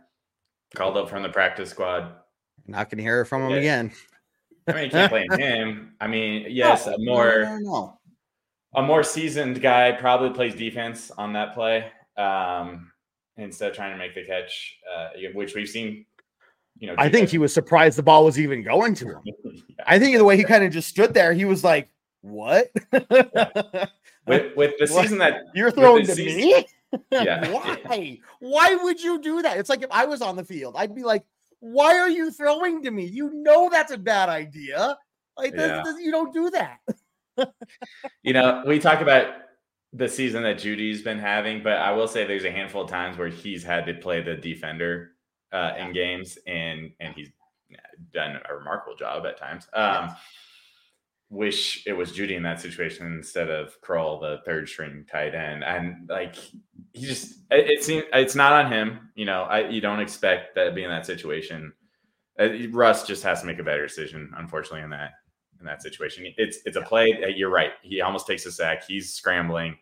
Called 0.75 0.97
up 0.97 1.09
from 1.09 1.23
the 1.23 1.29
practice 1.29 1.71
squad. 1.71 2.13
Not 2.67 2.91
gonna 2.91 3.03
hear 3.03 3.25
from 3.25 3.43
him 3.43 3.51
yeah. 3.51 3.57
again. 3.57 3.93
I 4.69 4.73
mean, 4.73 4.85
you 4.85 4.91
can't 4.91 5.11
blame 5.11 5.31
him. 5.39 5.95
I 6.01 6.07
mean, 6.07 6.47
yes, 6.49 6.87
no, 6.87 6.95
a 6.95 6.99
more 6.99 7.43
no, 7.43 7.59
no, 7.59 7.99
a 8.75 8.83
more 8.83 9.03
seasoned 9.03 9.61
guy 9.61 9.93
probably 9.93 10.31
plays 10.31 10.55
defense 10.55 11.11
on 11.11 11.33
that 11.35 11.55
play 11.55 11.91
um, 12.17 12.93
instead 13.37 13.71
of 13.71 13.77
trying 13.77 13.93
to 13.93 13.99
make 13.99 14.15
the 14.15 14.25
catch, 14.25 14.79
uh, 14.95 15.09
which 15.35 15.55
we've 15.55 15.69
seen. 15.69 16.07
You 16.79 16.89
know, 16.89 16.95
I 16.97 17.11
think 17.11 17.29
he 17.29 17.39
was 17.39 17.53
surprised 17.53 17.99
the 17.99 18.03
ball 18.03 18.25
was 18.25 18.41
even 18.41 18.63
going 18.63 18.95
to 18.95 19.07
him. 19.07 19.21
yeah. 19.25 19.35
I 19.87 19.99
think 19.99 20.17
the 20.17 20.25
way 20.25 20.37
he 20.37 20.45
kind 20.45 20.65
of 20.65 20.73
just 20.73 20.89
stood 20.89 21.13
there, 21.13 21.33
he 21.33 21.45
was 21.45 21.63
like, 21.63 21.91
"What?" 22.23 22.71
yeah. 22.93 23.87
With 24.27 24.57
with 24.57 24.75
the 24.79 24.87
season 24.89 25.19
that 25.19 25.43
you're 25.55 25.71
throwing 25.71 26.07
to 26.07 26.15
season, 26.15 26.41
me. 26.41 26.67
Yeah. 27.11 27.51
Why? 27.51 28.19
Why 28.41 28.75
would 28.75 29.01
you 29.01 29.21
do 29.21 29.43
that? 29.43 29.57
It's 29.57 29.71
like 29.71 29.83
if 29.83 29.91
I 29.91 30.05
was 30.05 30.21
on 30.21 30.37
the 30.37 30.45
field, 30.45 30.75
I'd 30.77 30.95
be 30.95 31.05
like, 31.05 31.25
why 31.61 31.99
are 31.99 32.09
you 32.09 32.31
throwing 32.31 32.83
to 32.83 32.91
me? 32.91 33.07
You 33.07 33.31
know 33.33 33.71
that's 33.71 33.93
a 33.93 33.99
bad 33.99 34.29
idea. 34.29 34.99
Like 35.37 35.55
yeah. 35.55 35.83
this, 35.83 35.95
this, 35.95 36.05
you 36.05 36.11
don't 36.11 36.35
do 36.35 36.51
that. 36.51 36.81
you 38.23 38.33
know, 38.33 38.63
we 38.67 38.79
talk 38.79 39.01
about 39.01 39.35
the 39.95 40.09
season 40.09 40.43
that 40.43 40.59
Jeudy's 40.59 41.03
been 41.03 41.19
having, 41.19 41.63
but 41.63 41.79
I 41.79 41.93
will 41.93 42.09
say 42.09 42.27
there's 42.27 42.45
a 42.45 42.51
handful 42.51 42.83
of 42.83 42.91
times 42.91 43.17
where 43.17 43.29
he's 43.29 43.63
had 43.63 43.87
to 43.87 43.95
play 43.95 44.23
the 44.23 44.35
defender 44.35 45.13
uh, 45.53 45.73
in 45.79 45.93
games, 45.93 46.37
and 46.47 46.91
and 47.01 47.15
he's 47.15 47.31
done 48.13 48.39
a 48.49 48.55
remarkable 48.55 48.97
job 48.97 49.25
at 49.25 49.39
times. 49.39 49.67
Um, 49.73 50.09
yes 50.09 50.17
wish 51.33 51.83
it 51.87 51.95
was 51.95 52.13
Jeudy 52.13 52.37
in 52.37 52.43
that 52.43 52.61
situation 52.61 53.07
instead 53.07 53.49
of 53.49 53.81
Krull, 53.81 54.21
the 54.21 54.43
third 54.45 54.69
string 54.69 55.07
tight 55.11 55.35
end. 55.35 55.65
And 55.65 56.09
like 56.09 56.37
he 56.93 57.07
just 57.07 57.33
it, 57.51 57.71
it 57.71 57.85
seems 57.85 58.05
it's 58.13 58.35
not 58.35 58.53
on 58.53 58.71
him. 58.71 59.11
You 59.15 59.25
know, 59.25 59.45
I 59.45 59.69
you 59.69 59.81
don't 59.81 60.01
expect 60.01 60.55
that 60.55 60.65
to 60.65 60.73
be 60.73 60.85
in 60.85 60.91
that 60.91 61.07
situation. 61.07 61.73
Uh, 62.39 62.69
Russ 62.71 63.07
just 63.07 63.23
has 63.23 63.41
to 63.41 63.47
make 63.47 63.59
a 63.59 63.65
better 63.65 63.87
decision, 63.87 64.31
unfortunately, 64.37 64.83
in 64.83 64.91
that 64.91 65.13
in 65.59 65.65
that 65.67 65.83
situation. 65.83 66.33
It's 66.37 66.59
it's 66.67 66.77
a 66.77 66.83
play. 66.83 67.19
You're 67.35 67.51
right. 67.51 67.73
He 67.83 68.03
almost 68.03 68.27
takes 68.27 68.45
a 68.45 68.53
sack. 68.53 68.85
He's 68.87 69.15
scrambling. 69.15 69.79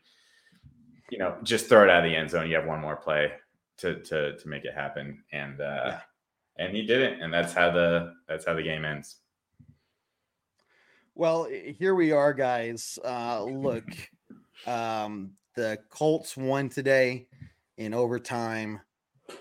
You 1.11 1.19
know, 1.19 1.37
just 1.43 1.69
throw 1.69 1.83
it 1.83 1.91
out 1.91 2.05
of 2.05 2.11
the 2.11 2.17
end 2.17 2.31
zone. 2.31 2.49
You 2.49 2.55
have 2.55 2.67
one 2.67 2.81
more 2.81 2.97
play 2.97 3.33
to 3.79 4.01
to 4.05 4.37
to 4.37 4.49
make 4.49 4.65
it 4.65 4.75
happen, 4.75 5.25
and 5.33 5.61
uh, 5.61 5.83
yeah. 5.85 6.01
and 6.59 6.77
he 6.77 6.87
didn't. 6.87 7.21
And 7.21 7.35
that's 7.35 7.53
how 7.53 7.73
the 7.73 8.15
that's 8.29 8.47
how 8.47 8.55
the 8.55 8.63
game 8.63 8.85
ends. 8.85 9.17
Well, 11.15 11.45
here 11.45 11.95
we 11.95 12.13
are, 12.13 12.33
guys. 12.33 12.99
Uh, 13.05 13.45
look, 13.45 13.85
um, 14.67 15.33
the 15.57 15.79
Colts 15.91 16.37
won 16.37 16.69
today 16.69 17.27
in 17.77 17.95
overtime. 17.95 18.81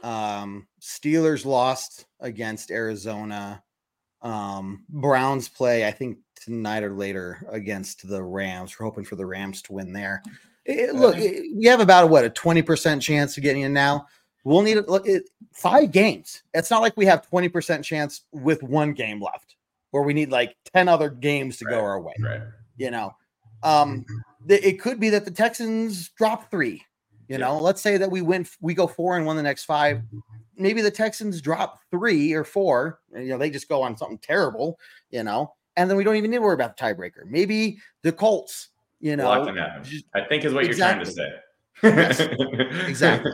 Um, 0.03 0.67
Steelers 0.81 1.45
lost 1.45 2.05
against 2.19 2.71
Arizona. 2.71 3.63
Um, 4.21 4.83
Browns 4.89 5.47
play, 5.47 5.87
I 5.87 5.91
think, 5.91 6.17
tonight 6.35 6.83
or 6.83 6.93
later 6.93 7.45
against 7.49 8.07
the 8.07 8.21
Rams. 8.21 8.77
We're 8.77 8.85
hoping 8.85 9.05
for 9.05 9.15
the 9.15 9.25
Rams 9.25 9.61
to 9.63 9.73
win 9.73 9.93
there. 9.93 10.21
It, 10.65 10.95
look, 10.95 11.17
it, 11.17 11.55
we 11.55 11.65
have 11.65 11.79
about 11.79 12.03
a, 12.03 12.07
what 12.07 12.25
a 12.25 12.29
twenty 12.29 12.61
percent 12.61 13.01
chance 13.01 13.37
of 13.37 13.43
getting 13.43 13.63
in 13.63 13.73
now. 13.73 14.07
We'll 14.43 14.61
need 14.61 14.77
look 14.87 15.07
at 15.07 15.23
five 15.53 15.91
games. 15.91 16.43
It's 16.53 16.69
not 16.69 16.81
like 16.81 16.97
we 16.97 17.05
have 17.05 17.27
twenty 17.27 17.49
percent 17.49 17.83
chance 17.83 18.21
with 18.31 18.61
one 18.61 18.93
game 18.93 19.21
left 19.21 19.55
where 19.91 20.03
we 20.03 20.13
need 20.13 20.31
like 20.31 20.55
10 20.73 20.87
other 20.87 21.09
games 21.09 21.57
to 21.57 21.65
right. 21.65 21.71
go 21.71 21.79
our 21.79 21.99
way. 21.99 22.13
Right. 22.19 22.41
You 22.77 22.91
know, 22.91 23.15
um, 23.63 24.05
th- 24.47 24.63
it 24.63 24.79
could 24.79 24.99
be 24.99 25.09
that 25.09 25.25
the 25.25 25.31
Texans 25.31 26.09
drop 26.09 26.49
three. 26.51 26.83
You 27.27 27.37
yeah. 27.37 27.37
know, 27.37 27.59
let's 27.59 27.81
say 27.81 27.97
that 27.97 28.09
we 28.09 28.21
win, 28.21 28.47
we 28.61 28.73
go 28.73 28.87
four 28.87 29.17
and 29.17 29.25
win 29.25 29.37
the 29.37 29.43
next 29.43 29.65
five. 29.65 30.01
Maybe 30.57 30.81
the 30.81 30.91
Texans 30.91 31.41
drop 31.41 31.79
three 31.91 32.33
or 32.33 32.43
four. 32.43 32.99
And, 33.13 33.23
you 33.23 33.31
know, 33.31 33.37
they 33.37 33.49
just 33.49 33.69
go 33.69 33.81
on 33.81 33.97
something 33.97 34.17
terrible, 34.17 34.79
you 35.11 35.23
know, 35.23 35.53
and 35.77 35.89
then 35.89 35.97
we 35.97 36.03
don't 36.03 36.15
even 36.15 36.31
need 36.31 36.37
to 36.37 36.43
worry 36.43 36.55
about 36.55 36.75
the 36.75 36.83
tiebreaker. 36.83 37.25
Maybe 37.25 37.77
the 38.03 38.11
Colts, 38.11 38.69
you 38.99 39.15
know, 39.15 39.29
I 40.13 40.25
think 40.27 40.43
is 40.43 40.53
what 40.53 40.65
exactly. 40.65 40.67
you're 40.67 40.75
trying 40.75 41.05
to 41.05 41.11
say. 41.11 41.33
Yes, 41.81 42.19
exactly. 42.87 43.31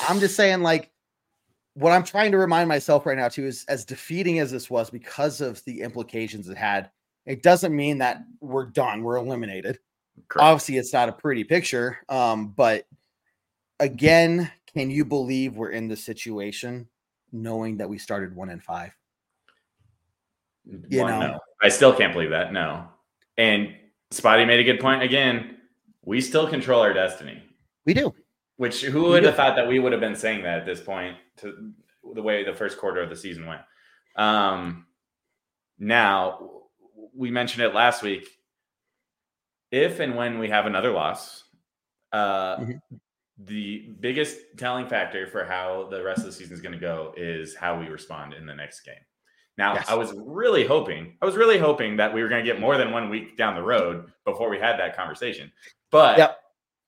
I'm 0.08 0.18
just 0.18 0.34
saying, 0.34 0.62
like, 0.62 0.90
what 1.76 1.92
I'm 1.92 2.04
trying 2.04 2.32
to 2.32 2.38
remind 2.38 2.68
myself 2.68 3.04
right 3.04 3.18
now 3.18 3.28
too 3.28 3.46
is 3.46 3.64
as 3.68 3.84
defeating 3.84 4.38
as 4.38 4.50
this 4.50 4.70
was 4.70 4.88
because 4.88 5.42
of 5.42 5.62
the 5.64 5.82
implications 5.82 6.48
it 6.48 6.56
had, 6.56 6.90
it 7.26 7.42
doesn't 7.42 7.76
mean 7.76 7.98
that 7.98 8.22
we're 8.40 8.64
done, 8.64 9.02
we're 9.02 9.16
eliminated. 9.16 9.78
Correct. 10.28 10.42
Obviously, 10.42 10.78
it's 10.78 10.94
not 10.94 11.10
a 11.10 11.12
pretty 11.12 11.44
picture. 11.44 11.98
Um, 12.08 12.48
but 12.48 12.86
again, 13.78 14.50
can 14.72 14.90
you 14.90 15.04
believe 15.04 15.54
we're 15.54 15.70
in 15.70 15.86
the 15.86 15.96
situation 15.96 16.88
knowing 17.30 17.76
that 17.76 17.88
we 17.88 17.98
started 17.98 18.34
one 18.34 18.48
and 18.48 18.62
five? 18.62 18.92
You 20.64 21.02
one, 21.02 21.10
know, 21.10 21.20
no. 21.20 21.40
I 21.62 21.68
still 21.68 21.92
can't 21.94 22.14
believe 22.14 22.30
that. 22.30 22.54
No. 22.54 22.88
And 23.36 23.74
Spotty 24.10 24.46
made 24.46 24.60
a 24.60 24.64
good 24.64 24.80
point 24.80 25.02
again. 25.02 25.58
We 26.06 26.22
still 26.22 26.48
control 26.48 26.80
our 26.80 26.94
destiny. 26.94 27.42
We 27.84 27.92
do. 27.92 28.14
Which 28.56 28.82
who 28.82 29.02
would 29.04 29.24
have 29.24 29.36
thought 29.36 29.56
that 29.56 29.68
we 29.68 29.78
would 29.78 29.92
have 29.92 30.00
been 30.00 30.16
saying 30.16 30.42
that 30.44 30.60
at 30.60 30.66
this 30.66 30.80
point 30.80 31.16
to 31.38 31.72
the 32.14 32.22
way 32.22 32.44
the 32.44 32.54
first 32.54 32.78
quarter 32.78 33.02
of 33.02 33.10
the 33.10 33.16
season 33.16 33.46
went. 33.46 33.60
Um, 34.16 34.86
now 35.78 36.62
we 37.14 37.30
mentioned 37.30 37.64
it 37.64 37.74
last 37.74 38.02
week. 38.02 38.28
If 39.70 40.00
and 40.00 40.16
when 40.16 40.38
we 40.38 40.48
have 40.48 40.66
another 40.66 40.92
loss, 40.92 41.44
uh, 42.12 42.56
mm-hmm. 42.56 42.96
the 43.38 43.94
biggest 44.00 44.38
telling 44.56 44.86
factor 44.86 45.26
for 45.26 45.44
how 45.44 45.88
the 45.90 46.02
rest 46.02 46.20
of 46.20 46.26
the 46.26 46.32
season 46.32 46.54
is 46.54 46.60
going 46.60 46.72
to 46.72 46.78
go 46.78 47.12
is 47.16 47.54
how 47.54 47.78
we 47.78 47.88
respond 47.88 48.32
in 48.32 48.46
the 48.46 48.54
next 48.54 48.80
game. 48.80 48.94
Now, 49.58 49.74
yes. 49.74 49.86
I 49.88 49.94
was 49.94 50.14
really 50.16 50.66
hoping, 50.66 51.16
I 51.20 51.26
was 51.26 51.36
really 51.36 51.58
hoping 51.58 51.96
that 51.96 52.12
we 52.12 52.22
were 52.22 52.28
going 52.28 52.44
to 52.44 52.50
get 52.50 52.60
more 52.60 52.76
than 52.76 52.92
one 52.92 53.08
week 53.08 53.36
down 53.36 53.54
the 53.54 53.62
road 53.62 54.12
before 54.24 54.50
we 54.50 54.58
had 54.58 54.78
that 54.78 54.96
conversation. 54.96 55.50
But 55.90 56.18
yep. 56.18 56.38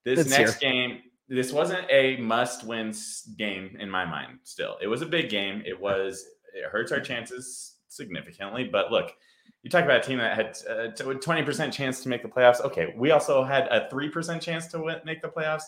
this 0.05 0.21
it's 0.21 0.31
next 0.31 0.61
here. 0.61 0.71
game, 0.71 1.01
this 1.29 1.53
wasn't 1.53 1.87
a 1.91 2.16
must 2.16 2.64
win 2.64 2.95
game 3.37 3.76
in 3.79 3.91
my 3.91 4.05
mind 4.05 4.39
still. 4.45 4.76
It 4.81 4.87
was 4.87 5.03
a 5.03 5.07
big 5.07 5.29
game. 5.29 5.62
It 5.66 5.79
was, 5.79 6.24
it 6.55 6.64
hurts 6.64 6.91
our 6.93 7.01
chances 7.01 7.76
significantly. 7.89 8.64
But 8.64 8.91
look, 8.91 9.12
you 9.62 9.70
talk 9.70 9.85
about 9.85 9.99
a 9.99 10.09
team 10.09 10.18
that 10.18 10.37
had 10.37 10.57
a 10.68 10.93
20% 10.93 11.72
chance 11.72 12.01
to 12.03 12.09
make 12.09 12.22
the 12.22 12.29
playoffs. 12.29 12.61
Okay. 12.61 12.95
We 12.97 13.11
also 13.11 13.45
had 13.45 13.66
a 13.68 13.89
3% 13.93 14.41
chance 14.41 14.66
to 14.68 14.81
win, 14.81 15.01
make 15.05 15.20
the 15.20 15.29
playoffs 15.29 15.64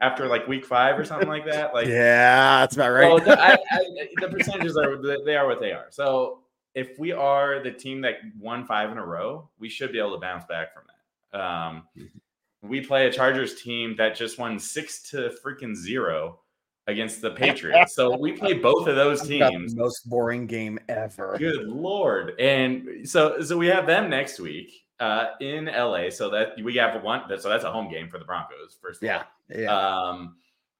after 0.00 0.26
like 0.26 0.48
week 0.48 0.64
five 0.64 0.98
or 0.98 1.04
something 1.04 1.28
like 1.28 1.44
that. 1.46 1.72
Like, 1.72 1.86
yeah, 1.88 2.60
that's 2.60 2.74
about 2.74 2.90
right. 2.90 3.24
the, 3.24 3.40
I, 3.40 3.52
I, 3.70 4.08
the 4.20 4.28
percentages 4.28 4.76
are, 4.76 5.00
they 5.24 5.36
are 5.36 5.46
what 5.46 5.60
they 5.60 5.72
are. 5.72 5.86
So 5.90 6.40
if 6.74 6.98
we 6.98 7.12
are 7.12 7.62
the 7.62 7.70
team 7.70 8.00
that 8.00 8.14
won 8.40 8.66
five 8.66 8.90
in 8.90 8.98
a 8.98 9.06
row, 9.06 9.48
we 9.58 9.68
should 9.68 9.92
be 9.92 9.98
able 9.98 10.14
to 10.14 10.20
bounce 10.20 10.44
back 10.46 10.74
from 10.74 10.82
that. 10.86 11.40
Um, 11.40 11.82
mm-hmm. 11.96 12.18
We 12.64 12.80
play 12.80 13.06
a 13.06 13.12
Chargers 13.12 13.60
team 13.60 13.94
that 13.96 14.16
just 14.16 14.38
won 14.38 14.58
six 14.58 15.02
to 15.10 15.32
freaking 15.44 15.74
zero 15.74 16.40
against 16.86 17.20
the 17.22 17.30
Patriots. 17.30 17.94
so 17.94 18.16
we 18.16 18.32
play 18.32 18.52
both 18.54 18.86
of 18.86 18.96
those 18.96 19.26
teams. 19.26 19.74
most 19.74 20.08
boring 20.08 20.46
game 20.46 20.78
ever. 20.88 21.36
Good 21.38 21.66
lord! 21.66 22.38
And 22.40 23.08
so 23.08 23.40
so 23.40 23.56
we 23.56 23.66
have 23.68 23.86
them 23.86 24.10
next 24.10 24.40
week 24.40 24.72
uh, 25.00 25.28
in 25.40 25.66
LA. 25.66 26.10
So 26.10 26.30
that 26.30 26.54
we 26.62 26.74
have 26.76 27.02
one. 27.02 27.22
So 27.38 27.48
that's 27.48 27.64
a 27.64 27.72
home 27.72 27.90
game 27.90 28.08
for 28.08 28.18
the 28.18 28.24
Broncos. 28.24 28.76
First, 28.80 29.02
yeah, 29.02 29.24
yeah. 29.48 29.74
Um, 29.74 30.36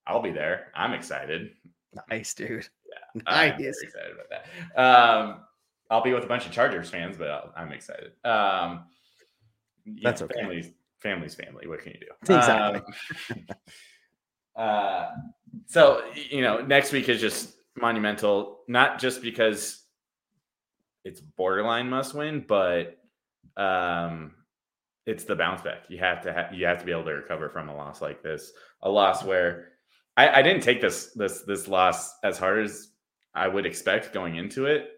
I'll 0.07 0.23
be 0.23 0.33
there. 0.33 0.73
I'm 0.75 0.93
excited. 0.93 1.53
Nice, 2.11 2.35
dude. 2.35 2.69
Yeah, 2.87 3.23
nice. 3.27 3.53
I'm 3.53 3.61
excited 3.61 4.13
about 4.13 4.31
that. 4.31 4.81
Um, 4.81 5.41
I'll 5.91 6.03
be 6.03 6.13
with 6.13 6.25
a 6.25 6.27
bunch 6.27 6.47
of 6.47 6.53
Chargers 6.53 6.91
fans, 6.91 7.17
but 7.17 7.53
i 7.57 7.63
am 7.63 7.73
excited. 7.73 8.13
Um, 8.25 8.85
That's 10.03 10.21
know, 10.21 10.27
okay. 10.27 10.41
Family's, 10.41 10.71
family's 11.05 11.37
family. 11.37 11.69
What 11.69 11.81
can 11.81 11.93
you 11.93 12.01
do? 12.01 12.07
Exactly. 12.35 12.83
Um, 13.31 13.47
uh, 14.65 15.07
so 15.67 16.03
you 16.31 16.43
know, 16.43 16.61
next 16.61 16.91
week 16.91 17.09
is 17.09 17.21
just 17.21 17.55
monumental, 17.77 18.63
not 18.67 18.99
just 18.99 19.23
because 19.23 19.85
it's 21.05 21.21
borderline 21.21 21.89
must 21.89 22.15
win, 22.15 22.45
but 22.49 22.99
um, 23.57 24.33
it's 25.07 25.25
the 25.25 25.37
bounce 25.37 25.63
back. 25.63 25.85
You 25.89 25.99
have 25.99 26.23
to 26.23 26.33
have 26.33 26.55
you 26.55 26.67
have 26.67 26.79
to 26.79 26.85
be 26.85 26.93
able 26.93 27.05
to 27.05 27.13
recover 27.13 27.49
from 27.51 27.69
a 27.69 27.77
loss 27.77 28.03
like 28.03 28.23
this, 28.23 28.53
a 28.83 28.91
loss 28.91 29.23
where 29.23 29.69
I, 30.17 30.41
I 30.41 30.43
didn't 30.43 30.63
take 30.63 30.81
this 30.81 31.13
this 31.15 31.43
this 31.43 31.69
loss 31.69 32.15
as 32.25 32.39
hard 32.39 32.65
as 32.65 32.89
I 33.35 33.47
would 33.49 33.67
expect 33.67 34.15
going 34.15 34.37
into 34.37 34.67
it 34.67 34.89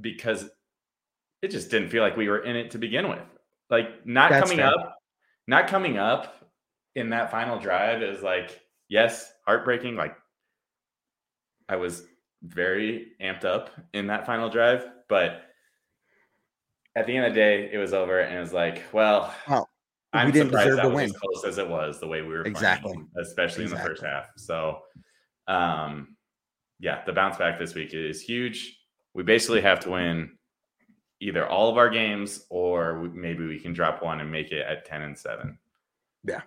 because 0.00 0.48
it 1.42 1.50
just 1.50 1.70
didn't 1.70 1.88
feel 1.88 2.02
like 2.02 2.16
we 2.16 2.28
were 2.28 2.44
in 2.44 2.54
it 2.54 2.70
to 2.70 2.78
begin 2.78 3.08
with. 3.08 3.18
Like 3.68 4.06
not 4.06 4.30
That's 4.30 4.44
coming 4.44 4.58
fair. 4.58 4.66
up, 4.68 5.01
not 5.46 5.68
coming 5.68 5.98
up 5.98 6.46
in 6.94 7.10
that 7.10 7.30
final 7.30 7.58
drive 7.58 8.02
is 8.02 8.22
like, 8.22 8.60
yes, 8.88 9.32
heartbreaking. 9.46 9.96
Like 9.96 10.16
I 11.68 11.76
was 11.76 12.04
very 12.42 13.12
amped 13.20 13.44
up 13.44 13.70
in 13.94 14.06
that 14.08 14.26
final 14.26 14.48
drive, 14.48 14.86
but 15.08 15.42
at 16.94 17.06
the 17.06 17.16
end 17.16 17.26
of 17.26 17.32
the 17.32 17.40
day, 17.40 17.70
it 17.72 17.78
was 17.78 17.94
over 17.94 18.20
and 18.20 18.36
it 18.36 18.40
was 18.40 18.52
like, 18.52 18.82
well, 18.92 19.34
well 19.48 19.68
I'm 20.12 20.26
we 20.26 20.32
didn't 20.32 20.48
surprised 20.48 20.76
that 20.76 20.86
was 20.86 20.94
win. 20.94 21.04
as 21.06 21.12
close 21.12 21.44
as 21.44 21.58
it 21.58 21.68
was 21.68 21.98
the 22.00 22.06
way 22.06 22.20
we 22.22 22.28
were 22.28 22.42
exactly, 22.42 22.92
playing, 22.92 23.08
especially 23.18 23.64
exactly. 23.64 23.64
in 23.64 23.70
the 23.70 23.88
first 23.88 24.02
half. 24.02 24.26
So, 24.36 24.80
um, 25.48 26.16
yeah, 26.80 27.02
the 27.06 27.12
bounce 27.12 27.38
back 27.38 27.58
this 27.58 27.74
week 27.74 27.94
is 27.94 28.20
huge 28.20 28.76
we 29.14 29.22
basically 29.22 29.60
have 29.60 29.80
to 29.80 29.90
win 29.90 30.30
either 31.22 31.46
all 31.48 31.70
of 31.70 31.78
our 31.78 31.88
games 31.88 32.46
or 32.50 33.08
maybe 33.14 33.46
we 33.46 33.58
can 33.58 33.72
drop 33.72 34.02
one 34.02 34.20
and 34.20 34.30
make 34.30 34.50
it 34.50 34.66
at 34.66 34.84
10 34.84 35.02
and 35.02 35.16
7 35.16 35.56
yeah. 36.24 36.42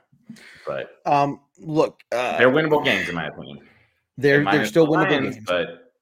But 0.65 1.01
um 1.05 1.41
look 1.59 2.01
uh, 2.11 2.37
they're 2.37 2.49
winnable 2.49 2.83
games 2.83 3.09
in 3.09 3.15
my 3.15 3.27
opinion. 3.27 3.59
they're 4.17 4.43
they're 4.43 4.65
still 4.65 4.85
the 4.85 4.91
winnable 4.91 5.21
games. 5.21 5.37
but 5.45 5.93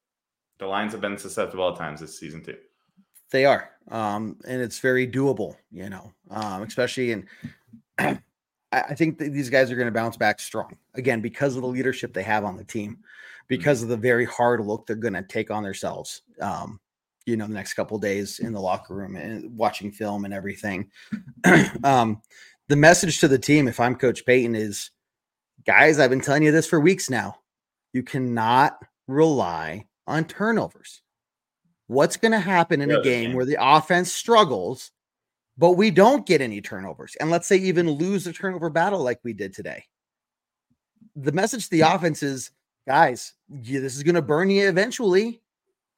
the 0.60 0.66
lions 0.66 0.92
have 0.92 1.02
been 1.02 1.18
susceptible 1.18 1.70
at 1.70 1.76
times 1.76 2.00
this 2.00 2.18
season 2.18 2.44
too. 2.44 2.58
They 3.32 3.46
are 3.46 3.70
um 3.90 4.38
and 4.48 4.62
it's 4.62 4.80
very 4.80 5.08
doable 5.08 5.56
you 5.72 5.90
know 5.90 6.12
um 6.30 6.64
especially 6.64 7.12
in 7.12 7.28
I 8.72 8.96
think 8.96 9.20
these 9.20 9.52
guys 9.52 9.72
are 9.72 9.76
going 9.76 9.88
to 9.88 9.92
bounce 9.92 10.18
back 10.18 10.40
strong 10.40 10.76
again 10.96 11.22
because 11.22 11.56
of 11.56 11.62
the 11.62 11.68
leadership 11.68 12.12
they 12.12 12.24
have 12.24 12.44
on 12.44 12.58
the 12.58 12.64
team 12.64 12.98
because 13.48 13.84
of 13.84 13.90
the 13.90 13.98
very 13.98 14.26
hard 14.26 14.62
look 14.62 14.88
they're 14.88 14.96
going 14.96 15.14
to 15.14 15.22
take 15.22 15.52
on 15.52 15.62
themselves. 15.62 16.24
Um, 16.42 16.80
you 17.26 17.38
know, 17.38 17.48
the 17.48 17.54
next 17.54 17.74
couple 17.74 17.98
days 17.98 18.40
in 18.40 18.54
the 18.54 18.60
locker 18.60 18.94
room 18.94 19.16
and 19.16 19.56
watching 19.58 19.92
film 19.92 20.26
and 20.26 20.34
everything. 20.34 20.90
um, 21.84 22.22
the 22.70 22.76
message 22.76 23.20
to 23.20 23.28
the 23.28 23.40
team, 23.40 23.68
if 23.68 23.80
I'm 23.80 23.96
Coach 23.96 24.26
Payton, 24.26 24.56
is 24.56 24.92
guys, 25.66 26.00
I've 26.00 26.10
been 26.10 26.22
telling 26.22 26.44
you 26.44 26.52
this 26.52 26.68
for 26.68 26.80
weeks 26.80 27.10
now. 27.10 27.36
You 27.94 28.04
cannot 28.04 28.78
rely 29.08 29.86
on 30.08 30.26
turnovers. 30.26 31.02
What's 31.88 32.18
going 32.18 32.32
to 32.32 32.40
happen 32.40 32.82
in 32.82 32.92
a 32.92 33.02
game 33.02 33.34
where 33.34 33.46
the 33.46 33.58
offense 33.60 34.12
struggles, 34.12 34.92
but 35.58 35.72
we 35.72 35.92
don't 35.92 36.26
get 36.26 36.42
any 36.42 36.62
turnovers? 36.62 37.16
And 37.20 37.30
let's 37.30 37.48
say 37.48 37.58
even 37.58 37.92
lose 37.92 38.26
a 38.26 38.34
turnover 38.34 38.70
battle 38.70 39.04
like 39.04 39.20
we 39.24 39.34
did 39.34 39.54
today. 39.54 39.84
The 41.16 41.34
message 41.34 41.66
to 41.66 41.70
the 41.70 41.82
offense 41.82 42.24
is 42.24 42.52
guys, 42.88 43.34
this 43.50 43.96
is 43.96 44.04
going 44.04 44.16
to 44.16 44.22
burn 44.22 44.50
you 44.50 44.68
eventually. 44.68 45.43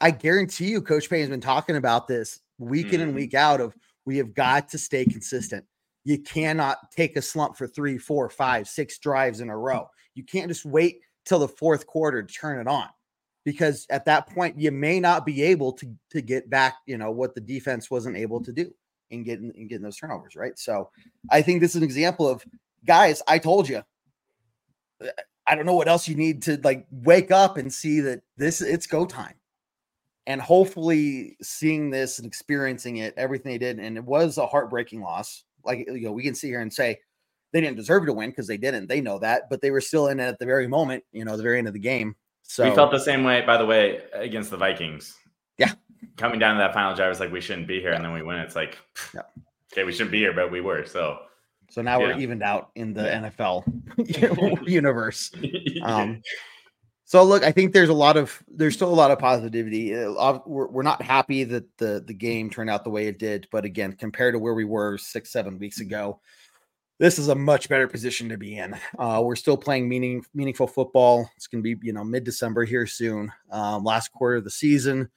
I 0.02 0.12
guarantee 0.12 0.70
you, 0.70 0.82
Coach 0.82 1.10
Payton's 1.10 1.30
been 1.30 1.41
talking 1.41 1.78
about 1.78 2.08
this 2.08 2.41
week 2.58 2.93
in 2.93 3.02
and 3.02 3.10
mm-hmm. 3.10 3.18
week 3.18 3.34
out 3.34 3.62
of 3.62 3.76
we 4.06 4.18
have 4.18 4.34
got 4.34 4.70
to 4.70 4.78
stay 4.78 5.06
consistent. 5.06 5.66
You 6.04 6.20
cannot 6.20 6.91
take 6.91 7.18
a 7.18 7.22
slump 7.22 7.58
for 7.58 7.68
three, 7.68 7.98
four, 7.98 8.30
five, 8.30 8.68
six 8.68 9.00
drives 9.00 9.41
in 9.41 9.50
a 9.50 9.58
row. 9.58 9.89
You 10.14 10.24
can't 10.24 10.48
just 10.48 10.66
wait 10.66 11.02
till 11.26 11.39
the 11.39 11.48
fourth 11.48 11.88
quarter 11.88 12.22
to 12.22 12.34
turn 12.34 12.60
it 12.60 12.68
on 12.68 12.88
because 13.43 13.88
at 13.89 14.06
that 14.06 14.28
point 14.28 14.60
you 14.60 14.72
may 14.72 15.00
not 15.00 15.26
be 15.26 15.41
able 15.43 15.72
to 15.74 15.88
to 16.12 16.22
get 16.22 16.50
back, 16.50 16.76
you 16.86 16.98
know, 16.98 17.12
what 17.12 17.34
the 17.34 17.41
defense 17.41 17.89
wasn't 17.89 18.18
able 18.18 18.43
to 18.43 18.52
do 18.52 18.72
in 19.10 19.24
getting 19.24 19.52
in 19.56 19.68
getting 19.68 19.84
those 19.84 19.98
turnovers, 19.98 20.36
right? 20.36 20.58
So 20.60 20.89
I 21.32 21.41
think 21.41 21.62
this 21.62 21.72
is 21.72 21.78
an 21.78 21.84
example 21.84 22.28
of 22.28 22.43
guys, 22.86 23.22
I 23.28 23.39
told 23.39 23.68
you 23.68 23.82
I 25.48 25.56
don't 25.56 25.66
know 25.66 25.76
what 25.76 25.88
else 25.88 26.08
you 26.08 26.16
need 26.16 26.41
to 26.43 26.60
like 26.64 26.86
wake 26.91 27.32
up 27.32 27.58
and 27.58 27.74
see 27.74 28.00
that 28.02 28.22
this 28.38 28.62
it's 28.62 28.88
go 28.88 29.06
time. 29.06 29.36
And 30.28 30.41
hopefully 30.41 31.38
seeing 31.41 31.89
this 31.89 32.17
and 32.17 32.26
experiencing 32.26 32.97
it, 32.97 33.13
everything 33.15 33.51
they 33.51 33.57
did, 33.57 33.80
and 33.80 33.95
it 33.95 34.03
was 34.03 34.38
a 34.38 34.47
heartbreaking 34.47 35.01
loss. 35.01 35.43
Like 35.63 35.88
you 35.88 36.01
know, 36.01 36.11
we 36.11 36.23
can 36.23 36.34
sit 36.34 36.47
here 36.47 36.61
and 36.61 36.73
say 36.73 36.99
they 37.53 37.61
didn't 37.61 37.78
deserve 37.78 38.05
to 38.07 38.13
win 38.13 38.32
because 38.32 38.47
they 38.47 38.57
didn't. 38.57 38.88
They 38.88 39.01
know 39.01 39.19
that, 39.19 39.43
but 39.49 39.61
they 39.61 39.71
were 39.71 39.82
still 39.82 40.07
in 40.07 40.19
it 40.19 40.23
at 40.23 40.39
the 40.39 40.45
very 40.45 40.67
moment, 40.67 41.03
you 41.11 41.26
know, 41.26 41.38
the 41.38 41.43
very 41.43 41.59
end 41.59 41.67
of 41.67 41.73
the 41.73 41.80
game. 41.80 42.15
So 42.41 42.67
we 42.67 42.76
felt 42.76 42.91
the 42.91 42.99
same 42.99 43.23
way, 43.23 43.41
by 43.41 43.57
the 43.57 43.65
way, 43.65 44.01
against 44.13 44.51
the 44.51 44.57
Vikings. 44.57 45.15
Yeah. 45.57 45.73
Coming 46.17 46.39
down 46.39 46.55
to 46.55 46.59
that 46.59 46.73
final 46.73 46.95
drive, 46.95 47.09
was 47.09 47.19
like 47.19 47.32
we 47.32 47.41
shouldn't 47.41 47.67
be 47.67 47.80
here, 47.80 47.91
yeah. 47.91 47.95
and 47.95 48.05
then 48.05 48.13
we 48.13 48.21
win. 48.21 48.38
It's 48.38 48.55
like, 48.55 48.78
yeah. 49.13 49.21
okay, 49.73 49.84
we 49.84 49.91
shouldn't 49.91 50.11
be 50.11 50.19
here, 50.19 50.34
but 50.34 50.51
we 50.51 50.61
were. 50.61 50.86
So 50.86 51.19
so 51.69 51.82
now 51.82 51.99
yeah. 51.99 52.07
we're 52.07 52.19
evened 52.19 52.43
out 52.43 52.69
in 52.76 52.93
the. 52.93 53.01
NFL 53.01 53.63
universe. 54.67 55.32
Um, 55.84 56.21
so 57.08 57.24
look, 57.24 57.43
I 57.43 57.51
think 57.51 57.72
there's 57.72 57.89
a 57.89 57.93
lot 57.93 58.18
of 58.18 58.43
there's 58.47 58.74
still 58.74 58.89
a 58.89 58.95
lot 58.95 59.12
of 59.12 59.20
positivity. 59.20 59.95
Uh, 59.95 60.39
we're, 60.47 60.68
we're 60.68 60.84
not 60.84 61.03
happy 61.03 61.43
that 61.43 61.66
the 61.78 62.03
the 62.06 62.16
game 62.16 62.49
turned 62.49 62.70
out 62.70 62.84
the 62.84 62.89
way 62.89 63.06
it 63.08 63.20
did, 63.20 63.47
but 63.51 63.64
again, 63.64 63.93
compared 63.93 64.34
to 64.34 64.39
where 64.39 64.56
we 64.56 64.66
were 64.66 64.97
six 64.97 65.32
seven 65.32 65.60
weeks 65.60 65.80
ago, 65.80 66.20
this 66.97 67.20
is 67.20 67.28
a 67.28 67.36
much 67.36 67.70
better 67.70 67.88
position 67.88 68.28
to 68.30 68.38
be 68.38 68.58
in. 68.58 68.76
Uh, 68.97 69.22
we're 69.24 69.36
still 69.36 69.56
playing 69.56 69.88
meaning 69.88 70.26
meaningful 70.34 70.66
football. 70.66 71.30
It's 71.36 71.45
going 71.45 71.64
to 71.64 71.76
be 71.76 71.86
you 71.86 71.93
know 71.93 72.03
mid 72.03 72.24
December 72.24 72.66
here 72.66 72.88
soon, 72.88 73.32
um, 73.51 73.84
last 73.84 74.12
quarter 74.12 74.38
of 74.38 74.43
the 74.43 74.49
season, 74.49 75.08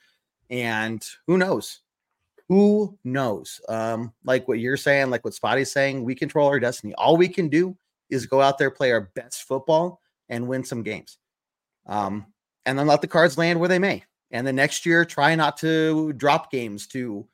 and 0.51 1.03
who 1.26 1.39
knows? 1.39 1.80
Who 2.49 2.99
knows? 3.03 3.62
Um, 3.66 4.12
like 4.24 4.47
what 4.47 4.59
you're 4.59 4.76
saying, 4.76 5.09
like 5.09 5.24
what 5.24 5.32
Spotty's 5.32 5.72
saying, 5.72 6.05
we 6.05 6.14
control 6.14 6.49
our 6.49 6.61
destiny. 6.61 6.93
All 6.99 7.16
we 7.16 7.28
can 7.28 7.49
do 7.49 7.78
is 8.11 8.26
go 8.26 8.43
out 8.43 8.59
there, 8.59 8.70
play 8.70 8.93
our 8.93 9.11
best 9.14 9.45
football, 9.45 10.03
and 10.28 10.49
win 10.49 10.64
some 10.64 10.82
games. 10.82 11.18
Um, 11.89 12.26
and 12.66 12.78
then 12.78 12.86
let 12.86 13.01
the 13.01 13.09
cards 13.09 13.39
land 13.39 13.59
where 13.59 13.68
they 13.68 13.78
may. 13.78 14.05
And 14.30 14.47
the 14.47 14.53
next 14.53 14.84
year, 14.84 15.05
try 15.05 15.34
not 15.34 15.57
to 15.59 16.12
drop 16.12 16.51
games 16.51 16.86
to 16.89 17.26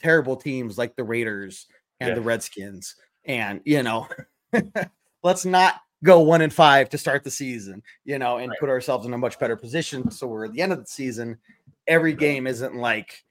terrible 0.00 0.36
teams 0.36 0.76
like 0.76 0.94
the 0.94 1.04
Raiders 1.04 1.66
and 2.00 2.08
yeah. 2.08 2.14
the 2.14 2.20
Redskins. 2.20 2.96
And, 3.24 3.60
you 3.64 3.82
know, 3.82 4.06
let's 5.22 5.46
not 5.46 5.80
go 6.04 6.20
one 6.20 6.42
and 6.42 6.52
five 6.52 6.90
to 6.90 6.98
start 6.98 7.24
the 7.24 7.30
season, 7.30 7.82
you 8.04 8.18
know, 8.18 8.36
and 8.36 8.50
right. 8.50 8.60
put 8.60 8.68
ourselves 8.68 9.06
in 9.06 9.14
a 9.14 9.18
much 9.18 9.38
better 9.38 9.56
position. 9.56 10.10
So 10.10 10.26
we're 10.26 10.44
at 10.44 10.52
the 10.52 10.60
end 10.60 10.72
of 10.72 10.78
the 10.78 10.86
season. 10.86 11.38
Every 11.86 12.12
game 12.12 12.46
isn't 12.46 12.74
like 12.74 13.24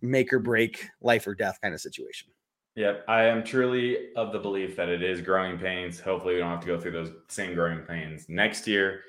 make 0.00 0.32
or 0.32 0.38
break, 0.38 0.88
life 1.00 1.26
or 1.26 1.34
death 1.34 1.58
kind 1.60 1.74
of 1.74 1.80
situation. 1.80 2.28
Yep. 2.76 3.04
I 3.08 3.24
am 3.24 3.44
truly 3.44 4.12
of 4.14 4.32
the 4.32 4.38
belief 4.38 4.76
that 4.76 4.88
it 4.88 5.02
is 5.02 5.20
growing 5.20 5.58
pains. 5.58 6.00
Hopefully, 6.00 6.34
we 6.34 6.40
don't 6.40 6.50
have 6.50 6.60
to 6.60 6.66
go 6.66 6.78
through 6.78 6.92
those 6.92 7.12
same 7.28 7.54
growing 7.54 7.80
pains 7.80 8.26
next 8.28 8.66
year. 8.66 9.02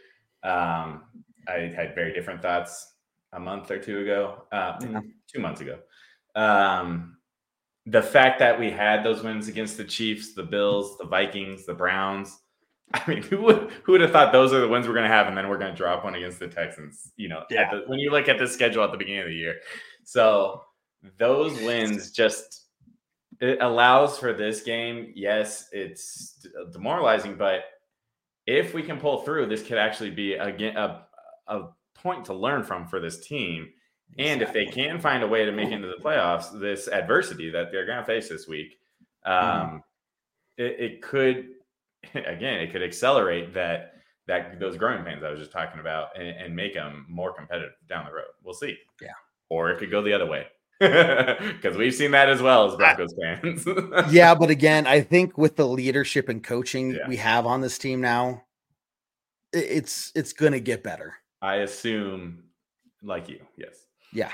Um, 0.45 1.03
I 1.47 1.73
had 1.75 1.95
very 1.95 2.13
different 2.13 2.41
thoughts 2.41 2.93
a 3.33 3.39
month 3.39 3.71
or 3.71 3.79
two 3.79 3.99
ago, 3.99 4.43
uh, 4.51 4.77
yeah. 4.81 4.99
two 5.31 5.39
months 5.39 5.61
ago. 5.61 5.79
Um, 6.35 7.17
the 7.85 8.01
fact 8.01 8.39
that 8.39 8.59
we 8.59 8.71
had 8.71 9.03
those 9.03 9.23
wins 9.23 9.47
against 9.47 9.77
the 9.77 9.83
Chiefs, 9.83 10.33
the 10.33 10.43
Bills, 10.43 10.97
the 10.97 11.05
Vikings, 11.05 11.65
the 11.65 11.73
Browns. 11.73 12.37
I 12.93 13.01
mean, 13.07 13.23
who 13.23 13.41
would 13.41 13.71
who 13.83 13.93
would 13.93 14.01
have 14.01 14.11
thought 14.11 14.31
those 14.31 14.53
are 14.53 14.59
the 14.59 14.67
wins 14.67 14.87
we're 14.87 14.93
going 14.93 15.09
to 15.09 15.15
have, 15.15 15.27
and 15.27 15.37
then 15.37 15.49
we're 15.49 15.57
going 15.57 15.71
to 15.71 15.77
drop 15.77 16.03
one 16.03 16.15
against 16.15 16.39
the 16.39 16.47
Texans? 16.47 17.11
You 17.17 17.29
know, 17.29 17.43
yeah. 17.49 17.71
the, 17.71 17.83
when 17.87 17.99
you 17.99 18.11
look 18.11 18.29
at 18.29 18.37
the 18.37 18.47
schedule 18.47 18.83
at 18.83 18.91
the 18.91 18.97
beginning 18.97 19.21
of 19.21 19.27
the 19.27 19.35
year, 19.35 19.55
so 20.03 20.61
those 21.17 21.59
wins 21.61 22.11
just 22.11 22.65
it 23.41 23.59
allows 23.61 24.17
for 24.17 24.33
this 24.33 24.61
game. 24.61 25.11
Yes, 25.15 25.67
it's 25.71 26.45
demoralizing, 26.71 27.35
but 27.35 27.61
if 28.47 28.73
we 28.73 28.83
can 28.83 28.99
pull 28.99 29.21
through, 29.21 29.47
this 29.47 29.63
could 29.63 29.77
actually 29.77 30.11
be 30.11 30.33
again 30.33 30.77
a, 30.77 31.05
a 31.47 31.69
point 31.95 32.25
to 32.25 32.33
learn 32.33 32.63
from 32.63 32.87
for 32.87 32.99
this 32.99 33.25
team. 33.25 33.69
And 34.19 34.41
if 34.41 34.53
they 34.53 34.65
can 34.65 34.99
find 34.99 35.23
a 35.23 35.27
way 35.27 35.45
to 35.45 35.51
make 35.51 35.69
it 35.69 35.73
into 35.73 35.87
the 35.87 36.01
playoffs, 36.01 36.57
this 36.59 36.87
adversity 36.87 37.49
that 37.49 37.71
they're 37.71 37.87
going 37.87 37.97
to 37.97 38.05
face 38.05 38.29
this 38.29 38.47
week, 38.47 38.77
um, 39.25 39.33
mm-hmm. 39.41 39.77
it, 40.57 40.79
it, 40.79 41.01
could, 41.01 41.47
again, 42.13 42.59
it 42.61 42.71
could 42.71 42.83
accelerate 42.83 43.53
that 43.53 43.91
that 44.27 44.59
those 44.59 44.75
growing 44.75 45.03
pains 45.03 45.23
I 45.23 45.29
was 45.29 45.39
just 45.39 45.51
talking 45.51 45.79
about 45.79 46.17
and, 46.19 46.27
and 46.27 46.55
make 46.55 46.73
them 46.73 47.05
more 47.07 47.31
competitive 47.31 47.73
down 47.87 48.05
the 48.05 48.11
road. 48.11 48.25
We'll 48.43 48.55
see. 48.55 48.75
Yeah. 48.99 49.09
Or 49.49 49.69
it 49.69 49.77
could 49.77 49.91
go 49.91 50.01
the 50.01 50.13
other 50.13 50.25
way 50.25 50.47
because 50.79 51.77
we've 51.77 51.95
seen 51.95 52.11
that 52.11 52.27
as 52.27 52.41
well 52.41 52.69
as 52.69 52.75
Broncos 52.75 53.13
fans. 53.21 53.65
yeah, 54.11 54.35
but 54.35 54.49
again, 54.49 54.85
I 54.85 55.01
think 55.01 55.37
with 55.37 55.55
the 55.55 55.65
leadership 55.65 56.27
and 56.27 56.43
coaching 56.43 56.91
yeah. 56.91 57.07
we 57.07 57.15
have 57.15 57.45
on 57.45 57.61
this 57.61 57.77
team 57.77 58.01
now, 58.01 58.43
it's 59.53 60.11
it's 60.15 60.33
gonna 60.33 60.59
get 60.59 60.83
better. 60.83 61.15
I 61.41 61.57
assume, 61.57 62.43
like 63.01 63.29
you, 63.29 63.39
yes. 63.55 63.85
Yeah, 64.11 64.31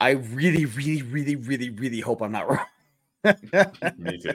I 0.00 0.10
really, 0.12 0.64
really, 0.64 1.02
really, 1.02 1.36
really, 1.36 1.68
really 1.68 2.00
hope 2.00 2.22
I'm 2.22 2.32
not 2.32 2.48
wrong. 2.48 2.66
Me 3.98 4.18
too. 4.18 4.32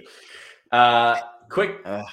Uh, 0.71 1.19
quick, 1.49 1.77
uh, 1.83 2.03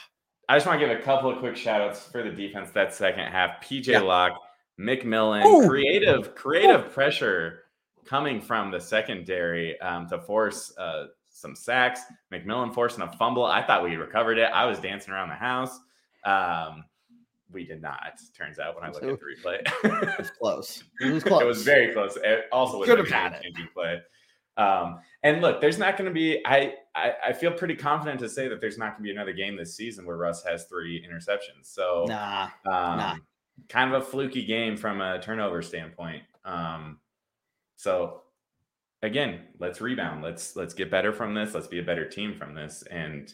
I 0.48 0.56
just 0.56 0.66
want 0.66 0.80
to 0.80 0.86
give 0.86 0.98
a 0.98 1.02
couple 1.02 1.30
of 1.30 1.40
quick 1.40 1.56
shout 1.56 1.82
outs 1.82 2.06
for 2.06 2.22
the 2.22 2.30
defense 2.30 2.70
that 2.70 2.94
second 2.94 3.26
half. 3.26 3.62
PJ 3.62 3.88
yeah. 3.88 4.00
Locke, 4.00 4.40
McMillian, 4.80 5.44
Ooh. 5.44 5.68
creative, 5.68 6.34
creative 6.34 6.86
Ooh. 6.86 6.88
pressure 6.88 7.63
coming 8.04 8.40
from 8.40 8.70
the 8.70 8.80
secondary 8.80 9.80
um, 9.80 10.08
to 10.08 10.18
force 10.20 10.76
uh, 10.78 11.06
some 11.30 11.54
sacks. 11.54 12.00
McMillian 12.32 12.72
forcing 12.72 13.02
a 13.02 13.12
fumble. 13.12 13.44
I 13.44 13.62
thought 13.62 13.82
we 13.82 13.96
recovered 13.96 14.38
it. 14.38 14.50
I 14.52 14.64
was 14.66 14.78
dancing 14.78 15.12
around 15.12 15.28
the 15.28 15.34
house. 15.34 15.78
Um, 16.24 16.84
we 17.50 17.64
did 17.64 17.82
not. 17.82 18.18
Turns 18.36 18.58
out 18.58 18.74
when 18.74 18.84
I 18.84 18.88
look 18.88 19.02
so, 19.02 19.10
at 19.10 19.18
the 19.18 19.24
replay, 19.24 20.08
it 20.08 20.18
was 20.18 20.30
close. 20.30 20.84
It 21.00 21.12
was 21.12 21.22
close. 21.22 21.42
it 21.42 21.46
was 21.46 21.62
very 21.62 21.92
close. 21.92 22.16
It 22.22 22.46
also 22.52 22.78
was 22.78 22.88
a 22.88 22.96
changing 22.96 23.68
play. 23.74 24.00
Um, 24.56 25.00
and 25.22 25.40
look, 25.40 25.60
there's 25.60 25.78
not 25.78 25.96
going 25.96 26.08
to 26.08 26.14
be. 26.14 26.44
I, 26.46 26.74
I, 26.94 27.12
I 27.28 27.32
feel 27.32 27.52
pretty 27.52 27.74
confident 27.74 28.20
to 28.20 28.28
say 28.28 28.48
that 28.48 28.60
there's 28.60 28.78
not 28.78 28.92
going 28.92 28.98
to 28.98 29.02
be 29.02 29.10
another 29.10 29.32
game 29.32 29.56
this 29.56 29.76
season 29.76 30.06
where 30.06 30.16
Russ 30.16 30.44
has 30.44 30.64
three 30.64 31.04
interceptions. 31.06 31.64
So 31.64 32.04
nah, 32.08 32.48
um, 32.66 32.98
nah. 32.98 33.14
kind 33.68 33.92
of 33.92 34.02
a 34.02 34.04
fluky 34.04 34.44
game 34.44 34.76
from 34.76 35.00
a 35.00 35.20
turnover 35.20 35.62
standpoint. 35.62 36.22
Um, 36.44 36.98
so 37.76 38.22
again, 39.02 39.40
let's 39.58 39.80
rebound. 39.80 40.22
Let's 40.22 40.56
let's 40.56 40.74
get 40.74 40.90
better 40.90 41.12
from 41.12 41.34
this. 41.34 41.54
Let's 41.54 41.66
be 41.66 41.78
a 41.78 41.84
better 41.84 42.08
team 42.08 42.34
from 42.34 42.54
this 42.54 42.82
and 42.90 43.32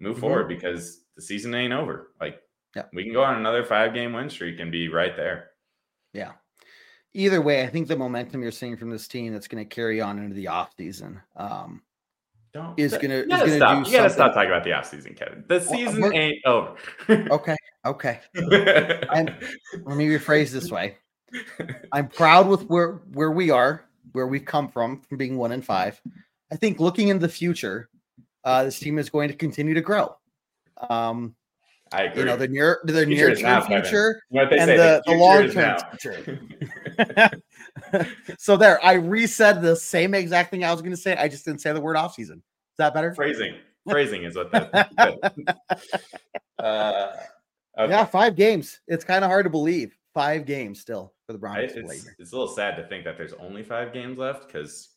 move 0.00 0.12
mm-hmm. 0.12 0.20
forward 0.20 0.48
because 0.48 1.02
the 1.16 1.22
season 1.22 1.54
ain't 1.54 1.72
over. 1.72 2.12
Like 2.20 2.40
yeah. 2.74 2.84
we 2.92 3.04
can 3.04 3.12
go 3.12 3.24
on 3.24 3.36
another 3.36 3.64
five 3.64 3.94
game 3.94 4.12
win 4.12 4.30
streak 4.30 4.60
and 4.60 4.72
be 4.72 4.88
right 4.88 5.16
there. 5.16 5.50
Yeah. 6.12 6.32
Either 7.14 7.40
way, 7.40 7.62
I 7.62 7.68
think 7.68 7.88
the 7.88 7.96
momentum 7.96 8.42
you're 8.42 8.50
seeing 8.50 8.76
from 8.76 8.90
this 8.90 9.08
team 9.08 9.32
that's 9.32 9.48
going 9.48 9.66
to 9.66 9.68
carry 9.68 10.00
on 10.00 10.18
into 10.18 10.34
the 10.34 10.48
off 10.48 10.74
season. 10.76 11.20
Um, 11.36 11.82
don't 12.52 12.78
is 12.78 12.92
gonna, 12.92 13.18
you 13.18 13.26
gotta, 13.26 13.56
stop. 13.56 13.86
you 13.86 13.92
gotta 13.92 14.10
stop 14.10 14.34
talking 14.34 14.50
about 14.50 14.64
the 14.64 14.72
off 14.72 14.86
season, 14.86 15.14
Kevin. 15.14 15.44
The 15.48 15.60
season 15.60 16.00
well, 16.00 16.12
ain't 16.12 16.38
over. 16.46 16.76
okay, 17.08 17.56
okay. 17.84 18.20
and 18.34 19.34
let 19.84 19.96
me 19.96 20.06
rephrase 20.06 20.50
this 20.50 20.70
way: 20.70 20.96
I'm 21.92 22.08
proud 22.08 22.48
with 22.48 22.62
where 22.68 23.00
where 23.12 23.30
we 23.30 23.50
are, 23.50 23.84
where 24.12 24.26
we've 24.26 24.44
come 24.44 24.68
from, 24.68 25.00
from 25.02 25.18
being 25.18 25.36
one 25.36 25.52
in 25.52 25.62
five. 25.62 26.00
I 26.50 26.56
think 26.56 26.80
looking 26.80 27.08
in 27.08 27.18
the 27.18 27.28
future, 27.28 27.88
uh, 28.44 28.64
this 28.64 28.78
team 28.78 28.98
is 28.98 29.10
going 29.10 29.28
to 29.28 29.34
continue 29.34 29.74
to 29.74 29.82
grow. 29.82 30.16
Um, 30.88 31.34
I 31.92 32.04
agree. 32.04 32.20
You 32.20 32.26
know, 32.26 32.36
the 32.36 32.48
near 32.48 32.80
the 32.84 33.06
near 33.06 33.34
term 33.34 33.62
future 33.64 34.22
and 34.32 34.50
the, 34.50 35.02
the, 35.06 35.12
long 35.12 35.48
term 35.50 35.78
future. 35.98 37.30
so 38.38 38.56
there, 38.56 38.84
I 38.84 38.96
resaid 38.96 39.62
the 39.62 39.76
same 39.76 40.14
exact 40.14 40.50
thing 40.50 40.64
I 40.64 40.72
was 40.72 40.80
going 40.80 40.92
to 40.92 40.96
say. 40.96 41.16
I 41.16 41.28
just 41.28 41.44
didn't 41.44 41.60
say 41.60 41.72
the 41.72 41.80
word 41.80 41.96
off 41.96 42.14
season. 42.14 42.38
Is 42.38 42.76
that 42.78 42.94
better? 42.94 43.14
Phrasing. 43.14 43.54
Phrasing 43.88 44.24
is 44.24 44.36
what 44.36 44.50
that. 44.52 44.92
uh, 46.58 47.12
okay. 47.78 47.90
Yeah, 47.90 48.04
five 48.04 48.36
games. 48.36 48.80
It's 48.86 49.04
kind 49.04 49.24
of 49.24 49.30
hard 49.30 49.44
to 49.44 49.50
believe. 49.50 49.96
Five 50.18 50.46
games 50.46 50.80
still 50.80 51.12
for 51.26 51.32
the 51.32 51.38
Broncos. 51.38 51.70
It's, 51.76 52.08
it's, 52.18 52.32
a 52.32 52.36
little 52.36 52.52
sad 52.52 52.74
to 52.76 52.88
think 52.88 53.04
that 53.04 53.16
there's 53.16 53.34
only 53.34 53.62
five 53.62 53.92
games 53.92 54.18
left 54.18 54.48
because 54.48 54.88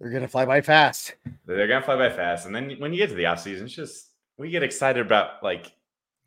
they're 0.00 0.10
gonna 0.10 0.26
fly 0.26 0.44
by 0.44 0.60
fast. 0.60 1.14
They're 1.46 1.68
gonna 1.68 1.84
fly 1.84 1.94
by 1.94 2.10
fast, 2.10 2.46
and 2.46 2.52
then 2.52 2.72
when 2.80 2.92
you 2.92 2.98
get 2.98 3.10
to 3.10 3.14
the 3.14 3.26
off 3.26 3.40
season, 3.40 3.66
it's 3.66 3.74
just 3.76 4.10
we 4.36 4.50
get 4.50 4.64
excited 4.64 5.06
about 5.06 5.40
like 5.44 5.70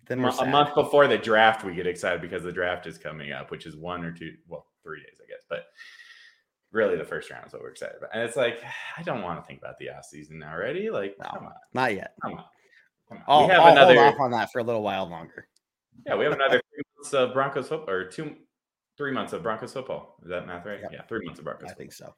then 0.08 0.24
a 0.24 0.46
month 0.46 0.74
before 0.74 1.06
the 1.08 1.18
draft. 1.18 1.66
We 1.66 1.76
get 1.76 1.86
excited 1.86 2.22
because 2.22 2.44
the 2.44 2.52
draft 2.54 2.88
is 2.88 2.98
coming 2.98 3.34
up, 3.34 3.52
which 3.52 3.66
is 3.66 3.76
one 3.76 4.06
or 4.06 4.14
two, 4.14 4.36
well, 4.48 4.68
three 4.84 5.02
days, 5.02 5.20
I 5.22 5.28
guess, 5.28 5.44
but 5.50 5.66
really 6.72 6.96
the 6.96 7.04
first 7.04 7.30
round 7.30 7.46
is 7.46 7.52
what 7.52 7.62
we're 7.62 7.72
excited 7.72 7.98
about. 7.98 8.12
And 8.14 8.24
it's 8.24 8.38
like 8.38 8.64
I 8.98 9.04
don't 9.04 9.22
want 9.22 9.44
to 9.44 9.46
think 9.46 9.60
about 9.60 9.78
the 9.80 9.90
off 9.90 10.06
season 10.06 10.42
already. 10.44 10.90
Like, 10.90 11.18
no, 11.22 11.30
come 11.30 11.48
on, 11.48 11.54
not 11.74 11.94
yet. 11.94 12.14
Come 12.22 12.36
on. 12.36 12.46
Come 13.10 13.18
on. 13.18 13.24
I'll, 13.28 13.48
we 13.48 13.52
have 13.52 13.62
I'll 13.64 13.72
another, 13.74 13.96
hold 13.96 14.14
off 14.14 14.20
on 14.22 14.32
that 14.32 14.50
for 14.54 14.60
a 14.60 14.64
little 14.64 14.82
while 14.82 15.10
longer. 15.10 15.50
Yeah, 16.06 16.16
we 16.16 16.24
have 16.24 16.34
another 16.34 16.62
months 16.96 17.14
of 17.14 17.34
Broncos 17.34 17.68
football, 17.68 17.94
or 17.94 18.06
two, 18.06 18.36
three 18.98 19.12
months 19.12 19.34
of 19.34 19.44
Broncos 19.44 19.74
football. 19.74 20.18
Is 20.24 20.30
that 20.30 20.48
math 20.48 20.66
right? 20.66 20.80
Yep. 20.82 20.92
Yeah, 20.94 21.02
three 21.04 21.26
months 21.26 21.40
of 21.40 21.46
Broncos. 21.46 21.66
I 21.66 21.70
football. 21.70 21.78
think 21.78 21.94
so. 21.94 22.16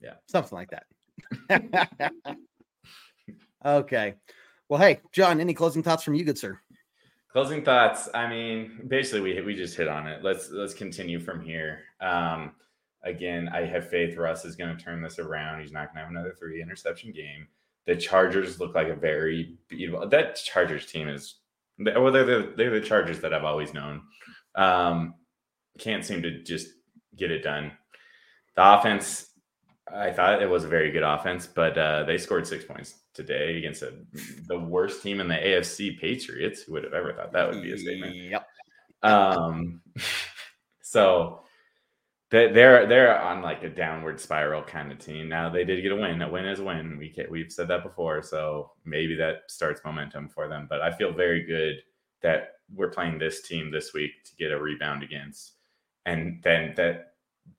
Yeah, 0.00 0.14
something 0.28 0.56
like 0.56 0.70
that. 0.70 2.36
okay. 3.64 4.14
Well, 4.68 4.80
hey, 4.80 5.00
John, 5.12 5.40
any 5.40 5.54
closing 5.54 5.82
thoughts 5.82 6.02
from 6.02 6.14
you, 6.14 6.24
good 6.24 6.38
sir? 6.38 6.58
Closing 7.30 7.64
thoughts. 7.64 8.08
I 8.14 8.28
mean, 8.28 8.84
basically, 8.88 9.20
we 9.20 9.40
we 9.40 9.54
just 9.54 9.76
hit 9.76 9.88
on 9.88 10.06
it. 10.06 10.22
Let's 10.22 10.50
let's 10.50 10.74
continue 10.74 11.18
from 11.18 11.40
here. 11.40 11.80
Um, 12.00 12.52
again, 13.04 13.48
I 13.48 13.64
have 13.64 13.88
faith 13.88 14.16
Russ 14.16 14.44
is 14.44 14.56
going 14.56 14.76
to 14.76 14.82
turn 14.82 15.02
this 15.02 15.18
around. 15.18 15.60
He's 15.60 15.72
not 15.72 15.86
going 15.86 15.96
to 15.96 16.00
have 16.02 16.10
another 16.10 16.34
three 16.38 16.60
interception 16.60 17.12
game. 17.12 17.46
The 17.86 17.96
Chargers 17.96 18.60
look 18.60 18.74
like 18.74 18.88
a 18.88 18.94
very 18.94 19.56
beautiful. 19.68 20.08
That 20.08 20.36
Chargers 20.36 20.86
team 20.86 21.08
is 21.08 21.36
well, 21.84 22.12
they're 22.12 22.24
the 22.24 22.52
they're 22.56 22.70
the 22.70 22.86
Chargers 22.86 23.20
that 23.20 23.34
I've 23.34 23.44
always 23.44 23.74
known. 23.74 24.02
Um, 24.54 25.14
can't 25.78 26.04
seem 26.04 26.22
to 26.22 26.42
just 26.42 26.68
get 27.16 27.30
it 27.30 27.42
done. 27.42 27.72
The 28.56 28.78
offense, 28.78 29.30
I 29.92 30.10
thought 30.10 30.42
it 30.42 30.50
was 30.50 30.64
a 30.64 30.68
very 30.68 30.90
good 30.90 31.02
offense, 31.02 31.46
but 31.46 31.76
uh, 31.78 32.04
they 32.04 32.18
scored 32.18 32.46
six 32.46 32.64
points 32.64 32.94
today 33.14 33.58
against 33.58 33.82
a, 33.82 33.94
the 34.48 34.58
worst 34.58 35.02
team 35.02 35.20
in 35.20 35.28
the 35.28 35.34
AFC, 35.34 35.98
Patriots. 35.98 36.62
Who 36.62 36.72
would 36.72 36.84
have 36.84 36.92
ever 36.92 37.14
thought 37.14 37.32
that 37.32 37.50
would 37.50 37.62
be 37.62 37.72
a 37.72 37.78
statement? 37.78 38.14
Yep. 38.14 38.46
Um, 39.02 39.80
so 40.82 41.44
they're 42.32 42.86
they're 42.86 43.20
on 43.20 43.42
like 43.42 43.62
a 43.62 43.68
downward 43.68 44.18
spiral 44.18 44.62
kind 44.62 44.90
of 44.90 44.98
team. 44.98 45.28
Now 45.28 45.50
they 45.50 45.64
did 45.64 45.82
get 45.82 45.92
a 45.92 45.96
win. 45.96 46.22
A 46.22 46.30
win 46.30 46.46
is 46.46 46.60
a 46.60 46.64
win. 46.64 46.96
We 46.96 47.10
can, 47.10 47.26
we've 47.30 47.52
said 47.52 47.68
that 47.68 47.82
before, 47.82 48.22
so 48.22 48.72
maybe 48.86 49.14
that 49.16 49.42
starts 49.48 49.82
momentum 49.84 50.30
for 50.30 50.48
them. 50.48 50.66
But 50.68 50.80
I 50.80 50.90
feel 50.92 51.12
very 51.12 51.44
good 51.44 51.82
that 52.22 52.54
we're 52.74 52.88
playing 52.88 53.18
this 53.18 53.42
team 53.42 53.70
this 53.70 53.92
week 53.92 54.24
to 54.24 54.34
get 54.36 54.50
a 54.50 54.58
rebound 54.58 55.02
against, 55.02 55.52
and 56.06 56.40
then 56.42 56.72
that 56.76 57.12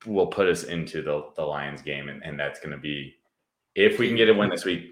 will 0.07 0.27
put 0.27 0.47
us 0.47 0.63
into 0.63 1.03
the 1.03 1.29
the 1.35 1.43
Lions 1.43 1.83
game, 1.83 2.09
and, 2.09 2.23
and 2.23 2.39
that's 2.39 2.59
going 2.59 2.71
to 2.71 2.77
be 2.77 3.13
if 3.75 3.99
we 3.99 4.07
can 4.07 4.17
get 4.17 4.29
a 4.29 4.33
win 4.33 4.49
this 4.49 4.65
week. 4.65 4.89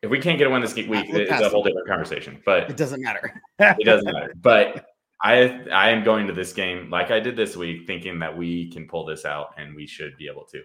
If 0.00 0.10
we 0.10 0.20
can't 0.20 0.38
get 0.38 0.46
a 0.46 0.50
win 0.50 0.62
this 0.62 0.76
week, 0.76 0.86
it's 0.88 1.30
a 1.32 1.48
whole 1.48 1.64
different 1.64 1.88
conversation. 1.88 2.40
But 2.44 2.70
it 2.70 2.76
doesn't 2.76 3.02
matter. 3.02 3.42
it 3.58 3.84
doesn't 3.84 4.12
matter. 4.12 4.32
But 4.40 4.87
I 5.22 5.64
I 5.72 5.90
am 5.90 6.04
going 6.04 6.26
to 6.26 6.32
this 6.32 6.52
game 6.52 6.90
like 6.90 7.10
I 7.10 7.20
did 7.20 7.36
this 7.36 7.56
week, 7.56 7.86
thinking 7.86 8.18
that 8.20 8.36
we 8.36 8.70
can 8.70 8.86
pull 8.86 9.04
this 9.04 9.24
out 9.24 9.54
and 9.56 9.74
we 9.74 9.86
should 9.86 10.16
be 10.16 10.28
able 10.28 10.44
to. 10.52 10.62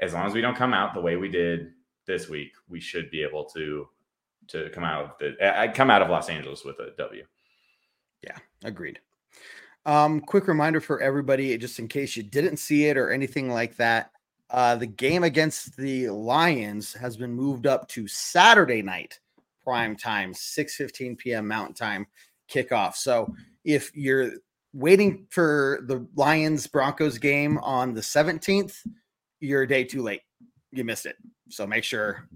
As 0.00 0.12
long 0.12 0.26
as 0.26 0.34
we 0.34 0.40
don't 0.40 0.56
come 0.56 0.74
out 0.74 0.94
the 0.94 1.00
way 1.00 1.16
we 1.16 1.28
did 1.28 1.72
this 2.06 2.28
week, 2.28 2.52
we 2.68 2.80
should 2.80 3.10
be 3.10 3.22
able 3.22 3.44
to 3.46 3.88
to 4.48 4.70
come 4.70 4.84
out 4.84 5.04
of 5.04 5.10
the 5.18 5.58
I 5.58 5.68
come 5.68 5.90
out 5.90 6.02
of 6.02 6.10
Los 6.10 6.28
Angeles 6.28 6.64
with 6.64 6.78
a 6.78 6.90
W. 6.98 7.24
Yeah, 8.22 8.36
agreed. 8.64 9.00
Um, 9.84 10.20
quick 10.20 10.48
reminder 10.48 10.80
for 10.80 11.00
everybody, 11.00 11.56
just 11.58 11.78
in 11.78 11.86
case 11.86 12.16
you 12.16 12.22
didn't 12.22 12.56
see 12.56 12.86
it 12.86 12.96
or 12.96 13.10
anything 13.10 13.50
like 13.50 13.76
that. 13.76 14.10
Uh, 14.50 14.76
the 14.76 14.86
game 14.86 15.24
against 15.24 15.76
the 15.76 16.08
Lions 16.08 16.92
has 16.92 17.16
been 17.16 17.32
moved 17.32 17.66
up 17.66 17.88
to 17.88 18.06
Saturday 18.06 18.82
night 18.82 19.18
prime 19.64 19.96
time, 19.96 20.32
6 20.32 20.76
15 20.76 21.16
p.m. 21.16 21.48
Mountain 21.48 21.74
Time 21.74 22.06
kickoff. 22.48 22.94
So 22.94 23.32
if 23.66 23.94
you're 23.94 24.30
waiting 24.72 25.26
for 25.30 25.80
the 25.86 26.06
Lions 26.14 26.66
Broncos 26.66 27.18
game 27.18 27.58
on 27.58 27.92
the 27.92 28.00
17th, 28.00 28.86
you're 29.40 29.62
a 29.62 29.68
day 29.68 29.84
too 29.84 30.02
late. 30.02 30.22
You 30.70 30.84
missed 30.84 31.04
it. 31.04 31.16
So 31.50 31.66
make 31.66 31.84
sure 31.84 32.28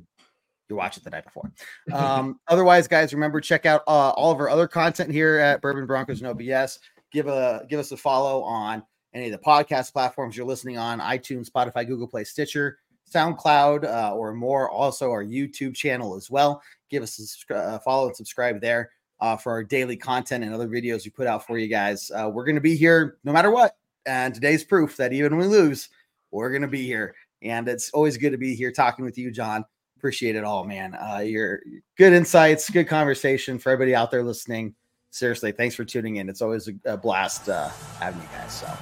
you 0.69 0.77
watch 0.77 0.97
it 0.97 1.05
the 1.05 1.11
night 1.11 1.25
before. 1.25 1.51
Um, 1.93 2.39
otherwise, 2.49 2.87
guys, 2.87 3.15
remember 3.15 3.41
check 3.41 3.65
out 3.65 3.83
uh, 3.87 4.11
all 4.11 4.33
of 4.33 4.41
our 4.41 4.49
other 4.49 4.69
content 4.69 5.11
here 5.11 5.39
at 5.39 5.61
Bourbon 5.61 5.87
Broncos 5.87 6.21
No 6.21 6.35
BS. 6.35 6.79
Give 7.13 7.27
a 7.27 7.67
give 7.69 7.81
us 7.81 7.91
a 7.91 7.97
follow 7.97 8.43
on 8.43 8.83
any 9.13 9.27
of 9.27 9.33
the 9.33 9.39
podcast 9.39 9.93
platforms 9.93 10.37
you're 10.37 10.47
listening 10.47 10.79
on: 10.79 11.01
iTunes, 11.01 11.51
Spotify, 11.51 11.87
Google 11.87 12.07
Play, 12.07 12.23
Stitcher, 12.23 12.79
SoundCloud, 13.13 13.85
uh, 13.85 14.15
or 14.15 14.33
more. 14.33 14.71
Also, 14.71 15.11
our 15.11 15.25
YouTube 15.25 15.75
channel 15.75 16.15
as 16.15 16.31
well. 16.31 16.63
Give 16.91 17.03
us 17.03 17.45
a 17.51 17.55
uh, 17.55 17.79
follow 17.81 18.07
and 18.07 18.17
subscribe 18.17 18.61
there 18.61 18.91
uh, 19.21 19.37
for 19.37 19.53
our 19.53 19.63
daily 19.63 19.97
content 19.97 20.45
and 20.45 20.55
other 20.55 20.69
videos 20.69 21.05
we 21.05 21.11
put 21.11 21.27
out 21.27 21.47
for 21.47 21.59
you 21.59 21.69
guys. 21.69 22.11
Uh, 22.11 22.31
we're 22.33 22.45
going 22.45 22.55
to 22.55 22.61
be 22.61 22.77
here 22.77 23.19
no 23.25 23.33
matter 23.33 23.51
what. 23.51 23.77
And 24.07 24.35
today's 24.35 24.65
proof 24.65 24.97
that 24.97 25.13
even 25.13 25.37
when 25.37 25.49
we 25.49 25.57
lose, 25.57 25.89
we're 26.31 26.51
going 26.51 26.63
to 26.63 26.69
be 26.69 26.87
here. 26.87 27.15
And 27.43 27.69
it's 27.69 27.91
always 27.91 28.17
good 28.17 28.31
to 28.31 28.39
be 28.39 28.55
here 28.55 28.73
talking 28.73 29.05
with 29.05 29.19
you, 29.19 29.31
John. 29.31 29.65
Appreciate 29.97 30.37
it 30.37 30.45
all, 30.45 30.65
man. 30.65 30.95
Uh, 30.95 31.19
your 31.19 31.61
good 31.99 32.13
insights, 32.13 32.71
good 32.71 32.89
conversation 32.89 33.59
for 33.59 33.71
everybody 33.71 33.95
out 33.95 34.11
there 34.11 34.23
listening. 34.23 34.75
Seriously, 35.11 35.53
thanks 35.53 35.75
for 35.75 35.85
tuning 35.85 36.17
in. 36.17 36.29
It's 36.29 36.41
always 36.41 36.69
a, 36.69 36.73
a 36.93 36.97
blast 36.97 37.49
uh, 37.49 37.69
having 37.99 38.23
you 38.23 38.29
guys. 38.29 38.61
So, 38.61 38.73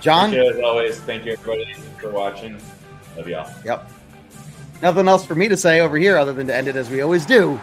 John, 0.00 0.32
as 0.34 0.60
always, 0.60 1.00
thank 1.00 1.24
you 1.24 1.32
everybody 1.32 1.72
for 1.98 2.10
watching. 2.10 2.60
Love 3.16 3.28
y'all. 3.28 3.50
Yep. 3.64 3.90
Nothing 4.82 5.08
else 5.08 5.24
for 5.24 5.34
me 5.34 5.48
to 5.48 5.56
say 5.56 5.80
over 5.80 5.96
here 5.96 6.16
other 6.16 6.32
than 6.32 6.46
to 6.48 6.54
end 6.54 6.68
it 6.68 6.76
as 6.76 6.90
we 6.90 7.00
always 7.00 7.24
do 7.24 7.58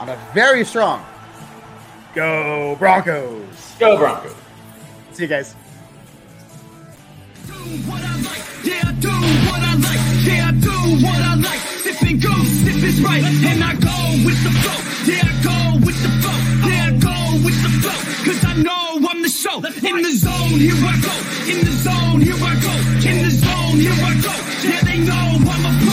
on 0.00 0.08
a 0.08 0.18
very 0.34 0.64
strong 0.64 1.04
Go 2.14 2.76
Broncos! 2.78 3.74
Go 3.80 3.98
Broncos! 3.98 4.34
See 5.12 5.24
you 5.24 5.28
guys. 5.28 5.56
Yeah, 8.62 8.82
I 8.86 8.92
do 9.00 9.10
what 9.10 9.60
I 9.60 9.74
like. 9.74 9.98
Yeah, 10.22 10.46
I 10.46 10.52
do 10.52 10.70
what 11.02 11.20
I 11.20 11.34
like. 11.34 11.58
Sipping 11.82 12.20
goose, 12.20 12.66
if 12.70 12.84
it's 12.84 13.00
right, 13.00 13.24
and 13.24 13.64
I 13.64 13.74
go 13.74 13.98
with 14.24 14.38
the 14.46 14.50
flow. 14.62 14.78
Yeah, 15.10 15.26
I 15.26 15.34
go 15.42 15.84
with 15.84 15.98
the 16.02 16.10
flow. 16.22 16.38
Yeah, 16.70 16.86
I 16.86 16.92
go 17.02 17.44
with 17.44 17.58
the 17.62 17.70
flow. 17.82 17.98
Cause 18.24 18.44
I 18.44 18.62
know 18.62 19.08
I'm 19.10 19.20
the 19.22 19.28
show. 19.28 19.56
In 19.58 20.02
the 20.02 20.14
zone, 20.14 20.60
here 20.62 20.78
I 20.78 20.94
go. 21.02 21.14
In 21.50 21.64
the 21.66 21.72
zone, 21.82 22.20
here 22.20 22.38
I 22.38 22.54
go. 22.62 22.74
In 23.10 23.22
the 23.26 23.30
zone, 23.30 23.78
here 23.82 23.90
I 23.90 24.14
go. 24.22 24.34
Yeah, 24.62 24.80
they 24.86 24.98
know 25.02 25.34
I'm 25.50 25.66
a 25.66 25.72
pro. 25.82 25.82
pro. 25.82 25.83